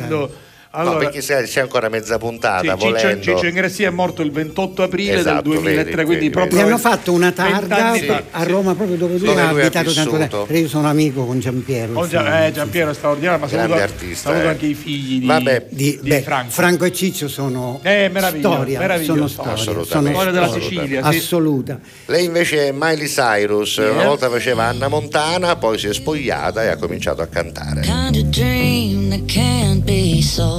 la 0.00 0.08
lasciamo, 0.08 0.26
divertendo. 0.26 0.49
Allora, 0.72 0.92
no, 0.94 0.98
perché 1.00 1.20
se- 1.20 1.42
c'è 1.42 1.62
ancora 1.62 1.88
mezza 1.88 2.16
puntata, 2.18 2.60
sì, 2.60 2.68
Ciccio, 2.78 2.90
volendo. 2.92 3.22
Ciccio 3.22 3.46
Ingressia 3.46 3.88
è 3.88 3.90
morto 3.90 4.22
il 4.22 4.30
28 4.30 4.84
aprile 4.84 5.14
Esatto, 5.18 5.42
del 5.50 5.58
2003, 5.58 5.82
vedi, 5.82 5.94
quindi 5.94 6.14
vedi, 6.14 6.30
proprio 6.30 6.58
Gli 6.58 6.62
hanno 6.62 6.78
fatto 6.78 7.12
una 7.12 7.32
targa 7.32 7.94
fa. 7.94 8.22
a 8.30 8.42
Roma 8.44 8.74
proprio 8.76 8.96
dove 8.96 9.18
lui 9.18 9.26
Dove 9.26 9.40
ha 9.40 9.50
lui 9.50 9.62
abitato 9.62 9.92
tanto 9.92 10.16
tempo. 10.16 10.46
Io 10.50 10.68
sono 10.68 10.88
amico 10.88 11.24
con 11.26 11.40
Giampiero. 11.40 11.94
Oh, 11.98 12.06
Gia- 12.06 12.20
insomma. 12.20 12.46
eh, 12.46 12.52
Giampiero 12.52 12.90
è 12.90 12.94
straordinario, 12.94 13.40
ma 13.40 13.48
saluto, 13.48 13.74
artista, 13.80 14.28
saluto 14.30 14.44
eh. 14.46 14.48
anche 14.50 14.66
i 14.66 14.74
figli 14.74 15.18
di, 15.18 15.26
Vabbè. 15.26 15.66
Di, 15.70 15.98
di 16.02 16.08
beh, 16.08 16.22
Franco. 16.22 16.50
Franco 16.52 16.84
e 16.84 16.92
Ciccio 16.92 17.26
sono 17.26 17.80
Eh, 17.82 18.08
storia, 18.38 19.02
sono 19.02 19.26
storia, 19.26 19.52
Assolutamente. 19.52 19.84
sono 19.86 20.12
Storia 20.12 20.30
della. 20.30 20.48
Sicilia, 20.52 21.10
sì. 21.10 21.16
assoluta. 21.18 21.80
Lei 22.06 22.24
invece 22.26 22.68
è 22.68 22.72
Miley 22.72 23.08
Cyrus, 23.08 23.76
una 23.78 23.88
Yeah. 23.88 24.04
volta 24.06 24.30
faceva 24.30 24.66
Anna 24.66 24.86
Montana, 24.86 25.56
poi 25.56 25.78
si 25.78 25.88
è 25.88 25.92
spogliata 25.92 26.62
e 26.62 26.68
ha 26.68 26.76
cominciato 26.76 27.22
a 27.22 27.26
cantare. 27.26 27.80
kind 27.80 28.14
of 28.14 28.22
dream 28.28 29.08
that 29.10 29.24
can't 29.26 29.82
be 29.82 30.20
sold. 30.22 30.58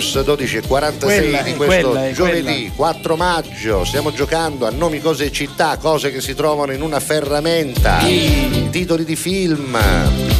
Flowers 0.00 0.16
12.46 0.16 0.98
Quella 1.00 1.40
di 1.42 1.54
questo 1.54 1.90
quella 1.90 2.12
giovedì 2.12 2.72
4 2.74 3.16
maggio. 3.16 3.84
Stiamo 3.84 4.12
giocando 4.12 4.66
a 4.66 4.70
nomi 4.70 5.00
cose 5.00 5.24
e 5.26 5.32
città 5.32 5.76
cose 5.78 6.12
che 6.12 6.20
si 6.20 6.34
trovano 6.34 6.72
in 6.72 6.82
una 6.82 7.00
ferramenta. 7.00 7.98
Titoli 8.70 9.04
di 9.04 9.16
film 9.16 9.78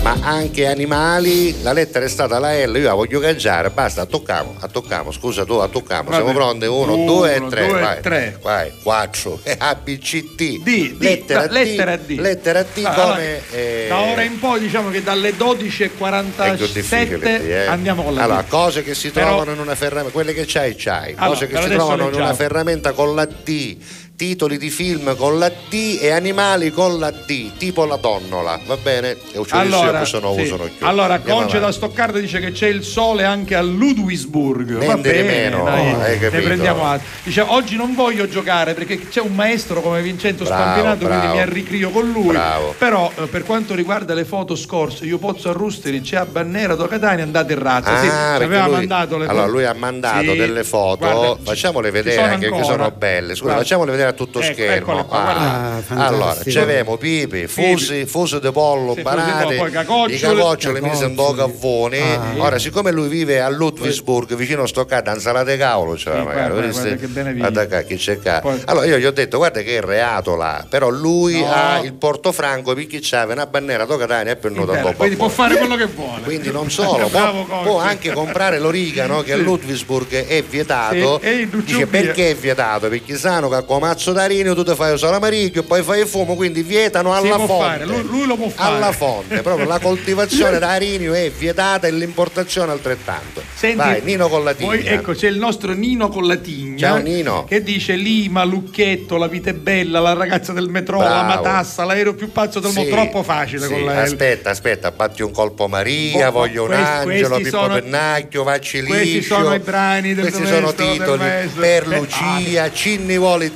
ma 0.03 0.17
anche 0.21 0.67
animali. 0.67 1.63
La 1.63 1.73
lettera 1.73 2.05
è 2.05 2.09
stata 2.09 2.39
la 2.39 2.53
L 2.67 2.77
io 2.77 2.83
la 2.85 2.95
voglio 2.95 3.19
cangiare 3.19 3.71
basta 3.71 4.05
toccamo 4.07 4.55
toccamo 4.71 5.11
scusa 5.11 5.45
tu 5.45 5.65
toccamo. 5.71 6.13
Siamo 6.13 6.33
pronti? 6.33 6.67
1 6.67 6.93
Uno, 6.95 7.05
2 7.05 7.35
e 7.35 7.47
3 7.49 7.67
due, 7.67 7.81
vai. 7.81 8.01
tre. 8.03 8.39
vai 8.43 8.71
4 8.83 9.41
A 9.59 9.75
B 9.75 9.99
C 9.99 10.35
D 10.35 10.61
D, 10.63 10.95
lettera 10.99 11.47
da- 11.47 11.53
lettera 11.53 11.97
D. 11.97 12.19
lettera 12.19 12.63
D 12.63 12.85
Allora, 12.85 13.11
come 13.15 13.41
eh, 13.53 13.87
Da 13.89 14.01
ora 14.01 14.23
in 14.23 14.39
poi 14.39 14.61
diciamo 14.61 14.91
che 14.91 15.03
dalle 15.03 15.31
è 15.31 15.33
più 15.33 15.55
difficile 15.55 17.17
12.47 17.19 17.19
qui, 17.41 17.51
eh. 17.51 17.67
andiamo 17.67 18.03
con 18.03 18.15
la 18.15 18.23
allora, 18.25 18.43
D. 18.43 18.49
cose 18.49 18.83
che 18.83 18.95
si 18.95 19.11
Però- 19.11 19.27
trovano 19.29 19.46
in 19.53 19.59
una 19.59 19.75
ferramenta, 19.75 20.11
quelle 20.11 20.33
che 20.33 20.45
c'hai, 20.47 20.75
c'hai. 20.77 21.15
Allora, 21.17 21.39
cose 21.39 21.47
che 21.47 21.61
si 21.61 21.69
trovano 21.69 22.09
in 22.09 22.15
una 22.15 22.35
ferramenta 22.35 22.93
con 22.93 23.15
la 23.15 23.25
D, 23.25 23.77
titoli 24.17 24.57
di 24.59 24.71
film 24.71 25.15
con 25.17 25.39
la 25.39 25.49
D 25.69 25.99
e 26.01 26.11
animali 26.11 26.71
con 26.71 26.99
la 26.99 27.11
D, 27.11 27.51
tipo 27.59 27.85
la 27.85 27.97
donnola, 27.97 28.59
va 28.67 28.77
bene? 28.77 29.11
E 29.33 29.41
Allora, 29.51 29.99
questo 29.99 30.21
non 30.21 30.35
sì. 30.35 30.41
usano 30.43 30.65
più. 30.65 30.87
allora 30.87 31.15
Andiamo 31.15 31.41
Conce 31.41 31.59
da. 31.61 31.71
Stoccarda 31.73 32.19
dice 32.19 32.41
che 32.41 32.53
c'è 32.53 32.69
il 32.69 32.83
sole 32.83 33.25
anche 33.25 33.55
a 33.55 33.61
Ludwigsburg. 33.63 34.73
Va 34.73 34.79
Niente 34.79 35.11
bene, 35.13 35.23
meno, 35.29 35.65
dai, 35.65 35.93
hai 35.93 36.19
capito. 36.19 36.37
ne 36.37 36.43
prendiamo 36.43 36.85
altro. 36.85 37.07
Dice 37.23 37.41
oggi 37.43 37.77
non 37.77 37.95
voglio 37.95 38.27
giocare 38.29 38.75
perché 38.75 38.99
c'è 39.09 39.21
un 39.21 39.35
maestro 39.35 39.81
come 39.83 40.01
Vincenzo 40.01 40.45
Bravo, 40.45 40.63
Spampinato, 40.63 41.07
quindi 41.07 41.27
mi 41.27 41.41
arricrio 41.41 41.91
con 41.91 42.11
lui. 42.11 42.29
Bravo. 42.29 42.75
Però 42.79 43.11
eh, 43.17 43.27
per 43.27 43.43
quanto 43.45 43.75
riguarda 43.75 44.15
le 44.15 44.25
foto 44.25 44.55
scorse, 44.57 45.05
io 45.05 45.19
pozzo 45.19 45.51
a 45.51 45.53
Rusteri, 45.53 46.01
c'è 46.01 46.17
a 46.17 46.25
Bannera, 46.25 46.75
do 46.75 46.87
Catania, 46.87 47.25
andate 47.25 47.53
in 47.53 47.59
razza. 47.63 48.01
sì, 48.01 48.07
Ah, 48.07 48.31
perché 48.39 48.45
aveva 48.45 48.65
lui- 48.67 48.75
mandato 48.77 49.19
le 49.19 49.27
allora 49.27 49.43
foto. 49.45 49.53
lui 49.57 49.65
ha 49.65 49.75
mandato 49.75 50.31
Sì, 50.33 50.37
delle 50.37 50.65
foto, 50.65 50.97
guarda, 50.99 51.37
facciamole 51.43 51.89
ci 51.89 51.93
vedere 51.93 52.15
sono 52.17 52.27
anche 52.33 52.39
che 52.49 52.55
ancora. 52.55 52.65
sono 52.65 52.91
belle. 52.97 53.35
Scusa, 53.35 53.55
facciamole 53.57 53.91
vedere 53.91 54.06
a 54.07 54.13
tutto 54.13 54.41
Ecco, 54.41 54.53
schermo. 54.53 55.05
qua, 55.05 55.25
Ah. 55.27 55.83
Ah, 55.89 56.07
allora, 56.07 56.37
c'avevamo 56.45 56.97
pipi, 56.97 57.47
fusi, 57.47 58.07
fusi 58.07 58.39
di 58.41 58.51
pollo, 58.53 58.95
Sì, 58.95 59.03
banane, 59.03 59.55
i 59.57 60.19
cacoccioli 60.19 60.81
mise 60.81 61.05
in 61.05 61.15
Cacoccioli. 61.15 61.15
do 61.15 61.35
cavoni. 61.35 61.99
Ah. 62.01 62.35
Ora, 62.39 62.59
siccome 62.59 62.91
lui 62.93 63.09
vive 63.09 63.41
a 63.41 63.49
Ludwigsburg, 63.49 64.35
vicino 64.35 64.63
a 64.63 64.67
Stoccata, 64.67 65.13
insalata 65.13 65.51
di 65.51 65.57
cavolo, 65.59 65.95
c'era 65.95 66.19
Sì, 66.21 66.25
magari. 66.25 66.71
guarda, 66.71 67.35
guarda 67.67 67.83
che 67.85 67.97
c'è 67.97 68.19
Allora 68.67 68.87
io 68.87 68.99
gli 68.99 69.05
ho 69.05 69.11
detto, 69.13 69.37
guarda 69.39 69.61
che 69.61 69.77
è 69.77 69.81
reato 69.81 70.35
là, 70.37 70.65
però 70.69 70.89
lui 70.89 71.41
No. 71.41 71.53
ha 71.53 71.79
il 71.81 71.93
portofranco 71.95 72.75
perché 72.75 72.99
c'aveva 73.03 73.33
una 73.35 73.47
bandiera 73.47 73.85
do 73.85 73.97
Catania 73.97 74.33
e 74.33 74.37
per 74.37 74.51
noi 74.51 74.67
da. 74.67 74.93
Quindi 74.95 75.17
può 75.17 75.29
fare 75.29 75.57
quello 75.57 75.77
che 75.77 75.87
vuole. 75.87 76.23
Quindi 76.23 76.51
non 76.51 76.71
solo, 76.71 77.09
può, 77.09 77.45
può 77.63 77.79
anche 77.79 78.13
comprare 78.13 78.59
l'origano 78.59 79.23
che 79.23 79.33
a. 79.33 79.37
Ludwigsburg 79.37 80.27
è 80.27 80.43
vietato. 80.43 81.21
Sì, 81.23 81.41
in 81.43 81.63
Dice 81.65 81.87
perché 81.87 82.31
è 82.31 82.35
vietato? 82.35 82.89
Perché 82.89 83.17
sanno 83.17 83.49
che 83.49 83.65
con 83.65 83.83
mazzo 83.97 84.13
d'arinio 84.13 84.55
tu 84.55 84.63
ti 84.63 84.75
fai 84.75 84.93
il 84.93 84.99
solo 84.99 85.17
amariglio, 85.17 85.63
poi 85.63 85.83
fai 85.83 86.01
il 86.01 86.07
fumo, 86.07 86.35
quindi 86.37 86.63
vietano 86.63 87.15
alla 87.15 87.39
fonte. 87.39 87.65
fare, 87.65 87.85
lui, 87.87 88.03
lui 88.03 88.27
lo 88.27 88.37
può 88.37 88.49
fare. 88.51 88.77
Alla 88.77 88.93
fonte, 88.93 89.41
proprio 89.41 89.67
la 89.67 89.79
coltivazione 89.79 90.59
d'arinio 90.59 91.15
è 91.15 91.31
vietata 91.31 91.87
e 91.87 91.93
l'importazione 91.93 92.73
altrettanto. 92.73 93.43
Senti, 93.55 93.77
Vai, 93.77 94.03
Nino 94.03 94.29
con 94.29 94.45
la 94.45 94.53
tigna. 94.53 94.69
poi, 94.69 94.87
ecco, 94.87 95.13
c'è 95.15 95.29
il 95.29 95.39
nostro 95.39 95.73
Nino 95.73 96.09
con 96.09 96.27
la 96.27 96.37
tigna. 96.37 96.89
Ciao, 96.89 96.97
Nino. 96.99 97.45
Che 97.45 97.63
dice 97.63 97.95
Lima, 97.95 98.45
Lucchetto, 98.45 99.17
la 99.17 99.29
vita 99.29 99.49
è 99.51 99.55
bella, 99.55 99.99
la 99.99 100.13
ragazza 100.13 100.53
del 100.53 100.69
metro, 100.69 100.99
la 100.99 101.05
Bravo. 101.05 101.27
matassa, 101.43 101.85
l'aereo 101.85 102.15
più 102.15 102.31
pazzo 102.31 102.61
del 102.61 102.73
mondo. 102.75 102.91
Sì, 102.91 102.95
Troppo 102.97 103.23
facile 103.23 103.67
sì, 103.67 103.73
con 103.73 103.85
la. 103.85 104.03
Aspetta, 104.03 104.51
aspetta, 104.51 104.91
batti 104.91 105.23
un 105.23 105.31
colpo 105.33 105.69
Maria, 105.69 106.27
Boh, 106.31 106.39
voglio 106.41 106.63
un 106.65 106.69
questi- 106.69 106.85
angelo, 106.85 107.29
questi 107.29 107.43
Pippo 107.45 107.57
sono- 107.63 107.75
Pennacchio, 107.75 108.43
Vacci 108.43 108.83
questi 108.83 109.23
sono 109.23 109.55
i 109.55 109.59
brani 109.59 110.13
del 110.15 110.25
Questi 110.31 110.47
sono 110.47 110.73
del 110.73 110.91
titoli 110.93 111.19
maestro. 111.19 111.61
per 111.61 111.83
Eh, 111.93 111.97
Lucia, 111.99 112.73
Cinni 112.73 113.17
vuole 113.17 113.47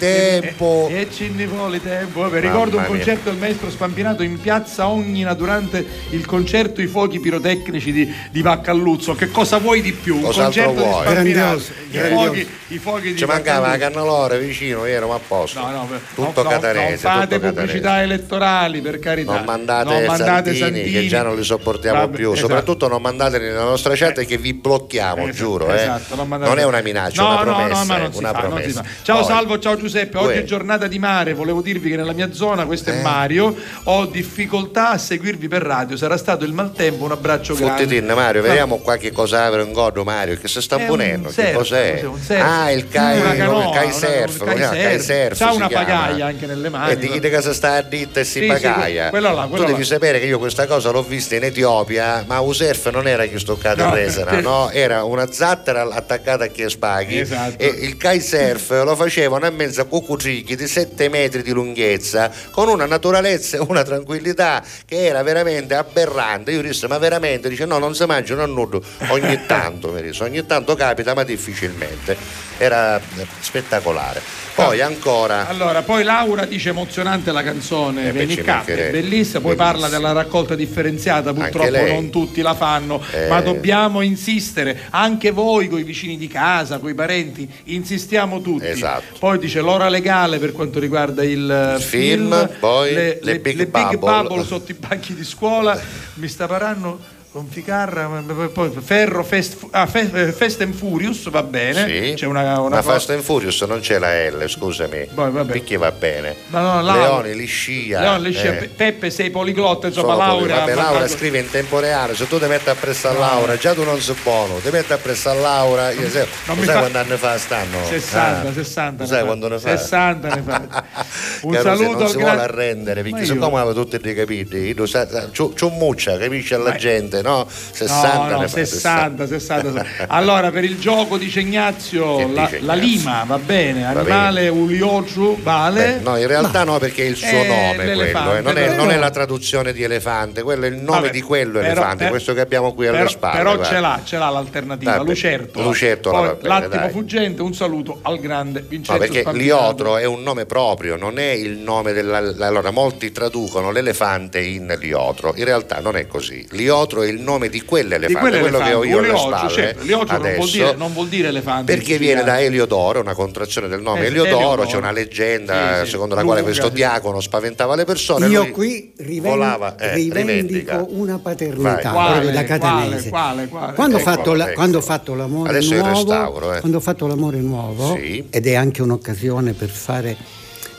tempo. 0.41 0.89
E 0.91 1.09
ci 1.11 1.31
ne 1.31 1.47
vuole 1.47 1.83
tempo. 1.83 2.21
Vabbè, 2.21 2.41
ricordo 2.41 2.77
un 2.79 2.85
concerto 2.87 3.31
del 3.31 3.39
maestro 3.39 3.71
Spampinato 3.71 4.23
in 4.23 4.41
piazza 4.41 4.89
Ognina 4.89 5.35
durante 5.35 5.85
il 6.11 6.25
concerto 6.27 6.81
I 6.81 6.87
fuochi 6.87 7.19
pirotecnici 7.21 7.93
di, 7.93 8.13
di 8.31 8.43
Vaccalluzzo. 8.43 9.15
Che 9.15 9.31
cosa 9.31 9.59
vuoi 9.59 9.81
di 9.81 9.93
più? 9.93 10.17
Un 10.17 10.23
Cos'altro 10.23 10.65
concerto 10.65 10.89
vuoi? 10.91 11.05
di 11.07 11.11
Spampinato. 11.33 11.63
I 11.91 11.99
fuochi, 11.99 12.49
i 12.69 12.79
fuochi 12.79 13.13
di 13.13 13.17
Ci 13.19 13.25
mancava 13.25 13.69
la 13.69 13.77
cannalora 13.79 14.37
vicino, 14.37 14.85
ero 14.85 15.13
a 15.15 15.19
posto. 15.27 15.59
No, 15.61 15.71
no, 15.71 15.89
tutto 16.15 16.43
no, 16.43 16.49
catanese. 16.51 16.89
non 16.89 16.99
fate 16.99 17.35
tutto 17.39 17.53
pubblicità 17.53 17.81
catanese. 17.89 18.03
elettorali 18.15 18.81
per 18.81 18.99
carità. 19.01 19.33
Non 19.35 19.45
mandate, 19.45 19.85
Non 19.93 20.05
mandate 20.05 20.55
Santini, 20.55 20.59
Santini. 20.59 20.91
che 20.91 21.07
già 21.09 21.23
non 21.23 21.37
li 21.37 21.43
sopportiamo 21.43 21.99
Vabbè, 22.01 22.17
più. 22.17 22.31
esatto. 22.33 22.47
Soprattutto 22.47 22.89
non 22.89 23.03
mandateli 23.03 23.47
nella 23.47 23.65
nostra 23.65 23.95
chat 23.97 24.25
che 24.25 24.37
vi 24.39 24.55
blocchiamo, 24.55 25.23
Esatto, 25.23 25.37
giuro. 25.37 25.73
esatto, 25.73 26.13
eh. 26.13 26.17
non 26.17 26.29
mandate- 26.29 26.51
Non 26.55 26.63
è 26.63 26.67
una 26.67 26.81
minaccia, 26.81 27.21
è 27.23 27.25
No, 27.25 27.31
una 27.31 27.43
no, 27.43 27.51
no, 27.51 27.57
promessa. 27.67 27.97
eh, 28.05 28.11
una 28.19 28.33
promessa. 28.33 28.83
fa. 28.83 28.89
Ciao 29.03 29.25
Salvo, 29.25 29.59
ciao 29.59 29.77
Giuseppe. 29.77 30.19
Oggi 30.21 30.39
è 30.39 30.45
giornata 30.45 30.87
di 30.87 30.99
mare. 30.99 31.35
Volevo 31.35 31.61
dirvi 31.63 31.91
che 31.91 31.97
nella 31.97 32.13
mia 32.13 32.33
zona, 32.33 32.65
questo 32.67 32.91
è 32.91 32.99
Eh. 32.99 33.03
Mario, 33.03 33.55
ho 33.85 34.07
difficoltà 34.07 34.91
a 34.91 34.99
seguirvi 34.99 35.49
per 35.49 35.63
radio. 35.63 35.97
Sarà 35.97 36.17
stato 36.17 36.45
il 36.45 36.53
maltempo. 36.53 37.05
Un 37.05 37.13
abbraccio 37.13 37.55
grande. 37.55 37.83
Fottitin 37.85 38.07
Mario, 38.15 38.41
Ma- 38.43 38.49
vediamo 38.49 38.79
qualche 38.79 39.13
cosa 39.13 39.45
avrà 39.45 39.63
in 39.63 39.73
godo 39.73 40.05
Mario, 40.05 40.37
che 40.39 40.49
si 40.49 40.61
sta 40.61 40.77
È 40.77 40.87
ponendo, 40.87 41.29
che 41.29 41.35
surf, 41.35 41.53
cos'è? 41.55 42.05
Ah, 42.39 42.71
il 42.71 42.89
kai, 42.89 43.21
Una 43.21 43.35
canoa, 43.35 43.65
il 43.65 43.71
kai 43.75 43.85
una- 43.87 43.93
surf, 43.95 44.41
un 44.41 44.47
kai 44.47 44.59
no, 44.59 44.69
kai 44.71 45.01
surf. 45.01 45.39
C'ha 45.39 45.53
una 45.53 45.69
pagaia 45.69 46.27
anche 46.27 46.47
nelle 46.47 46.69
mani, 46.69 46.93
E 46.93 46.97
di 46.99 47.09
chi 47.09 47.21
che 47.21 47.43
si 47.43 47.55
sta 47.55 47.75
a 47.75 47.83
ditta 47.83 48.21
e 48.21 48.25
si 48.25 48.31
Sì, 48.41 48.41
sì, 48.41 48.47
pagaia. 48.47 49.09
quello 49.11 49.33
là, 49.35 49.43
quello 49.47 49.65
tu 49.65 49.71
devi 49.71 49.81
là. 49.83 49.87
sapere 49.87 50.19
che 50.21 50.27
io 50.27 50.39
questa 50.39 50.67
cosa 50.67 50.91
l'ho 50.91 51.03
vista 51.03 51.35
in 51.37 51.45
Etiopia, 51.45 52.25
ma 52.27 52.41
un 52.41 52.55
surf 52.55 52.91
non 52.91 53.07
era 53.09 53.25
che 53.27 53.39
stoccata 53.39 53.89
No, 53.89 54.09
sì. 54.09 54.25
no? 54.43 54.71
Era 54.71 55.05
una 55.05 55.31
zattera 55.31 55.83
attaccata 55.91 56.45
a 56.45 56.47
chi 56.49 56.69
spaghi 56.69 57.19
Esatto. 57.21 57.55
e 57.63 57.67
il 57.67 57.97
kai 57.97 58.21
surf 58.21 58.71
lo 58.85 58.95
facevano 58.97 59.47
a 59.47 59.51
mezzo 59.51 59.81
a 59.81 59.85
cucutricchi 60.11 60.57
di 60.57 60.67
7 60.67 61.09
metri 61.09 61.43
di 61.43 61.53
lunghezza 61.53 62.33
con 62.51 62.69
una 62.69 62.87
naturalezza 62.87 63.59
e 63.59 63.61
una 63.61 63.85
tranquillità 63.85 64.63
che 64.85 65.07
era 65.07 65.23
veramente 65.23 65.75
aberrante. 65.75 66.51
Io 66.51 66.63
disse, 66.63 66.89
ma 66.89 66.99
veramente? 66.99 67.49
Dice, 67.49 67.65
no, 67.65 67.79
non 67.79 67.95
si 67.95 68.05
mangiano 68.07 68.43
a 68.43 68.47
nudo 68.47 68.83
ogni 69.09 69.47
tanto, 69.47 69.93
mi 69.93 70.03
disse, 70.03 70.25
ogni 70.25 70.45
tanto 70.47 70.75
capita, 70.75 71.15
ma 71.15 71.23
difficilmente. 71.23 72.17
Era 72.59 72.97
eh, 72.97 73.27
spettacolare. 73.39 74.21
Poi 74.55 74.81
ancora. 74.81 75.49
Allora, 75.49 75.83
poi 75.83 76.03
Laura 76.05 76.45
dice 76.45 76.71
emozionante 76.71 77.33
la 77.33 77.43
canzone 77.43 78.03
Eh 78.09 78.13
ci 78.13 78.19
Venicap, 78.19 78.47
mancherebbe. 78.57 79.01
bellissima, 79.01 79.41
poi 79.41 79.57
parla 79.57 79.89
della 79.89 80.13
raccolta 80.13 80.55
differenziata, 80.55 81.33
purtroppo 81.33 81.87
non 81.87 82.11
tutti 82.11 82.41
la 82.43 82.55
fanno, 82.55 83.03
Eh. 83.13 83.29
ma 83.29 83.41
dobbiamo 83.41 84.01
insistere, 84.03 84.81
anche 84.91 85.31
voi 85.31 85.69
con 85.69 85.79
i 85.79 85.83
vicini 85.83 86.17
di 86.17 86.29
casa, 86.29 86.79
con 86.79 86.91
i 86.91 86.95
parenti, 86.95 87.49
insistiamo 87.65 88.41
tutti. 88.41 88.67
Esatto. 88.67 89.17
Poi 89.19 89.39
dice 89.39 89.61
l'ora 89.61 89.89
legale 89.89 90.39
per 90.39 90.53
quanto 90.53 90.79
riguarda 90.79 91.25
il, 91.25 91.77
eh, 91.79 91.81
film, 91.81 92.49
poi 92.59 92.93
le 92.93 93.39
Big 93.41 93.67
Bubble. 93.67 93.97
Bubble 93.99 94.45
sotto 94.45 94.71
i 94.73 94.75
banchi 94.75 95.15
di 95.15 95.25
scuola, 95.25 95.79
mi 96.15 96.29
sta 96.29 96.47
parlando 96.47 97.19
con 97.33 97.47
Ficarra, 97.49 98.11
poi 98.53 98.73
Ferro, 98.83 99.23
Fest, 99.23 99.57
ah, 99.71 99.87
Fe- 99.87 100.11
eh, 100.13 100.33
Fast 100.33 100.63
and 100.63 100.75
Furious, 100.75 101.31
va 101.31 101.45
bene, 101.45 101.87
Sì. 101.87 102.15
c'è 102.17 102.27
una, 102.27 102.41
una 102.59 102.77
ma 102.77 102.77
cosa- 102.83 102.83
Fast 102.95 103.11
and 103.11 103.23
Furious 103.23 103.61
non 103.63 103.79
c'è 103.79 104.01
la 104.01 104.29
L, 104.29 104.49
scusami. 104.49 105.07
Poi, 105.15 105.31
vabbè. 105.31 105.53
Perché 105.53 105.77
va 105.77 105.93
bene? 105.93 106.35
No, 106.49 106.83
Laura- 106.83 106.93
Leone, 106.93 107.35
Liscia. 107.35 108.01
Leone, 108.01 108.19
Liscia, 108.29 108.49
eh. 108.49 108.53
Pe- 108.57 108.69
Peppe 108.71 109.11
sei 109.11 109.31
poliglotta, 109.31 109.87
insomma 109.87 110.15
Sono 110.15 110.27
Laura. 110.27 110.55
Vabbè, 110.57 110.75
Laura 110.75 110.91
mandato- 110.91 111.13
scrive 111.17 111.39
in 111.39 111.49
tempo 111.51 111.79
reale, 111.79 112.17
se 112.17 112.27
tu 112.27 112.37
ti 112.41 112.47
metti 112.47 112.69
appresso 112.69 113.09
a 113.09 113.13
Laura, 113.13 113.57
già 113.57 113.75
tu 113.75 113.85
non 113.85 114.01
sei 114.01 114.17
buono, 114.25 114.57
ti 114.57 114.71
metti 114.71 114.93
appresso 114.93 115.31
a 115.31 115.35
Laura, 115.35 115.91
io 115.93 116.09
sai, 116.11 116.27
non 116.47 116.57
lo 116.57 116.61
mi 116.61 116.65
sai 116.65 116.75
fa- 116.75 116.79
quanti 116.81 116.97
anni 116.97 117.17
fa 117.17 117.39
stanno? 117.39 117.85
60, 117.87 118.49
Ah. 118.49 118.53
60 118.53 119.05
Lo 119.05 119.09
ne 119.09 119.09
sai 119.09 119.21
fa. 119.21 119.25
quando 119.27 119.49
ne 119.49 119.59
fa? 119.61 119.77
60 119.77 120.35
ne 120.35 120.43
fa. 120.45 120.85
Un 121.43 121.53
Caro, 121.53 121.77
se 121.77 121.77
saluto 121.85 121.99
non 122.01 122.09
si 122.09 122.17
gran- 122.17 122.27
vuole 122.35 122.43
arrendere, 122.43 123.03
perché 123.03 123.25
siccome 123.25 123.59
aveva 123.61 123.73
tutti 123.73 123.99
dei 123.99 124.15
capiti, 124.17 124.75
c'ho 124.75 125.53
c'ho 125.55 125.69
muccia, 125.69 126.19
capisce 126.19 126.57
alla 126.57 126.75
gente, 126.75 127.20
fate, 127.21 127.29
no? 127.29 127.47
60 127.49 128.13
no, 128.15 128.29
no, 128.31 128.39
ne 128.41 128.49
fate, 128.49 128.67
60, 128.67 129.27
60. 129.27 129.85
Allora, 130.09 130.51
per 130.51 130.65
il 130.65 130.79
gioco 130.79 131.17
dice 131.19 131.41
Ignazio, 131.41 132.29
la, 132.33 132.45
dice 132.45 132.61
la 132.61 132.75
lima 132.75 133.25
va 133.27 133.39
bene, 133.39 133.83
Va 133.83 134.01
animale 134.01 134.49
uliogiu 134.49 135.41
vale. 135.43 135.99
Beh, 135.99 136.01
no, 136.11 136.17
in 136.17 136.27
realtà 136.27 136.65
no, 136.65 136.79
perché 136.79 137.03
è 137.05 137.07
il 137.07 137.17
suo 137.17 137.29
Eh, 137.29 137.47
nome 137.47 137.85
quello, 137.85 138.03
eh, 138.03 138.41
non, 138.41 138.59
è, 138.59 138.75
non 138.75 138.91
è 138.91 138.97
la 138.97 139.11
traduzione 139.11 139.73
di 139.73 139.83
elefante, 139.83 140.43
quello 140.43 140.65
è 140.65 140.69
il 140.69 140.77
nome 140.77 141.01
Vabbè, 141.01 141.11
di 141.11 141.21
quello 141.23 141.59
però- 141.61 141.67
elefante, 141.67 141.97
per- 141.97 142.09
questo 142.11 142.35
che 142.35 142.41
abbiamo 142.41 142.75
qui 142.75 142.87
alle 142.87 142.99
però, 142.99 143.09
spalle. 143.11 143.37
però 143.39 143.55
guarda. 143.57 143.75
ce 143.75 143.81
l'ha, 143.81 144.01
ce 144.05 144.19
l'ha 144.19 144.29
l'alternativa, 144.31 144.93
Vabbè, 144.97 145.05
Lucertola. 145.09 145.65
Lucertola 145.67 146.19
Poi 146.19 146.37
bene, 146.37 146.49
l'attimo 146.49 146.83
dai. 146.83 146.91
fuggente, 146.91 147.43
un 147.43 147.55
saluto 147.55 147.99
al 148.03 148.19
grande 148.21 148.61
Vincenzo 148.67 148.93
No, 148.93 148.99
perché 148.99 149.21
Spampinato. 149.21 149.59
Liotro 149.67 149.97
è 149.97 150.05
un 150.05 150.23
nome 150.23 150.47
proprio, 150.47 150.97
non 150.97 151.19
è 151.19 151.31
il 151.31 151.57
nome 151.59 151.93
della. 151.93 152.19
Allora, 152.19 152.71
molti 152.71 153.13
traducono 153.13 153.71
l'elefante 153.71 154.41
in 154.41 154.77
Liotro, 154.81 155.33
in 155.37 155.45
realtà 155.45 155.81
non 155.81 155.97
è 155.97 156.07
così. 156.07 156.47
Liotro 156.51 157.03
è 157.03 157.07
il 157.11 157.21
nome 157.21 157.49
di 157.49 157.59
di 157.61 157.65
quell'elefante, 157.67 158.39
quello 158.39 158.59
che 158.59 158.73
ho 158.73 158.85
io 158.85 158.99
alle 158.99 159.17
spalle. 159.17 159.51
certo, 159.53 159.83
Liotro 159.85 160.13
non 160.15 160.23
vuol, 160.23 160.35
adesso, 160.35 160.53
dire, 160.57 160.75
non 160.77 160.93
vuol 160.93 161.09
dire 161.09 161.29
elefante. 161.29 161.75
perché 161.75 161.99
viene 161.99 162.23
da. 162.25 162.41
Eliodoro, 162.41 163.01
una 163.01 163.13
contrazione 163.15 163.69
del 163.69 163.83
nome 163.83 164.01
Eh, 164.03 164.07
Eliodoro, 164.07 164.37
Eliodoro. 164.37 164.67
c'è 164.69 164.77
una 164.77 164.93
leggenda 164.93 165.79
Sì, 165.81 165.85
sì, 165.85 165.91
secondo 165.91 166.15
la 166.15 166.23
quale 166.23 166.41
lunga, 166.41 166.53
questo 166.55 166.69
sì. 166.69 166.75
diacono 166.81 167.21
spaventava 167.21 167.75
le 167.75 167.85
persone. 167.85 168.29
Io 168.29 168.51
qui 168.51 168.93
riven- 168.99 169.31
volava, 169.31 169.77
eh, 169.77 169.95
rivendico 169.95 170.27
rivendica. 170.31 170.87
una 170.89 171.19
paternità 171.19 171.91
Vai. 171.91 172.11
proprio 172.13 172.31
da 172.31 172.45
Quale, 172.45 172.47
catanese. 172.47 173.09
quale, 173.11 173.49
quale? 173.49 173.75
Quando, 173.75 173.97
ho 173.97 174.01
Eccolo, 174.01 174.17
fatto 174.17 174.33
la- 174.35 174.45
ecco. 174.47 174.55
quando 174.55 174.79
ho 174.79 174.81
fatto 174.81 175.15
l'amore 175.15 175.49
Adesso 175.51 175.75
nuovo, 175.75 175.89
restauro, 175.89 176.55
eh. 176.55 176.61
quando 176.61 176.77
ho 176.79 176.81
fatto 176.81 177.07
l'amore 177.07 177.39
nuovo, 177.39 177.95
Sì. 177.97 178.27
ed 178.31 178.47
è 178.47 178.55
anche 178.55 178.81
un'occasione 178.83 179.53
per 179.53 179.69
fare 179.69 180.17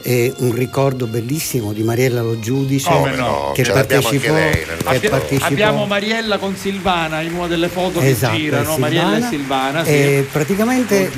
eh, 0.03 0.33
un 0.37 0.53
ricordo 0.53 1.07
bellissimo 1.07 1.73
di 1.73 1.83
Mariella 1.83 2.21
Lo 2.21 2.39
Giudice 2.39 2.89
Come 2.89 3.15
no? 3.15 3.51
che 3.53 3.63
partecipò, 3.63 4.33
lei 4.33 4.99
che 4.99 5.09
partecipò 5.09 5.45
Abbiamo 5.45 5.85
Mariella 5.85 6.37
con 6.37 6.55
Silvana 6.55 7.21
in 7.21 7.33
una 7.33 7.47
delle 7.47 7.67
foto 7.67 7.99
Esatto, 7.99 8.35
che 8.35 8.41
girano, 8.41 8.75
è 8.75 8.79
Mariella 8.79 9.17
e 9.17 9.29
Silvana. 9.29 9.39
Silvana, 9.61 9.83
sì. 9.83 9.91
E 9.91 10.27
praticamente 10.31 11.11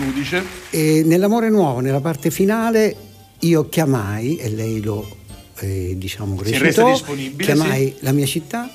eh, 0.70 1.02
nell'amore 1.06 1.50
nuovo, 1.50 1.80
nella 1.80 2.02
parte 2.02 2.32
finale, 2.32 2.96
io 3.40 3.70
chiamai, 3.70 4.38
e 4.38 4.50
lei 4.50 4.82
lo 4.82 5.18
eh, 5.60 5.94
diciamo 5.98 6.38
Si 6.44 6.52
rese 6.52 6.64
recitò, 6.64 6.92
disponibile, 6.92 7.44
chiamai 7.54 7.96
la 8.00 8.12
mia 8.12 8.26
città 8.26 8.70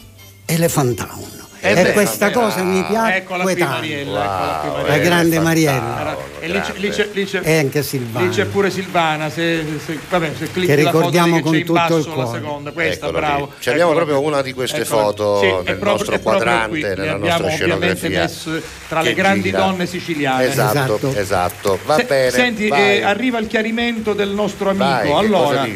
Elephant 0.45 0.97
Town. 0.97 1.23
Eh 1.23 1.48
e 1.61 1.75
beh, 1.75 1.93
questa 1.93 2.31
vabbè, 2.31 2.39
cosa 2.39 2.63
mi 2.63 2.83
piace 2.85 3.17
Eccola 3.17 3.43
qui 3.45 3.55
Mariella, 3.57 4.21
eccola 4.25 4.59
qui 4.61 4.69
Wow, 4.69 4.77
Mariella. 4.77 4.97
La 4.97 4.99
grande 5.03 5.37
eh, 5.37 5.41
Mariella. 5.41 6.17
E 6.41 6.49
lì 6.49 6.61
c'è, 6.61 6.73
lì 6.77 6.89
c'è- 6.91 7.09
lì 7.13 7.25
c'è- 7.27 7.41
E 7.43 7.59
anche 7.59 7.83
Silvana. 7.83 8.27
lì 8.27 8.33
c'è 8.33 8.45
pure 8.45 8.71
Silvana, 8.71 9.29
se, 9.31 9.65
se, 9.85 9.99
vabbè, 10.09 10.31
se 10.39 10.51
clicchi 10.53 10.67
Che 10.75 10.77
la 10.83 10.91
foto 10.91 10.97
ricordiamo 10.99 11.41
con 11.41 11.53
tutto 11.59 11.73
basso 11.73 11.97
il 11.97 12.07
la 12.07 12.13
cuore. 12.13 12.39
seconda, 12.41 12.71
questa, 12.71 13.07
Eccola 13.07 13.19
bravo. 13.27 13.53
Ci 13.59 13.69
abbiamo 13.71 13.91
Eccola 13.91 14.05
proprio 14.05 14.25
qui. 14.25 14.33
una 14.33 14.43
di 14.43 14.53
queste 14.53 14.81
Eccola. 14.83 15.03
foto 15.03 15.39
Sì, 15.41 15.47
nel 15.47 15.63
proprio- 15.65 15.91
nostro 15.91 16.19
quadrante, 16.21 16.69
qui. 16.69 16.81
Nella 16.83 16.93
abbiamo 17.13 17.19
nostra 17.19 17.45
ovviamente 17.65 17.97
scenografia 17.97 18.21
messo 18.21 18.67
tra 18.89 19.01
le 19.03 19.15
grandi 19.15 19.43
gira. 19.43 19.59
donne 19.59 19.87
siciliane. 19.87 20.45
Esatto, 20.47 20.95
Esatto. 20.97 21.13
esatto. 21.19 21.79
Va 21.85 21.97
Se- 21.97 22.05
bene. 22.05 22.31
Senti, 22.31 22.69
eh, 22.69 23.03
arriva 23.03 23.39
il 23.39 23.47
chiarimento 23.49 24.13
del 24.15 24.29
nostro 24.31 24.71
amico. 24.71 25.17
Allora, 25.17 25.67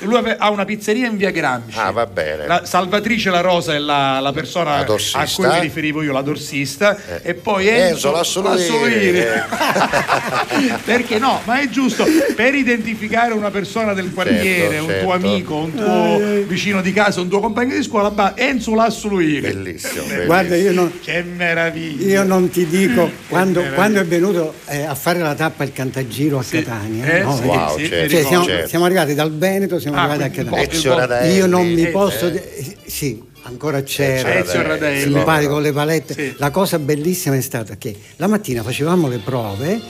lui 0.00 0.34
ha 0.38 0.50
una 0.50 0.64
pizzeria 0.64 1.06
in 1.06 1.16
via 1.16 1.30
Gramsci. 1.30 1.78
Ah, 1.78 1.90
va 1.92 2.06
bene. 2.06 2.46
La 2.46 2.64
Salvatrice 2.64 3.30
La 3.30 3.40
Rosa 3.40 3.74
è 3.74 3.78
la, 3.78 4.18
la 4.20 4.32
persona. 4.32 4.84
A 5.20 5.28
cui 5.34 5.46
mi 5.46 5.60
riferivo 5.60 6.02
io, 6.02 6.12
la 6.12 6.22
dorsista. 6.22 6.96
Eh. 7.22 7.30
E 7.30 7.34
poi 7.34 7.68
Enzo 7.68 8.16
Enzo. 8.16 8.42
Lassolini. 8.42 9.18
Eh. 9.18 9.42
Perché 10.84 11.18
no? 11.18 11.40
Ma 11.44 11.60
è 11.60 11.68
giusto 11.68 12.04
per 12.34 12.54
identificare 12.54 13.32
una 13.32 13.50
persona 13.50 13.92
del 13.92 14.12
quartiere, 14.12 14.68
Certo, 14.70 14.82
un 14.84 14.88
certo. 14.88 15.04
tuo 15.04 15.12
amico, 15.14 15.54
un 15.56 15.74
tuo 15.74 16.18
vicino 16.46 16.80
di 16.82 16.92
casa, 16.92 17.20
un 17.20 17.28
tuo 17.28 17.40
compagno 17.40 17.74
di 17.76 17.82
scuola, 17.82 18.08
va 18.08 18.32
Enzo 18.36 18.74
Lassolini. 18.74 19.40
Bellissimo, 19.40 19.92
bellissimo. 20.02 20.24
Guarda, 20.24 20.56
io 20.56 20.72
non, 20.72 20.92
Che 21.02 21.22
meraviglia! 21.22 22.06
io 22.06 22.22
non 22.24 22.48
ti 22.50 22.66
dico, 22.66 23.10
quando, 23.28 23.62
quando 23.74 24.00
è 24.00 24.04
venuto 24.04 24.54
eh, 24.66 24.82
a 24.84 24.94
fare 24.94 25.18
la 25.20 25.34
tappa 25.34 25.64
il 25.64 25.72
Cantagiro 25.72 26.38
a 26.38 26.42
Sì. 26.42 26.62
Catania, 26.62 27.04
Eh, 27.04 27.22
no? 27.22 27.36
sì, 27.36 27.42
Wow, 27.44 27.78
sì, 27.78 27.86
certo, 27.88 28.10
Cioè, 28.14 28.24
siamo, 28.24 28.44
certo. 28.44 28.68
siamo 28.68 28.84
arrivati 28.84 29.14
dal 29.14 29.36
Veneto, 29.36 29.78
siamo 29.78 29.96
Ah, 29.96 30.02
arrivati 30.08 30.40
a 30.40 30.44
Catania. 30.44 31.24
Io 31.32 31.46
non 31.46 31.66
mi 31.66 31.82
Eh, 31.84 31.88
posso. 31.88 32.26
eh. 32.26 32.76
sì, 32.86 33.22
ancora 33.42 33.82
c'era. 33.82 34.34
Ezio 34.38 34.62
Radaelli. 34.62 35.12
Simpatico 35.12 35.52
con 35.52 35.62
le 35.62 35.72
palette. 35.72 36.14
Sì. 36.14 36.34
La 36.38 36.50
cosa 36.50 36.78
bellissima 36.78 37.36
è 37.36 37.40
stata 37.40 37.76
che 37.76 37.94
la 38.16 38.26
mattina 38.26 38.62
facevamo 38.62 39.08
le 39.08 39.18
prove 39.18 39.80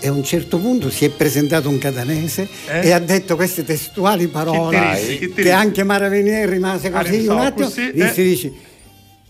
e 0.00 0.06
a 0.08 0.12
un 0.12 0.22
certo 0.22 0.58
punto 0.58 0.90
si 0.90 1.04
è 1.04 1.10
presentato 1.10 1.68
un 1.68 1.78
catanese 1.78 2.48
Eh? 2.68 2.86
e 2.86 2.92
ha 2.92 3.00
detto 3.00 3.34
queste 3.34 3.64
testuali 3.64 4.28
parole 4.28 4.78
Che 4.94 5.18
che 5.34 5.42
che 5.42 5.50
anche 5.50 5.82
Maravenier 5.82 6.48
rimase 6.48 6.88
Ah, 6.92 7.02
così 7.02 7.26
un 7.26 7.38
attimo. 7.38 7.66
così, 7.66 7.90
Dice, 7.92 8.14
eh. 8.20 8.22
dice, 8.24 8.52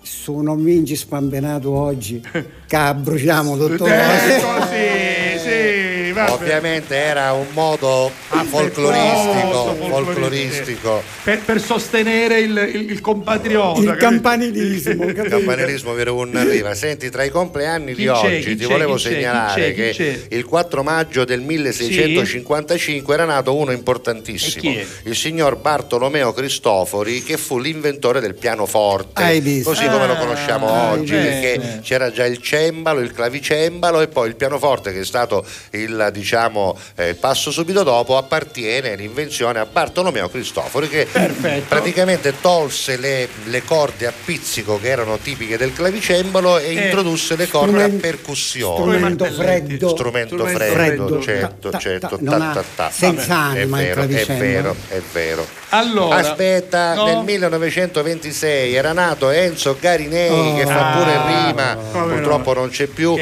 sono 0.02 0.54
minci 0.56 0.94
spambenato 0.96 1.70
oggi, 1.70 2.20
che 2.66 2.94
bruciamo 2.96 3.56
dottore. 3.56 3.94
Ecco, 4.36 4.66
sì, 4.66 5.38
sì, 5.38 6.12
vabbè. 6.16 6.30
Ovviamente 6.32 6.94
era 6.94 7.32
un 7.32 7.46
modo 7.52 8.10
folcloristico, 8.28 9.74
folcloristico. 9.88 11.02
Per, 11.22 11.40
per 11.40 11.60
sostenere 11.60 12.40
il, 12.40 12.70
il, 12.74 12.90
il 12.90 13.00
compatriota. 13.00 13.80
Il 13.80 13.86
capito? 13.86 14.04
campanilismo, 14.06 15.04
Il 15.08 15.14
campanilismo 15.28 15.92
vero 15.94 16.14
un 16.14 16.36
arriva. 16.36 16.74
Senti, 16.74 17.10
tra 17.10 17.24
i 17.24 17.30
compleanni 17.30 17.94
Chi 17.94 18.02
di 18.02 18.06
c'è, 18.06 18.10
oggi 18.12 18.56
ti 18.56 18.64
c'è, 18.64 18.70
volevo 18.70 18.96
segnalare 18.98 19.72
che 19.72 19.90
c'è? 19.94 20.18
il 20.36 20.44
4 20.44 20.82
maggio 20.82 21.24
del 21.24 21.40
1655 21.40 23.14
era 23.14 23.24
nato 23.24 23.54
uno 23.56 23.72
importantissimo, 23.72 24.74
il 25.04 25.16
signor 25.16 25.56
Bartolomeo 25.56 26.32
Cristofori, 26.32 27.22
che 27.22 27.36
fu 27.36 27.58
l'inventore 27.58 28.20
del 28.20 28.34
pianoforte, 28.34 29.22
Hai 29.22 29.40
visto? 29.40 29.70
così 29.70 29.86
come 29.86 30.06
lo 30.06 30.12
Ah, 30.12 30.16
conosciamo 30.16 30.68
hai 30.68 30.98
oggi, 30.98 31.14
visto. 31.14 31.28
perché 31.28 31.80
c'era 31.82 32.10
già 32.10 32.24
il 32.26 32.38
cembalo, 32.42 33.00
il 33.00 33.12
clavicembalo 33.12 34.00
e 34.00 34.08
poi 34.08 34.28
il 34.28 34.36
pianoforte 34.36 34.92
che 34.92 35.00
è 35.00 35.04
stato 35.04 35.44
il, 35.70 36.10
diciamo, 36.12 36.76
eh, 36.96 37.10
il 37.10 37.16
passo 37.16 37.50
subito 37.50 37.82
dopo, 37.82 38.16
appartiene 38.18 38.94
l'invenzione 38.96 39.58
a 39.58 39.66
Bartolomeo 39.66 40.28
Cristofori 40.28 40.88
che 40.88 41.06
Perfetto. 41.10 41.64
praticamente 41.68 42.34
tolse 42.40 42.96
le, 42.96 43.28
le 43.44 43.62
corde 43.64 44.06
a 44.06 44.12
pizzico 44.24 44.78
che 44.80 44.88
erano 44.88 45.18
tipiche 45.18 45.56
del 45.56 45.72
clavicembalo 45.72 46.58
e 46.58 46.66
Eh, 46.76 46.84
introdusse 46.86 47.36
le 47.36 47.48
corde 47.48 47.82
a 47.84 47.88
percussione. 47.88 48.76
strumento 48.98 49.24
freddo. 49.24 49.88
Strumento 49.88 50.34
Strumento 50.36 50.46
freddo, 50.46 50.72
freddo. 51.06 51.20
certo, 51.22 51.68
Ta- 51.70 51.78
certo, 51.78 52.18
ta- 52.22 52.30
ta- 52.38 52.50
ta- 52.52 52.64
ta. 52.76 52.90
senza 52.90 53.34
anima 53.36 53.80
è 53.80 53.94
vero, 53.94 54.02
è 54.02 54.26
vero, 54.36 54.76
è 54.88 55.00
vero. 55.12 55.46
Allora, 55.70 56.16
Aspetta, 56.16 56.94
no? 56.94 57.04
nel 57.04 57.24
1926 57.24 58.74
era 58.74 58.92
nato 58.92 59.30
Enzo 59.30 59.76
Garinei 59.78 60.30
Oh. 60.30 60.54
che 60.56 60.64
fa 60.66 60.92
pure 60.96 61.14
Ah, 61.14 61.46
rima, 61.46 61.76
purtroppo 61.76 62.54
non 62.54 62.70
c'è 62.70 62.86
più, 62.86 63.18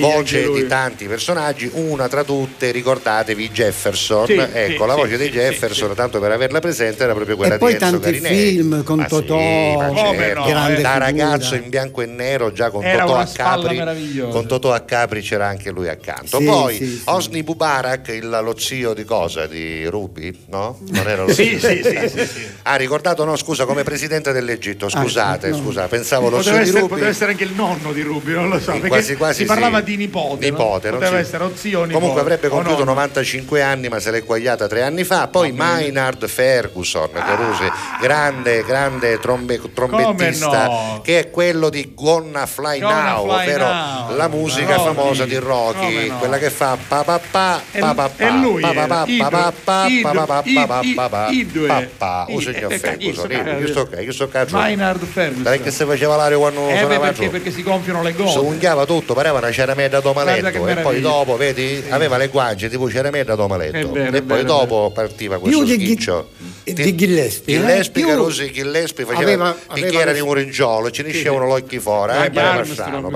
voce 0.00 0.50
di 0.50 0.66
tanti 0.66 1.06
personaggi, 1.06 1.68
una 1.72 2.08
tra 2.08 2.22
tutte, 2.24 2.70
ricordatevi 2.70 3.50
Jefferson, 3.50 4.26
Sì, 4.26 4.34
ecco 4.40 4.82
sì, 4.82 4.86
la 4.88 4.94
sì, 4.94 5.00
voce 5.00 5.16
di 5.18 5.24
sì, 5.24 5.30
Jefferson, 5.30 5.88
sì, 5.90 5.94
tanto 5.96 6.20
per 6.20 6.30
averla 6.32 6.58
presente 6.60 7.02
era 7.04 7.14
proprio 7.14 7.36
quella 7.36 7.54
E 7.54 7.58
poi 7.58 7.76
di 7.76 7.82
Enzo 7.84 7.98
tanti 7.98 8.18
film 8.20 8.82
con 8.84 8.96
Ma 8.98 9.04
sì, 9.04 9.08
Totò, 9.10 9.36
ma 9.78 9.86
Come 9.88 10.16
certo, 10.18 10.40
no, 10.40 10.46
da 10.52 10.66
figura. 10.74 10.98
ragazzo 10.98 11.54
in 11.54 11.68
bianco 11.68 12.02
e 12.02 12.06
nero 12.06 12.52
già 12.52 12.70
con 12.70 12.84
Era 12.84 13.02
Totò 13.02 13.12
una 13.14 13.22
a 13.22 13.26
Capri, 13.26 14.28
con 14.30 14.46
Totò 14.46 14.72
a 14.72 14.80
Capri 14.80 15.20
c'era 15.20 15.46
anche 15.46 15.70
lui 15.70 15.88
accanto. 15.88 16.38
Sì, 16.38 16.44
Poi 16.44 16.76
sì, 16.76 16.86
sì. 16.96 17.02
Osni 17.06 17.42
Mubarak, 17.42 18.08
il- 18.08 18.28
lo 18.28 18.54
zio 18.58 18.94
di 18.94 19.04
cosa? 19.04 19.46
Di 19.46 19.86
Rubi? 19.86 20.44
No? 20.48 20.78
Non 20.90 21.08
era 21.08 21.24
lo 21.24 21.32
Sì, 21.32 21.58
zio. 21.58 21.68
sì, 21.70 21.82
sì, 21.82 22.08
sì, 22.08 22.26
sì. 22.26 22.46
Ha 22.62 22.76
ricordato, 22.76 23.24
no, 23.24 23.36
scusa, 23.36 23.64
come 23.64 23.82
presidente 23.82 24.32
dell'Egitto, 24.32 24.88
scusate, 24.88 25.46
Ah, 25.48 25.50
no. 25.50 25.56
scusa, 25.56 25.86
pensavo 25.88 26.28
lo 26.28 26.42
zio 26.42 26.52
di 26.52 26.58
essere, 26.58 26.80
Rubi. 26.80 26.88
poteva 26.92 27.08
essere 27.08 27.30
anche 27.32 27.44
il 27.44 27.52
nonno 27.54 27.92
di 27.92 28.02
Rubi, 28.02 28.32
non 28.32 28.48
lo 28.48 28.58
so. 28.58 28.72
Sì, 28.72 28.78
perché 28.78 28.88
quasi 28.88 29.16
quasi 29.16 29.40
si 29.40 29.44
parlava 29.46 29.78
sì. 29.78 29.84
di 29.84 29.96
nipote. 29.96 30.50
no? 30.50 30.56
Nipote, 30.56 30.90
non 30.90 30.98
Poteva 30.98 31.18
essere 31.18 31.44
o 31.44 31.52
zio 31.54 31.78
o 31.80 31.82
nipote. 31.82 31.98
Comunque 31.98 32.20
avrebbe 32.20 32.48
compiuto 32.48 32.78
nonno. 32.78 32.92
95 32.92 33.62
anni, 33.62 33.88
ma 33.88 34.00
se 34.00 34.10
l'è 34.10 34.22
guagliata 34.28 34.68
tre 34.68 34.82
anni 34.82 35.02
fa. 35.04 35.26
Poi 35.28 35.50
Maynard 35.52 36.26
Ferguson, 36.28 37.08
Carusi, 37.12 37.64
grande, 38.00 38.62
grande 38.62 39.18
trombe- 39.18 39.60
trombettista, 39.72 40.66
no? 40.66 41.00
che 41.02 41.18
è 41.18 41.30
quello 41.30 41.70
di 41.70 41.92
Gonna 41.94 42.44
Fly 42.46 42.78
Gonna 42.80 43.02
Now, 43.14 43.24
Fly 43.24 43.34
ovvero 43.40 43.66
Now. 43.66 44.16
la 44.16 44.28
musica 44.28 44.74
Rocky. 44.76 44.94
famosa 44.94 45.24
di 45.24 45.36
Rocky, 45.38 46.08
no? 46.08 46.18
quella 46.18 46.38
che 46.38 46.50
fa 46.50 46.76
pa 46.86 47.02
pa 47.02 47.18
pa 47.18 47.60
pa 47.78 47.94
pa 47.94 48.08
pa 48.10 48.30
lui 48.30 48.60
pa 48.60 48.72
pa 48.72 49.06
pa 49.06 49.52
pa 49.64 50.82
pa 50.82 51.82
pa 51.98 52.26
o 52.28 52.38
I- 52.38 52.40
signor 52.42 52.72
eh, 52.72 52.78
Ferguson, 52.78 52.98
chi 52.98 53.12
sto- 53.14 53.26
chi 53.26 53.66
sto 53.68 53.88
chi 53.88 54.12
sto 54.12 54.28
cazzo 54.28 54.56
Maynard 54.56 55.04
Ferguson. 55.04 55.58
Che 55.62 55.70
si 55.70 55.84
faceva 55.84 56.16
l'aria 56.16 56.36
quando 56.36 56.68
Eh, 56.68 56.78
suonava 56.78 57.06
perché, 57.06 57.24
giù. 57.24 57.30
perché 57.30 57.50
si 57.50 57.62
gonfiano 57.62 58.02
le 58.02 58.10
Si 58.10 58.16
gote. 58.22 58.38
unghiava 58.38 58.84
tutto, 58.84 59.14
pareva 59.14 59.38
una 59.38 59.50
ceramella 59.50 60.00
domaletto 60.00 60.66
e 60.66 60.76
poi 60.76 61.00
dopo, 61.00 61.36
vedi, 61.36 61.82
aveva 61.88 62.16
le 62.18 62.28
guance 62.28 62.68
tipo 62.68 62.90
ceramella 62.90 63.34
domaletto 63.34 63.92
e 64.18 64.22
poi 64.22 64.36
vero, 64.42 64.48
dopo 64.48 64.90
partiva 64.94 65.38
questo 65.38 65.58
Più 65.64 65.76
di, 65.76 65.84
schiccio. 65.84 66.30
di 66.64 66.94
Gillespie. 66.94 67.56
eh? 67.56 67.60
Gillespie, 67.60 68.02
Più- 68.04 68.10
Carusi, 68.12 68.52
Gillespie 68.52 69.04
faceva 69.04 69.22
Aveva- 69.22 69.56
picchiera 69.74 70.12
di 70.12 70.20
muringiolo, 70.22 70.90
ci 70.90 71.02
ne 71.02 71.08
uscivano 71.08 71.46
l'occhi 71.46 71.78
fuori, 71.78 72.12
eh, 72.12 72.24
sì, 72.24 72.30
pareva 72.30 72.62
come- 72.62 72.74
strano. 72.74 73.10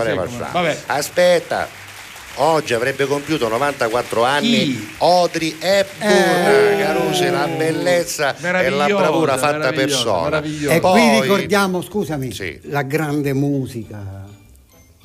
vabbè. 0.52 0.76
Aspetta, 0.86 1.80
Oggi 2.36 2.72
avrebbe 2.72 3.04
compiuto 3.04 3.46
94 3.46 4.24
anni 4.24 4.48
Chi? 4.64 4.88
Audrey 5.00 5.54
Hepburn, 5.60 6.78
Carusi, 6.78 7.28
la 7.30 7.46
bellezza 7.46 8.34
e 8.40 8.70
la 8.70 8.86
bravura 8.86 9.36
fatta 9.36 9.70
persona. 9.72 10.42
E 10.42 10.64
qui 10.66 10.80
Poi- 10.80 11.20
ricordiamo, 11.20 11.82
scusami, 11.82 12.32
Sì. 12.32 12.58
la 12.70 12.80
grande 12.84 13.34
musica. 13.34 14.21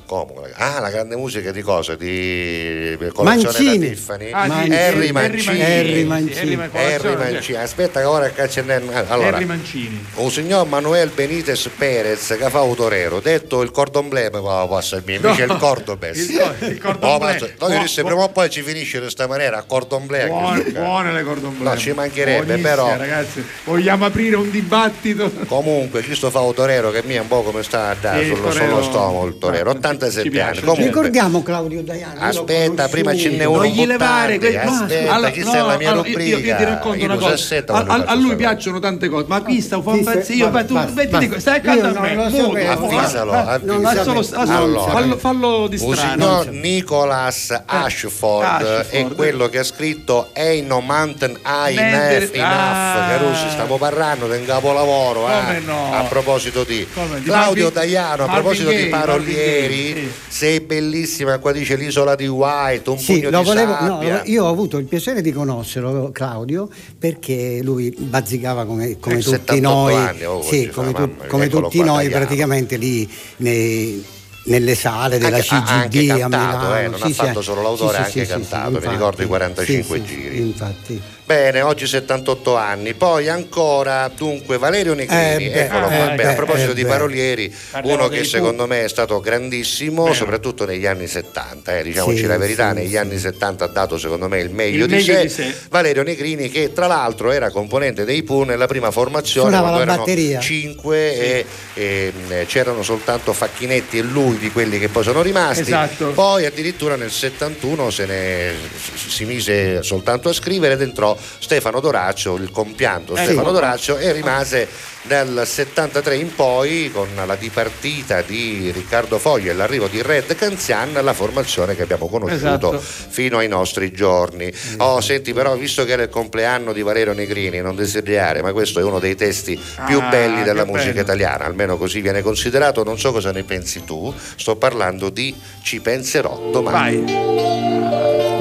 Comunque, 0.08 0.54
ah, 0.54 0.80
la 0.80 0.88
grande 0.88 1.16
musica 1.16 1.52
di 1.52 1.60
cosa? 1.60 1.94
Di 1.94 2.96
Mancini. 3.16 3.90
Tiffany. 3.90 4.30
Ah, 4.32 4.46
Mancini. 4.46 4.74
Harry 4.74 5.10
Mancini. 5.12 5.62
Harry 5.62 6.04
Mancini. 6.04 6.54
Harry 6.72 7.14
Mancini. 7.14 7.58
Aspetta 7.58 8.00
che 8.00 8.06
ora 8.06 8.30
cancelliamo. 8.30 8.90
Allora, 9.06 9.36
Harry 9.36 9.44
Mancini. 9.44 10.02
Un 10.14 10.30
signor 10.30 10.66
Manuel 10.66 11.10
Benitez 11.10 11.68
Perez 11.76 12.36
che 12.40 12.48
fa 12.48 12.58
autorero, 12.58 13.20
detto 13.20 13.60
il 13.60 13.70
cordon 13.70 14.08
bleu, 14.08 14.30
ma 14.42 14.66
passa 14.66 14.96
no. 14.96 15.12
invece 15.12 15.42
il 15.42 15.56
cordobes. 15.58 16.16
Il, 16.16 16.54
il 16.70 16.80
cordon 16.80 17.10
oh, 17.10 17.18
bleu. 17.18 17.38
Cioè, 17.38 17.54
no, 17.58 17.68
io 17.68 17.80
disse, 17.80 18.02
prima 18.02 18.22
o 18.22 18.30
poi 18.30 18.48
ci 18.48 18.62
finisce 18.62 18.96
in 18.96 19.02
questa 19.02 19.26
maniera, 19.26 19.62
cordon. 19.66 20.06
Buone, 20.06 20.62
cioè, 20.62 20.72
buone 20.72 21.12
le 21.12 21.22
cordon 21.22 21.58
bleu. 21.58 21.68
No, 21.68 21.76
ci 21.76 21.92
mancherebbe, 21.92 22.56
però. 22.56 22.96
ragazzi, 22.96 23.44
vogliamo 23.64 24.06
aprire 24.06 24.36
un 24.36 24.50
dibattito. 24.50 25.30
Comunque, 25.48 26.02
questo 26.02 26.30
fa 26.30 26.38
autorero 26.38 26.90
che 26.90 27.02
mi 27.04 27.12
è 27.12 27.18
un 27.18 27.28
po' 27.28 27.42
come 27.42 27.62
sta 27.62 27.90
a 27.90 27.94
dare 27.94 28.24
sullo, 28.24 28.50
sullo 28.50 28.82
stomaco 28.82 29.26
il 29.26 29.36
Torero. 29.36 29.68
80 29.68 29.97
67 29.98 30.40
anni. 30.40 30.60
Comunque, 30.60 30.84
ricordiamo 30.84 31.42
Claudio 31.42 31.82
Daiano. 31.82 32.20
Aspetta, 32.20 32.88
prima 32.88 33.14
ce 33.14 33.30
n'è 33.30 33.44
uno. 33.44 33.58
Non 33.58 33.66
gli 33.66 33.86
levare, 33.86 34.38
che... 34.38 34.58
aspetta, 34.58 35.12
allora, 35.12 35.30
chi 35.30 35.40
no, 35.40 35.66
la 35.66 35.76
mia 35.76 35.90
allora, 35.90 36.08
rubrica. 36.08 36.36
Io, 36.36 36.38
io, 36.38 36.56
ti 36.56 36.64
racconto 36.64 37.04
una 37.04 37.16
cosa. 37.16 37.56
A, 37.66 37.84
a, 37.86 38.04
a, 38.06 38.14
lui 38.14 38.36
piacciono 38.36 38.78
tante 38.78 39.08
cose, 39.08 39.24
ma 39.28 39.42
qui 39.42 39.60
sta 39.60 39.78
un 39.78 40.02
pazzio, 40.02 40.50
ma 40.50 40.64
tu 40.64 40.78
dico, 41.18 41.38
stai 41.38 41.58
accanto 41.58 41.98
a 41.98 42.00
me. 42.00 42.68
Affisalo, 42.68 43.32
affisalo. 43.32 45.16
Fallo 45.16 45.66
distrarre. 45.68 46.16
No, 46.16 46.44
Nicolas 46.48 47.62
Ashford 47.64 48.86
è 48.88 49.06
quello 49.14 49.48
che 49.48 49.58
ha 49.58 49.64
scritto 49.64 50.30
Ain't 50.34 50.66
no 50.66 50.80
mountain 50.80 51.38
high 51.44 51.76
enough, 51.76 52.36
ah. 52.38 53.06
Carusi, 53.08 53.48
stiamo 53.50 53.76
parlando 53.76 54.26
del 54.26 54.44
capolavoro. 54.44 55.28
Eh, 55.28 55.62
a 55.66 56.04
proposito 56.08 56.64
di 56.64 56.86
Claudio 57.24 57.70
Daiano, 57.70 58.24
a 58.24 58.28
proposito 58.32 58.70
di 58.70 58.86
Parolieri 58.86 59.87
Gaye, 59.92 60.10
sei 60.28 60.60
bellissima 60.60 61.38
qua 61.38 61.52
dice 61.52 61.76
l'isola 61.76 62.14
di 62.14 62.26
White 62.26 62.90
un 62.90 62.98
Sì, 62.98 63.20
pugno 63.20 63.42
volevo- 63.42 63.76
no, 63.80 64.20
io 64.24 64.44
ho 64.44 64.48
avuto 64.48 64.78
il 64.78 64.84
piacere 64.86 65.20
di 65.22 65.32
conoscerlo, 65.32 66.10
Claudio, 66.12 66.68
perché 66.98 67.60
lui 67.62 67.94
bazzicava 67.96 68.64
come, 68.64 68.98
come 68.98 69.16
Eh, 69.16 69.18
tutti 69.18 69.30
78 69.30 69.60
noi, 69.74 69.94
anni, 69.94 70.24
oh, 70.24 70.42
sì, 70.42 70.68
come, 70.68 70.90
fa, 70.92 70.98
tu- 71.02 71.10
mamma, 71.10 71.24
come 71.26 71.48
tutti 71.48 71.80
noi 71.82 72.08
praticamente 72.08 72.76
lì 72.76 73.08
nei- 73.38 74.04
nelle 74.48 74.74
sale 74.74 75.18
della 75.18 75.36
Anche- 75.36 75.54
ha 75.54 75.62
CGD 75.88 76.10
anche 76.10 76.12
a 76.12 76.18
cantato, 76.28 76.56
Milano. 76.66 76.78
eh, 76.78 76.88
non 76.88 77.02
ha 77.02 77.08
fatto 77.10 77.42
solo 77.42 77.62
l'autore, 77.62 77.96
ha 77.98 78.04
anche 78.04 78.24
sì, 78.24 78.30
cantato, 78.30 78.68
mi 78.70 78.74
infatti. 78.76 78.94
ricordo 78.94 79.22
i 79.22 79.26
45 79.26 79.98
Sì, 79.98 80.04
sì, 80.06 80.14
giri. 80.16 80.38
Infatti. 80.38 81.02
Bene, 81.28 81.60
oggi 81.60 81.86
78 81.86 82.56
anni, 82.56 82.94
poi 82.94 83.28
ancora 83.28 84.10
dunque 84.16 84.56
Valerio 84.56 84.94
Negrini, 84.94 85.44
Eh 85.48 85.50
beh, 85.50 85.60
eccolo 85.64 85.90
eh 85.90 85.96
qua, 85.96 86.14
beh, 86.14 86.24
a 86.26 86.32
proposito 86.32 86.70
eh 86.70 86.74
di 86.74 86.86
parolieri, 86.86 87.54
Parliamo 87.70 87.98
uno 88.00 88.08
che 88.08 88.24
secondo 88.24 88.66
me 88.66 88.84
è 88.84 88.88
stato 88.88 89.20
grandissimo, 89.20 90.14
soprattutto 90.14 90.64
negli 90.64 90.86
anni 90.86 91.06
70, 91.06 91.76
eh, 91.80 91.82
diciamoci 91.82 92.16
Sì, 92.20 92.24
la 92.24 92.38
verità, 92.38 92.70
sì, 92.70 92.76
negli 92.76 92.88
sì. 92.92 92.96
anni 92.96 93.18
70 93.18 93.64
ha 93.64 93.68
dato 93.68 93.98
secondo 93.98 94.26
me 94.26 94.40
il 94.40 94.48
meglio, 94.48 94.84
Il 94.84 94.88
di, 94.88 94.94
meglio 94.94 95.12
sé. 95.12 95.22
di 95.22 95.28
sé. 95.28 95.54
Valerio 95.68 96.02
Negrini 96.02 96.48
che 96.48 96.72
tra 96.72 96.86
l'altro 96.86 97.30
era 97.30 97.50
componente 97.50 98.06
dei 98.06 98.22
Pooh 98.22 98.44
nella 98.44 98.66
prima 98.66 98.90
formazione, 98.90 99.50
Suonava 99.50 99.68
quando 99.68 99.84
la 99.84 99.92
erano 99.92 99.98
batteria. 100.06 100.40
5 100.40 100.96
e, 101.18 101.44
e, 101.74 102.12
mh, 102.26 102.46
c'erano 102.46 102.82
soltanto 102.82 103.34
Facchinetti 103.34 103.98
e 103.98 104.02
lui 104.02 104.37
di 104.38 104.50
quelli 104.50 104.78
che 104.78 104.88
poi 104.88 105.02
sono 105.02 105.22
rimasti, 105.22 105.62
Esatto. 105.62 106.12
poi 106.12 106.46
addirittura 106.46 106.96
nel 106.96 107.10
71 107.10 107.90
se 107.90 108.06
ne 108.06 108.52
si 108.94 109.24
mise 109.24 109.82
soltanto 109.82 110.28
a 110.28 110.32
scrivere 110.32 110.74
ed 110.74 110.82
entrò 110.82 111.16
Stefano 111.38 111.80
Doraccio, 111.80 112.36
il 112.36 112.50
compianto 112.50 113.14
Eh, 113.16 113.24
Stefano 113.24 113.48
sì. 113.48 113.52
Doraccio 113.54 113.96
e 113.98 114.12
rimase 114.12 114.68
dal 115.08 115.42
73 115.46 116.16
in 116.16 116.34
poi 116.34 116.90
con 116.92 117.08
la 117.26 117.34
dipartita 117.34 118.20
di 118.20 118.70
Riccardo 118.72 119.18
Foglia 119.18 119.50
e 119.50 119.54
l'arrivo 119.54 119.86
di 119.88 120.02
Red 120.02 120.34
Canzian 120.36 120.92
la 121.02 121.12
formazione 121.14 121.74
che 121.74 121.82
abbiamo 121.82 122.08
conosciuto 122.08 122.74
Esatto. 122.74 122.78
fino 122.80 123.38
ai 123.38 123.48
nostri 123.48 123.90
giorni. 123.90 124.52
Oh, 124.76 125.00
senti 125.00 125.32
però, 125.32 125.56
visto 125.56 125.84
che 125.84 125.92
era 125.92 126.02
il 126.02 126.10
compleanno 126.10 126.72
di 126.72 126.82
Valerio 126.82 127.14
Negrini, 127.14 127.60
non 127.60 127.74
desiderare, 127.74 128.42
ma 128.42 128.52
questo 128.52 128.78
è 128.80 128.82
uno 128.82 128.98
dei 129.00 129.16
testi 129.16 129.58
più 129.86 129.98
Ah, 129.98 130.08
belli 130.10 130.42
della 130.42 130.64
musica 130.64 130.90
bello. 130.90 131.00
italiana, 131.00 131.44
almeno 131.46 131.76
così 131.78 132.00
viene 132.00 132.20
considerato, 132.22 132.84
non 132.84 132.98
so 132.98 133.10
cosa 133.10 133.32
ne 133.32 133.42
pensi 133.44 133.84
tu, 133.84 134.12
sto 134.36 134.56
parlando 134.56 135.08
di 135.08 135.34
Ci 135.62 135.80
penserò 135.80 136.50
domani. 136.52 137.02
Vai. 137.04 138.37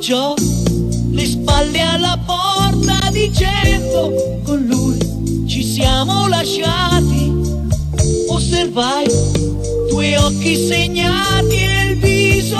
Appoggiò 0.00 0.34
le 1.10 1.26
spalle 1.26 1.80
alla 1.80 2.18
porta 2.24 3.10
dicendo 3.10 4.40
con 4.44 4.64
lui 4.64 5.46
ci 5.46 5.62
siamo 5.62 6.26
lasciati. 6.26 7.30
Osservai 8.28 9.06
tuoi 9.90 10.14
occhi 10.14 10.56
segnati 10.56 11.56
e 11.56 11.84
il 11.90 11.98
viso 11.98 12.56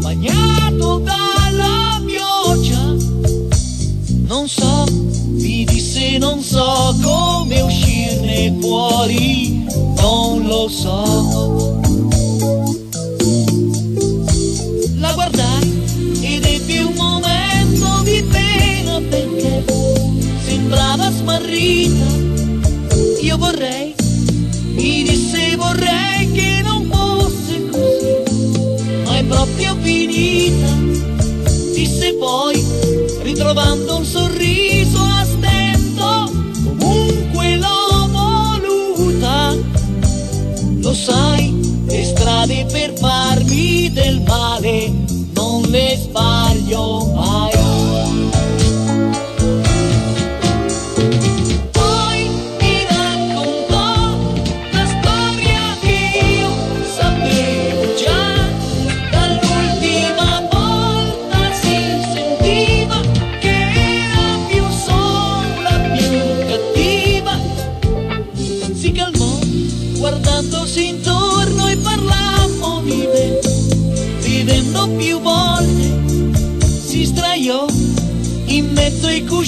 bagnato 0.00 0.98
dalla 0.98 2.02
pioggia. 2.04 2.96
Non 4.26 4.48
so, 4.48 4.84
mi 5.28 5.64
disse 5.64 6.18
non 6.18 6.40
so 6.40 6.96
come 7.02 7.60
uscirne 7.60 8.56
fuori, 8.60 9.64
non 9.96 10.44
lo 10.44 10.66
so. 10.68 11.79
Smarrita. 21.20 22.08
Io 23.20 23.36
vorrei, 23.36 23.94
mi 24.74 25.02
disse 25.02 25.56
vorrei 25.56 26.30
che 26.32 26.62
non 26.62 26.88
fosse 26.90 27.68
così, 27.70 29.04
ma 29.04 29.18
è 29.18 29.24
proprio 29.24 29.76
finita 29.80 31.00
disse 31.80 32.14
poi, 32.14 32.62
ritrovando 33.22 33.96
un 33.96 34.04
sorriso 34.04 34.98
a 34.98 35.24
stento, 35.24 36.30
comunque 36.78 37.56
l'ho 37.56 38.08
voluta. 38.10 39.56
Lo 40.80 40.94
sai, 40.94 41.54
le 41.86 42.04
strade 42.04 42.66
per 42.70 42.92
farmi 42.98 43.90
del 43.92 44.22
male 44.26 44.92
non 45.34 45.62
le 45.68 45.98
sbaglio 46.00 47.09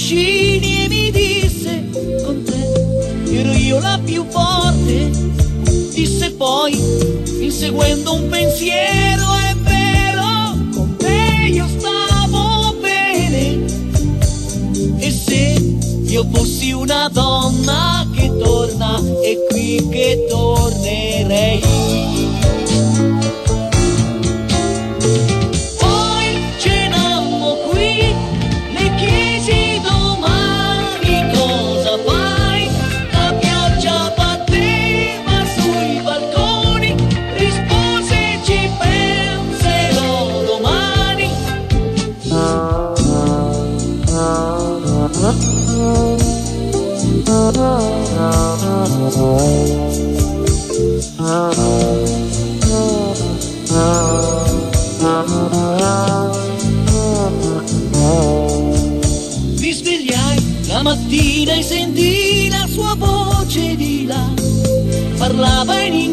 cuscini 0.03 0.83
e 0.83 0.87
mi 0.89 1.11
disse 1.11 1.89
con 2.25 2.43
te 2.43 3.39
ero 3.39 3.53
io 3.53 3.79
la 3.79 3.97
più 4.03 4.25
forte. 4.29 5.09
Disse 5.93 6.31
poi, 6.31 6.77
inseguendo 7.39 8.13
un 8.13 8.27
pensiero, 8.27 9.31
è 9.49 9.55
vero, 9.55 10.57
con 10.73 10.95
te 10.97 11.47
io 11.49 11.65
stavo 11.77 12.75
bene. 12.81 13.65
E 14.97 15.11
se 15.11 15.77
io 16.03 16.27
fossi 16.33 16.73
una 16.73 17.07
donna 17.07 18.05
che 18.13 18.27
torna, 18.37 18.97
è 19.21 19.37
qui 19.49 19.87
che 19.89 20.25
tornerei. 20.27 20.52
Parlava 65.33 65.81
in 65.81 66.12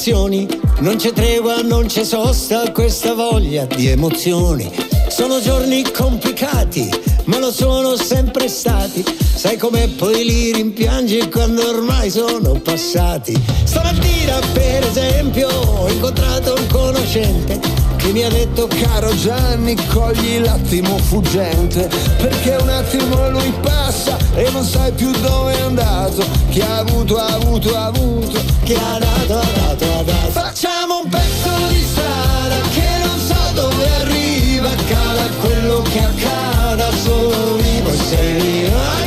Mille 0.00 0.06
tentazioni. 0.06 0.48
Non 0.80 0.96
c'è 0.96 1.12
tregua, 1.12 1.60
non 1.60 1.86
c'è 1.86 2.04
sosta, 2.04 2.72
questa 2.72 3.14
voglia 3.14 3.66
di 3.66 3.88
emozioni. 3.88 4.70
Sono 5.08 5.40
giorni 5.40 5.82
complicati, 5.92 6.88
ma 7.24 7.38
lo 7.38 7.52
sono 7.52 7.96
sempre 7.96 8.48
stati. 8.48 9.04
Sai 9.34 9.56
com'è 9.58 9.88
poi 9.88 10.24
li 10.24 10.52
rimpiangi 10.52 11.28
quando 11.28 11.68
ormai 11.68 12.10
sono 12.10 12.52
passati. 12.52 13.38
Stamattina, 13.64 14.38
per 14.52 14.84
esempio, 14.84 15.48
ho 15.48 15.88
incontrato 15.88 16.54
un 16.56 16.66
conoscente 16.68 17.79
che 18.00 18.12
mi 18.12 18.24
ha 18.24 18.28
detto 18.28 18.66
caro 18.66 19.14
Gianni 19.16 19.76
cogli 19.86 20.38
l'attimo 20.38 20.96
fuggente 20.98 21.88
perché 22.16 22.56
un 22.60 22.68
attimo 22.68 23.28
lui 23.28 23.52
passa 23.60 24.16
e 24.34 24.50
non 24.50 24.64
sai 24.64 24.90
più 24.92 25.10
dove 25.20 25.56
è 25.56 25.60
andato. 25.60 26.24
Chi 26.48 26.60
ha 26.60 26.78
avuto 26.78 27.16
ha 27.18 27.26
avuto 27.26 27.76
ha 27.76 27.86
avuto 27.86 28.40
chi 28.64 28.74
ha 28.74 28.98
dato 28.98 29.38
ha 29.38 29.46
dato 29.54 29.84
ha 29.84 30.02
dato. 30.02 30.30
Facciamo 30.30 31.00
un 31.02 31.08
pezzo 31.08 31.50
di 31.68 31.82
strada 31.82 32.56
che 32.72 32.88
non 33.04 33.18
so 33.18 33.52
dove 33.54 33.94
arriva 34.00 34.70
accada 34.70 35.28
quello 35.40 35.82
che 35.82 36.00
accada 36.00 36.90
solo 37.02 37.56
vivo 37.56 37.90
e 37.90 37.96
sei 37.96 38.99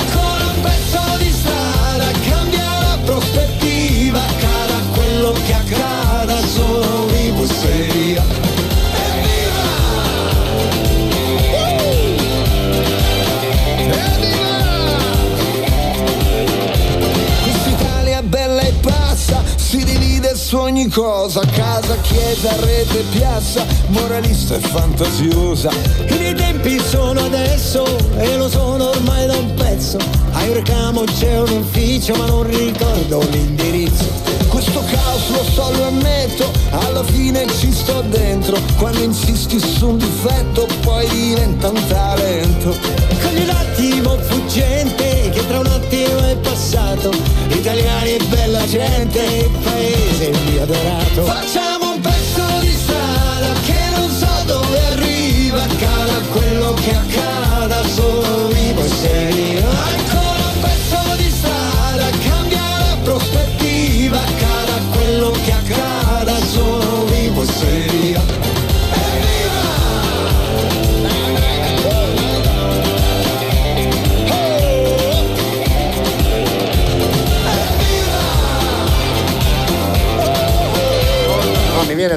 ogni 20.83 20.89
cosa, 20.89 21.41
casa, 21.51 21.95
chiesa, 22.01 22.53
rete, 22.61 23.03
piazza, 23.11 23.65
moralista 23.87 24.55
e 24.55 24.59
fantasiosa. 24.59 25.69
I 26.07 26.17
miei 26.17 26.35
tempi 26.35 26.79
sono 26.79 27.21
adesso 27.21 27.85
e 28.17 28.35
lo 28.37 28.49
sono 28.49 28.89
ormai 28.89 29.27
da 29.27 29.37
un 29.37 29.53
pezzo. 29.53 29.97
A 30.31 30.43
Iurcamo 30.43 31.03
c'è 31.03 31.39
un 31.39 31.49
ufficio 31.49 32.15
ma 32.15 32.25
non 32.25 32.43
ricordo 32.43 33.21
l'indirizzo. 33.31 34.05
Questo 34.49 34.83
caos 34.91 35.29
lo 35.29 35.43
so, 35.43 35.71
lo 35.71 35.87
ammetto, 35.87 36.51
alla 36.71 37.03
fine 37.03 37.45
ci 37.59 37.71
sto 37.71 38.01
dentro. 38.09 38.57
Quando 38.77 38.99
insisti 38.99 39.59
su 39.59 39.89
un 39.89 39.97
difetto 39.97 40.67
poi 40.81 41.07
diventa 41.07 41.69
un 41.69 41.87
talento. 41.87 42.75
Cogli 43.21 43.45
l'attimo 43.45 44.17
fuggente 44.17 45.29
che 45.29 45.47
tra 45.47 45.59
un 45.59 45.67
attimo 45.93 46.27
è 46.27 46.35
passato. 46.37 47.11
Italiani 47.49 48.15
e 48.15 48.23
bella 48.25 48.65
gente, 48.65 49.19
il 49.19 49.51
paese 49.63 50.31
mio 50.45 50.63
adorato. 50.63 51.23
Facciamo 51.23 51.72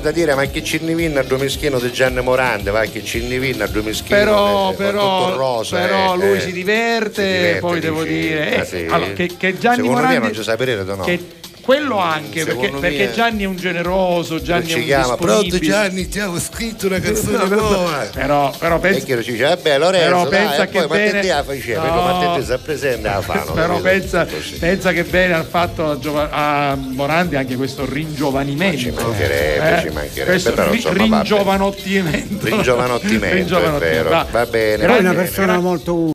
da 0.06 0.12
dire 0.12 0.34
ma 0.36 0.44
che 0.46 0.62
ci 0.62 0.78
ne 0.82 0.94
vinna 0.94 1.20
a 1.20 1.22
due 1.24 1.38
mischino 1.38 1.80
di 1.80 1.90
Gianni 1.90 2.22
Morande, 2.22 2.70
va 2.70 2.82
che 2.84 3.02
ci 3.02 3.26
ne 3.26 3.40
vinna 3.40 3.64
a 3.64 3.66
due 3.66 3.82
mischino 3.82 4.16
però, 4.16 4.70
eh, 4.70 4.74
però, 4.74 5.34
rosa, 5.34 5.78
però 5.80 6.14
eh, 6.14 6.16
lui 6.16 6.36
eh. 6.36 6.40
si 6.40 6.52
diverte, 6.52 7.22
Si 7.22 7.32
diverte, 7.32 7.58
poi 7.60 7.80
devo 7.80 8.02
dici? 8.04 8.18
dire 8.20 8.50
eh, 8.54 8.60
Ah, 8.60 8.64
sì? 8.64 8.86
allora, 8.88 9.12
che, 9.12 9.30
che 9.36 9.58
Gianni 9.58 9.76
Secondo 9.76 9.96
me 9.96 10.02
Morandi 10.06 10.26
non 10.26 10.32
ci 10.34 10.42
sa 10.44 10.56
per 10.56 10.84
no. 10.84 11.02
che 11.04 11.20
quello 11.66 11.98
anche 11.98 12.44
perché, 12.44 12.70
perché 12.70 13.12
Gianni 13.12 13.42
è 13.42 13.46
un 13.46 13.56
generoso 13.56 14.40
Gianni 14.40 14.64
è 14.66 14.68
ci 14.68 14.78
un 14.78 14.84
chiama 14.84 15.16
pronto. 15.16 15.58
Gianni 15.58 16.08
ti 16.08 16.18
avevo 16.20 16.38
scritto 16.38 16.86
una 16.86 17.00
canzone 17.00 17.44
nuova 17.48 18.08
però, 18.12 18.50
però 18.56 18.78
pensa, 18.78 19.04
che 19.04 19.22
ci 19.22 19.32
dice 19.32 19.42
vabbè 19.44 19.78
Lorenzo 19.78 20.06
però 20.08 20.28
dai, 20.28 20.38
pensa 20.46 20.62
e 20.62 20.66
poi 20.68 20.72
che 20.72 20.78
ma 20.78 20.86
te 20.86 20.96
bene 21.02 21.20
te 21.20 21.28
la 21.28 21.44
faceva 21.44 21.84
No. 21.86 22.02
ma 22.02 22.36
te 22.38 22.44
si 22.44 22.58
presente 22.62 23.08
la 23.08 23.42
però 23.52 23.80
pensa, 23.80 24.26
pensa 24.60 24.92
che 24.92 25.02
bene 25.04 25.34
ha 25.34 25.44
fatto 25.44 25.90
a, 25.90 25.98
Giova- 25.98 26.30
a 26.30 26.74
Morandi 26.76 27.36
anche 27.36 27.56
questo 27.56 27.84
ringiovanimento 27.84 28.78
ci 28.78 28.90
mancherebbe, 28.90 29.80
ci 29.88 29.94
mancherebbe, 29.94 30.30
questo 30.30 30.52
però, 30.52 30.70
ri- 30.70 30.76
insomma, 30.76 30.94
vabbè. 30.98 31.14
ringiovanottimento 31.16 32.44
Ringiovanottimento, 32.46 33.26
è 33.26 33.32
Ringiovanottimento, 33.34 33.78
vero. 34.02 34.08
va. 34.10 34.26
Va 34.30 34.46
bene, 34.46 34.76
Però 34.78 34.94
è 34.94 34.98
una 35.00 35.10
bene. 35.10 35.22
persona 35.22 35.58
molto 35.58 35.94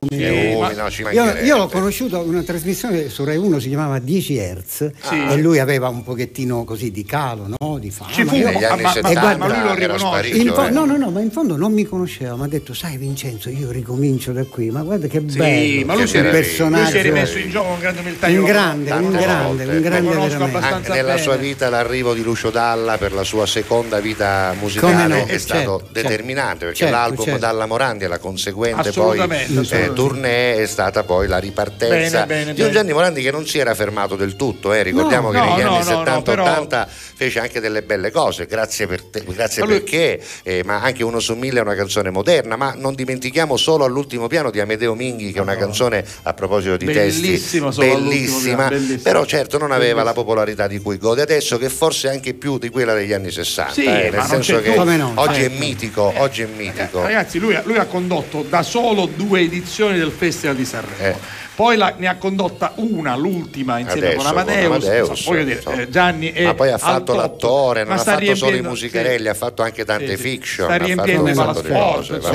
Sì, 0.52 0.58
Ma- 0.58 0.72
no, 0.72 1.10
io, 1.10 1.36
io 1.42 1.56
l'ho 1.56 1.68
conosciuto 1.68 2.22
in 2.22 2.28
una 2.28 2.42
trasmissione 2.42 3.08
su 3.08 3.24
Rai 3.24 3.36
1 3.36 3.58
si 3.58 3.68
chiamava 3.68 3.98
10 3.98 4.36
Hz 4.38 4.90
Sì. 5.02 5.24
e 5.30 5.36
lui 5.42 5.58
aveva 5.58 5.88
un 5.88 6.02
pochettino 6.02 6.64
così 6.64 6.90
di 6.90 7.04
calo, 7.04 7.46
no? 7.58 7.78
di 7.78 7.90
fama. 7.90 8.12
Ci 8.12 8.24
fu, 8.24 8.36
Io- 8.36 8.46
negli 8.50 8.64
anni 8.64 8.82
ma, 8.82 8.88
ma- 8.88 8.92
70 8.94 9.20
guarda, 9.20 9.36
ma 9.38 9.46
lui 9.46 9.56
lo 9.62 9.64
era 9.64 9.74
riconosce 9.94 10.44
fo- 10.52 10.64
eh. 10.64 10.70
no, 10.70 10.84
no, 10.84 10.96
no, 10.96 11.10
ma 11.10 11.20
in 11.20 11.30
fondo 11.30 11.56
non 11.56 11.72
mi 11.72 11.84
conosceva, 11.84 12.36
mi 12.36 12.44
ha 12.44 12.46
detto, 12.46 12.72
sai 12.74 12.96
Vincenzo, 12.96 13.50
io 13.50 13.70
ricomincio 13.70 14.32
da 14.32 14.44
qui, 14.44 14.70
ma 14.70 14.82
guarda 14.82 15.06
che 15.08 15.22
Sì, 15.26 15.36
bello, 15.36 15.86
ma 15.86 15.92
lui 15.94 16.02
che 16.02 16.08
si, 16.08 16.16
meraviglia. 16.16 16.22
lui 16.22 16.30
personaggio 16.46 16.90
si 16.90 16.96
è 16.98 17.02
rimesso 17.02 17.38
in 17.38 17.50
gioco 17.50 17.68
con 17.68 17.78
grande 17.80 18.00
umiltà 18.00 18.26
un 18.28 18.44
grande, 18.44 18.90
un 18.92 19.10
grande, 19.10 19.64
un 19.64 19.80
grande 19.80 20.10
veramente. 20.10 20.56
anche 20.58 20.88
nella 20.90 21.08
bene. 21.12 21.22
sua 21.22 21.36
vita 21.36 21.68
l'arrivo 21.68 22.14
di 22.14 22.22
Lucio 22.22 22.50
Dalla 22.50 22.96
per 22.98 23.12
la 23.12 23.24
sua 23.24 23.46
seconda 23.46 23.98
vita 24.00 24.54
musicale 24.58 25.06
no, 25.06 25.14
è 25.14 25.26
certo, 25.26 25.38
stato 25.38 25.78
certo. 25.78 25.92
determinante 25.92 26.64
perché 26.66 26.78
Certo, 26.82 26.94
l'album 26.94 27.24
certo. 27.24 27.40
Dalla 27.40 27.66
Morandi 27.66 28.04
e 28.04 28.08
la 28.08 28.18
conseguente 28.18 28.90
poi 28.92 29.18
eh, 29.70 29.92
tournée 29.92 30.56
è 30.62 30.66
stata 30.66 31.02
poi 31.04 31.26
la 31.26 31.38
ripartenza 31.38 32.24
Bene, 32.26 32.44
bene, 32.44 32.54
di 32.54 32.62
un. 32.62 32.70
Gianni 32.70 32.92
Morandi 32.92 33.22
che 33.22 33.30
non 33.30 33.46
si 33.46 33.58
era 33.58 33.74
fermato 33.74 34.14
del 34.16 34.36
tutto 34.36 34.72
eh. 34.72 34.82
ricordiamo 34.82 35.30
che 35.32 35.38
no, 35.38 35.44
negli 35.56 35.62
no, 35.64 35.74
anni 35.76 35.84
no, 35.88 35.94
no, 35.94 36.02
70-80 36.04 36.22
però- 36.22 36.86
fece 37.14 37.40
anche 37.40 37.60
delle 37.60 37.82
belle 37.82 38.10
cose 38.10 38.46
grazie, 38.46 38.86
per 38.86 39.02
te- 39.02 39.24
grazie 39.26 39.62
lui- 39.64 39.80
perché 39.80 40.20
eh, 40.42 40.62
ma 40.64 40.80
anche 40.80 41.02
Uno 41.02 41.18
su 41.20 41.34
mille 41.34 41.58
è 41.58 41.62
una 41.62 41.74
canzone 41.74 42.10
moderna 42.10 42.56
ma 42.56 42.74
non 42.76 42.94
dimentichiamo 42.94 43.56
solo 43.56 43.84
all'ultimo 43.84 44.26
piano 44.28 44.50
di 44.50 44.60
Amedeo 44.60 44.94
Minghi 44.94 45.32
che 45.32 45.38
è 45.38 45.42
una 45.42 45.56
canzone 45.56 46.04
a 46.22 46.34
proposito 46.34 46.76
di 46.76 46.84
Bellissima, 46.84 47.68
testi 47.70 47.86
bellissima 47.90 48.68
bellissima. 48.68 49.00
però 49.02 49.24
certo 49.24 49.58
non 49.58 49.72
aveva 49.72 50.02
la 50.02 50.12
popolarità 50.12 50.66
di 50.66 50.78
cui 50.80 50.98
gode 50.98 51.22
adesso 51.22 51.58
che 51.58 51.68
forse 51.68 52.08
anche 52.08 52.34
più 52.34 52.58
di 52.58 52.68
quella 52.70 52.94
degli 52.94 53.12
anni 53.12 53.30
60 53.30 53.72
Sì, 53.72 53.84
eh, 53.84 54.10
nel 54.10 54.22
senso 54.24 54.60
che 54.60 54.74
no, 54.74 55.12
oggi 55.16 55.40
è 55.40 55.48
certo. 55.48 55.58
mitico 55.58 56.12
oggi 56.16 56.42
è 56.42 56.46
mitico 56.46 57.02
Ragazzi, 57.02 57.38
lui, 57.38 57.56
lui 57.64 57.76
ha 57.76 57.86
condotto 57.86 58.44
da 58.48 58.62
solo 58.62 59.06
due 59.06 59.40
edizioni 59.40 59.98
del 59.98 60.10
Festival 60.16 60.56
di 60.56 60.64
Sanremo. 60.64 61.18
Eh. 61.62 61.64
Poi 61.64 61.76
la- 61.76 61.94
ne 61.96 62.08
ha 62.08 62.16
condotta 62.16 62.72
una, 62.76 63.14
l'ultima, 63.14 63.78
insieme 63.78 64.08
Adesso, 64.08 64.18
con 64.18 64.26
Amadeus. 64.26 64.66
con 64.66 64.72
Amadeus, 64.74 65.24
voglio 65.24 65.44
dire, 65.44 65.56
insomma. 65.56 65.80
eh, 65.82 65.88
Gianni 65.90 66.32
è 66.32 66.44
ma 66.44 66.54
poi 66.54 66.70
ha 66.70 66.78
fatto 66.78 67.14
l'attore, 67.14 67.84
non 67.84 67.94
ma 67.94 68.00
ha 68.00 68.04
fatto 68.04 68.34
solo 68.34 68.56
i 68.56 68.62
musicarelli, 68.62 69.22
sì. 69.22 69.28
ha 69.28 69.34
fatto 69.34 69.62
anche 69.62 69.84
tante 69.84 70.08
Sì, 70.08 70.16
sì. 70.16 70.22
fiction. 70.22 70.66
Sta 70.68 70.76
riempiendo 70.84 71.22
vai. 71.22 71.34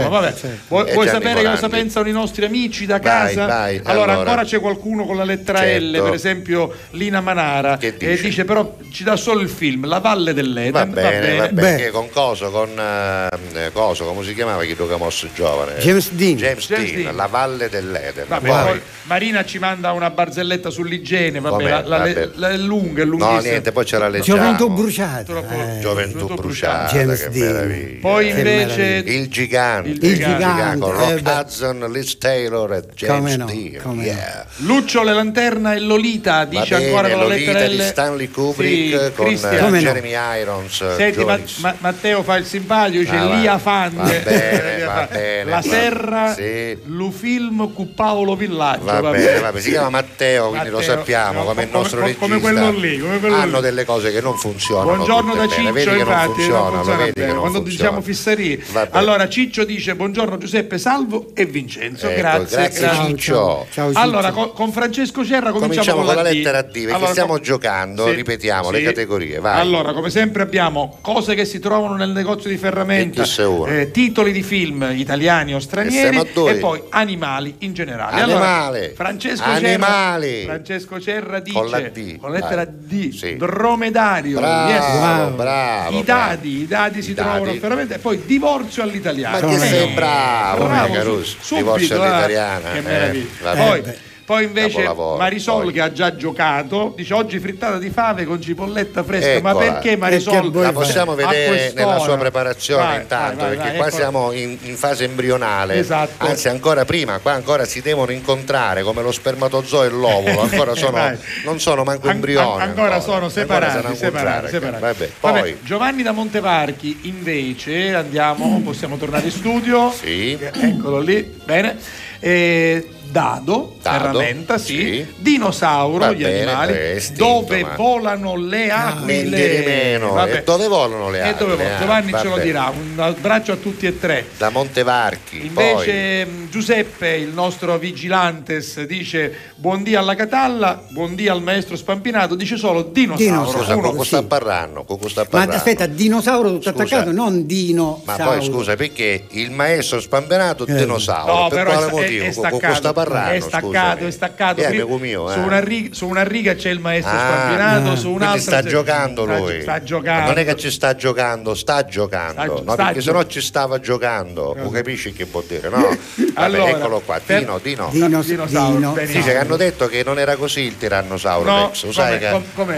vabbè. 0.09 0.33
Vuoi, 0.67 0.93
vuoi 0.93 1.07
sapere 1.07 1.33
cosa 1.35 1.49
Morandi? 1.49 1.69
pensano 1.69 2.07
i 2.07 2.11
nostri 2.11 2.45
amici 2.45 2.85
da 2.85 2.99
Vai, 2.99 3.35
casa? 3.35 3.45
vai, 3.45 3.81
allora, 3.83 4.13
allora. 4.13 4.29
ancora 4.31 4.43
c'è 4.45 4.59
qualcuno 4.59 5.05
con 5.05 5.17
la 5.17 5.23
lettera 5.23 5.59
L, 5.63 5.65
Certo. 5.91 6.03
per 6.03 6.13
esempio 6.13 6.73
Lina 6.91 7.21
Manara, 7.21 7.77
Che 7.77 7.97
dice? 7.97 8.21
dice 8.21 8.45
però 8.45 8.77
ci 8.91 9.03
dà 9.03 9.15
solo 9.17 9.41
il 9.41 9.49
film 9.49 9.87
La 9.87 9.99
Valle 9.99 10.33
dell'Eden. 10.33 10.71
Va 10.71 10.85
bene, 10.85 11.35
va 11.37 11.47
bene, 11.49 11.77
che 11.77 11.89
con 11.91 12.09
coso, 12.09 12.49
con 12.49 12.69
eh, 12.79 13.71
coso, 13.73 14.05
come 14.05 14.23
si 14.23 14.33
chiamava 14.33 14.63
chi 14.63 14.75
mosso 14.97 15.27
giovane? 15.33 15.75
James 15.79 16.11
Dean. 16.11 16.35
James, 16.37 16.67
James 16.67 16.89
Dean, 16.91 17.01
Dean. 17.03 17.15
La 17.15 17.27
Valle 17.27 17.69
dell'Eden. 17.69 18.25
Poi 18.27 18.81
Marina 19.17 19.43
ci 19.43 19.57
manda 19.57 19.93
una 19.93 20.11
barzelletta 20.11 20.69
sull'igiene, 20.69 21.39
vabbè, 21.39 21.55
Com'è? 21.55 21.69
la, 21.71 21.81
la- 21.87 21.97
Vabbè. 21.97 22.29
la- 22.35 22.49
è 22.51 22.57
lunga, 22.57 23.01
è 23.01 23.05
No, 23.05 23.09
lunghissima. 23.11 23.41
niente, 23.41 23.71
poi 23.71 23.83
c'era 23.83 24.07
leggiamo. 24.09 24.37
Gioventù 24.39 24.69
bruciata. 24.69 25.23
Troppo- 25.23 25.53
eh. 25.55 25.79
Gioventù 25.81 26.33
bruciata, 26.35 26.91
James 26.93 27.19
che 27.23 27.29
Dean. 27.31 27.51
meraviglia. 27.53 27.99
Poi 27.99 28.29
invece. 28.29 29.01
Il 29.07 29.27
gigante, 29.29 29.89
Il 30.05 30.13
gigante, 30.17 30.77
con 30.79 30.93
eh, 30.95 30.97
Rock 30.99 31.21
beh. 31.21 31.31
Hudson, 31.31 31.91
Liz 31.91 32.17
Taylor 32.19 32.73
e 32.73 32.83
James 32.93 33.17
Come 33.17 33.35
no, 33.37 33.45
Dean. 33.45 33.81
come 33.81 33.95
no. 33.95 34.01
yeah. 34.03 34.45
Luccio 34.57 35.01
le 35.01 35.13
lanterna 35.13 35.73
e 35.73 35.79
Lolita 35.79 36.45
dice 36.45 36.75
bene, 36.75 36.85
ancora 36.85 37.09
con 37.09 37.17
la 37.17 37.23
Lolita 37.25 37.51
lettera 37.53 37.67
di 37.69 37.77
L. 37.77 37.81
Stanley 37.81 38.27
Kubrick 38.29 38.99
Sì, 39.05 39.11
con 39.15 39.25
Christian. 39.25 39.53
eh, 39.55 39.57
Come 39.59 39.79
no? 39.81 39.91
Jeremy 39.93 40.39
Irons. 40.41 40.95
Senti, 40.95 41.23
Ma-. 41.25 41.39
Ma- 41.61 41.75
Matteo 41.79 42.21
fa 42.21 42.35
il 42.37 42.45
simpatico, 42.45 42.99
dice 42.99 43.15
Ah. 43.15 43.35
Lia 43.35 43.57
Fante. 43.57 43.95
Va 43.97 44.29
bene, 44.29 44.83
va 44.83 45.07
bene, 45.11 45.43
La 45.49 45.61
Serra, 45.63 46.33
sì. 46.35 46.77
lu 46.85 47.09
film 47.09 47.73
cu 47.73 47.93
Paolo 47.95 48.35
Villaggio. 48.35 48.83
Va 49.01 49.11
bene, 49.11 49.39
va 49.39 49.47
bene, 49.49 49.61
si 49.61 49.69
chiama 49.69 49.89
Matteo, 49.89 50.49
quindi 50.49 50.69
lo 50.69 50.77
Matteo, 50.77 50.95
sappiamo, 50.95 51.39
no, 51.39 51.45
come 51.45 51.63
il 51.63 51.67
come- 51.69 51.81
nostro 51.81 51.99
come- 51.99 52.11
regista. 52.13 52.25
come 52.27 52.39
quello 52.39 52.71
lì, 52.71 52.99
come 52.99 53.19
quello 53.19 53.35
Hanno 53.35 53.55
lì. 53.57 53.61
delle 53.61 53.85
cose 53.85 54.11
che 54.11 54.21
non 54.21 54.35
funzionano. 54.37 54.95
Buongiorno 54.95 55.35
da. 55.35 55.47
Ciccio, 55.47 55.71
vedi 55.71 55.85
che 55.85 55.91
non 55.91 55.97
infatti, 55.99 56.25
non 56.27 56.33
funzionano, 56.35 56.71
funziona 56.75 56.97
vedi 56.97 57.11
che 57.13 57.25
non 57.25 57.37
Quando 57.39 57.59
funzionano. 57.61 57.99
diciamo 57.99 58.01
fisserie. 58.01 58.63
Allora 58.91 59.29
Ciccio 59.29 59.63
dice 59.65 59.95
buongiorno 59.95 60.37
Giuseppe 60.37 60.77
Salvo 60.77 61.27
e 61.33 61.45
Vincenzo. 61.45 62.07
Ecco, 62.07 62.19
grazie, 62.19 62.57
grazie, 62.57 62.79
grazie. 62.81 63.05
Ciccio. 63.07 63.33
Ciao, 63.33 63.65
ciao, 63.71 63.87
Ciccio. 63.89 63.99
Allora, 63.99 64.31
con, 64.31 64.51
con 64.53 64.71
Francesco 64.71 65.25
Cerra 65.25 65.51
cominciamo, 65.51 65.67
Cominciamo 65.67 66.03
con 66.03 66.15
la 66.15 66.21
D. 66.21 66.33
lettera 66.33 66.61
D, 66.61 66.71
perché 66.71 66.91
Allora, 66.93 67.09
stiamo 67.11 67.33
com- 67.33 67.41
giocando, 67.41 68.09
ripetiamo, 68.09 68.71
le 68.71 68.81
categorie, 68.81 69.39
vai. 69.39 69.59
Allora, 69.59 69.93
come 69.93 70.09
sempre 70.09 70.43
abbiamo 70.43 70.97
cose 71.01 71.35
che 71.35 71.45
si 71.45 71.59
trovano 71.59 71.95
nel 71.95 72.09
negozio 72.09 72.49
di 72.49 72.57
ferramenta, 72.57 73.23
eh, 73.67 73.91
titoli 73.91 74.31
di 74.31 74.43
film 74.43 74.91
italiani 74.95 75.53
o 75.55 75.59
stranieri 75.59 76.17
e 76.47 76.55
poi 76.55 76.81
animali 76.89 77.55
in 77.59 77.73
generale. 77.73 78.21
Animale. 78.21 78.77
Allora, 78.77 78.86
Francesco 78.95 79.43
Animali. 79.43 80.29
Cerra, 80.41 80.45
Francesco 80.53 80.99
Cerra 80.99 81.39
dice 81.39 81.57
Con 81.59 81.69
la 81.69 81.79
D, 81.79 82.17
con 82.19 82.31
la 82.31 82.39
lettera. 82.39 82.65
D, 82.65 83.09
Sì. 83.13 83.35
dromedario. 83.37 84.39
Bravo, 84.39 84.71
Yes. 84.71 85.35
bravo, 85.35 85.97
I 85.99 86.03
dadi, 86.03 86.61
i 86.61 86.67
dadi 86.67 87.01
si 87.01 87.11
I 87.11 87.13
trovano 87.13 87.45
dadi. 87.45 87.59
ferramenta 87.59 87.95
e 87.95 87.99
poi 87.99 88.21
divorzio 88.25 88.83
all'italiano. 88.83 89.39
Ma 89.47 89.53
che 89.53 89.57
sei 89.59 89.93
bravo, 89.93 90.65
bravo, 90.65 91.23
subito, 91.23 91.55
Divorzio 91.55 91.95
eh. 92.03 92.07
all'italiana, 92.07 92.71
Che 92.71 92.77
eh, 92.77 92.81
meraviglia. 92.81 93.51
Poi, 93.53 93.79
Eh, 93.79 93.81
beh. 93.81 93.97
Poi 94.27 94.43
invece 94.43 94.81
Capolavoro, 94.83 95.17
Marisol 95.19 95.63
poi. 95.63 95.71
che 95.71 95.79
ha 95.81 95.91
già 95.93 96.13
giocato 96.17 96.93
dice 96.97 97.13
oggi 97.13 97.39
frittata 97.39 97.77
di 97.77 97.89
fave 97.89 98.25
con 98.25 98.41
cipolletta 98.41 99.01
fresca 99.01 99.39
ma 99.39 99.51
Eccola. 99.51 99.71
perché 99.71 99.91
E 99.91 99.95
Marisol 99.95 100.51
vuoi 100.51 100.63
La 100.65 100.73
possiamo 100.73 101.15
vedere 101.15 101.71
nella 101.73 101.97
sua 101.99 102.17
preparazione 102.17 102.83
Vai, 102.83 102.99
intanto, 103.03 103.45
vai, 103.45 103.47
vai, 103.47 103.55
perché 103.55 103.69
vai, 103.69 103.77
qua 103.77 103.87
eccola. 103.87 104.01
siamo 104.01 104.31
in, 104.33 104.57
in 104.63 104.75
fase 104.75 105.05
embrionale, 105.05 105.75
Esatto. 105.75 106.25
anzi 106.25 106.49
ancora 106.49 106.83
prima, 106.83 107.19
qua 107.19 107.31
ancora 107.31 107.63
si 107.63 107.79
devono 107.79 108.11
incontrare 108.11 108.83
come 108.83 109.01
lo 109.01 109.13
spermatozoo 109.13 109.83
e 109.85 109.89
l'ovulo, 109.89 110.41
ancora 110.51 110.75
sono, 110.75 111.17
non 111.45 111.59
sono 111.61 111.85
manco 111.85 112.09
An- 112.09 112.15
embrioni. 112.15 112.61
an- 112.61 112.67
ancora 112.67 112.99
sono 112.99 113.29
separati, 113.29 113.75
Ancora 113.77 113.95
separati, 113.95 114.49
separati. 114.49 114.81
Vabbè, 114.81 115.09
Vabbè, 115.21 115.39
poi 115.39 115.57
Giovanni 115.63 116.03
da 116.03 116.11
Montevarchi 116.11 116.99
invece 117.03 117.93
andiamo, 117.95 118.59
possiamo 118.61 118.97
tornare 118.97 119.23
in 119.27 119.31
studio. 119.31 119.89
Sì. 119.91 120.37
Eccolo 120.37 120.99
lì, 120.99 121.21
bene. 121.45 121.77
Eh, 122.19 122.89
dado, 123.09 123.75
Dado, 123.81 123.97
ferramenta, 123.97 124.57
sì. 124.57 124.75
sì. 124.75 125.05
Dinosauro, 125.17 125.97
Va 125.99 126.11
gli 126.13 126.21
bene, 126.23 126.41
animali, 126.43 126.73
estinto, 126.95 127.23
dove 127.23 127.61
ma- 127.61 127.75
volano 127.75 128.35
le 128.35 128.57
niente 128.57 128.73
aquile. 128.73 129.63
meno. 129.65 130.13
Vabbè. 130.13 130.35
E 130.37 130.43
dove 130.43 130.67
volano 130.67 131.09
le 131.09 131.17
E 131.29 131.33
dove 131.35 131.53
aquile? 131.53 131.55
volano? 131.55 131.75
Ah, 131.75 131.79
Giovanni 131.79 132.11
ce 132.19 132.27
lo 132.27 132.37
dirà, 132.37 132.73
un 132.75 132.99
abbraccio 132.99 133.51
a 133.51 133.55
tutti 133.55 133.85
e 133.85 133.99
tre. 133.99 134.25
Da 134.37 134.49
Montevarchi, 134.49 135.37
poi 135.53 135.65
Invece 135.71 136.25
mh, 136.25 136.49
Giuseppe, 136.49 137.09
il 137.15 137.29
nostro 137.29 137.77
vigilantes, 137.77 138.83
dice 138.85 139.33
buondì 139.55 139.95
alla 139.95 140.15
Catalla, 140.15 140.81
buondì 140.89 141.27
al 141.27 141.41
maestro 141.41 141.75
Spampinato, 141.75 142.35
dice 142.35 142.57
solo 142.57 142.83
dinosauro. 142.83 143.23
Dinosauro. 143.23 143.59
scusa, 143.59 143.75
Uno- 143.75 143.89
con 143.91 144.01
sì. 144.01 144.07
sta 144.07 144.23
parlando, 144.23 144.83
con 144.83 145.09
sta 145.09 145.25
Ma 145.31 145.43
aspetta, 145.43 145.85
dinosauro 145.85 146.49
tutto 146.49 146.69
Scusa. 146.71 146.83
attaccato, 146.83 147.11
non 147.11 147.45
dino. 147.45 148.01
Ma 148.05 148.15
poi 148.15 148.43
scusa, 148.43 148.75
perché 148.75 149.25
il 149.31 149.51
maestro 149.51 149.99
spampenato 149.99 150.65
è 150.65 150.71
Eh. 150.71 150.75
dinosauro? 150.75 151.33
No, 151.43 151.47
per 151.49 151.57
però 151.63 151.71
quale 151.71 151.87
è, 151.87 151.91
motivo? 151.91 152.23
è, 152.23 152.27
è 152.27 152.33
Con- 152.33 152.41
con 152.43 152.59
staccato, 152.59 152.77
sta 153.01 153.11
parlando, 153.11 153.33
è 153.35 153.39
staccato, 153.39 153.67
scusami. 153.95 154.07
è 154.07 154.11
staccato. 154.11 154.61
Eh, 154.61 154.65
Prima- 154.67 154.83
amico 154.83 154.97
mio, 154.97 155.29
eh. 155.29 155.33
su, 155.33 155.39
una 155.39 155.59
riga, 155.59 155.89
su 155.93 156.07
una 156.07 156.23
riga 156.23 156.55
c'è 156.55 156.69
il 156.69 156.79
maestro 156.79 157.15
Ah, 157.15 157.19
Spampinato, 157.19 157.95
su 157.95 158.09
un'altra 158.11 158.39
sta 158.41 158.61
c'è- 158.61 158.69
giocando 158.69 159.23
sta- 159.23 159.37
lui. 159.37 159.61
Sta 159.61 159.83
giocando. 159.83 160.25
Non 160.27 160.37
è 160.39 160.45
che 160.45 160.55
ci 160.55 160.71
sta 160.71 160.95
giocando, 160.95 161.53
sta 161.55 161.85
giocando. 161.85 162.41
Sta- 162.41 162.45
no, 162.45 162.61
sta 162.61 162.75
perché 162.75 162.93
gio- 162.99 163.01
sennò 163.01 163.23
ci 163.25 163.41
stava 163.41 163.79
giocando. 163.79 164.55
Tu 164.61 164.69
capisci 164.71 165.13
che 165.13 165.25
vuol 165.25 165.43
dire, 165.47 165.69
no? 165.69 165.77
Vabbè, 166.17 166.31
Allora, 166.35 166.69
eccolo 166.69 166.99
qua, 166.99 167.19
per- 167.23 167.39
Dino, 167.39 167.59
Dino. 167.61 167.89
Dino, 167.91 168.21
Dino. 168.21 168.93
Dice 169.05 169.21
che 169.23 169.37
hanno 169.37 169.55
detto 169.57 169.87
che 169.87 170.03
non 170.03 170.19
era 170.19 170.35
così 170.35 170.61
il 170.61 170.77
tirannosauro 170.77 171.49
No, 171.49 171.65
Rex, 171.67 171.89
sai 171.89 172.19
che, 172.19 172.29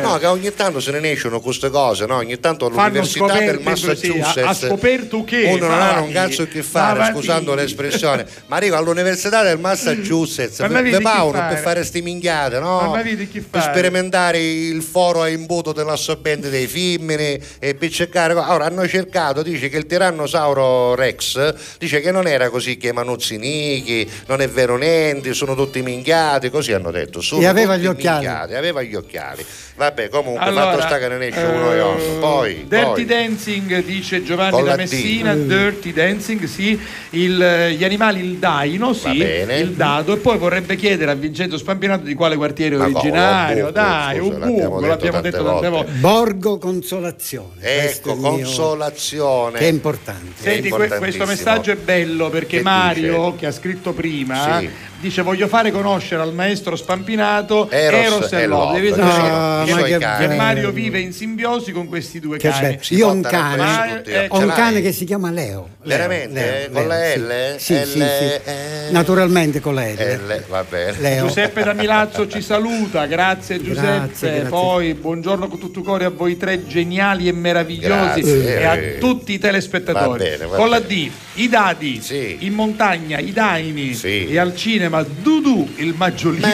no, 0.01 0.17
che 0.17 0.25
ogni 0.25 0.53
tanto 0.53 0.79
se 0.79 0.91
ne 0.97 1.11
escono 1.11 1.39
queste 1.39 1.69
cose, 1.69 2.05
no? 2.05 2.15
ogni 2.17 2.39
tanto 2.39 2.65
all'università 2.67 3.25
scoperte 3.27 3.45
del 3.51 3.59
Massachusetts 3.61 4.37
ha- 4.37 4.53
scoperto 4.53 5.23
che 5.23 5.43
uno 5.53 5.67
non 5.67 5.81
ha 5.81 5.99
un 6.01 6.11
cazzo 6.11 6.47
che 6.47 6.63
fare, 6.63 7.11
scusando 7.13 7.53
l'espressione, 7.53 8.25
ma 8.47 8.55
arrivo 8.57 8.75
all'università 8.77 9.43
del 9.43 9.59
Massachusetts 9.59 10.07
Massachusetts, 10.14 10.60
Ma 10.60 10.68
per, 10.68 10.81
per 10.90 11.02
fare? 11.02 11.53
per 11.53 11.57
fare 11.61 11.84
sti 11.84 12.02
minchiate, 12.02 12.60
no? 12.60 12.91
Per 12.91 13.44
fare? 13.49 13.69
sperimentare 13.72 14.40
il 14.40 14.81
foro 14.81 15.22
a 15.22 15.30
imbuto 15.30 15.72
dell'assorbente 15.72 16.49
dei 16.49 16.68
femmini 16.68 17.40
e 17.60 17.76
per 17.76 17.90
cercare. 17.90 18.34
Ora 18.34 18.65
hanno 18.65 18.88
cercato, 18.88 19.41
dice 19.44 19.69
che 19.69 19.77
il 19.77 19.86
tirannosauro 19.86 20.95
Rex 20.95 21.53
dice 21.77 22.02
che 22.02 22.11
non 22.11 22.27
era 22.27 22.49
così 22.49 22.77
chiamanuzzinichi, 22.77 24.10
non 24.27 24.41
è 24.41 24.49
vero 24.49 24.77
niente, 24.77 25.34
sono 25.34 25.56
tutti 25.56 25.81
minchiati, 25.81 26.49
così 26.49 26.73
hanno 26.73 26.91
detto. 26.91 27.22
Sono 27.22 27.41
E 27.41 27.45
aveva 27.45 27.77
gli 27.77 27.86
occhiali. 27.86 28.26
minchiati, 28.26 28.53
aveva 28.56 28.81
gli 28.81 28.95
occhiali. 28.95 29.45
Vabbè, 29.80 30.10
comunque 30.10 30.43
Allora, 30.43 30.72
fatto 30.72 30.81
sta 30.81 30.97
che 30.97 31.07
ne 31.07 31.27
esce 31.27 31.39
uno 31.41 31.72
e 31.72 31.80
otto. 31.80 32.19
Poi, 32.19 32.65
Dirty 32.68 32.84
poi. 32.91 33.06
Dancing 33.06 33.81
dice 33.85 34.22
Giovanni 34.23 34.61
da 34.61 34.73
D. 34.76 34.77
Messina, 34.77 35.34
Mm. 35.34 35.47
Dirty 35.47 35.93
Dancing, 35.93 36.43
sì, 36.43 36.77
Il, 37.11 37.41
eh, 37.41 37.72
gli 37.76 37.85
animali 37.85 38.19
il 38.19 38.35
daino, 38.39 38.91
sì, 38.91 39.07
il 39.22 39.72
dado 39.77 40.15
e 40.15 40.18
poi 40.18 40.38
vorrebbe 40.38 40.76
chiedere 40.76 41.11
a 41.11 41.14
Vincenzo 41.14 41.57
Spampinato 41.57 42.03
di 42.03 42.14
quale 42.14 42.35
quartiere 42.35 42.76
Ma 42.76 42.84
originario, 42.84 43.60
come? 43.68 43.72
dai, 43.72 44.18
Scusa, 44.18 44.35
un 44.35 44.39
buco, 44.47 44.80
l'abbiamo 44.81 45.22
detto 45.22 45.38
tante 45.43 45.49
volte. 45.49 45.69
volte. 45.69 45.91
Borgo 45.93 46.57
Consolazione. 46.57 47.61
Ecco, 47.61 48.11
è 48.11 48.15
consolazione. 48.18 49.60
Che 49.60 49.65
è 49.65 49.72
importante. 49.72 50.41
Senti, 50.41 50.68
que- 50.69 50.88
questo 50.89 51.26
messaggio 51.26 51.72
è 51.72 51.76
bello 51.77 52.30
perché 52.30 52.57
Che 52.57 52.64
Mario, 52.64 53.26
dice? 53.27 53.35
che 53.38 53.45
ha 53.45 53.51
scritto 53.53 53.93
prima, 53.93 54.60
Sì. 54.60 54.69
Dice 54.99 55.21
voglio 55.21 55.47
fare 55.47 55.71
conoscere 55.71 56.21
al 56.21 56.34
maestro 56.34 56.76
Spampinato 56.76 57.69
Eros 57.69 57.99
Eros, 57.99 58.34
e 58.34 58.41
e 58.41 58.45
Love. 58.47 58.80
Devi 58.80 58.89
No, 58.89 59.65
sapere 59.65 59.97
ma 59.99 60.27
che. 60.27 60.35
Mario 60.35 60.71
vive 60.71 60.99
in 60.99 61.13
simbiosi 61.13 61.71
con 61.71 61.88
questi 61.88 62.19
due 62.19 62.38
Che 62.38 62.49
cani. 62.49 62.80
Io 62.89 63.07
ho 63.07 63.11
un 63.11 63.21
cane, 63.21 63.97
tutti, 63.97 64.11
eh, 64.11 64.26
ho 64.30 64.39
un 64.39 64.49
cane 64.49 64.81
che 64.81 64.91
si 64.91 65.05
chiama 65.05 65.31
Leo. 65.31 65.69
Leo, 65.84 65.97
Veramente? 65.97 66.39
Leo, 66.41 66.69
Con 66.71 66.88
la 66.88 67.15
L? 67.15 67.55
Sì, 67.57 67.76
sì, 67.76 67.85
sì, 67.85 67.99
L, 67.99 68.01
sì. 68.01 68.49
eh. 68.49 68.91
Naturalmente 68.91 69.59
con 69.59 69.76
la 69.76 69.85
L. 69.88 71.19
Giuseppe 71.19 71.63
da 71.63 71.73
Milazzo 71.73 72.27
ci 72.27 72.41
saluta, 72.41 73.05
grazie 73.05 73.61
Giuseppe. 73.61 73.81
Grazie, 73.88 74.30
grazie. 74.31 74.49
Poi 74.49 74.93
buongiorno 74.95 75.47
con 75.47 75.59
tutto 75.59 75.81
cuore 75.81 76.05
a 76.05 76.09
voi 76.09 76.35
tre 76.38 76.65
geniali 76.67 77.27
e 77.27 77.31
meravigliosi 77.31 78.21
Grazie. 78.21 78.59
e 78.59 78.65
a 78.65 78.77
tutti 78.99 79.34
i 79.34 79.39
telespettatori. 79.39 80.07
Va 80.19 80.30
bene, 80.30 80.45
va 80.45 80.55
con 80.57 80.69
la. 80.69 80.80
D, 80.80 81.09
i 81.35 81.47
dadi, 81.49 82.01
in 82.39 82.53
montagna, 82.53 83.19
i 83.19 83.31
daini 83.31 83.97
e 84.01 84.38
al 84.39 84.55
cinema 84.55 84.89
Dudu, 85.03 85.70
il 85.78 85.94
maggiolino 85.95 86.48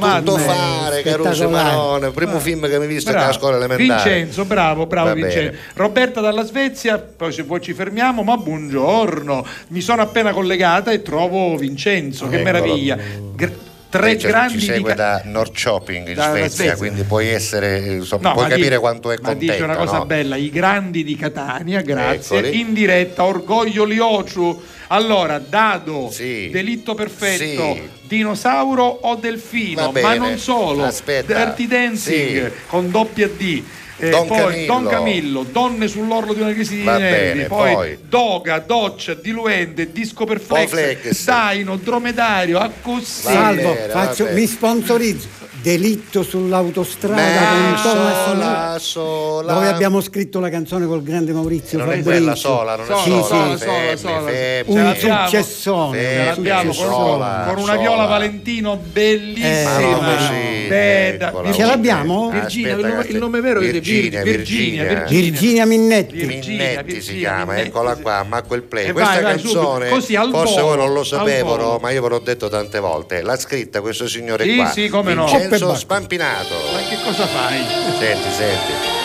Ma 0.00 0.18
tutto 0.18 0.32
tutto 0.32 0.38
fare, 0.38 1.02
Caruso. 1.02 1.48
Marone, 1.48 2.10
primo 2.10 2.38
film 2.40 2.68
che 2.68 2.76
mi 2.78 2.84
hai 2.84 2.88
visto 2.88 3.10
Bravo. 3.10 3.24
alla 3.26 3.34
scuola 3.34 3.56
elementare. 3.56 4.10
Vincenzo, 4.14 4.44
bravo, 4.44 4.86
bravo 4.86 5.08
Va 5.08 5.14
Vincenzo. 5.14 5.38
bene. 5.50 5.56
Roberta 5.74 6.20
dalla 6.20 6.44
Svezia, 6.44 6.98
poi 6.98 7.32
se 7.32 7.42
vuoi 7.42 7.60
ci 7.60 7.72
fermiamo, 7.74 8.22
ma 8.22 8.36
buongiorno. 8.36 9.46
Mi 9.68 9.80
sono 9.80 10.02
appena 10.02 10.32
collegata 10.32 10.90
e 10.90 11.02
trovo 11.02 11.56
Vincenzo, 11.56 12.28
che 12.28 12.40
Eccolo. 12.40 12.44
meraviglia. 12.52 12.98
Gr- 13.34 13.52
tre 13.98 14.18
ci- 14.18 14.26
grandi 14.26 14.58
ci 14.60 14.66
segue 14.66 14.90
di 14.90 14.96
da 14.96 15.20
North 15.24 15.56
Shopping 15.56 16.08
in 16.08 16.14
Svezia, 16.14 16.48
Svezia. 16.48 16.76
quindi 16.76 17.02
puoi 17.04 17.28
essere 17.28 17.78
insomma, 17.78 18.28
No, 18.28 18.32
puoi 18.32 18.42
ma 18.44 18.48
capire 18.50 18.68
dice- 18.68 18.80
quanto 18.80 19.10
è 19.10 19.16
ma 19.20 19.28
contenta 19.28 19.52
dice 19.52 19.64
una 19.64 19.76
cosa 19.76 19.98
no? 19.98 20.06
bella, 20.06 20.36
i 20.36 20.50
grandi 20.50 21.04
di 21.04 21.16
Catania, 21.16 21.80
grazie, 21.82 22.38
Eccoli. 22.38 22.60
in 22.60 22.72
diretta, 22.72 23.24
Orgoglio 23.24 23.84
Liociu. 23.84 24.62
Allora, 24.88 25.38
Dado, 25.38 26.08
Sì. 26.12 26.48
Delitto 26.50 26.94
Perfetto, 26.94 27.74
Sì. 27.74 27.82
Dinosauro 28.06 28.84
o 28.84 29.14
delfino, 29.16 29.92
ma 29.92 30.14
non 30.14 30.38
solo, 30.38 30.84
Aspetta. 30.84 31.32
Dirty 31.44 31.66
Dancing 31.66 32.46
Sì. 32.46 32.52
con 32.66 32.90
doppia 32.90 33.28
D. 33.28 33.62
Eh, 33.98 34.10
Don 34.10 34.26
poi 34.26 34.38
Camillo. 34.38 34.66
Don 34.66 34.86
Camillo, 34.88 35.42
Donne 35.50 35.88
sull'orlo 35.88 36.34
di 36.34 36.42
una 36.42 36.52
crisi 36.52 36.76
di 36.76 36.82
nervi, 36.84 37.44
poi, 37.44 37.72
poi. 37.72 37.98
Doga, 38.06 38.58
Doccia, 38.58 39.14
Diluente, 39.14 39.90
Disco 39.90 40.26
per 40.26 40.38
Flex, 40.38 40.68
Flex. 40.68 41.24
Daino, 41.24 41.76
Dromedario, 41.76 42.58
Accussi. 42.58 43.22
Salvo, 43.22 43.74
faccio- 43.88 44.28
mi 44.32 44.46
sponsorizzo. 44.46 45.28
Delitto 45.66 46.22
sull'autostrada 46.22 47.20
Ma 47.20 47.72
con 47.72 47.82
Thomas 47.82 48.24
sola, 48.24 48.76
sola. 48.78 49.52
dove 49.54 49.66
abbiamo 49.66 50.00
scritto 50.00 50.38
la 50.38 50.48
canzone 50.48 50.86
col 50.86 51.02
grande 51.02 51.32
Maurizio 51.32 51.78
non 51.78 51.88
è 51.88 51.96
Fabrizio. 51.96 52.12
quella 52.12 52.34
sola, 52.36 52.76
non 52.76 52.84
è 52.84 52.86
Sola, 52.86 53.02
sola, 53.02 53.22
sola, 53.24 53.56
fermi, 53.56 53.96
sola, 53.96 53.96
sola. 53.96 54.30
fermi. 54.30 54.74
un 54.78 54.94
successone, 54.96 55.98
Sì, 56.28 56.34
successone. 56.36 56.72
sola, 56.72 57.42
con 57.48 57.56
una 57.56 57.66
sola. 57.72 57.76
viola 57.80 58.04
Valentino 58.06 58.76
bellissima. 58.92 59.78
Eh, 59.80 59.84
Ma 59.90 60.14
no, 60.14 60.20
sì, 60.20 60.66
Bella. 60.68 61.28
eccola. 61.30 61.52
Ce 61.52 61.64
l'abbiamo? 61.64 62.30
Virginia, 62.30 62.70
Aspetta, 62.76 62.86
il, 62.88 62.94
nome, 62.94 63.06
il 63.08 63.16
nome 63.18 63.40
vero 63.40 63.58
Virginia, 63.58 64.20
è 64.20 64.22
Vir- 64.22 64.36
Virginia, 64.36 64.82
Virginia. 64.84 65.20
Virginia 65.30 65.66
Minnetti. 65.66 66.14
Virginia, 66.14 66.58
Minnetti 66.68 66.90
si 66.90 66.94
Virginia, 66.94 67.18
chiama, 67.20 67.44
Minnetti, 67.54 67.68
eccola 67.70 67.96
sì. 67.96 68.02
qua, 68.02 68.22
ma 68.28 68.42
quel 68.42 68.62
play. 68.62 68.86
E 68.86 68.92
Questa 68.92 69.12
vai, 69.14 69.22
vai, 69.24 69.32
canzone, 69.34 69.86
forse 69.88 70.16
volo, 70.16 70.66
voi 70.68 70.76
non 70.76 70.92
lo 70.92 71.02
sapevano, 71.02 71.78
ma 71.82 71.90
io 71.90 72.02
ve 72.02 72.08
l'ho 72.08 72.20
detto 72.20 72.48
tante 72.48 72.78
volte. 72.78 73.22
L'ha 73.22 73.36
scritta 73.36 73.80
questo 73.80 74.06
signore 74.06 74.44
Sì, 74.44 74.54
qua, 74.54 74.70
sì, 74.70 74.88
come 74.88 75.12
no. 75.14 75.26
Coppe 75.58 75.78
Spampinato. 75.78 76.54
Ma 76.72 76.80
che 76.88 76.98
cosa 77.02 77.26
fai? 77.26 77.64
Senti, 77.98 78.30
senti. 78.32 78.95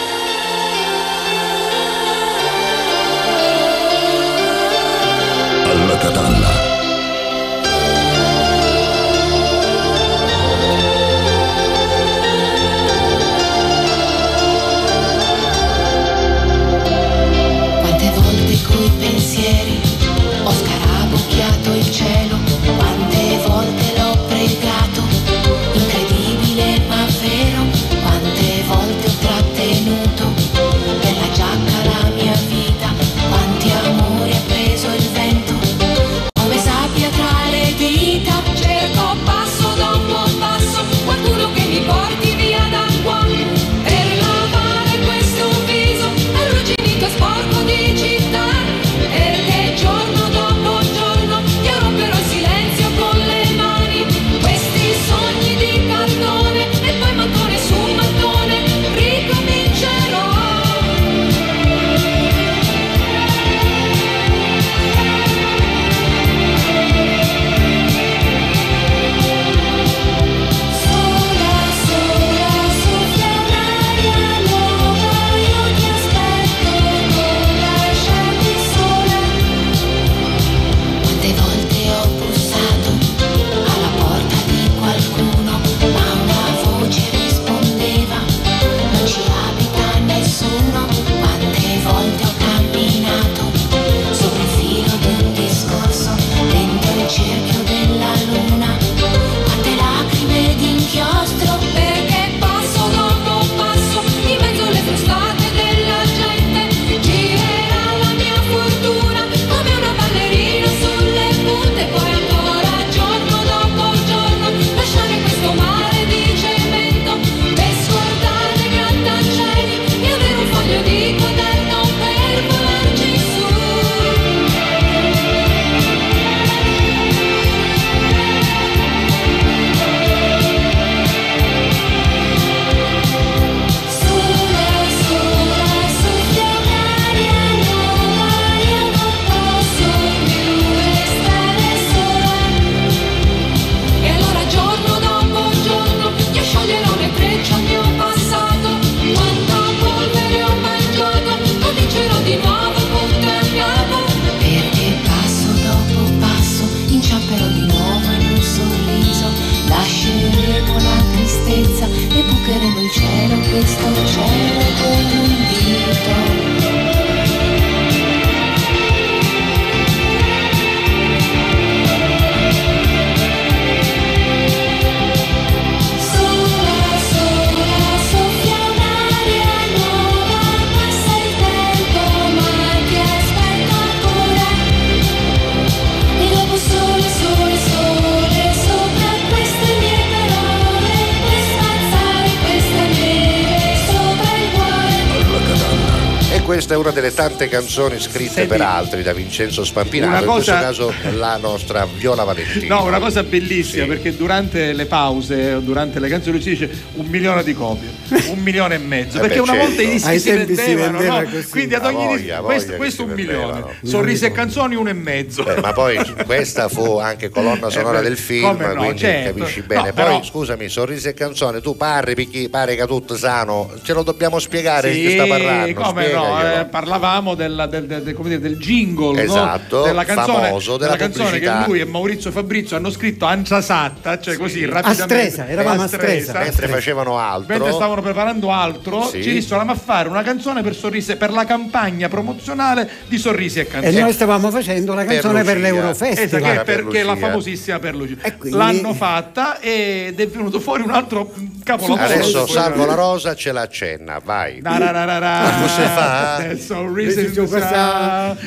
Tante 197.21 197.47
canzoni 197.47 197.99
scritte 197.99 198.31
Senti, 198.31 198.47
per 198.49 198.61
altri 198.61 199.03
da 199.03 199.13
Vincenzo 199.13 199.63
Spampinato, 199.63 200.09
una 200.11 200.19
in 200.21 200.25
questo 200.25 200.51
cosa- 200.51 200.63
caso 200.63 200.93
la 201.17 201.37
nostra 201.37 201.87
Viola 201.95 202.23
Valentino. 202.23 202.75
No, 202.79 202.85
una 202.85 202.99
cosa 202.99 203.21
bellissima 203.21 203.85
perché 203.85 204.15
durante 204.15 204.73
le 204.73 204.85
pause, 204.87 205.61
durante 205.61 205.99
le 205.99 206.09
canzoni 206.09 206.41
ci 206.41 206.49
dice 206.49 206.69
un 206.95 207.05
milione 207.05 207.43
di 207.43 207.53
copie, 207.53 207.89
un 208.31 208.39
milione 208.39 208.75
e 208.75 208.77
mezzo. 208.77 209.17
Eh 209.17 209.21
perché 209.21 209.35
beh, 209.35 209.41
una 209.41 209.51
certo. 209.53 209.67
volta 209.67 209.81
i 209.81 209.89
dischi 209.89 210.09
Ai 210.09 210.19
si 210.19 210.31
vendevano, 210.31 210.97
vendeva 210.97 211.21
no? 211.21 211.29
quindi 211.49 211.75
ad 211.75 211.83
Ah, 211.83 211.87
ogni 211.87 212.05
voglia, 212.05 212.15
disco 212.17 212.41
voglia 212.41 212.41
questo, 212.53 212.75
questo 212.75 213.03
un 213.03 213.09
milione, 213.11 213.63
sorrisi 213.83 214.25
e 214.25 214.31
canzoni 214.31 214.75
uno 214.75 214.89
e 214.89 214.93
mezzo. 214.93 215.45
Eh, 215.45 215.59
ma 215.59 215.73
poi 215.73 215.97
questa 216.25 216.67
fu 216.69 216.97
anche 216.97 217.29
colonna 217.29 217.69
sonora 217.69 217.99
Eh, 217.99 218.01
beh, 218.01 218.07
del 218.07 218.17
film, 218.17 218.57
no, 218.57 218.73
quindi 218.75 218.97
certo. 218.99 219.37
capisci 219.39 219.61
bene. 219.61 219.81
No, 219.81 219.93
poi 219.93 219.93
però- 219.93 220.23
scusami, 220.23 220.69
sorrisi 220.69 221.07
e 221.07 221.13
canzone, 221.13 221.61
tu 221.61 221.75
parli 221.77 222.15
perché 222.15 222.49
pare 222.49 222.75
che 222.75 222.85
tutto 222.85 223.15
sano, 223.17 223.71
ce 223.83 223.93
lo 223.93 224.03
dobbiamo 224.03 224.39
spiegare 224.39 224.91
di 224.91 224.95
Sì, 225.01 225.01
che 225.07 225.13
sta 225.13 225.25
parlando. 225.25 225.81
come 225.81 226.11
no, 226.11 226.41
eh, 226.59 226.65
parlavamo 226.65 227.35
della- 227.35 227.65
del, 227.67 227.85
del- 227.85 228.01
del- 228.03 228.13
come 228.15 228.29
dire, 228.29 228.41
del 228.41 228.57
jingle 228.57 229.13
no? 229.13 229.19
Esatto, 229.21 229.83
della 229.83 230.03
canzone, 230.05 230.43
famoso, 230.47 230.77
della 230.77 230.95
canzone 230.95 231.39
che 231.39 231.51
lui 231.65 231.79
e 231.79 231.85
Maurizio 231.85 232.31
Fabrizio 232.31 232.75
hanno 232.77 232.89
scritto 232.91 233.25
Ancia 233.25 233.61
Satta, 233.61 234.19
cioè 234.19 234.37
così 234.37 234.65
rapidamente. 234.65 235.29
Stresa, 235.29 235.47
eravamo 235.47 235.83
a 235.83 235.87
Stresa. 235.87 236.39
Mentre 236.39 236.67
facevano 236.67 237.17
altro. 237.17 237.53
Mentre 237.55 237.71
stavano 237.73 238.01
preparando 238.01 238.20
altro, 238.51 239.03
Sì. 239.07 239.21
ci 239.23 239.31
dissero 239.33 239.59
a 239.61 239.75
fare 239.75 240.09
una 240.09 240.21
canzone 240.23 240.61
per, 240.61 240.75
sorrisi, 240.75 241.15
per 241.15 241.31
la 241.31 241.45
campagna 241.45 242.07
promozionale 242.09 242.89
di 243.07 243.17
Sorrisi 243.17 243.59
e 243.59 243.61
E 243.61 243.67
Canzoni. 243.67 243.99
noi 243.99 244.13
stavamo 244.13 244.49
facendo 244.51 244.93
la 244.93 245.03
canzone 245.05 245.43
per, 245.43 245.57
Lucia. 245.57 245.71
l'Eurofestival. 245.71 246.23
Esatto, 246.25 246.43
che 246.43 246.51
è 246.61 246.63
Per 246.63 246.83
perché 246.83 247.03
la 247.03 247.13
Lucia. 247.13 247.27
famosissima 247.27 247.79
per 247.79 247.95
Lucia. 247.95 248.15
quindi- 248.37 248.57
L'hanno 248.57 248.93
fatta 248.93 249.59
ed 249.59 250.19
è 250.19 250.27
venuto 250.27 250.59
fuori 250.59 250.83
un 250.83 250.91
altro 250.91 251.31
capolavoro. 251.77 252.13
Adesso 252.13 252.47
salvo 252.47 252.85
la 252.85 252.93
rosa 252.95 253.35
ce 253.35 253.51
la 253.51 253.61
accenna, 253.61 254.19
vai. 254.23 254.61
Da. 254.61 254.77
Ma 254.77 255.51
cosa 255.61 255.87
fa? 255.89 256.37
That's 256.39 256.65
so 256.65 256.85
reason 256.93 257.31
to. 257.33 257.47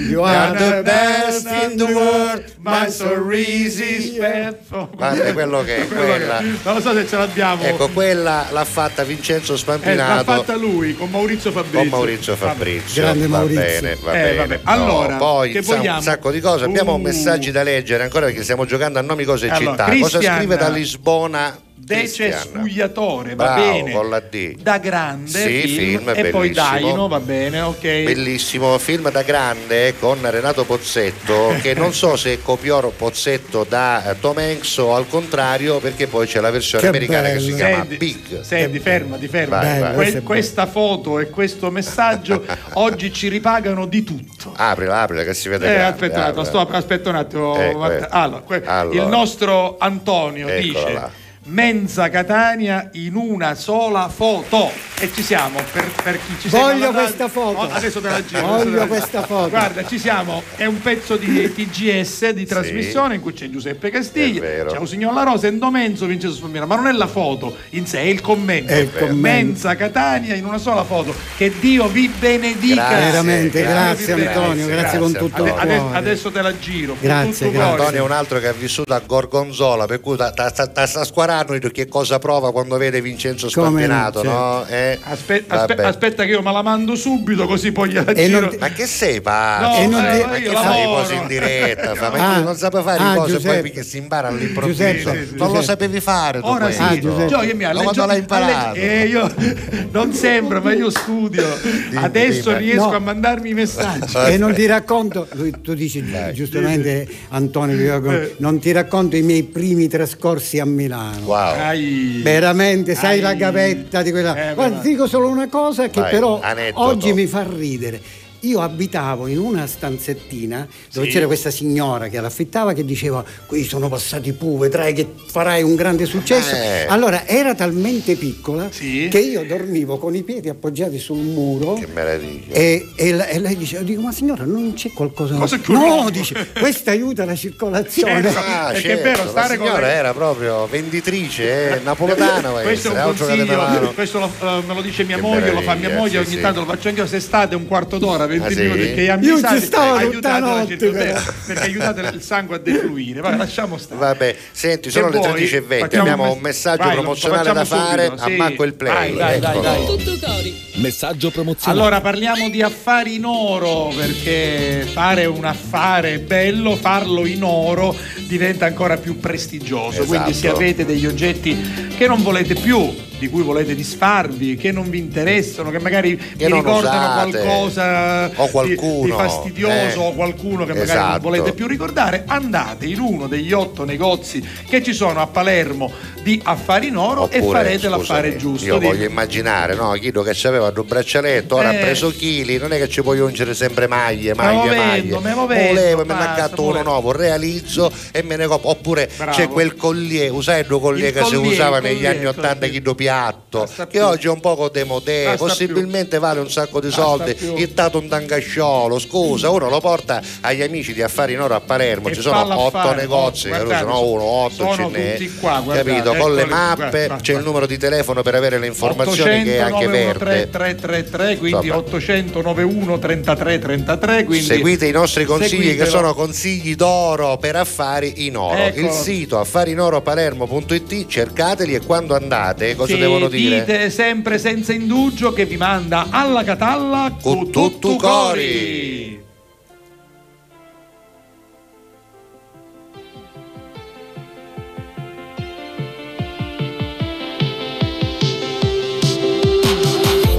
You 0.09 0.23
are 0.23 0.57
the 0.57 0.83
best 0.83 1.47
in 1.69 1.77
the 1.77 1.85
world. 1.85 2.45
My 2.59 2.91
sorrisi. 2.91 4.17
Guarda 4.17 5.33
quello 5.33 5.63
che 5.63 5.77
è 5.77 5.89
quella. 5.89 6.41
Non 6.41 6.75
lo 6.75 6.81
so 6.81 6.93
se 6.95 7.07
ce 7.07 7.17
l'abbiamo. 7.17 7.63
Ecco, 7.63 7.89
quella 7.89 8.47
l'ha 8.51 8.65
fatta 8.65 9.03
Vincenzo 9.05 9.53
Eh, 9.53 9.57
l'ha 9.57 9.59
Spampinato 9.59 10.25
fatta 10.25 10.57
lui 10.57 10.95
con 10.97 11.11
Maurizio 11.11 11.51
Fabrizio. 11.53 11.79
con 11.79 11.89
Maurizio 11.89 12.37
Fabrizio. 12.37 13.03
Grande 13.03 13.27
va 13.27 13.39
Maurizio. 13.39 13.63
bene, 13.63 13.97
va 14.03 14.13
Eh, 14.13 14.23
bene. 14.23 14.37
vabbè. 14.37 14.61
No, 14.65 14.71
Allora, 14.71 15.17
poi 15.17 15.57
un 15.57 16.03
sacco 16.03 16.31
di 16.31 16.41
cose. 16.41 16.65
Abbiamo 16.65 16.95
Uh. 16.95 16.99
messaggi 16.99 17.51
da 17.51 17.63
leggere 17.63 18.03
ancora 18.05 18.27
perché 18.27 18.43
stiamo 18.43 18.65
giocando 18.65 18.99
a 18.99 19.03
nomi, 19.03 19.25
cose 19.25 19.47
e 19.47 19.51
Allora, 19.51 19.71
città. 19.71 19.85
Cosa 19.85 20.19
Christian- 20.19 20.37
scrive 20.37 20.57
da 20.57 20.69
Lisbona? 20.69 21.59
Dece 21.77 22.29
Cristian? 22.29 22.41
spugliatore, 22.41 23.35
va 23.35 23.45
Bravo, 23.55 23.61
bene. 23.73 23.93
con 23.93 24.09
la 24.09 24.21
D. 24.21 24.57
Da 24.61 24.79
grande 24.79 25.29
Sì, 25.29 25.67
film, 25.67 26.13
e 26.15 26.27
poi. 26.31 26.51
Daino, 26.51 27.09
va 27.09 27.19
bene, 27.21 27.61
ok. 27.63 27.81
Bellissimo 27.81 28.79
film 28.79 29.11
da 29.11 29.23
grande 29.23 29.95
con 29.99 30.19
Renato 30.23 30.65
Pozzetto 30.65 31.55
che 31.61 31.75
non 31.75 31.93
so 31.93 32.17
se 32.17 32.41
copiò 32.43 32.81
Pozzetto 32.91 33.67
da 33.69 34.09
eh, 34.13 34.21
Tom 34.21 34.39
Hanks 34.39 34.77
o 34.79 34.95
al 34.95 35.09
contrario 35.09 35.79
perché 35.81 36.07
poi 36.07 36.27
c'è 36.29 36.41
la 36.41 36.51
versione 36.51 36.83
Che 36.85 36.89
americana 36.89 37.27
che 37.29 37.35
bello. 37.35 37.47
si 37.47 37.55
chiama 37.55 37.75
Senti, 37.77 37.97
Big. 37.97 38.41
Senti, 38.41 38.79
fermati, 38.79 39.29
fermati. 39.29 39.67
Vai, 39.67 39.81
vai. 39.81 39.95
Que- 40.13 40.23
questa 40.23 40.67
foto 40.67 41.19
e 41.19 41.29
questo 41.29 41.71
messaggio 41.73 42.45
oggi 42.75 43.13
ci 43.13 43.29
ripagano 43.29 43.87
di 43.87 44.05
tutto. 44.05 44.53
Aprila, 44.57 45.01
aprila 45.03 45.25
che 45.25 45.35
si 45.35 45.49
vede 45.49 45.67
Eh, 45.69 45.75
grande, 45.75 46.07
aspetta, 46.07 46.45
sto- 46.45 46.61
aspetta 46.71 47.09
un 47.11 47.17
attimo. 47.17 47.59
Ecco, 47.61 47.91
ecco. 47.91 48.07
Allora, 48.11 48.41
que- 48.43 48.63
Allora. 48.65 49.03
Il 49.03 49.09
nostro 49.09 49.77
Antonio 49.79 50.47
Eccola 50.49 50.61
dice. 50.89 51.23
Menza 51.47 52.09
Catania 52.09 52.89
in 52.93 53.17
una 53.17 53.55
sola 53.55 54.09
foto 54.09 54.71
e 54.99 55.11
ci 55.13 55.23
siamo 55.23 55.59
per, 55.73 55.91
per 56.03 56.17
chi 56.25 56.35
ci 56.41 56.49
segue 56.49 56.73
Voglio 56.73 56.91
questa 56.93 57.29
foto. 57.29 57.59
Oh, 57.59 57.69
adesso 57.71 58.01
te 58.01 58.09
la 58.09 58.25
giro 58.25 58.41
Voglio 58.47 58.61
adesso 58.63 58.77
la- 58.79 58.87
questa 58.87 59.23
foto. 59.27 59.49
guarda 59.51 59.85
ci 59.87 59.99
siamo 59.99 60.43
è 60.57 60.65
un 60.65 60.81
pezzo 60.81 61.17
di 61.17 61.53
TGS 61.53 62.31
di 62.31 62.47
trasmissione 62.47 63.17
in 63.17 63.21
cui 63.21 63.35
c'è 63.35 63.51
Giuseppe 63.51 63.89
È 63.89 63.91
Castiglia 63.91 64.41
vero. 64.41 64.71
c'è 64.71 64.79
un 64.79 64.87
signor 64.89 65.13
La 65.13 65.23
Rosa 65.25 65.49
Endo 65.49 65.71
Menzo 65.71 66.07
Vincenzo 66.07 66.37
Spalmino 66.37 66.65
ma 66.67 66.77
non 66.77 66.87
è 66.87 66.93
la 66.93 67.07
foto 67.07 67.57
in 67.71 67.87
sé 67.87 67.99
è 67.99 68.03
il 68.05 68.23
commento, 68.23 68.73
È 68.73 68.77
il 68.77 68.91
commento. 68.91 69.15
Menza 69.17 69.77
Catania 69.77 70.35
in 70.35 70.47
una 70.47 70.59
sola 70.59 70.83
foto 70.85 71.15
che 71.37 71.53
Dio 71.61 71.89
vi 71.89 72.09
benedica 72.09 72.75
Grazie, 72.89 73.05
Veramente, 73.05 73.61
grazie, 73.61 74.07
grazie, 74.15 74.29
Antonio, 74.29 74.67
grazie, 74.67 74.77
grazie, 74.81 74.99
con 74.99 75.13
tutto 75.13 75.43
Ade- 75.43 75.51
il 75.51 75.59
ade- 75.59 75.79
cuore. 75.79 75.97
adesso 75.99 76.31
te 76.31 76.41
la 76.43 76.59
giro 76.59 76.97
Grazie, 76.99 77.51
grazie. 77.51 77.71
Antonio 77.71 78.01
è 78.01 78.05
un 78.05 78.13
altro 78.13 78.39
che 78.39 78.49
ha 78.49 78.53
vissuto 78.53 78.95
a 78.95 79.01
Gorgonzola, 79.05 79.85
per 79.85 80.01
cui 80.01 80.15
sta 80.15 81.05
squarando 81.35 81.69
che 81.71 81.87
cosa 81.89 82.19
prova 82.19 82.53
quando 82.53 82.77
vede 82.77 83.01
Vincenzo 83.01 83.49
Come 83.53 83.69
Spampinato, 83.83 84.23
no, 84.23 84.31
no? 84.33 84.67
Eh, 84.67 84.99
Aspe- 85.03 85.45
aspe- 85.47 85.83
aspetta 85.83 86.25
che 86.25 86.31
io 86.31 86.43
me 86.43 86.53
la 86.53 86.63
mando 86.63 86.95
subito 86.95 87.47
così 87.47 87.73
poi 87.73 87.91
gliela 87.91 88.13
E 88.13 88.27
giro 88.27 88.41
non 88.41 88.51
ti- 88.51 88.57
Ma 88.59 88.69
che 88.69 88.87
sei 88.87 89.21
pazzo? 89.21 89.81
No, 89.83 89.89
non 89.91 90.05
Eh, 90.05 90.19
ti- 90.19 90.25
ma 90.27 90.33
che 90.35 90.51
fai 90.51 90.85
cose 90.85 91.15
in 91.15 91.27
diretta? 91.27 91.95
Fa? 91.95 92.11
Ma 92.11 92.23
Ah, 92.35 92.41
non 92.41 92.57
sapevi 92.57 92.83
fare 92.85 93.03
ah, 93.03 93.11
le 93.13 93.19
cose 93.19 93.33
Giuseppe. 93.35 93.53
poi 93.53 93.63
perché 93.63 93.83
si 93.85 93.97
impara 93.99 94.29
all'improvviso. 94.29 94.83
Giuseppe, 94.85 95.15
non 95.15 95.27
Giuseppe. 95.37 95.53
lo 95.53 95.63
sapevi 95.63 96.01
fare 96.01 96.41
tu 96.41 96.47
Ora 96.47 96.65
questo. 96.65 96.83
sì, 96.83 96.89
Ah, 97.35 97.55
mi 97.55 97.65
ha 97.65 97.73
Ma 97.75 97.83
quando 97.83 98.07
l'hai 98.07 98.19
imparato? 98.19 98.75
Eh, 98.77 99.07
io 99.07 99.33
non 99.93 100.13
sembra, 100.13 100.61
ma 100.61 100.73
io 100.73 100.91
studio. 100.91 101.45
Adesso 101.95 102.51
dimmi. 102.51 102.65
riesco 102.65 102.91
No. 102.91 102.97
a 102.97 102.99
mandarmi 103.01 103.51
i 103.51 103.55
messaggi. 103.55 104.17
E 104.17 104.37
non 104.39 104.55
ti 104.55 104.67
racconto, 104.67 105.27
lui- 105.33 105.53
tu 105.63 105.75
dici 105.75 106.05
giustamente 106.33 107.07
Antonio, 107.31 107.77
io- 107.77 108.11
Eh. 108.11 108.35
non 108.39 108.59
ti 108.59 108.73
racconto 108.73 109.17
i 109.17 109.23
miei 109.23 109.43
primi 109.45 109.89
trascorsi 109.89 110.59
a 110.59 110.65
Milano. 110.65 111.24
Wow. 111.25 111.55
Ai. 111.59 112.21
Veramente, 112.23 112.95
sai 112.95 113.15
Ai. 113.17 113.21
la 113.21 113.35
gavetta 113.35 114.03
di 114.03 114.11
quella. 114.11 114.51
Eh, 114.51 114.55
Guarda, 114.55 114.81
dico 114.81 115.07
solo 115.07 115.29
una 115.29 115.49
cosa 115.49 115.89
che 115.89 116.01
Vai, 116.01 116.11
però 116.11 116.41
aneddoto. 116.41 116.81
oggi 116.87 117.13
mi 117.13 117.27
fa 117.27 117.45
ridere. 117.49 118.01
Io 118.45 118.61
abitavo 118.61 119.27
in 119.27 119.39
una 119.39 119.67
stanzettina 119.67 120.67
dove 120.93 121.07
Sì. 121.07 121.13
c'era 121.13 121.27
questa 121.27 121.51
signora 121.51 122.09
che 122.09 122.21
l'affittava 122.21 122.73
che 122.75 122.85
diceva 122.85 123.25
qui 123.47 123.65
sono 123.65 123.89
passati 123.89 124.33
pu, 124.33 124.59
vedrai 124.59 124.93
che 124.93 125.07
farai 125.27 125.63
un 125.63 125.75
grande 125.75 126.05
successo. 126.05 126.55
Eh. 126.55 126.85
Allora 126.89 127.27
era 127.27 127.55
talmente 127.55 128.17
piccola 128.17 128.69
Sì. 128.71 129.09
che 129.11 129.19
io 129.21 129.45
dormivo 129.47 129.97
con 129.99 130.15
i 130.15 130.23
piedi 130.23 130.49
appoggiati 130.51 130.99
sul 130.99 131.19
muro. 131.19 131.75
Che 131.75 131.87
meraviglia. 131.87 132.53
E, 132.55 132.89
e 132.97 133.13
la- 133.13 133.27
e 133.29 133.39
lei 133.39 133.57
diceva, 133.57 133.83
dico, 133.83 134.01
ma 134.03 134.13
signora, 134.13 134.45
non 134.45 134.75
c'è 134.75 134.91
qualcosa? 134.93 135.35
Cosa 135.37 135.59
no, 135.69 135.79
nuovo?" 135.79 136.11
dice, 136.11 136.49
questo 136.59 136.91
aiuta 136.91 137.25
la 137.25 137.35
circolazione. 137.35 138.23
Certo. 138.23 138.39
Ah, 138.39 138.67
Perché 138.73 138.81
certo, 138.89 139.01
è 139.01 139.03
vero, 139.05 139.25
la 139.25 139.31
stare 139.31 139.57
con 139.57 139.67
signora 139.67 139.87
le- 139.87 139.93
era 139.95 140.13
proprio 140.13 140.67
venditrice, 140.67 141.77
eh, 141.77 141.81
napoletana 141.85 142.51
questo 142.51 142.89
è 142.95 143.05
un 143.05 143.15
consiglio, 143.17 143.93
questo 143.95 144.19
lo- 144.19 144.31
eh, 144.41 144.63
me 144.67 144.75
lo 144.75 144.83
dice 144.83 145.05
mia 145.05 145.17
Che 145.17 145.23
moglie, 145.23 145.51
lo 145.53 145.63
fa 145.63 145.75
mia 145.75 145.91
moglie, 145.95 146.11
sì, 146.11 146.17
ogni 146.29 146.37
sì. 146.37 146.41
tanto 146.41 146.61
lo 146.61 146.67
faccio 146.67 146.89
anche 146.89 147.01
io, 147.01 147.07
se 147.07 147.17
estate 147.17 147.55
un 147.55 147.67
quarto 147.67 147.99
d'ora, 147.99 148.27
20 148.39 148.47
Ah, 148.47 148.51
sì? 148.73 148.79
perché 148.79 149.19
gli 149.21 149.25
Io 149.27 149.37
ci 149.41 149.61
stavo 149.61 149.99
tutta 150.11 150.35
aiutate 150.35 150.41
la 150.41 150.77
però. 150.77 151.21
perché 151.47 151.63
aiutate 151.63 152.01
il 152.15 152.23
sangue 152.23 152.57
a 152.57 152.59
defluire. 152.59 153.21
Vai, 153.21 153.37
lasciamo 153.37 153.79
stare. 153.79 154.01
Vabbè, 154.01 154.37
senti, 154.53 154.91
sono 154.91 155.09
le 155.09 155.19
vuoi? 155.19 155.33
13.20, 155.43 155.79
Facciamo 155.81 156.03
abbiamo 156.03 156.23
un 156.25 156.29
un 156.31 156.39
mess- 156.41 156.53
messaggio 156.65 156.85
Vai, 156.85 156.93
promozionale 156.95 157.53
da 157.53 157.65
fare 157.65 158.05
subito, 158.07 158.23
a 158.23 158.27
sì. 158.27 158.37
Marco 158.37 158.65
il 158.65 158.75
Play. 158.75 159.15
Dai, 159.17 159.39
dai, 159.41 159.51
Eccolo. 159.57 159.61
dai. 159.63 159.85
Tutto 159.87 160.27
cori. 160.27 160.63
Messaggio 160.77 161.31
promozionale. 161.31 161.81
Allora 161.81 162.01
parliamo 162.01 162.49
di 162.49 162.63
affari 162.63 163.15
in 163.17 163.25
oro 163.25 163.93
perché 163.95 164.87
fare 164.93 165.25
un 165.27 165.45
affare 165.45 166.19
bello, 166.19 166.75
farlo 166.77 167.27
in 167.27 167.43
oro 167.43 167.95
diventa 168.27 168.67
ancora 168.67 168.97
più 168.97 169.19
prestigioso. 169.21 170.03
Esatto. 170.03 170.07
Quindi 170.07 170.33
se 170.35 170.49
avete 170.49 170.85
degli 170.85 171.07
oggetti 171.07 171.89
che 171.97 172.07
non 172.07 172.23
volete 172.23 172.55
più, 172.55 172.93
di 173.25 173.31
cui 173.31 173.43
volete 173.43 173.75
disfarvi, 173.75 174.57
che 174.57 174.71
non 174.71 174.91
vi 174.91 174.99
interessano, 174.99 175.71
che 175.71 175.79
magari 175.79 176.15
vi 176.15 176.47
non 176.47 176.59
ricordano 176.59 176.97
usate, 177.25 177.31
qualcosa 177.31 178.31
o 178.37 178.45
di- 178.45 178.51
qualcuno, 178.75 179.05
di, 179.05 179.11
fastidioso 179.13 179.73
eh. 180.01 180.07
o 180.07 180.13
qualcuno 180.13 180.65
che 180.67 180.73
magari 180.75 180.89
non 180.99 181.07
Esatto. 181.09 181.21
volete 181.23 181.53
più 181.53 181.67
ricordare, 181.67 182.25
andate 182.27 182.85
in 182.87 183.01
uno 183.01 183.27
degli 183.27 183.53
otto 183.53 183.85
negozi 183.85 184.47
che 184.69 184.83
ci 184.83 184.93
sono 184.93 185.21
a 185.21 185.27
Palermo 185.27 185.91
di 186.23 186.41
affari 186.45 186.89
in 186.89 186.97
oro 186.97 187.29
e 187.31 187.39
Oppure, 187.39 187.59
farete 187.59 187.89
l'affare 187.89 188.33
scusami, 188.33 188.39
giusto. 188.39 188.67
Io 188.67 188.79
Di- 188.79 188.87
voglio 188.87 189.05
immaginare, 189.07 189.75
no? 189.75 189.93
Chiedo 189.93 190.23
che 190.23 190.33
c'aveva 190.35 190.73
un 190.75 190.85
braccialetto, 190.87 191.57
ora 191.57 191.73
Eh. 191.73 191.77
ha 191.77 191.81
preso 191.81 192.11
chili, 192.11 192.59
non 192.59 192.73
è 192.73 192.79
che 192.79 192.89
ci 192.89 193.03
puoi 193.03 193.21
ungere 193.21 193.55
sempre 193.55 193.87
maglie, 193.87 194.35
Me 194.35 194.43
maglie, 194.43 194.69
lo 194.69 194.83
maglie. 194.83 195.19
me 195.21 195.35
lo 195.35 195.47
vendo, 195.47 195.75
Volevo 195.81 196.03
e 196.03 196.05
me 196.05 196.15
ne 196.15 196.21
accatto 196.21 196.63
uno 196.63 196.83
nuovo, 196.83 197.13
realizzo 197.13 197.91
e 198.13 198.23
me 198.23 198.37
ne 198.37 198.47
compro. 198.47 198.71
Oppure 198.71 199.09
Bravo. 199.17 199.33
c'è 199.33 199.49
quel 199.49 199.75
collier, 199.77 200.31
usai 200.33 200.65
due 200.65 200.81
collier 200.81 201.09
Il 201.09 201.13
che 201.15 201.25
si 201.25 201.35
collier, 201.35 201.53
usava 201.53 201.77
il 201.79 201.83
negli 201.85 201.95
collier, 201.95 202.17
anni 202.17 202.25
80 202.27 202.53
collier. 202.55 202.71
chilo 202.71 202.95
piatto, 203.15 203.69
che 203.77 203.87
più. 203.87 204.03
oggi 204.05 204.27
è 204.27 204.31
un 204.31 204.41
poco 204.41 204.69
demodè, 204.69 205.37
possibilmente 205.37 206.19
vale 206.19 206.41
un 206.41 206.51
sacco 206.51 206.81
di 206.81 206.91
soldi, 206.91 207.35
più. 207.35 207.57
il 207.57 207.73
tato 207.75 207.99
un 207.99 208.09
tangasciolo, 208.09 208.99
scusa, 208.99 209.51
uno 209.51 209.69
lo 209.69 209.81
porta 209.81 210.21
agli 210.41 210.63
amici 210.63 210.93
di 210.93 211.03
affari 211.03 211.35
in 211.35 211.41
oro 211.41 211.55
a 211.55 211.61
Palermo, 211.61 212.09
E 212.09 212.15
ci 212.15 212.21
sono 212.21 212.59
otto 212.61 212.93
negozi, 212.95 213.49
Oh, 213.49 213.53
che 213.53 213.59
guardate, 213.65 213.85
sono 213.85 214.03
uno, 214.05 214.23
otto 214.23 214.55
sono 214.55 214.75
ce 214.75 214.87
n'è, 214.89 215.31
qua, 215.41 215.61
guardate, 215.61 215.91
capito? 215.91 216.15
Con 216.15 216.35
le 216.35 216.45
mappe, 216.45 217.07
guarda, 217.07 217.17
c'è 217.23 217.33
il 217.35 217.43
numero 217.43 217.67
di 217.67 217.79
telefono 217.79 218.23
per 218.23 218.35
avere 218.35 218.59
le 218.59 218.67
informazioni 218.67 219.43
che 219.45 219.57
è 219.57 219.61
anche 219.61 219.87
800 219.87 219.91
verde. 220.25 220.51
333 220.51 221.39
quindi 221.39 221.67
Insomma. 221.67 221.77
800 221.77 222.43
91 222.43 222.99
33 222.99 223.59
33 223.59 224.25
quindi 224.25 224.45
Seguite 224.47 224.87
i 224.87 224.93
nostri 224.93 225.25
consigli 225.25 225.49
che 225.51 225.57
seguitelo. 225.57 225.91
sono 225.91 226.15
consigli 226.15 226.75
d'oro 226.75 227.37
per 227.37 227.57
affari 227.57 228.27
in 228.27 228.37
oro. 228.37 228.57
Ecco. 228.59 228.81
Il 228.81 228.91
sito 228.91 229.39
affarinoropalermo.it 229.39 231.07
cercateli 231.07 231.75
e 231.75 231.81
quando 231.81 232.15
andate 232.15 232.75
cosa 232.75 232.95
Sì. 232.95 232.99
Devono 233.05 233.29
dire? 233.29 233.61
Dite 233.61 233.91
sempre 233.91 234.39
senza 234.39 234.73
indugio 234.73 235.33
che 235.33 235.45
vi 235.45 235.57
manda 235.57 236.07
alla 236.11 236.43
catalla 236.43 237.17
con 237.21 237.51
tutto 237.51 237.97
cori. 237.97 239.23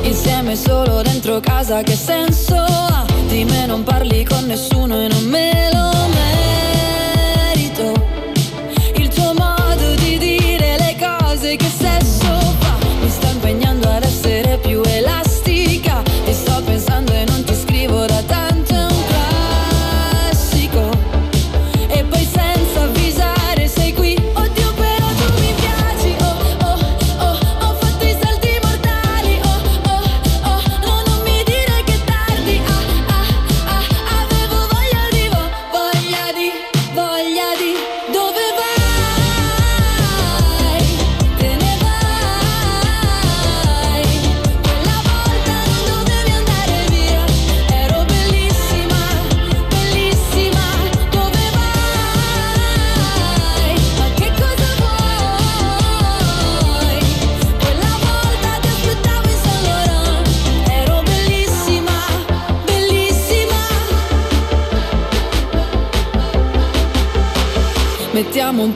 Insieme 0.04 0.56
solo 0.56 1.02
dentro 1.02 1.40
casa 1.40 1.82
che 1.82 1.96
senso 1.96 2.56
ha? 2.56 3.06
Di 3.28 3.44
me 3.44 3.66
non 3.66 3.84
parli 3.84 4.24
con 4.24 4.46
nessuno 4.46 5.02
e 5.02 5.08
non 5.08 5.24
me 5.26 5.70
lo 5.74 6.08
merito 6.08 6.55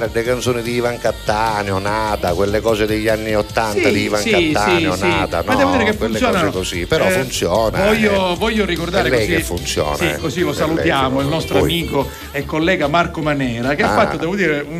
Andiamo 0.00 0.06
a 0.06 0.08
fare 0.08 0.10
delle 0.12 0.24
canzoni 0.24 0.62
di 0.62 0.72
Ivan 0.74 0.98
Cattaneo, 0.98 1.78
Nata, 1.78 2.32
quelle 2.32 2.60
cose 2.60 2.86
degli 2.86 3.08
anni 3.08 3.34
Ottanta 3.34 3.88
Sì, 3.88 3.92
di 3.92 4.02
Ivan 4.04 4.20
sì, 4.22 4.30
Cattaneo, 4.52 4.96
sì. 4.96 5.06
Nata, 5.06 5.42
Ma 5.44 5.52
no, 5.52 5.58
devo 5.58 5.70
dire 5.72 5.84
che 5.84 5.96
cose 6.18 6.50
così, 6.50 6.86
però 6.86 7.06
Eh, 7.06 7.10
funziona. 7.10 7.84
Voglio, 7.84 8.32
eh. 8.32 8.36
voglio 8.36 8.64
ricordare 8.64 9.08
È 9.08 9.10
lei 9.10 9.26
così, 9.26 9.36
che 9.36 9.42
funziona, 9.42 9.96
sì, 9.96 10.04
eh. 10.08 10.16
così 10.16 10.40
lo 10.40 10.46
lei 10.46 10.56
salutiamo, 10.56 11.16
che- 11.18 11.22
il 11.24 11.28
nostro 11.28 11.58
Poi- 11.58 11.70
amico 11.70 12.08
e 12.30 12.44
collega 12.46 12.88
Marco 12.88 13.20
Manera, 13.20 13.74
che 13.74 13.82
ha 13.82 13.92
Ah. 13.92 13.96
fatto, 13.96 14.16
devo 14.16 14.34
dire, 14.36 14.64
un, 14.66 14.79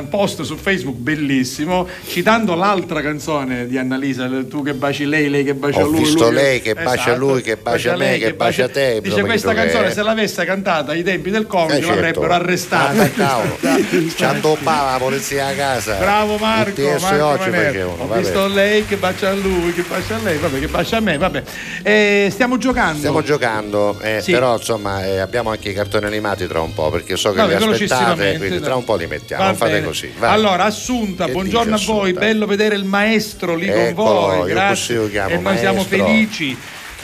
un 0.00 0.08
post 0.08 0.42
su 0.42 0.56
Facebook 0.56 0.96
bellissimo, 0.96 1.86
citando 2.06 2.54
l'altra 2.54 3.00
canzone 3.02 3.66
di 3.66 3.78
Annalisa, 3.78 4.28
tu 4.48 4.62
che 4.62 4.74
baci 4.74 5.04
lei, 5.06 5.28
lei 5.30 5.44
che 5.44 5.54
bacia 5.54 5.84
Ho 5.84 5.86
lui. 5.88 6.00
visto 6.00 6.24
lui- 6.24 6.34
lei 6.34 6.60
che 6.60 6.74
bacia 6.74 7.10
Esatto, 7.10 7.18
lui, 7.18 7.42
che 7.42 7.56
bacia 7.56 7.92
me, 7.92 7.96
lei, 7.98 8.18
che 8.18 8.34
bacia 8.34 8.68
te, 8.68 9.00
Dice 9.02 9.22
questa 9.22 9.50
che- 9.50 9.56
canzone 9.56 9.92
se 9.92 10.02
l'avesse 10.02 10.44
cantata 10.44 10.92
ai 10.92 11.02
tempi 11.02 11.30
del 11.30 11.46
Covid 11.46 11.70
Eh, 11.76 11.80
certo. 11.80 11.94
l'avrebbero 11.94 12.32
arrestata. 12.32 13.08
Ah. 13.18 13.38
Ci 14.16 14.24
andoppava 14.24 14.92
la 14.92 14.98
polizia 14.98 15.46
a 15.48 15.52
casa. 15.52 15.94
Bravo 15.96 16.36
Marco, 16.38 16.80
Marco 16.82 16.98
facevano, 16.98 17.92
Ho 18.02 18.06
vabbè. 18.06 18.20
visto 18.20 18.46
lei 18.48 18.84
che 18.86 18.96
bacia 18.96 19.32
lui, 19.34 19.72
che 19.72 19.82
bacia 19.88 20.18
lei, 20.22 20.38
vabbè, 20.38 20.58
che 20.58 20.68
bacia 20.68 21.00
me, 21.00 21.18
vabbè. 21.18 21.42
Eh, 21.82 22.28
stiamo 22.30 22.56
giocando. 22.58 22.98
Stiamo 22.98 23.22
giocando, 23.22 23.98
eh, 24.00 24.20
Sì. 24.20 24.32
però 24.32 24.56
insomma 24.56 25.04
eh, 25.04 25.18
abbiamo 25.18 25.50
anche 25.50 25.68
i 25.70 25.74
cartoni 25.74 26.06
animati 26.06 26.46
tra 26.46 26.60
un 26.60 26.72
po', 26.74 26.90
perché 26.90 27.16
so 27.16 27.30
che 27.30 27.36
Vabbè, 27.38 27.58
li 27.58 27.64
aspettate, 27.72 28.36
quindi 28.38 28.60
tra 28.60 28.74
un 28.76 28.84
po' 28.84 28.96
li 28.96 29.06
mettiamo, 29.06 29.54
fate 29.54 29.72
bene. 29.80 29.89
Così. 29.90 30.12
vai. 30.18 30.32
Allora, 30.32 30.64
Assunta, 30.64 31.26
Che 31.26 31.32
buongiorno 31.32 31.76
dice 31.76 31.90
a 31.90 31.94
voi, 31.94 32.02
Assunta? 32.10 32.20
bello 32.20 32.46
vedere 32.46 32.74
il 32.76 32.84
maestro 32.84 33.54
lì 33.54 33.66
con 33.66 33.78
Eccolo, 33.80 34.20
voi, 34.36 34.48
grazie. 34.50 34.96
e 34.96 35.36
noi 35.38 35.58
siamo 35.58 35.74
maestro. 35.84 35.96
felici. 36.06 36.56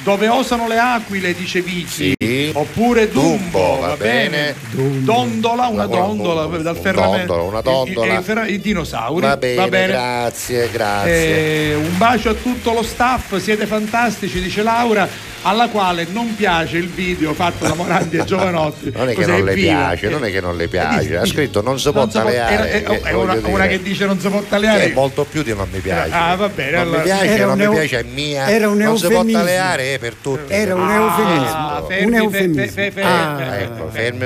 Dove 0.02 0.28
osano 0.28 0.68
le 0.68 0.78
aquile, 0.78 1.34
dice 1.34 1.62
Vici. 1.62 2.12
Sì. 2.16 2.50
Oppure 2.52 3.08
Dumbo, 3.10 3.30
Dumbo, 3.50 3.78
va 3.80 3.86
va 3.88 3.96
bene. 3.96 4.28
bene. 4.28 4.54
Dondola, 5.04 5.66
una 5.68 5.84
Una- 5.86 5.96
dondola 5.96 6.44
un- 6.44 6.62
dal 6.62 6.76
un 6.76 6.82
ferramento. 6.82 7.34
dondolo, 7.34 7.44
una 7.44 7.56
I- 7.58 7.60
i- 7.60 7.64
dondola. 7.94 8.18
I, 8.18 8.22
ferra- 8.22 8.46
i 8.46 8.60
dinosauri. 8.60 9.26
Va 9.26 9.36
bene, 9.36 9.86
grazie, 9.86 10.70
grazie. 10.70 11.70
Eh, 11.70 11.74
un 11.74 11.96
bacio 11.96 12.28
a 12.28 12.34
tutto 12.34 12.72
lo 12.72 12.82
staff, 12.82 13.36
siete 13.38 13.66
fantastici, 13.66 14.40
dice 14.40 14.62
Laura, 14.62 15.08
alla 15.46 15.68
quale 15.68 16.06
non 16.10 16.34
piace 16.34 16.76
il 16.76 16.88
video 16.88 17.32
fatto 17.32 17.66
da 17.68 17.74
Morandi 17.74 18.16
e 18.16 18.24
Giovanotti. 18.26 18.90
Non 18.94 19.08
è 19.08 19.14
che 19.14 19.26
non 19.26 19.44
le 19.44 19.54
viva? 19.54 19.72
piace, 19.88 20.08
non 20.08 20.24
è 20.24 20.30
che 20.32 20.40
non 20.40 20.56
le 20.56 20.66
piace, 20.66 21.16
ha 21.18 21.24
scritto 21.24 21.62
non 21.62 21.78
si 21.78 21.90
può 21.92 22.06
taleare. 22.08 22.70
è- 22.82 22.90
eh, 22.90 23.00
è 23.02 23.12
una, 23.12 23.38
una 23.44 23.66
che 23.68 23.80
dice 23.80 24.06
non 24.06 24.18
si 24.18 24.28
può 24.28 24.42
tagliare. 24.42 24.90
È 24.90 24.92
molto 24.92 25.24
più 25.24 25.42
di 25.44 25.54
non 25.54 25.68
mi 25.70 25.78
piace. 25.78 26.10
Ah, 26.12 26.34
va 26.34 26.48
bene, 26.48 26.70
Non 26.72 26.80
allora- 26.80 26.98
mi 26.98 27.04
piace, 27.04 27.44
non 27.44 27.58
mi 27.58 27.68
piace, 27.68 27.98
è 28.00 28.02
mia. 28.02 28.48
era 28.50 28.68
un 28.68 28.76
non 28.78 28.98
si 28.98 29.06
può 29.06 29.24
taleare 29.24 29.94
è 29.94 29.98
per 30.00 30.14
tutti. 30.14 30.52
Era 30.52 30.74
un 30.74 30.90
eufemismo. 30.90 31.86
fermi, 31.86 32.16
Ecco, 32.16 32.24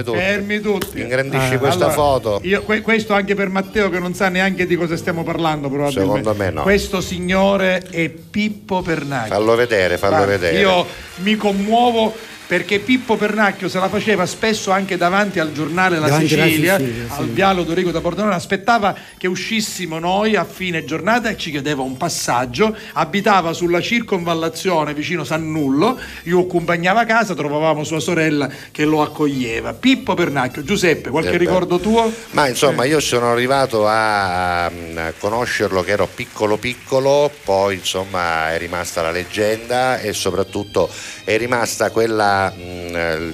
tutti. 0.05 0.19
Fermi 0.19 0.61
tutti. 0.61 1.01
Ingrandisci 1.01 1.55
Ah, 1.55 1.59
questa 1.59 1.91
foto. 1.91 2.41
Questo 2.83 3.13
anche 3.13 3.35
per 3.35 3.49
Matteo 3.49 3.91
che 3.91 3.99
non 3.99 4.15
sa 4.15 4.29
neanche 4.29 4.67
di 4.67 4.77
cosa 4.77 4.97
stiamo 4.97 5.23
parlando 5.23 5.69
probabilmente. 5.69 6.01
Secondo 6.21 6.35
me 6.35 6.51
no. 6.51 6.63
Questo 6.63 7.01
signore 7.01 7.83
è 7.91 8.09
Pippo 8.09 8.81
Pernacchi. 8.83 9.29
Fallo 9.29 9.55
vedere, 9.55 9.99
fallo 9.99 10.25
vedere. 10.25 10.59
Io 10.59 10.87
mi 11.23 11.37
commuovo 11.37 12.15
perché 12.51 12.81
Pippo 12.81 13.14
Pernacchio 13.14 13.68
se 13.68 13.78
la 13.78 13.89
faceva 13.89 14.27
spesso 14.27 14.72
anche 14.72 14.97
davanti 14.97 15.39
al 15.39 15.52
giornale 15.52 16.01
La 16.01 16.06
Davanti 16.06 16.27
Sicilia, 16.31 16.78
Sicilia, 16.78 17.06
sì. 17.06 17.20
al 17.20 17.28
Viale 17.28 17.64
Dorico 17.64 17.93
da 17.93 18.01
Pordenone, 18.01 18.35
aspettava 18.35 18.93
che 19.16 19.28
uscissimo 19.28 20.01
noi 20.01 20.35
a 20.35 20.43
fine 20.43 20.85
giornata 20.85 21.28
e 21.28 21.36
ci 21.36 21.52
chiedeva 21.52 21.82
un 21.82 21.97
passaggio, 21.97 22.77
abitava 22.94 23.52
sulla 23.52 23.81
circonvallazione 23.81 24.94
vicino 24.94 25.22
Sannullo, 25.22 25.97
io 26.24 26.40
accompagnava 26.40 27.02
a 27.02 27.05
casa, 27.05 27.36
trovavamo 27.36 27.85
sua 27.85 28.01
sorella 28.01 28.51
che 28.72 28.85
lo 28.85 29.02
accoglieva. 29.02 29.72
Pippo 29.74 30.14
Pernacchio, 30.14 30.64
Giuseppe, 30.64 31.10
qualche 31.10 31.35
Eh 31.35 31.39
ricordo 31.39 31.78
tuo? 31.78 32.12
Ma 32.31 32.48
insomma, 32.48 32.82
io 32.82 32.98
sono 32.98 33.31
arrivato 33.31 33.86
a, 33.86 34.68
mm, 34.68 34.97
a 34.97 35.12
conoscerlo 35.16 35.82
che 35.82 35.93
ero 35.93 36.09
piccolo 36.12 36.56
piccolo, 36.56 37.31
poi 37.44 37.77
insomma 37.77 38.51
è 38.52 38.59
rimasta 38.59 39.02
la 39.02 39.12
leggenda 39.12 40.01
e 40.01 40.12
soprattutto 40.12 40.90
è 41.22 41.36
rimasta 41.36 41.90
quella, 41.90 42.40
eh, 42.49 43.33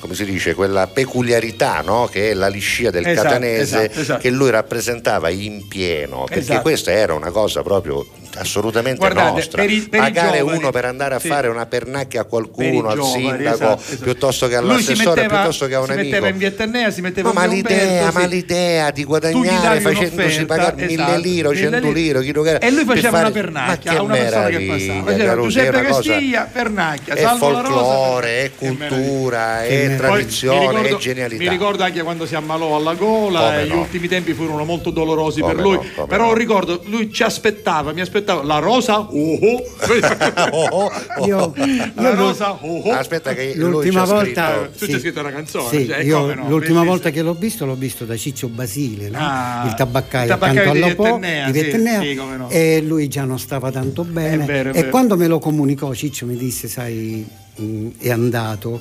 come 0.00 0.14
si 0.14 0.24
dice, 0.24 0.54
quella 0.54 0.86
peculiarità 0.86 1.80
no? 1.80 2.06
che 2.10 2.30
è 2.30 2.34
la 2.34 2.48
liscia 2.48 2.90
del 2.90 3.06
Esatto, 3.06 3.22
catanese 3.28 3.84
esatto, 3.84 4.00
esatto. 4.00 4.20
che 4.20 4.30
lui 4.30 4.50
rappresentava 4.50 5.28
in 5.30 5.66
pieno, 5.68 6.24
perché 6.24 6.40
Esatto. 6.40 6.60
questa 6.62 6.90
era 6.92 7.14
una 7.14 7.30
cosa 7.30 7.62
proprio 7.62 8.06
assolutamente 8.38 8.98
Guardate, 8.98 9.30
nostra. 9.32 9.62
per 9.62 9.70
i- 9.70 9.80
per 9.80 10.00
Pagare 10.00 10.38
giovani, 10.38 10.58
uno 10.58 10.70
per 10.70 10.84
andare 10.84 11.14
a 11.14 11.18
sì. 11.18 11.28
fare 11.28 11.48
una 11.48 11.66
pernacchia 11.66 12.20
a 12.20 12.24
Per 12.24 12.30
qualcuno, 12.30 12.88
al 12.88 12.96
giovani, 12.96 13.22
sindaco, 13.24 13.54
esatto, 13.54 13.80
esatto. 13.82 14.02
piuttosto 14.02 14.46
che 14.46 14.52
si 14.52 14.58
all'assessore, 14.58 15.20
metteva, 15.22 15.36
piuttosto 15.40 15.66
che 15.66 15.74
a 15.74 15.78
un 15.80 15.84
si 15.86 15.90
amico. 15.92 16.08
metteva 16.08 16.28
in 16.28 16.36
via 16.38 16.50
Tennea, 16.50 16.90
si 16.90 17.00
metteva 17.00 17.28
No, 17.28 17.34
ma 17.34 17.44
in 17.44 17.50
via 17.50 17.56
l'idea, 17.60 17.84
Umberto, 18.00 18.12
ma 18.18 18.20
sì. 18.20 18.28
l'idea 18.28 18.90
di 18.90 19.04
guadagnare 19.04 19.80
facendosi 19.80 20.44
pagare 20.46 20.74
mille 20.76 20.92
esatto, 20.92 21.20
lire 21.20 21.48
mille 21.48 21.60
cento 21.60 21.90
lire, 21.90 22.22
chi 22.22 22.30
era, 22.30 22.58
E 22.58 22.70
lui 22.70 22.84
per 22.84 22.94
faceva 22.96 23.10
fare- 23.10 23.22
una 23.24 23.30
pernacchia 23.32 23.92
ma 23.92 23.98
a 23.98 24.02
una 24.02 24.14
persona 24.14 24.48
che 24.48 24.66
passava. 24.66 25.14
Caruso, 25.16 25.48
Giuseppe 25.48 25.82
Castiglia, 25.82 26.48
pernacchia, 26.52 27.14
è 27.14 27.20
salvo 27.20 27.50
la 27.50 27.60
rosa. 27.60 27.72
folklore, 27.74 28.42
è 28.44 28.50
cultura, 28.54 29.64
è 29.64 29.94
tradizione, 29.96 30.88
è 30.88 30.96
genialità. 30.96 31.42
Mi 31.42 31.48
ricordo 31.48 31.82
anche 31.82 32.02
quando 32.02 32.26
si 32.26 32.34
ammalò 32.34 32.76
alla 32.76 32.94
gola 32.94 33.62
gli 33.62 33.70
ultimi 33.72 34.08
tempi 34.08 34.32
furono 34.34 34.64
molto 34.64 34.90
dolorosi 34.90 35.40
per 35.42 35.56
lui. 35.56 35.78
Però 36.08 36.32
ricordo, 36.32 36.80
lui 36.84 37.12
ci 37.12 37.22
aspettava, 37.22 37.92
mi 37.92 38.00
aspettava 38.00 38.24
la 38.34 38.58
rosa, 38.58 39.00
oh 39.10 40.68
oh. 40.70 40.90
Io, 41.26 41.52
la 41.94 42.02
io 42.02 42.14
rosa, 42.14 42.52
oh 42.52 42.78
oh. 42.80 42.92
Aspetta 42.92 43.34
che 43.34 43.52
l'ultima 43.56 44.04
volta 44.04 44.68
scritto- 44.68 44.78
Tu 44.78 44.86
ci 44.86 44.94
hai 44.94 45.00
scritto 45.00 45.20
una 45.20 45.30
canzone, 45.32 45.68
sì, 45.68 45.86
cioè, 45.86 45.98
io 46.02 46.20
come 46.20 46.34
no, 46.34 46.40
l'ultima 46.42 46.58
bellissimo. 46.58 46.84
volta 46.84 47.10
che 47.10 47.22
l'ho 47.22 47.34
visto 47.34 47.66
l'ho 47.66 47.74
visto 47.74 48.04
da 48.04 48.16
Ciccio 48.16 48.48
Basile 48.48 49.08
no? 49.08 49.18
Ah, 49.20 49.64
il 49.66 49.74
tabaccaio, 49.74 50.24
il 50.24 50.28
tabaccaio 50.30 50.60
accanto 50.60 50.78
di 50.78 50.82
alla 50.84 50.94
Po 50.94 51.02
Vietennea, 51.04 51.46
di 51.50 51.58
sì, 51.58 51.62
Vietennea, 51.64 52.00
sì, 52.00 52.14
come 52.14 52.36
no. 52.36 52.48
e 52.50 52.82
lui 52.82 53.08
già 53.08 53.24
non 53.24 53.38
stava 53.38 53.70
tanto 53.70 54.04
bene 54.04 54.42
È 54.44 54.46
vero, 54.46 54.68
è 54.68 54.72
e 54.72 54.80
vero. 54.80 54.90
quando 54.90 55.16
me 55.16 55.26
lo 55.26 55.38
comunicò 55.38 55.92
Ciccio 55.94 56.26
mi 56.26 56.36
disse 56.36 56.68
sai 56.68 57.26
mh, 57.56 57.88
è 57.98 58.10
andato 58.10 58.80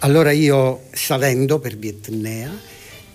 allora 0.00 0.30
io 0.30 0.82
salendo 0.92 1.58
per 1.58 1.76
Vietennea 1.76 2.50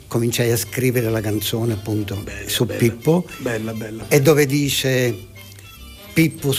cominciai 0.08 0.52
a 0.52 0.58
scrivere 0.58 1.10
la 1.10 1.22
canzone 1.22 1.74
appunto 1.74 2.22
su 2.48 2.66
Pippo 2.66 3.26
Bella, 3.38 3.72
bella. 3.74 4.06
e 4.10 4.22
dove 4.22 4.46
dice 4.46 5.16
Pippo 6.14 6.52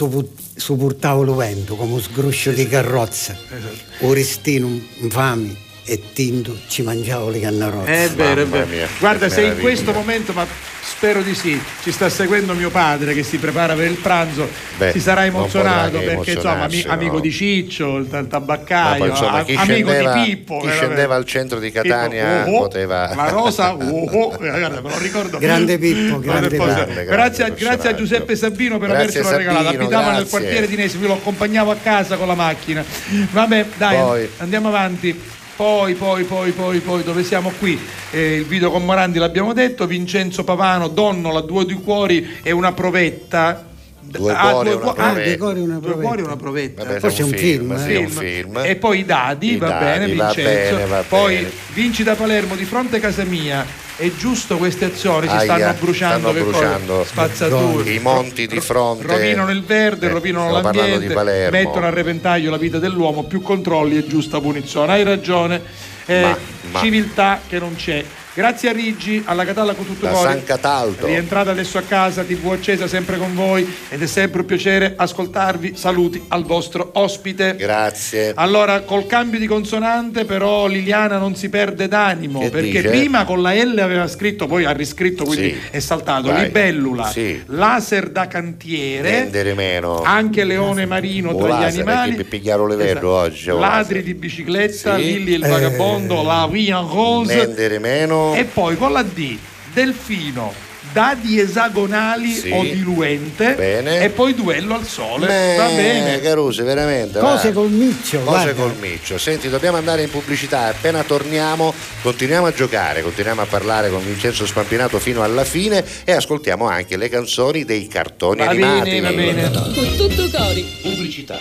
portavo 0.76 1.22
lo 1.22 1.34
vento 1.34 1.76
come 1.76 1.92
un 1.92 2.00
sgruscio 2.00 2.52
di 2.52 2.66
carrozza. 2.66 3.36
Esatto. 3.48 4.06
Oristino 4.06 4.68
infami 5.00 5.56
e 5.84 6.00
Tinto 6.12 6.56
ci 6.68 6.82
mangiavo 6.82 7.28
le 7.28 7.40
cannarozze 7.40 8.04
È 8.04 8.08
vero, 8.10 8.42
è 8.42 8.46
vero. 8.46 8.66
mia, 8.66 8.86
Guarda, 8.98 9.28
se 9.28 9.42
in 9.42 9.58
questo 9.58 9.92
momento, 9.92 10.32
ma 10.32 10.46
spero 10.80 11.22
di 11.22 11.34
sì, 11.34 11.60
ci 11.82 11.90
sta 11.90 12.08
seguendo 12.08 12.54
mio 12.54 12.70
padre 12.70 13.14
che 13.14 13.24
si 13.24 13.38
prepara 13.38 13.74
per 13.74 13.86
il 13.90 13.96
pranzo, 13.96 14.48
Beh, 14.76 14.92
si 14.92 15.00
sarà 15.00 15.24
emozionato 15.24 15.98
perché 15.98 16.32
insomma 16.32 16.64
ami- 16.64 16.74
emozionarsi, 16.74 16.86
amico 16.88 17.14
no. 17.14 17.20
di 17.20 17.30
Ciccio, 17.32 17.96
il, 17.96 18.26
tabaccaio, 18.28 18.98
poi, 18.98 19.08
insomma, 19.08 19.38
a- 19.38 19.44
chi 19.44 19.54
amico 19.56 19.88
scendeva, 19.90 20.12
di 20.14 20.24
Pippo. 20.30 20.54
chi 20.58 20.66
veramente. 20.66 20.84
scendeva 20.86 21.14
al 21.16 21.24
centro 21.24 21.58
di 21.58 21.70
Catania 21.72 22.42
Pippo, 22.44 22.50
oh, 22.50 22.58
oh, 22.58 22.62
poteva 22.62 23.14
La 23.16 23.28
rosa, 23.30 23.74
oh, 23.74 23.78
oh, 23.80 24.32
eh, 24.34 24.36
guarda, 24.58 24.80
me 24.80 24.88
lo 24.90 24.98
ricordo. 24.98 25.38
Grande 25.38 25.78
Pippo, 25.78 26.20
grande 26.20 26.56
poi- 26.56 26.66
grande, 26.66 27.04
grazie, 27.04 27.44
a- 27.44 27.48
grande 27.48 27.64
grazie 27.64 27.90
a. 27.90 27.94
Giuseppe 27.96 28.36
Sabino 28.36 28.78
per 28.78 28.88
Grazie, 28.90 29.18
avercelo 29.20 29.36
regalato. 29.36 29.64
Sabino, 29.64 29.82
Abitava 29.84 30.12
nel 30.12 30.28
quartiere 30.28 30.68
di 30.68 30.76
Nesi, 30.76 30.98
io 30.98 31.06
lo 31.08 31.14
accompagnavo 31.14 31.70
a 31.72 31.76
casa 31.82 32.16
con 32.16 32.28
la 32.28 32.34
macchina. 32.34 32.84
Vabbè, 33.30 33.66
dai, 33.76 33.96
Poi. 33.96 34.28
andiamo 34.38 34.68
avanti. 34.68 35.20
Poi, 35.62 35.94
poi, 35.94 36.24
poi, 36.24 36.50
poi, 36.50 36.80
poi, 36.80 37.04
dove 37.04 37.22
siamo 37.22 37.52
qui? 37.56 37.78
Eh, 38.10 38.38
il 38.38 38.44
video 38.46 38.72
con 38.72 38.84
Morandi 38.84 39.20
l'abbiamo 39.20 39.52
detto, 39.52 39.86
Vincenzo 39.86 40.42
Pavano, 40.42 40.88
Donnola, 40.88 41.40
Due 41.40 41.64
di 41.64 41.74
Cuori 41.74 42.38
e 42.42 42.50
una 42.50 42.72
provetta. 42.72 43.64
Due 44.00 44.32
Ah, 44.32 44.50
cuori 44.50 44.70
e 44.70 44.72
due 44.72 44.82
una 44.82 44.90
cu- 44.90 44.98
ah, 44.98 45.04
provetta. 45.04 45.28
Due 45.28 45.36
cuori 45.38 45.58
e 45.60 45.62
una 45.62 45.78
Due 45.78 45.80
cuori 45.92 45.94
e 45.94 46.02
provetta. 46.02 46.26
una 46.26 46.36
provetta. 46.36 46.82
Vabbè, 46.82 46.98
Forse 46.98 47.22
è 47.22 47.24
un 47.24 47.30
film, 47.30 47.76
film, 47.76 47.84
sì, 47.84 47.92
eh. 47.92 47.94
è 47.94 47.98
un 47.98 48.08
film. 48.10 48.58
E 48.64 48.74
poi 48.74 48.98
i 48.98 49.04
dadi, 49.04 49.52
I 49.52 49.56
va 49.58 49.68
dadi, 49.68 49.84
bene, 49.84 50.14
va 50.16 50.24
Vincenzo. 50.32 50.74
bene, 50.74 50.86
va 50.88 51.04
poi 51.08 51.34
bene. 51.36 51.50
vinci 51.74 52.02
da 52.02 52.14
Palermo 52.16 52.56
di 52.56 52.64
fronte 52.64 52.96
a 52.96 53.00
casa 53.00 53.22
mia. 53.22 53.64
È 54.02 54.10
giusto 54.16 54.56
queste 54.56 54.86
azioni, 54.86 55.28
si 55.28 55.32
Aia, 55.32 55.54
stanno 55.54 55.76
bruciando, 55.78 56.28
stanno 56.30 56.44
bruciando 56.44 57.04
spazzature. 57.04 57.88
i 57.92 58.00
monti 58.00 58.48
di 58.48 58.58
fronte. 58.58 59.06
Rovinano 59.06 59.52
il 59.52 59.62
verde, 59.62 60.06
Eh, 60.06 60.10
rovinano 60.10 60.50
l'ambiente, 60.50 61.14
mettono 61.52 61.86
a 61.86 61.90
repentaglio 61.90 62.50
la 62.50 62.56
vita 62.56 62.80
dell'uomo, 62.80 63.22
più 63.22 63.40
controlli 63.42 63.96
e 63.96 64.04
giusta 64.08 64.40
punizione. 64.40 64.92
Hai 64.94 65.04
ragione, 65.04 65.62
eh, 66.06 66.20
Ma- 66.20 66.36
ma- 66.72 66.80
civiltà 66.80 67.42
che 67.46 67.60
non 67.60 67.76
c'è. 67.76 68.04
Grazie 68.34 68.70
a 68.70 68.72
Riggi, 68.72 69.22
alla 69.26 69.44
Catalla 69.44 69.74
con 69.74 69.84
tutto 69.84 70.06
Da 70.06 70.12
cuore. 70.12 70.30
San 70.30 70.44
Cataldo. 70.44 71.04
Rientrate 71.06 71.50
adesso 71.50 71.76
a 71.76 71.82
casa, 71.82 72.22
TV 72.24 72.50
accesa 72.52 72.86
sempre 72.86 73.18
con 73.18 73.34
voi 73.34 73.70
ed 73.90 74.00
è 74.00 74.06
sempre 74.06 74.40
un 74.40 74.46
piacere 74.46 74.94
ascoltarvi. 74.96 75.74
Saluti 75.76 76.22
al 76.28 76.44
vostro 76.44 76.92
ospite. 76.94 77.56
Grazie. 77.58 78.32
Allora, 78.34 78.80
col 78.80 79.04
cambio 79.06 79.38
di 79.38 79.46
consonante, 79.46 80.24
però 80.24 80.66
Liliana 80.66 81.18
non 81.18 81.34
si 81.36 81.50
perde 81.50 81.88
d'animo 81.88 82.40
Che 82.40 82.48
perché 82.48 82.80
dice? 82.80 82.88
prima 82.88 83.26
con 83.26 83.42
la 83.42 83.52
L 83.52 83.78
aveva 83.78 84.08
scritto, 84.08 84.46
poi 84.46 84.64
ha 84.64 84.70
riscritto, 84.72 85.24
quindi 85.24 85.50
Sì. 85.50 85.58
è 85.70 85.78
saltato. 85.80 86.28
Vai. 86.28 86.44
Libellula, 86.44 87.08
Sì. 87.10 87.42
laser 87.48 88.08
da 88.08 88.28
cantiere, 88.28 89.10
Vendere 89.10 89.52
meno. 89.52 90.00
anche 90.00 90.44
leone 90.44 90.86
marino 90.86 91.32
O 91.32 91.36
tra 91.36 91.48
gli 91.58 91.60
laser, 91.60 91.82
animali. 91.86 92.16
che 92.16 92.24
pigliaro 92.24 92.66
le 92.66 92.82
Esatto. 92.92 93.08
oggi, 93.10 93.46
Ladri 93.48 93.58
laser. 93.60 94.02
di 94.04 94.14
bicicletta, 94.14 94.96
Sì. 94.96 95.02
Lilli 95.04 95.32
il 95.34 95.44
Eh. 95.44 95.48
vagabondo, 95.48 96.22
la 96.22 96.48
Via 96.50 96.78
Rose. 96.78 97.34
Vendere 97.36 97.78
meno. 97.78 98.20
E 98.36 98.44
poi 98.44 98.76
con 98.76 98.92
la 98.92 99.02
D, 99.02 99.36
delfino, 99.72 100.52
dadi 100.92 101.38
esagonali 101.40 102.32
Sì. 102.32 102.50
o 102.50 102.62
diluente. 102.62 103.54
Bene. 103.54 104.00
E 104.02 104.10
poi 104.10 104.34
duello 104.34 104.74
al 104.74 104.86
sole. 104.86 105.26
Beh, 105.26 105.56
Va 105.56 105.66
bene. 105.68 106.20
Caruso, 106.20 106.62
veramente. 106.64 107.18
cose 107.18 107.48
va. 107.48 107.60
col 107.60 107.70
miccio 107.70 108.18
Cose 108.18 108.24
guarda. 108.24 108.52
col 108.54 108.74
miccio. 108.78 109.16
Senti, 109.18 109.48
dobbiamo 109.48 109.78
andare 109.78 110.02
in 110.02 110.10
pubblicità. 110.10 110.66
Appena 110.66 111.02
torniamo, 111.02 111.72
continuiamo 112.02 112.46
a 112.46 112.52
giocare, 112.52 113.02
continuiamo 113.02 113.40
a 113.40 113.46
parlare 113.46 113.88
con 113.90 114.04
Vincenzo 114.04 114.44
Spampinato 114.46 114.98
fino 114.98 115.22
alla 115.22 115.44
fine 115.44 115.82
e 116.04 116.12
ascoltiamo 116.12 116.66
anche 116.68 116.96
le 116.98 117.08
canzoni 117.08 117.64
dei 117.64 117.86
cartoni 117.88 118.38
Va 118.44 118.50
animati. 118.50 118.90
bene, 118.90 119.00
va 119.00 119.12
bene. 119.12 119.50
Con 119.50 119.94
tutto 119.96 120.28
cori. 120.36 120.62
Pubblicità. 120.82 121.40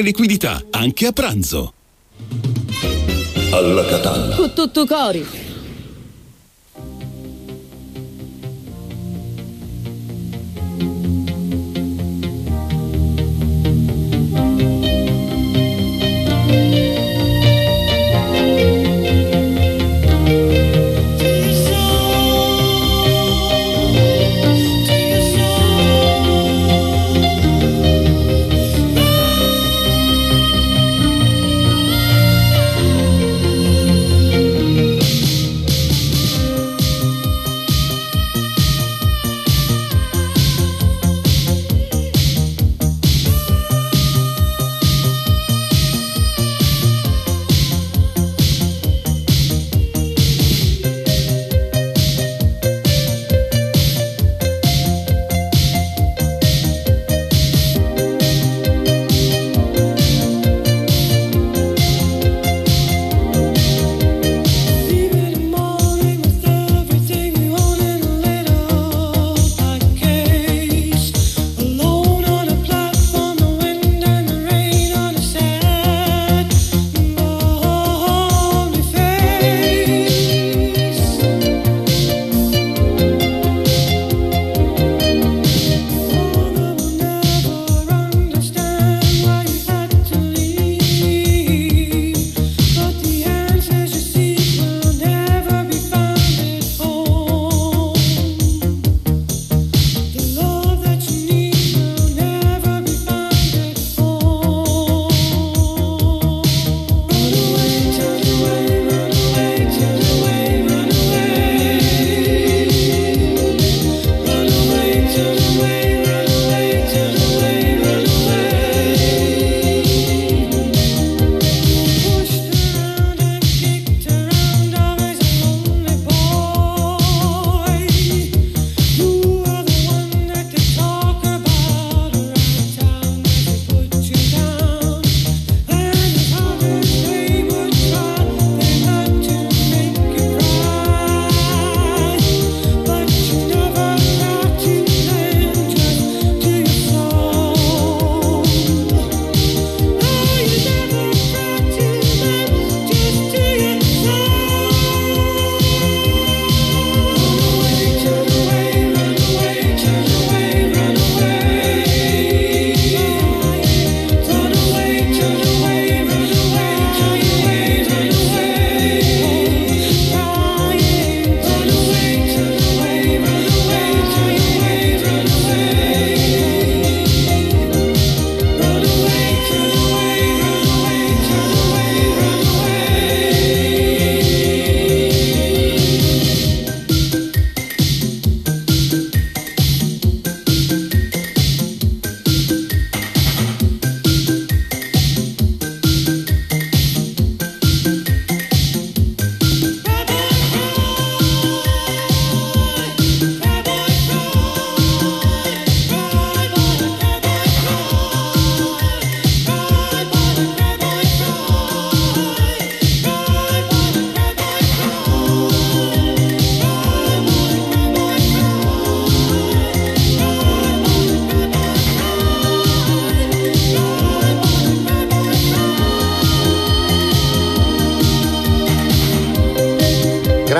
liquidità, 0.00 0.62
anche 0.70 1.06
a 1.06 1.12
pranzo. 1.12 1.72
Alla 3.50 3.84
Catalla. 3.84 4.34
Con 4.36 4.52
tutto 4.52 4.86
cori. 4.86 5.53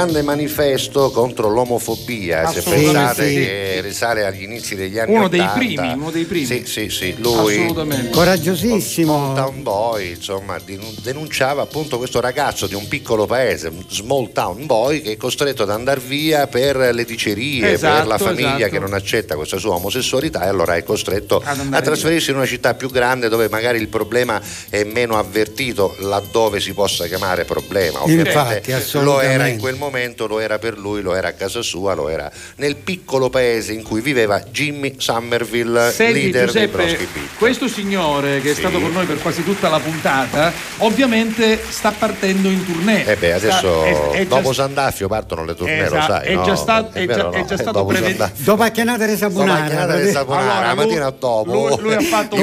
Grande 0.05 0.23
manifesto 0.23 1.11
contro 1.11 1.49
l'omofobia, 1.49 2.51
se 2.51 2.59
Assolutamente 2.59 2.93
pensate 2.93 3.29
sì. 3.29 3.35
che 3.35 3.81
risale 3.81 4.25
agli 4.27 4.43
inizi 4.43 4.75
degli 4.75 4.99
anni 4.99 5.15
Uno 5.15 5.29
dei 5.29 5.41
80. 5.41 5.59
primi, 5.59 5.93
uno 5.95 6.11
dei 6.11 6.25
primi. 6.25 6.45
Sì, 6.45 6.63
sì, 6.67 6.89
sì, 6.91 7.15
lui 7.19 7.55
Assolutamente. 7.55 8.11
Coraggiosissimo. 8.11 9.33
Town 9.35 9.63
Boy, 9.63 10.11
insomma, 10.11 10.59
denun- 10.63 10.95
denunciava 11.03 11.63
appunto 11.63 11.97
questo 11.97 12.21
ragazzo 12.21 12.67
di 12.67 12.75
un 12.75 12.87
piccolo 12.87 13.25
paese, 13.25 13.69
un 13.69 13.85
small 13.89 14.33
town 14.33 14.67
boy, 14.67 15.01
che 15.01 15.13
è 15.13 15.17
costretto 15.17 15.63
ad 15.63 15.71
andare 15.71 16.01
via 16.01 16.47
per 16.47 16.77
le 16.77 17.05
dicerie, 17.05 17.73
Esatto, 17.73 17.97
per 17.99 18.07
la 18.07 18.19
famiglia 18.19 18.57
esatto. 18.57 18.71
che 18.73 18.79
non 18.79 18.93
accetta 18.93 19.37
questa 19.37 19.57
sua 19.57 19.75
omosessualità 19.75 20.45
e 20.45 20.49
allora 20.49 20.77
è 20.77 20.83
costretto 20.83 21.43
a 21.45 21.81
trasferirsi 21.81 22.31
in 22.31 22.37
una 22.37 22.47
città 22.47 22.75
più 22.75 22.91
grande 22.91 23.29
dove 23.29 23.49
magari 23.49 23.79
il 23.79 23.89
problema 23.89 24.41
è 24.69 24.85
meno 24.85 25.19
avvertito, 25.19 25.95
laddove 26.01 26.61
si 26.61 26.75
possa 26.75 27.07
chiamare 27.07 27.45
problema. 27.45 28.03
Ovviamente 28.03 28.33
Infatti, 28.69 28.99
lo 29.05 29.21
era 29.21 29.47
in 29.47 29.59
quel 29.59 29.77
momento, 29.77 29.93
lo 30.27 30.41
era 30.41 30.59
per 30.59 30.77
lui, 30.77 31.03
lo 31.03 31.15
era 31.15 31.29
a 31.29 31.33
casa 31.33 31.63
sua, 31.63 31.95
lo 31.95 32.09
era 32.09 32.31
nel 32.57 32.75
piccolo 32.77 33.31
paese 33.31 33.73
in 33.73 33.83
cui 33.83 34.01
viveva 34.01 34.41
Jimmy 34.41 34.95
Somerville, 34.99 35.91
Senti 35.93 36.23
leader 36.33 36.51
dei 36.51 36.67
Broski 36.67 36.91
Giuseppe, 36.91 37.13
Beat. 37.21 37.29
questo 37.39 37.69
signore 37.69 38.41
che 38.41 38.51
è 38.51 38.55
Sì. 38.55 38.61
stato 38.61 38.81
con 38.81 38.91
noi 38.93 39.07
per 39.07 39.19
quasi 39.21 39.45
tutta 39.45 39.69
la 39.69 39.79
puntata, 39.79 40.53
ovviamente 40.79 41.61
sta 41.69 41.93
partendo 41.97 42.49
in 42.49 42.65
tournée. 42.67 43.05
Eh 43.07 43.17
beh, 43.17 43.39
Sta- 43.39 43.49
adesso 43.49 43.85
è- 43.85 44.11
è 44.11 44.19
già- 44.27 44.37
dopo 44.37 44.53
Sandaffio 44.53 45.07
partono 45.09 45.45
le 45.45 45.55
tournée, 45.55 45.79
lo 45.89 45.97
Esatto, 45.97 46.13
sai. 46.13 46.27
è 46.27 46.35
no? 46.35 46.45
già 46.45 46.57
stato- 46.57 46.99
è 46.99 47.07
vero 47.07 47.19
già- 47.21 47.29
o 47.29 47.33
è 47.33 47.39
no? 47.39 47.45
già 47.47 47.55
Eh, 47.55 47.59
stato 47.59 47.73
dopo 47.79 47.87
preved- 47.93 48.09
Sandaffio. 48.17 48.45
Dopo 48.45 48.63
Acchianata 48.63 49.07
di 49.07 49.13
Dopo 49.17 49.19
Sabonara. 49.19 49.65
Acchianata 49.65 49.97
di 50.01 50.11
Sabonara, 50.11 50.51
Allora, 50.53 50.67
la 50.67 50.73
lui- 50.75 50.85
mattina 50.85 51.11
dopo. 51.11 51.53
lui- 51.53 51.81
lui 51.81 51.95
ha 51.95 52.01
fatto 52.01 52.35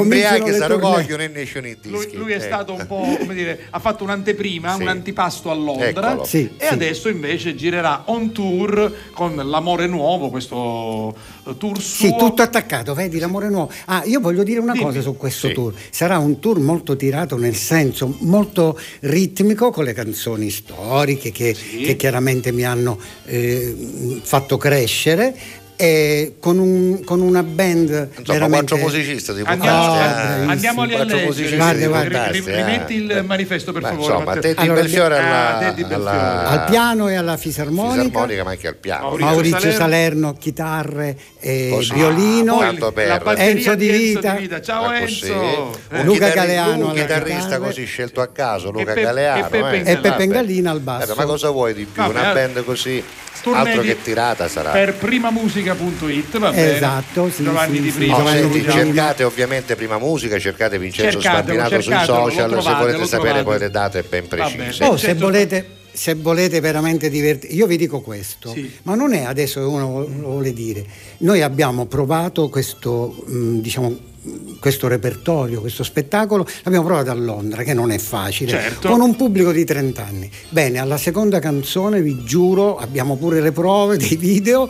e 1.82 1.88
Lui, 1.88 1.98
dischi. 1.98 2.16
lui 2.16 2.32
è 2.32 2.36
Eh. 2.36 2.40
stato 2.40 2.72
un 2.72 2.86
po', 2.86 3.16
come 3.18 3.34
dire, 3.34 3.58
ha 3.70 3.78
fatto 3.78 4.04
un'anteprima, 4.04 4.74
Sì. 4.76 4.82
un 4.82 4.88
antipasto 4.88 5.50
a 5.50 5.54
Londra. 5.54 6.24
Sì, 6.24 6.50
e 6.56 6.66
sì. 6.66 6.72
adesso 6.72 7.08
invece 7.08 7.41
girerà 7.50 8.02
on 8.06 8.32
tour 8.32 8.92
con 9.12 9.34
L'amore 9.34 9.86
nuovo, 9.86 10.30
questo 10.30 11.14
eh, 11.46 11.56
tour 11.58 11.80
suo. 11.80 12.06
Sì, 12.06 12.16
tutto 12.16 12.42
attaccato, 12.42 12.94
vedi 12.94 13.18
l'amore 13.18 13.48
nuovo. 13.48 13.70
Ah, 13.86 14.02
io 14.04 14.20
voglio 14.20 14.42
dire 14.42 14.60
una 14.60 14.72
Dimmi. 14.72 14.84
cosa 14.84 15.00
su 15.00 15.16
questo 15.16 15.48
Sì. 15.48 15.54
tour. 15.54 15.74
Sarà 15.90 16.18
un 16.18 16.38
tour 16.38 16.58
molto 16.60 16.96
tirato 16.96 17.36
nel 17.36 17.54
senso 17.56 18.16
molto 18.20 18.78
ritmico 19.00 19.70
con 19.70 19.84
le 19.84 19.92
canzoni 19.92 20.50
storiche 20.50 21.30
che, 21.32 21.54
che 21.84 21.96
chiaramente 21.96 22.52
mi 22.52 22.64
hanno 22.64 22.98
eh, 23.24 24.20
fatto 24.22 24.56
crescere. 24.56 25.34
E 25.82 26.36
con, 26.38 26.58
un- 26.58 27.02
con 27.02 27.20
una 27.20 27.42
band 27.42 27.88
Insomma, 28.16 28.38
veramente 28.38 28.76
quattro 28.76 28.76
musicisti 28.76 29.34
di 29.34 29.42
Andiamo, 29.44 29.82
Ah, 29.82 29.88
puntate, 29.88 30.42
eh. 30.42 30.50
andiamoli 30.52 30.94
a 30.94 31.02
leggere. 31.04 31.56
Guarda, 31.56 31.86
guarda. 31.88 32.26
Ri- 32.28 32.44
eh. 32.46 32.54
rimetti 32.56 32.94
il 32.94 33.24
manifesto 33.26 33.72
per 33.72 33.82
Beh, 33.82 33.88
favore. 33.88 34.04
Insomma, 34.12 34.24
Matteo. 34.26 34.40
Teddy 34.42 34.60
Allora, 34.62 34.80
Belfiore 34.80 35.18
alla, 35.18 35.56
Ah, 35.56 35.58
Teddy 35.72 35.92
alla 35.92 36.48
al 36.50 36.70
piano 36.70 37.08
e 37.08 37.14
alla 37.16 37.36
fisarmonica. 37.36 38.02
fisarmonica, 38.04 38.44
ma 38.44 38.50
anche 38.50 38.68
al 38.68 38.76
piano. 38.76 39.02
Maurizio 39.08 39.26
Maurizio 39.30 39.58
Salerno. 39.58 39.78
Salerno, 39.78 40.34
chitarre 40.38 41.16
e 41.40 41.68
Così. 41.72 41.94
violino. 41.94 42.56
Poi 42.58 43.06
la 43.08 43.18
batteria 43.18 43.44
Enzo 43.50 43.74
Di 43.74 43.88
di 43.88 43.88
Enzo 43.88 44.20
Vita. 44.20 44.32
Di 44.34 44.40
Vita. 44.40 44.60
Ciao 44.62 44.84
Ah, 44.84 44.98
così. 45.00 45.26
Enzo. 45.26 45.34
Un 45.90 45.96
Eh, 45.98 46.04
Luca 46.04 46.28
Galeano 46.28 46.86
un 46.86 46.94
chitarrista 46.94 47.58
così 47.58 47.84
scelto 47.86 48.20
a 48.20 48.28
caso, 48.28 48.70
Luca 48.70 48.94
Galeano 48.94 49.46
e 49.46 49.48
Peppe 49.50 49.74
eh. 49.82 49.90
E 49.90 49.96
Peppe 49.96 50.08
Vabbè. 50.10 50.26
Ngallina 50.26 50.70
al 50.70 50.78
basso. 50.80 51.14
Ma 51.16 51.24
cosa 51.24 51.50
vuoi 51.50 51.74
di 51.74 51.86
più? 51.86 52.02
Vabbè, 52.02 52.18
Una 52.20 52.30
eh. 52.30 52.34
band 52.34 52.64
così, 52.64 53.02
altro 53.50 53.80
di- 53.82 53.88
che 53.88 54.02
tirata 54.02 54.48
sarà. 54.48 54.70
Per 54.70 54.94
primamusica.it, 54.94 56.38
va 56.38 56.50
bene. 56.50 56.74
Esatto, 56.76 57.30
sì, 57.30 57.42
Giovanni 57.42 57.76
sì, 57.76 57.82
Di 57.82 57.90
Prima. 57.90 58.16
Giovanni 58.16 58.40
senti, 58.52 58.70
cercate 58.70 59.24
ovviamente 59.24 59.74
prima 59.76 59.98
musica, 59.98 60.38
cercate 60.38 60.78
Vincenzo 60.78 61.20
Cercatelo, 61.20 61.58
Spampinato 61.58 61.80
sui 61.82 61.92
cercatelo, 61.92 62.16
lo 62.24 62.30
social, 62.30 62.50
trovate, 62.50 62.70
se 62.72 62.80
volete 62.80 63.06
sapere 63.06 63.42
poi 63.42 63.58
le 63.58 63.70
date 63.70 64.02
ben 64.02 64.28
precise. 64.28 64.84
Oh, 64.84 64.96
se 64.96 65.14
volete, 65.14 65.66
se 65.92 66.14
volete 66.14 66.60
veramente 66.60 67.08
divertirvi, 67.10 67.54
io 67.56 67.66
vi 67.66 67.76
dico 67.76 68.00
questo, 68.00 68.50
Sì. 68.52 68.70
ma 68.84 68.94
non 68.94 69.12
è 69.12 69.22
adesso 69.22 69.60
che 69.60 69.66
uno 69.66 70.00
lo 70.00 70.06
vuole 70.30 70.52
dire. 70.52 70.84
Noi 71.18 71.42
abbiamo 71.42 71.86
provato 71.86 72.48
questo, 72.48 73.24
diciamo, 73.26 74.10
questo 74.60 74.86
repertorio, 74.86 75.60
questo 75.60 75.82
spettacolo, 75.82 76.46
l'abbiamo 76.62 76.86
provato 76.86 77.10
a 77.10 77.14
Londra, 77.14 77.62
che 77.64 77.74
non 77.74 77.90
è 77.90 77.98
facile, 77.98 78.50
Certo. 78.52 78.88
con 78.88 79.00
un 79.00 79.16
pubblico 79.16 79.50
di 79.50 79.64
30 79.64 80.06
anni. 80.06 80.30
Bene, 80.48 80.78
alla 80.78 80.96
seconda 80.96 81.40
canzone, 81.40 82.00
vi 82.00 82.22
giuro, 82.24 82.76
abbiamo 82.78 83.16
pure 83.16 83.40
le 83.40 83.50
prove 83.52 83.96
dei 83.96 84.16
video. 84.16 84.68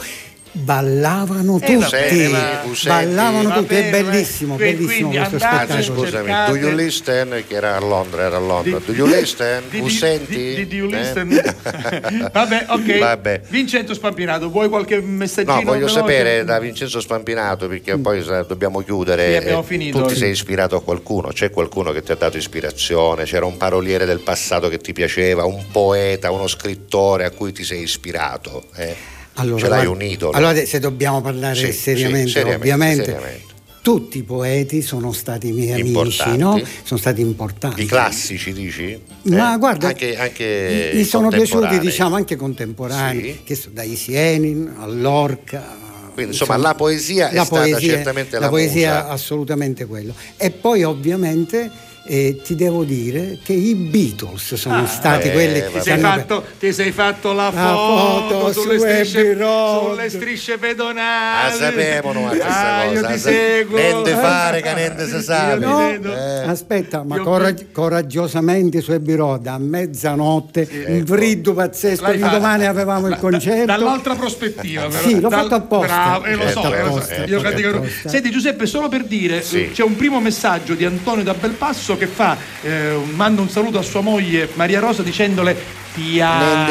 Ballavano 0.54 1.58
Eh, 1.62 1.64
tutti, 1.64 1.90
bene, 1.90 2.28
ma 2.28 2.38
tu 2.62 2.74
senti- 2.74 2.88
ballavano 2.88 3.48
Va 3.48 3.54
tutti, 3.54 3.74
è 3.74 3.90
bellissimo, 3.90 4.56
quindi 4.56 4.84
bellissimo 4.84 5.08
questo 5.08 5.34
andate, 5.36 5.46
Anzi, 5.72 5.72
spettacolo. 5.82 6.04
scusami, 6.04 6.26
cercate- 6.26 6.50
do 6.50 6.56
you 6.66 6.74
listen? 6.76 7.44
Che 7.48 7.54
era 7.54 7.76
a 7.76 7.80
Londra, 7.80 8.22
era 8.24 8.36
a 8.36 8.40
Londra. 8.40 8.78
Di- 8.78 8.84
Do 8.84 8.92
you 8.92 9.06
listen? 9.06 9.62
Di- 9.70 9.78
Tu 9.78 9.84
di- 9.86 9.90
senti? 9.90 10.54
di- 10.54 10.66
di- 10.66 10.76
you 10.76 10.90
Eh? 10.92 11.10
Vabbè, 12.32 12.66
ok. 12.68 12.98
Vabbè. 12.98 13.40
Vincenzo 13.48 13.94
Spampinato, 13.94 14.50
vuoi 14.50 14.68
qualche 14.68 15.00
messaggino? 15.00 15.54
No, 15.54 15.60
voglio 15.62 15.86
veloce? 15.86 15.94
sapere 15.94 16.44
da 16.44 16.58
Vincenzo 16.58 17.00
Spampinato 17.00 17.66
perché 17.66 17.96
poi 17.96 18.22
sa, 18.22 18.42
dobbiamo 18.42 18.80
chiudere. 18.80 19.30
Sì, 19.30 19.36
abbiamo 19.36 19.60
Eh, 19.60 19.64
finito. 19.64 20.02
Tu 20.02 20.08
ti 20.08 20.16
sei 20.16 20.32
ispirato 20.32 20.76
a 20.76 20.82
qualcuno? 20.82 21.28
C'è 21.28 21.48
qualcuno 21.50 21.92
che 21.92 22.02
ti 22.02 22.12
ha 22.12 22.16
dato 22.16 22.36
ispirazione? 22.36 23.24
C'era 23.24 23.46
un 23.46 23.56
paroliere 23.56 24.04
del 24.04 24.20
passato 24.20 24.68
che 24.68 24.76
ti 24.78 24.92
piaceva? 24.92 25.44
Un 25.46 25.64
poeta, 25.72 26.30
uno 26.30 26.46
scrittore 26.46 27.24
a 27.24 27.30
cui 27.30 27.52
ti 27.52 27.64
sei 27.64 27.80
ispirato? 27.82 28.64
Eh? 28.76 29.11
Allora, 29.34 29.60
Ce 29.60 29.68
l'hai 29.68 29.86
un 29.86 30.02
idolo? 30.02 30.32
Allora, 30.32 30.64
se 30.64 30.78
dobbiamo 30.78 31.20
parlare 31.20 31.54
Sì, 31.54 31.72
seriamente, 31.72 32.26
sì, 32.26 32.32
seriamente, 32.32 32.60
ovviamente, 32.60 33.04
seriamente. 33.04 33.42
tutti 33.82 34.18
i 34.18 34.22
poeti 34.22 34.82
sono 34.82 35.12
stati 35.12 35.50
miei 35.52 35.72
amici, 35.80 35.88
Importanti. 35.88 36.38
no? 36.38 36.60
sono 36.82 37.00
stati 37.00 37.20
importanti. 37.22 37.82
I 37.82 37.86
classici, 37.86 38.52
dici? 38.52 39.00
Ma 39.24 39.54
Eh? 39.54 39.58
guarda, 39.58 39.88
anche, 39.88 40.16
anche 40.16 40.90
mi 40.94 41.04
sono 41.04 41.28
piaciuti 41.30 41.78
diciamo 41.78 42.14
anche 42.14 42.36
contemporanei, 42.36 43.32
Sì. 43.32 43.40
che 43.44 43.54
so, 43.54 43.70
da 43.72 43.82
Isienin 43.82 44.74
a 44.78 44.86
Lorca, 44.86 45.80
Quindi 46.12 46.32
insomma 46.32 46.58
la 46.58 46.74
poesia 46.74 47.30
è 47.30 47.34
la 47.34 47.44
stata 47.44 47.62
poesia, 47.62 47.88
certamente 47.94 48.34
la, 48.34 48.40
la 48.42 48.48
poesia 48.50 48.92
musa. 49.00 49.08
assolutamente 49.08 49.86
quello. 49.86 50.14
E 50.36 50.50
poi 50.50 50.82
ovviamente 50.84 51.70
eh, 52.04 52.40
ti 52.42 52.54
devo 52.56 52.82
dire 52.84 53.38
che 53.42 53.52
i 53.52 53.74
Beatles 53.74 54.54
sono 54.54 54.82
Ah, 54.82 54.86
stati 54.86 55.28
eh, 55.28 55.32
quelli 55.32 55.60
che 55.60 55.70
Ti 55.72 55.80
sei, 55.82 55.98
fatto, 55.98 56.44
ti 56.58 56.72
sei 56.72 56.90
fatto 56.92 57.32
la 57.32 57.44
La 57.44 57.50
foto, 57.52 58.38
foto 58.40 58.52
sulle, 58.52 58.78
su 58.78 58.84
strisce, 58.86 59.36
sulle 59.36 60.08
strisce 60.10 60.58
pedonali. 60.58 61.48
Ah, 61.48 61.52
sapevano 61.56 62.20
ma 62.22 62.28
questa 62.30 62.46
Ah, 62.76 62.84
io 62.86 63.00
cosa. 63.00 63.12
ti 63.12 63.18
seguo. 63.18 63.76
Niente 63.78 64.10
fare 64.14 64.60
che 64.62 64.74
niente 64.74 65.06
si 65.08 65.22
sa. 65.22 65.54
No. 65.56 65.90
Eh. 65.90 66.42
aspetta, 66.48 67.02
ma 67.04 67.16
Io- 67.16 67.22
corag- 67.22 67.66
coraggiosamente 67.72 68.80
su 68.80 68.90
Abbey 68.92 69.14
Road 69.14 69.46
a 69.46 69.58
mezzanotte, 69.58 70.68
un 70.86 70.94
ecco. 70.96 71.14
friddo 71.14 71.54
pazzesco, 71.54 72.02
L'hai 72.02 72.18
fatto. 72.18 72.34
domani 72.36 72.66
avevamo 72.66 73.06
il 73.06 73.14
Da- 73.14 73.18
concerto. 73.20 73.66
dall'altra 73.66 74.14
prospettiva, 74.14 74.86
però. 74.86 74.98
Sì, 75.02 75.20
l'ho 75.20 75.28
Dal- 75.28 75.40
fatto 75.42 75.54
apposta. 75.54 75.86
Bravo, 75.86 76.24
eh, 76.24 76.34
lo 76.34 76.42
Certo, 76.42 76.60
so, 76.62 76.68
lo 76.68 76.74
so. 76.74 76.80
apposta, 76.82 77.14
Io 77.24 77.24
ecco, 77.38 77.42
categor- 77.48 77.74
apposta. 77.76 78.08
Senti 78.08 78.30
Giuseppe, 78.30 78.66
solo 78.66 78.88
per 78.88 79.04
dire, 79.04 79.42
Sì. 79.42 79.70
c'è 79.72 79.82
un 79.82 79.94
primo 79.96 80.20
messaggio 80.20 80.74
di 80.74 80.84
Antonio 80.84 81.22
da 81.24 81.34
Belpasso 81.34 81.91
che 81.96 82.06
fa, 82.06 82.36
eh, 82.62 82.96
manda 83.14 83.40
un 83.40 83.48
saluto 83.48 83.78
a 83.78 83.82
sua 83.82 84.00
moglie 84.00 84.48
Maria 84.54 84.80
Rosa 84.80 85.02
dicendole 85.02 85.81
ti 85.94 86.20
amo. 86.20 86.70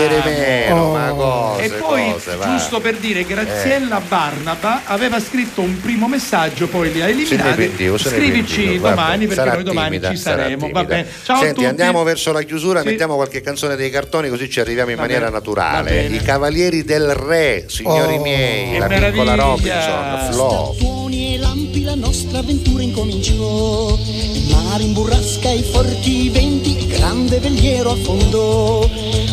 Oh. 0.71 0.91
ma 0.93 1.09
cose, 1.09 1.63
E 1.63 1.69
poi, 1.69 2.11
cose, 2.11 2.37
giusto 2.43 2.79
per 2.79 2.95
dire, 2.97 3.23
Graziella 3.23 4.01
Barnaba 4.05 4.81
aveva 4.85 5.19
scritto 5.19 5.61
un 5.61 5.79
primo 5.79 6.07
messaggio, 6.07 6.67
poi 6.67 6.91
li 6.91 7.01
ha 7.01 7.07
eliminati. 7.07 7.71
ne 7.77 7.97
Scrivici 7.97 8.55
pentivo, 8.63 8.81
vabbè. 8.83 8.95
domani 8.95 9.19
perché 9.27 9.35
Sarà 9.41 9.53
noi 9.53 9.63
domani 9.63 9.89
timida, 9.89 10.09
ci 10.09 10.17
saremo. 10.17 10.69
Va 10.71 10.83
bene. 10.83 11.07
Ciao 11.23 11.35
a 11.35 11.39
Senti, 11.39 11.53
tutti. 11.55 11.65
andiamo 11.67 12.03
verso 12.03 12.31
la 12.31 12.41
chiusura, 12.43 12.81
Sì. 12.81 12.87
mettiamo 12.87 13.15
qualche 13.15 13.41
canzone 13.41 13.75
dei 13.75 13.89
cartoni 13.89 14.29
così 14.29 14.49
ci 14.49 14.59
arriviamo 14.59 14.89
in 14.89 14.95
Va 14.95 15.01
maniera 15.03 15.25
bene, 15.25 15.37
naturale. 15.37 16.05
I 16.05 16.17
Cavalieri 16.21 16.83
del 16.83 17.13
Re, 17.13 17.65
signori 17.67 18.15
Oh, 18.15 18.21
miei, 18.21 18.71
che 18.73 18.79
la 18.79 18.87
piccola 18.87 19.35
meraviglia. 19.35 19.35
Robinson, 19.35 20.31
Flo. 20.31 20.75
Tuoni 20.77 21.35
e 21.35 21.37
lampi 21.37 21.83
la 21.83 21.95
nostra 21.95 22.39
avventura 22.39 22.81
incominciò 22.83 23.97
Il 23.97 24.47
mare 24.51 24.83
in 24.83 24.93
burrasca 24.93 25.49
i 25.49 25.63
forti 25.63 26.29
venti 26.29 26.80
Grande 26.91 27.39
veliero 27.39 27.91
affondò 27.91 28.87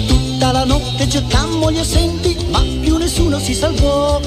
Tutta 0.06 0.52
la 0.52 0.64
notte 0.64 1.08
cercammo 1.08 1.70
gli 1.70 1.78
assenti 1.78 2.36
Ma 2.50 2.62
più 2.80 2.96
nessuno 2.96 3.38
si 3.38 3.54
salvò. 3.54 4.20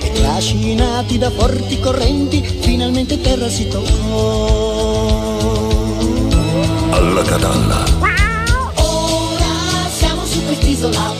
E 0.00 0.12
trascinati 0.12 1.18
da 1.18 1.30
forti 1.30 1.78
correnti 1.80 2.42
Finalmente 2.60 3.20
terra 3.20 3.48
si 3.48 3.68
toccò. 3.68 5.22
Alla 6.90 7.22
catalla, 7.22 7.84
Ora 8.76 9.88
siamo 9.96 10.24
su 10.24 10.44
quest'isola, 10.44 11.12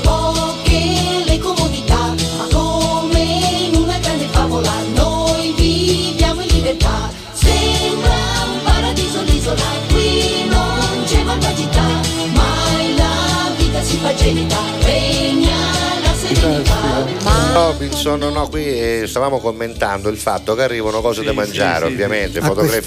Robinson, 17.54 18.18
no, 18.18 18.48
qui 18.48 18.64
eh, 18.64 19.04
stavamo 19.06 19.38
commentando 19.38 20.08
il 20.08 20.16
fatto 20.16 20.56
che 20.56 20.62
arrivano 20.62 21.00
cose 21.00 21.20
Sì, 21.20 21.26
da 21.26 21.32
mangiare, 21.32 21.86
sì, 21.86 21.92
ovviamente, 21.92 22.40
fotografie, 22.40 22.82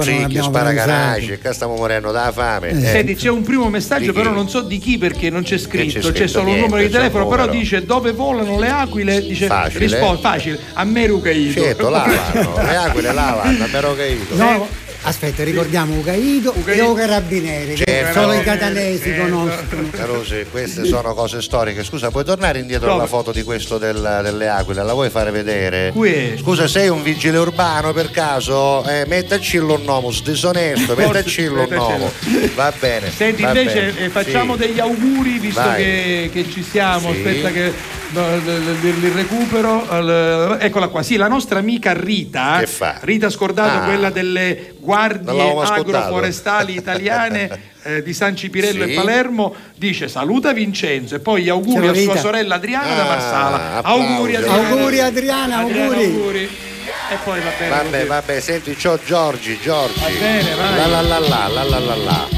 sì, 0.00 0.10
abbiamo 0.22 0.48
sparacanacci, 0.48 1.26
pranzato. 1.26 1.48
che 1.48 1.54
stiamo 1.54 1.76
morendo 1.76 2.10
dalla 2.10 2.32
fame. 2.32 2.70
eh. 2.70 2.80
Senti, 2.80 3.14
c'è 3.14 3.30
un 3.30 3.42
primo 3.42 3.68
messaggio, 3.70 4.12
però 4.12 4.32
non 4.32 4.48
so 4.48 4.60
di 4.62 4.78
chi 4.78 4.98
perché 4.98 5.30
non 5.30 5.42
c'è 5.42 5.50
c'è 5.52 5.58
scritto, 5.58 6.00
c'è, 6.00 6.12
scritto 6.12 6.26
solo 6.26 6.44
un 6.44 6.48
niente, 6.50 6.66
numero 6.68 6.86
di 6.86 6.92
telefono, 6.92 7.28
però 7.28 7.46
dice 7.46 7.84
dove 7.84 8.10
volano 8.12 8.58
le 8.58 8.68
aquile, 8.68 9.20
dice 9.20 9.46
Facile. 9.46 9.86
risposta 9.86 10.30
facile, 10.32 10.58
a 10.72 10.84
Merucaito. 10.84 11.60
Certo, 11.62 11.88
lavano, 11.88 12.54
le 12.60 12.76
aquile 12.76 13.12
lavano, 13.12 13.64
a 13.64 13.94
caito. 13.94 14.34
No, 14.34 14.66
aspetta, 15.02 15.42
ricordiamo 15.44 15.94
Ugaito 15.96 16.52
Ugaito. 16.56 16.82
e 16.82 16.86
o 16.86 16.94
Carabinieri, 16.94 17.74
che 17.74 17.84
Certo. 17.86 18.20
solo 18.20 18.32
i 18.34 18.42
catanesi 18.42 19.02
Certo. 19.04 19.22
conoscono. 19.22 19.88
Carosi, 19.90 20.46
queste 20.50 20.84
sono 20.84 21.14
cose 21.14 21.40
storiche. 21.42 21.82
Scusa, 21.84 22.10
puoi 22.10 22.24
tornare 22.24 22.58
indietro 22.58 22.86
Dove? 22.86 22.98
alla 23.00 23.08
foto 23.08 23.32
di 23.32 23.42
questo 23.42 23.78
del- 23.78 24.20
delle 24.22 24.48
aquile? 24.48 24.82
La 24.82 24.92
vuoi 24.92 25.10
fare 25.10 25.30
vedere? 25.30 25.90
Qui. 25.94 26.36
Scusa, 26.38 26.66
sei 26.68 26.88
un 26.88 27.02
vigile 27.02 27.38
urbano 27.38 27.92
per 27.92 28.10
caso? 28.10 28.84
Eh, 28.84 29.04
mettaci 29.06 29.56
un 29.58 29.82
nome, 29.84 30.08
disonesto, 30.24 30.94
mettaci 30.94 31.44
nome. 31.44 32.10
Va 32.54 32.72
bene. 32.78 33.10
Senti, 33.10 33.42
va 33.42 33.48
invece 33.48 33.92
bene. 33.92 33.98
eh, 34.04 34.08
facciamo 34.08 34.54
Sì. 34.54 34.60
degli 34.66 34.80
auguri 34.80 35.38
visto 35.38 35.72
che, 35.76 36.30
che 36.32 36.46
ci 36.50 36.62
siamo. 36.62 37.12
Sì. 37.12 37.18
Aspetta 37.18 37.50
che 37.50 37.72
li 38.12 39.12
recupero. 39.14 39.88
Al- 39.88 40.58
eccola 40.60 40.88
qua. 40.88 41.02
Sì, 41.02 41.16
la 41.16 41.28
nostra 41.28 41.58
amica 41.58 41.92
Rita. 41.92 42.58
Che 42.60 42.66
fa? 42.66 42.98
Rita 43.00 43.30
Scordato, 43.30 43.78
Ah. 43.78 43.84
quella 43.86 44.10
delle 44.10 44.74
guardie 44.78 45.52
agroforestali 45.60 46.76
italiane. 46.76 47.70
eh, 47.84 48.02
di 48.02 48.12
San 48.14 48.36
Cipirello 48.36 48.84
Sì. 48.84 48.92
e 48.92 48.94
Palermo 48.94 49.52
dice 49.74 50.06
saluta 50.06 50.52
Vincenzo 50.52 51.16
e 51.16 51.18
poi 51.18 51.42
gli 51.42 51.48
auguri 51.48 51.86
Ciao, 51.86 51.90
a 51.90 51.94
sua 51.94 52.16
sorella 52.16 52.54
Adriana 52.54 52.94
da 52.94 53.02
Ah, 53.02 53.06
Marsala 53.08 53.72
applausi. 53.78 54.06
auguri 54.06 54.36
Adriana 54.36 54.68
Auguri 54.68 55.00
Adriana, 55.00 55.56
auguri. 55.58 56.04
auguri. 56.04 56.42
e 56.44 57.16
poi 57.24 57.40
va 57.40 57.50
bene 57.58 57.70
Vabbè, 57.70 57.90
così. 57.96 58.06
vabbè, 58.06 58.40
senti, 58.40 58.76
c'ho 58.76 58.98
Giorgi, 59.04 59.58
Giorgi. 59.60 59.98
Va 60.00 60.08
bene, 60.20 60.54
vai. 60.54 60.76
La 60.76 60.86
la 60.86 61.00
la 61.02 61.18
la 61.18 61.48
la 61.48 61.62
la 61.64 61.78
la 61.80 61.94
la. 61.96 62.28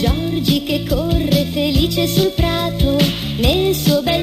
Giorgi 0.00 0.62
che 0.64 0.84
corre 0.88 1.09
felice 1.90 2.06
sul 2.06 2.30
prato, 2.30 2.96
nel 3.38 3.74
suo 3.74 4.00
bel 4.02 4.19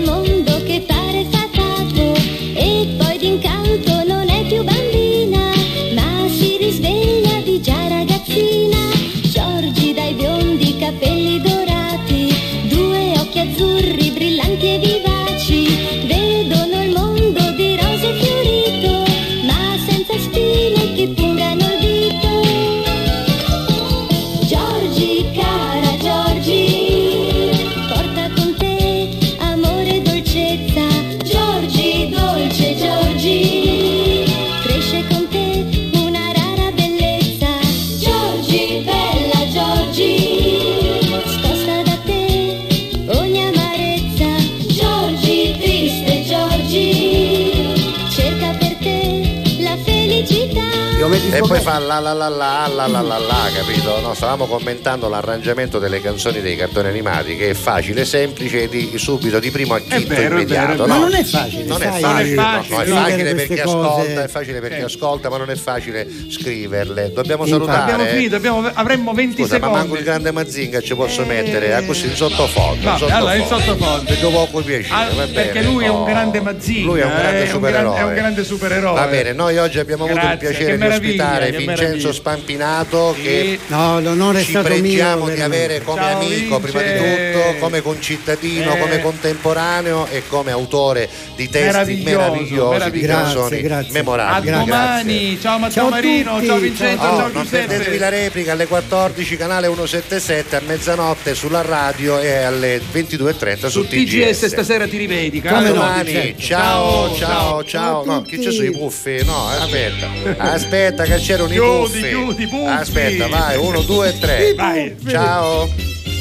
E 51.37 51.41
poi 51.41 51.59
fa 51.61 51.77
la 51.77 51.99
la 51.99 52.13
la 52.13 52.27
la 52.29 52.67
la 52.67 52.87
la 52.87 53.01
la 53.01 53.17
la, 53.19 53.49
capito? 53.53 53.99
No, 54.01 54.13
stavamo 54.15 54.45
commentando 54.47 55.07
l'arrangiamento 55.07 55.77
delle 55.77 56.01
canzoni 56.01 56.41
dei 56.41 56.55
cartoni 56.55 56.87
animati 56.87 57.35
che 57.35 57.51
è 57.51 57.53
facile, 57.53 58.05
semplice 58.05 58.63
e 58.63 58.69
di 58.69 58.91
subito 58.95 59.39
di 59.39 59.51
primo 59.51 59.75
acchitto 59.75 60.07
vero, 60.07 60.21
è 60.21 60.25
immediato. 60.41 60.67
vero, 60.71 60.83
è 60.83 60.87
no? 60.87 60.93
Ma 60.93 60.97
non 60.99 61.13
è 61.13 61.23
facile, 61.23 61.63
Non 61.65 61.81
è 61.81 61.87
facile, 61.89 62.07
non 62.07 62.19
è 62.19 62.33
no, 62.33 62.41
no, 62.41 62.59
è 62.59 62.63
facile 62.63 62.87
facile 62.87 63.23
scrivere 63.27 63.35
per 63.35 63.47
chi 63.47 63.61
cose. 63.61 63.61
ascolta, 63.77 64.23
è 64.23 64.27
facile 64.27 64.59
per 64.59 64.69
chi 64.71 64.79
Eh. 64.79 64.83
ascolta, 64.83 65.29
ma 65.29 65.37
non 65.37 65.49
è 65.51 65.55
facile 65.55 66.07
scriverle. 66.29 67.11
Dobbiamo 67.13 67.43
Infatti. 67.45 67.49
salutare. 67.63 67.91
abbiamo 67.91 68.09
finito 68.09 68.35
abbiamo- 68.35 68.71
avremmo 68.73 69.13
20 69.13 69.41
Scusa, 69.43 69.59
ma 69.59 69.65
secondi 69.65 69.77
manco 69.77 69.95
il 69.97 70.03
grande 70.03 70.31
Mazinga 70.31 70.81
ci 70.81 70.95
posso 70.95 71.23
mettere 71.25 71.73
ah, 71.75 71.83
così 71.83 72.07
in 72.07 72.15
sottofondo. 72.15 72.83
Vabbè, 72.83 73.05
in 73.05 73.11
allora, 73.11 73.35
in 73.35 73.45
sottofondo. 73.45 73.73
sottofondo. 73.75 74.03
Perché 74.05 74.27
poco 74.27 74.61
piacere, 74.61 74.93
Ah, 74.93 75.05
perché 75.31 75.51
bene. 75.59 75.65
lui 75.67 75.85
è 75.85 75.89
un 75.89 76.03
grande 76.03 76.41
Mazinga, 76.41 76.85
Lui 76.85 76.99
è 76.99 77.03
un 77.05 77.09
grande 77.15 77.37
eh, 77.37 77.39
è 77.39 77.41
un 77.43 77.47
supereroe. 77.49 77.93
gran- 77.93 77.95
è 77.95 78.03
un 78.09 78.13
grande 78.13 78.43
supereroe. 78.43 78.93
Va 78.95 79.05
bene, 79.07 79.33
noi 79.33 79.57
oggi 79.57 79.79
abbiamo 79.79 80.05
avuto 80.05 80.25
il 80.25 80.37
piacere 80.37 80.77
di 80.77 80.85
ospitare 80.85 81.25
meraviglia, 81.31 81.73
che 81.73 81.85
Vincenzo. 81.85 82.13
Spampinato 82.13 83.15
che 83.21 83.59
No, 83.67 83.99
l'onore 83.99 84.43
ci 84.43 84.51
mio. 84.51 84.61
pregiamo 84.61 85.29
di 85.29 85.41
avere 85.41 85.81
come 85.81 86.01
Ciao, 86.01 86.15
amico 86.19 86.59
prima 86.59 86.81
di 86.81 86.87
Vince. 86.91 87.31
tutto, 87.31 87.55
come 87.59 87.81
concittadino, 87.81 88.73
Eh. 88.75 88.79
come 88.79 89.01
contemporaneo 89.01 90.07
e 90.09 90.23
come 90.27 90.51
autore 90.51 91.09
di 91.35 91.49
testi 91.49 91.65
Meraviglioso, 91.67 92.69
meravigliosi, 92.69 92.91
di 92.91 93.01
canzoni 93.05 93.61
Grazie, 93.61 93.61
grazie. 93.61 93.89
a 93.89 93.93
memorabili. 93.93 94.51
domani 94.57 95.39
ciao 95.41 95.57
Matteo 95.59 95.73
Ciao 95.73 95.89
Marino 95.89 96.33
tutti, 96.35 96.45
ciao 96.47 96.57
Vincenzo 96.57 97.03
ciao. 97.03 97.13
Oh, 97.13 97.17
ciao 97.19 97.29
non 97.31 97.47
perdetevi 97.47 97.97
la 97.97 98.09
replica 98.09 98.51
alle 98.53 98.67
14 98.67 99.37
canale 99.37 99.67
177 99.67 100.55
a 100.55 100.61
mezzanotte 100.65 101.35
sulla 101.35 101.61
radio 101.61 102.19
e 102.19 102.37
alle 102.43 102.81
22.30 102.91 103.59
su, 103.67 103.69
su 103.83 103.87
TGS 103.87 104.45
stasera 104.47 104.87
ti 104.87 104.97
rivedi 104.97 105.39
A 105.39 105.41
caro. 105.49 105.67
domani, 105.73 106.35
ciao, 106.39 107.13
Ciao, 107.13 107.15
ciao, 107.15 107.63
ciao. 107.63 108.05
No, 108.05 108.21
tutti. 108.21 108.37
chi 108.37 108.43
c'è 108.45 108.51
sui 108.51 108.71
puffi? 108.71 109.23
No, 109.23 109.47
aspetta. 109.49 110.07
Aspetta 110.57 111.03
che 111.07 111.15
c'erano 111.17 111.49
i 111.49 111.53
Chiudi, 111.53 111.99
puffi. 111.99 112.07
chiudi 112.07 112.43
i 112.43 112.47
puffi. 112.47 112.65
Aspetta, 112.69 113.27
vai, 113.27 113.57
uno, 113.57 113.81
due, 113.81 114.17
tre. 114.19 114.53
vai 114.55 114.95
Ciao. 115.07 115.69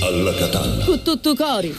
alla 0.02 0.34
catalla. 0.34 0.84
Cu 0.84 1.02
tutto 1.02 1.34
cori. 1.34 1.74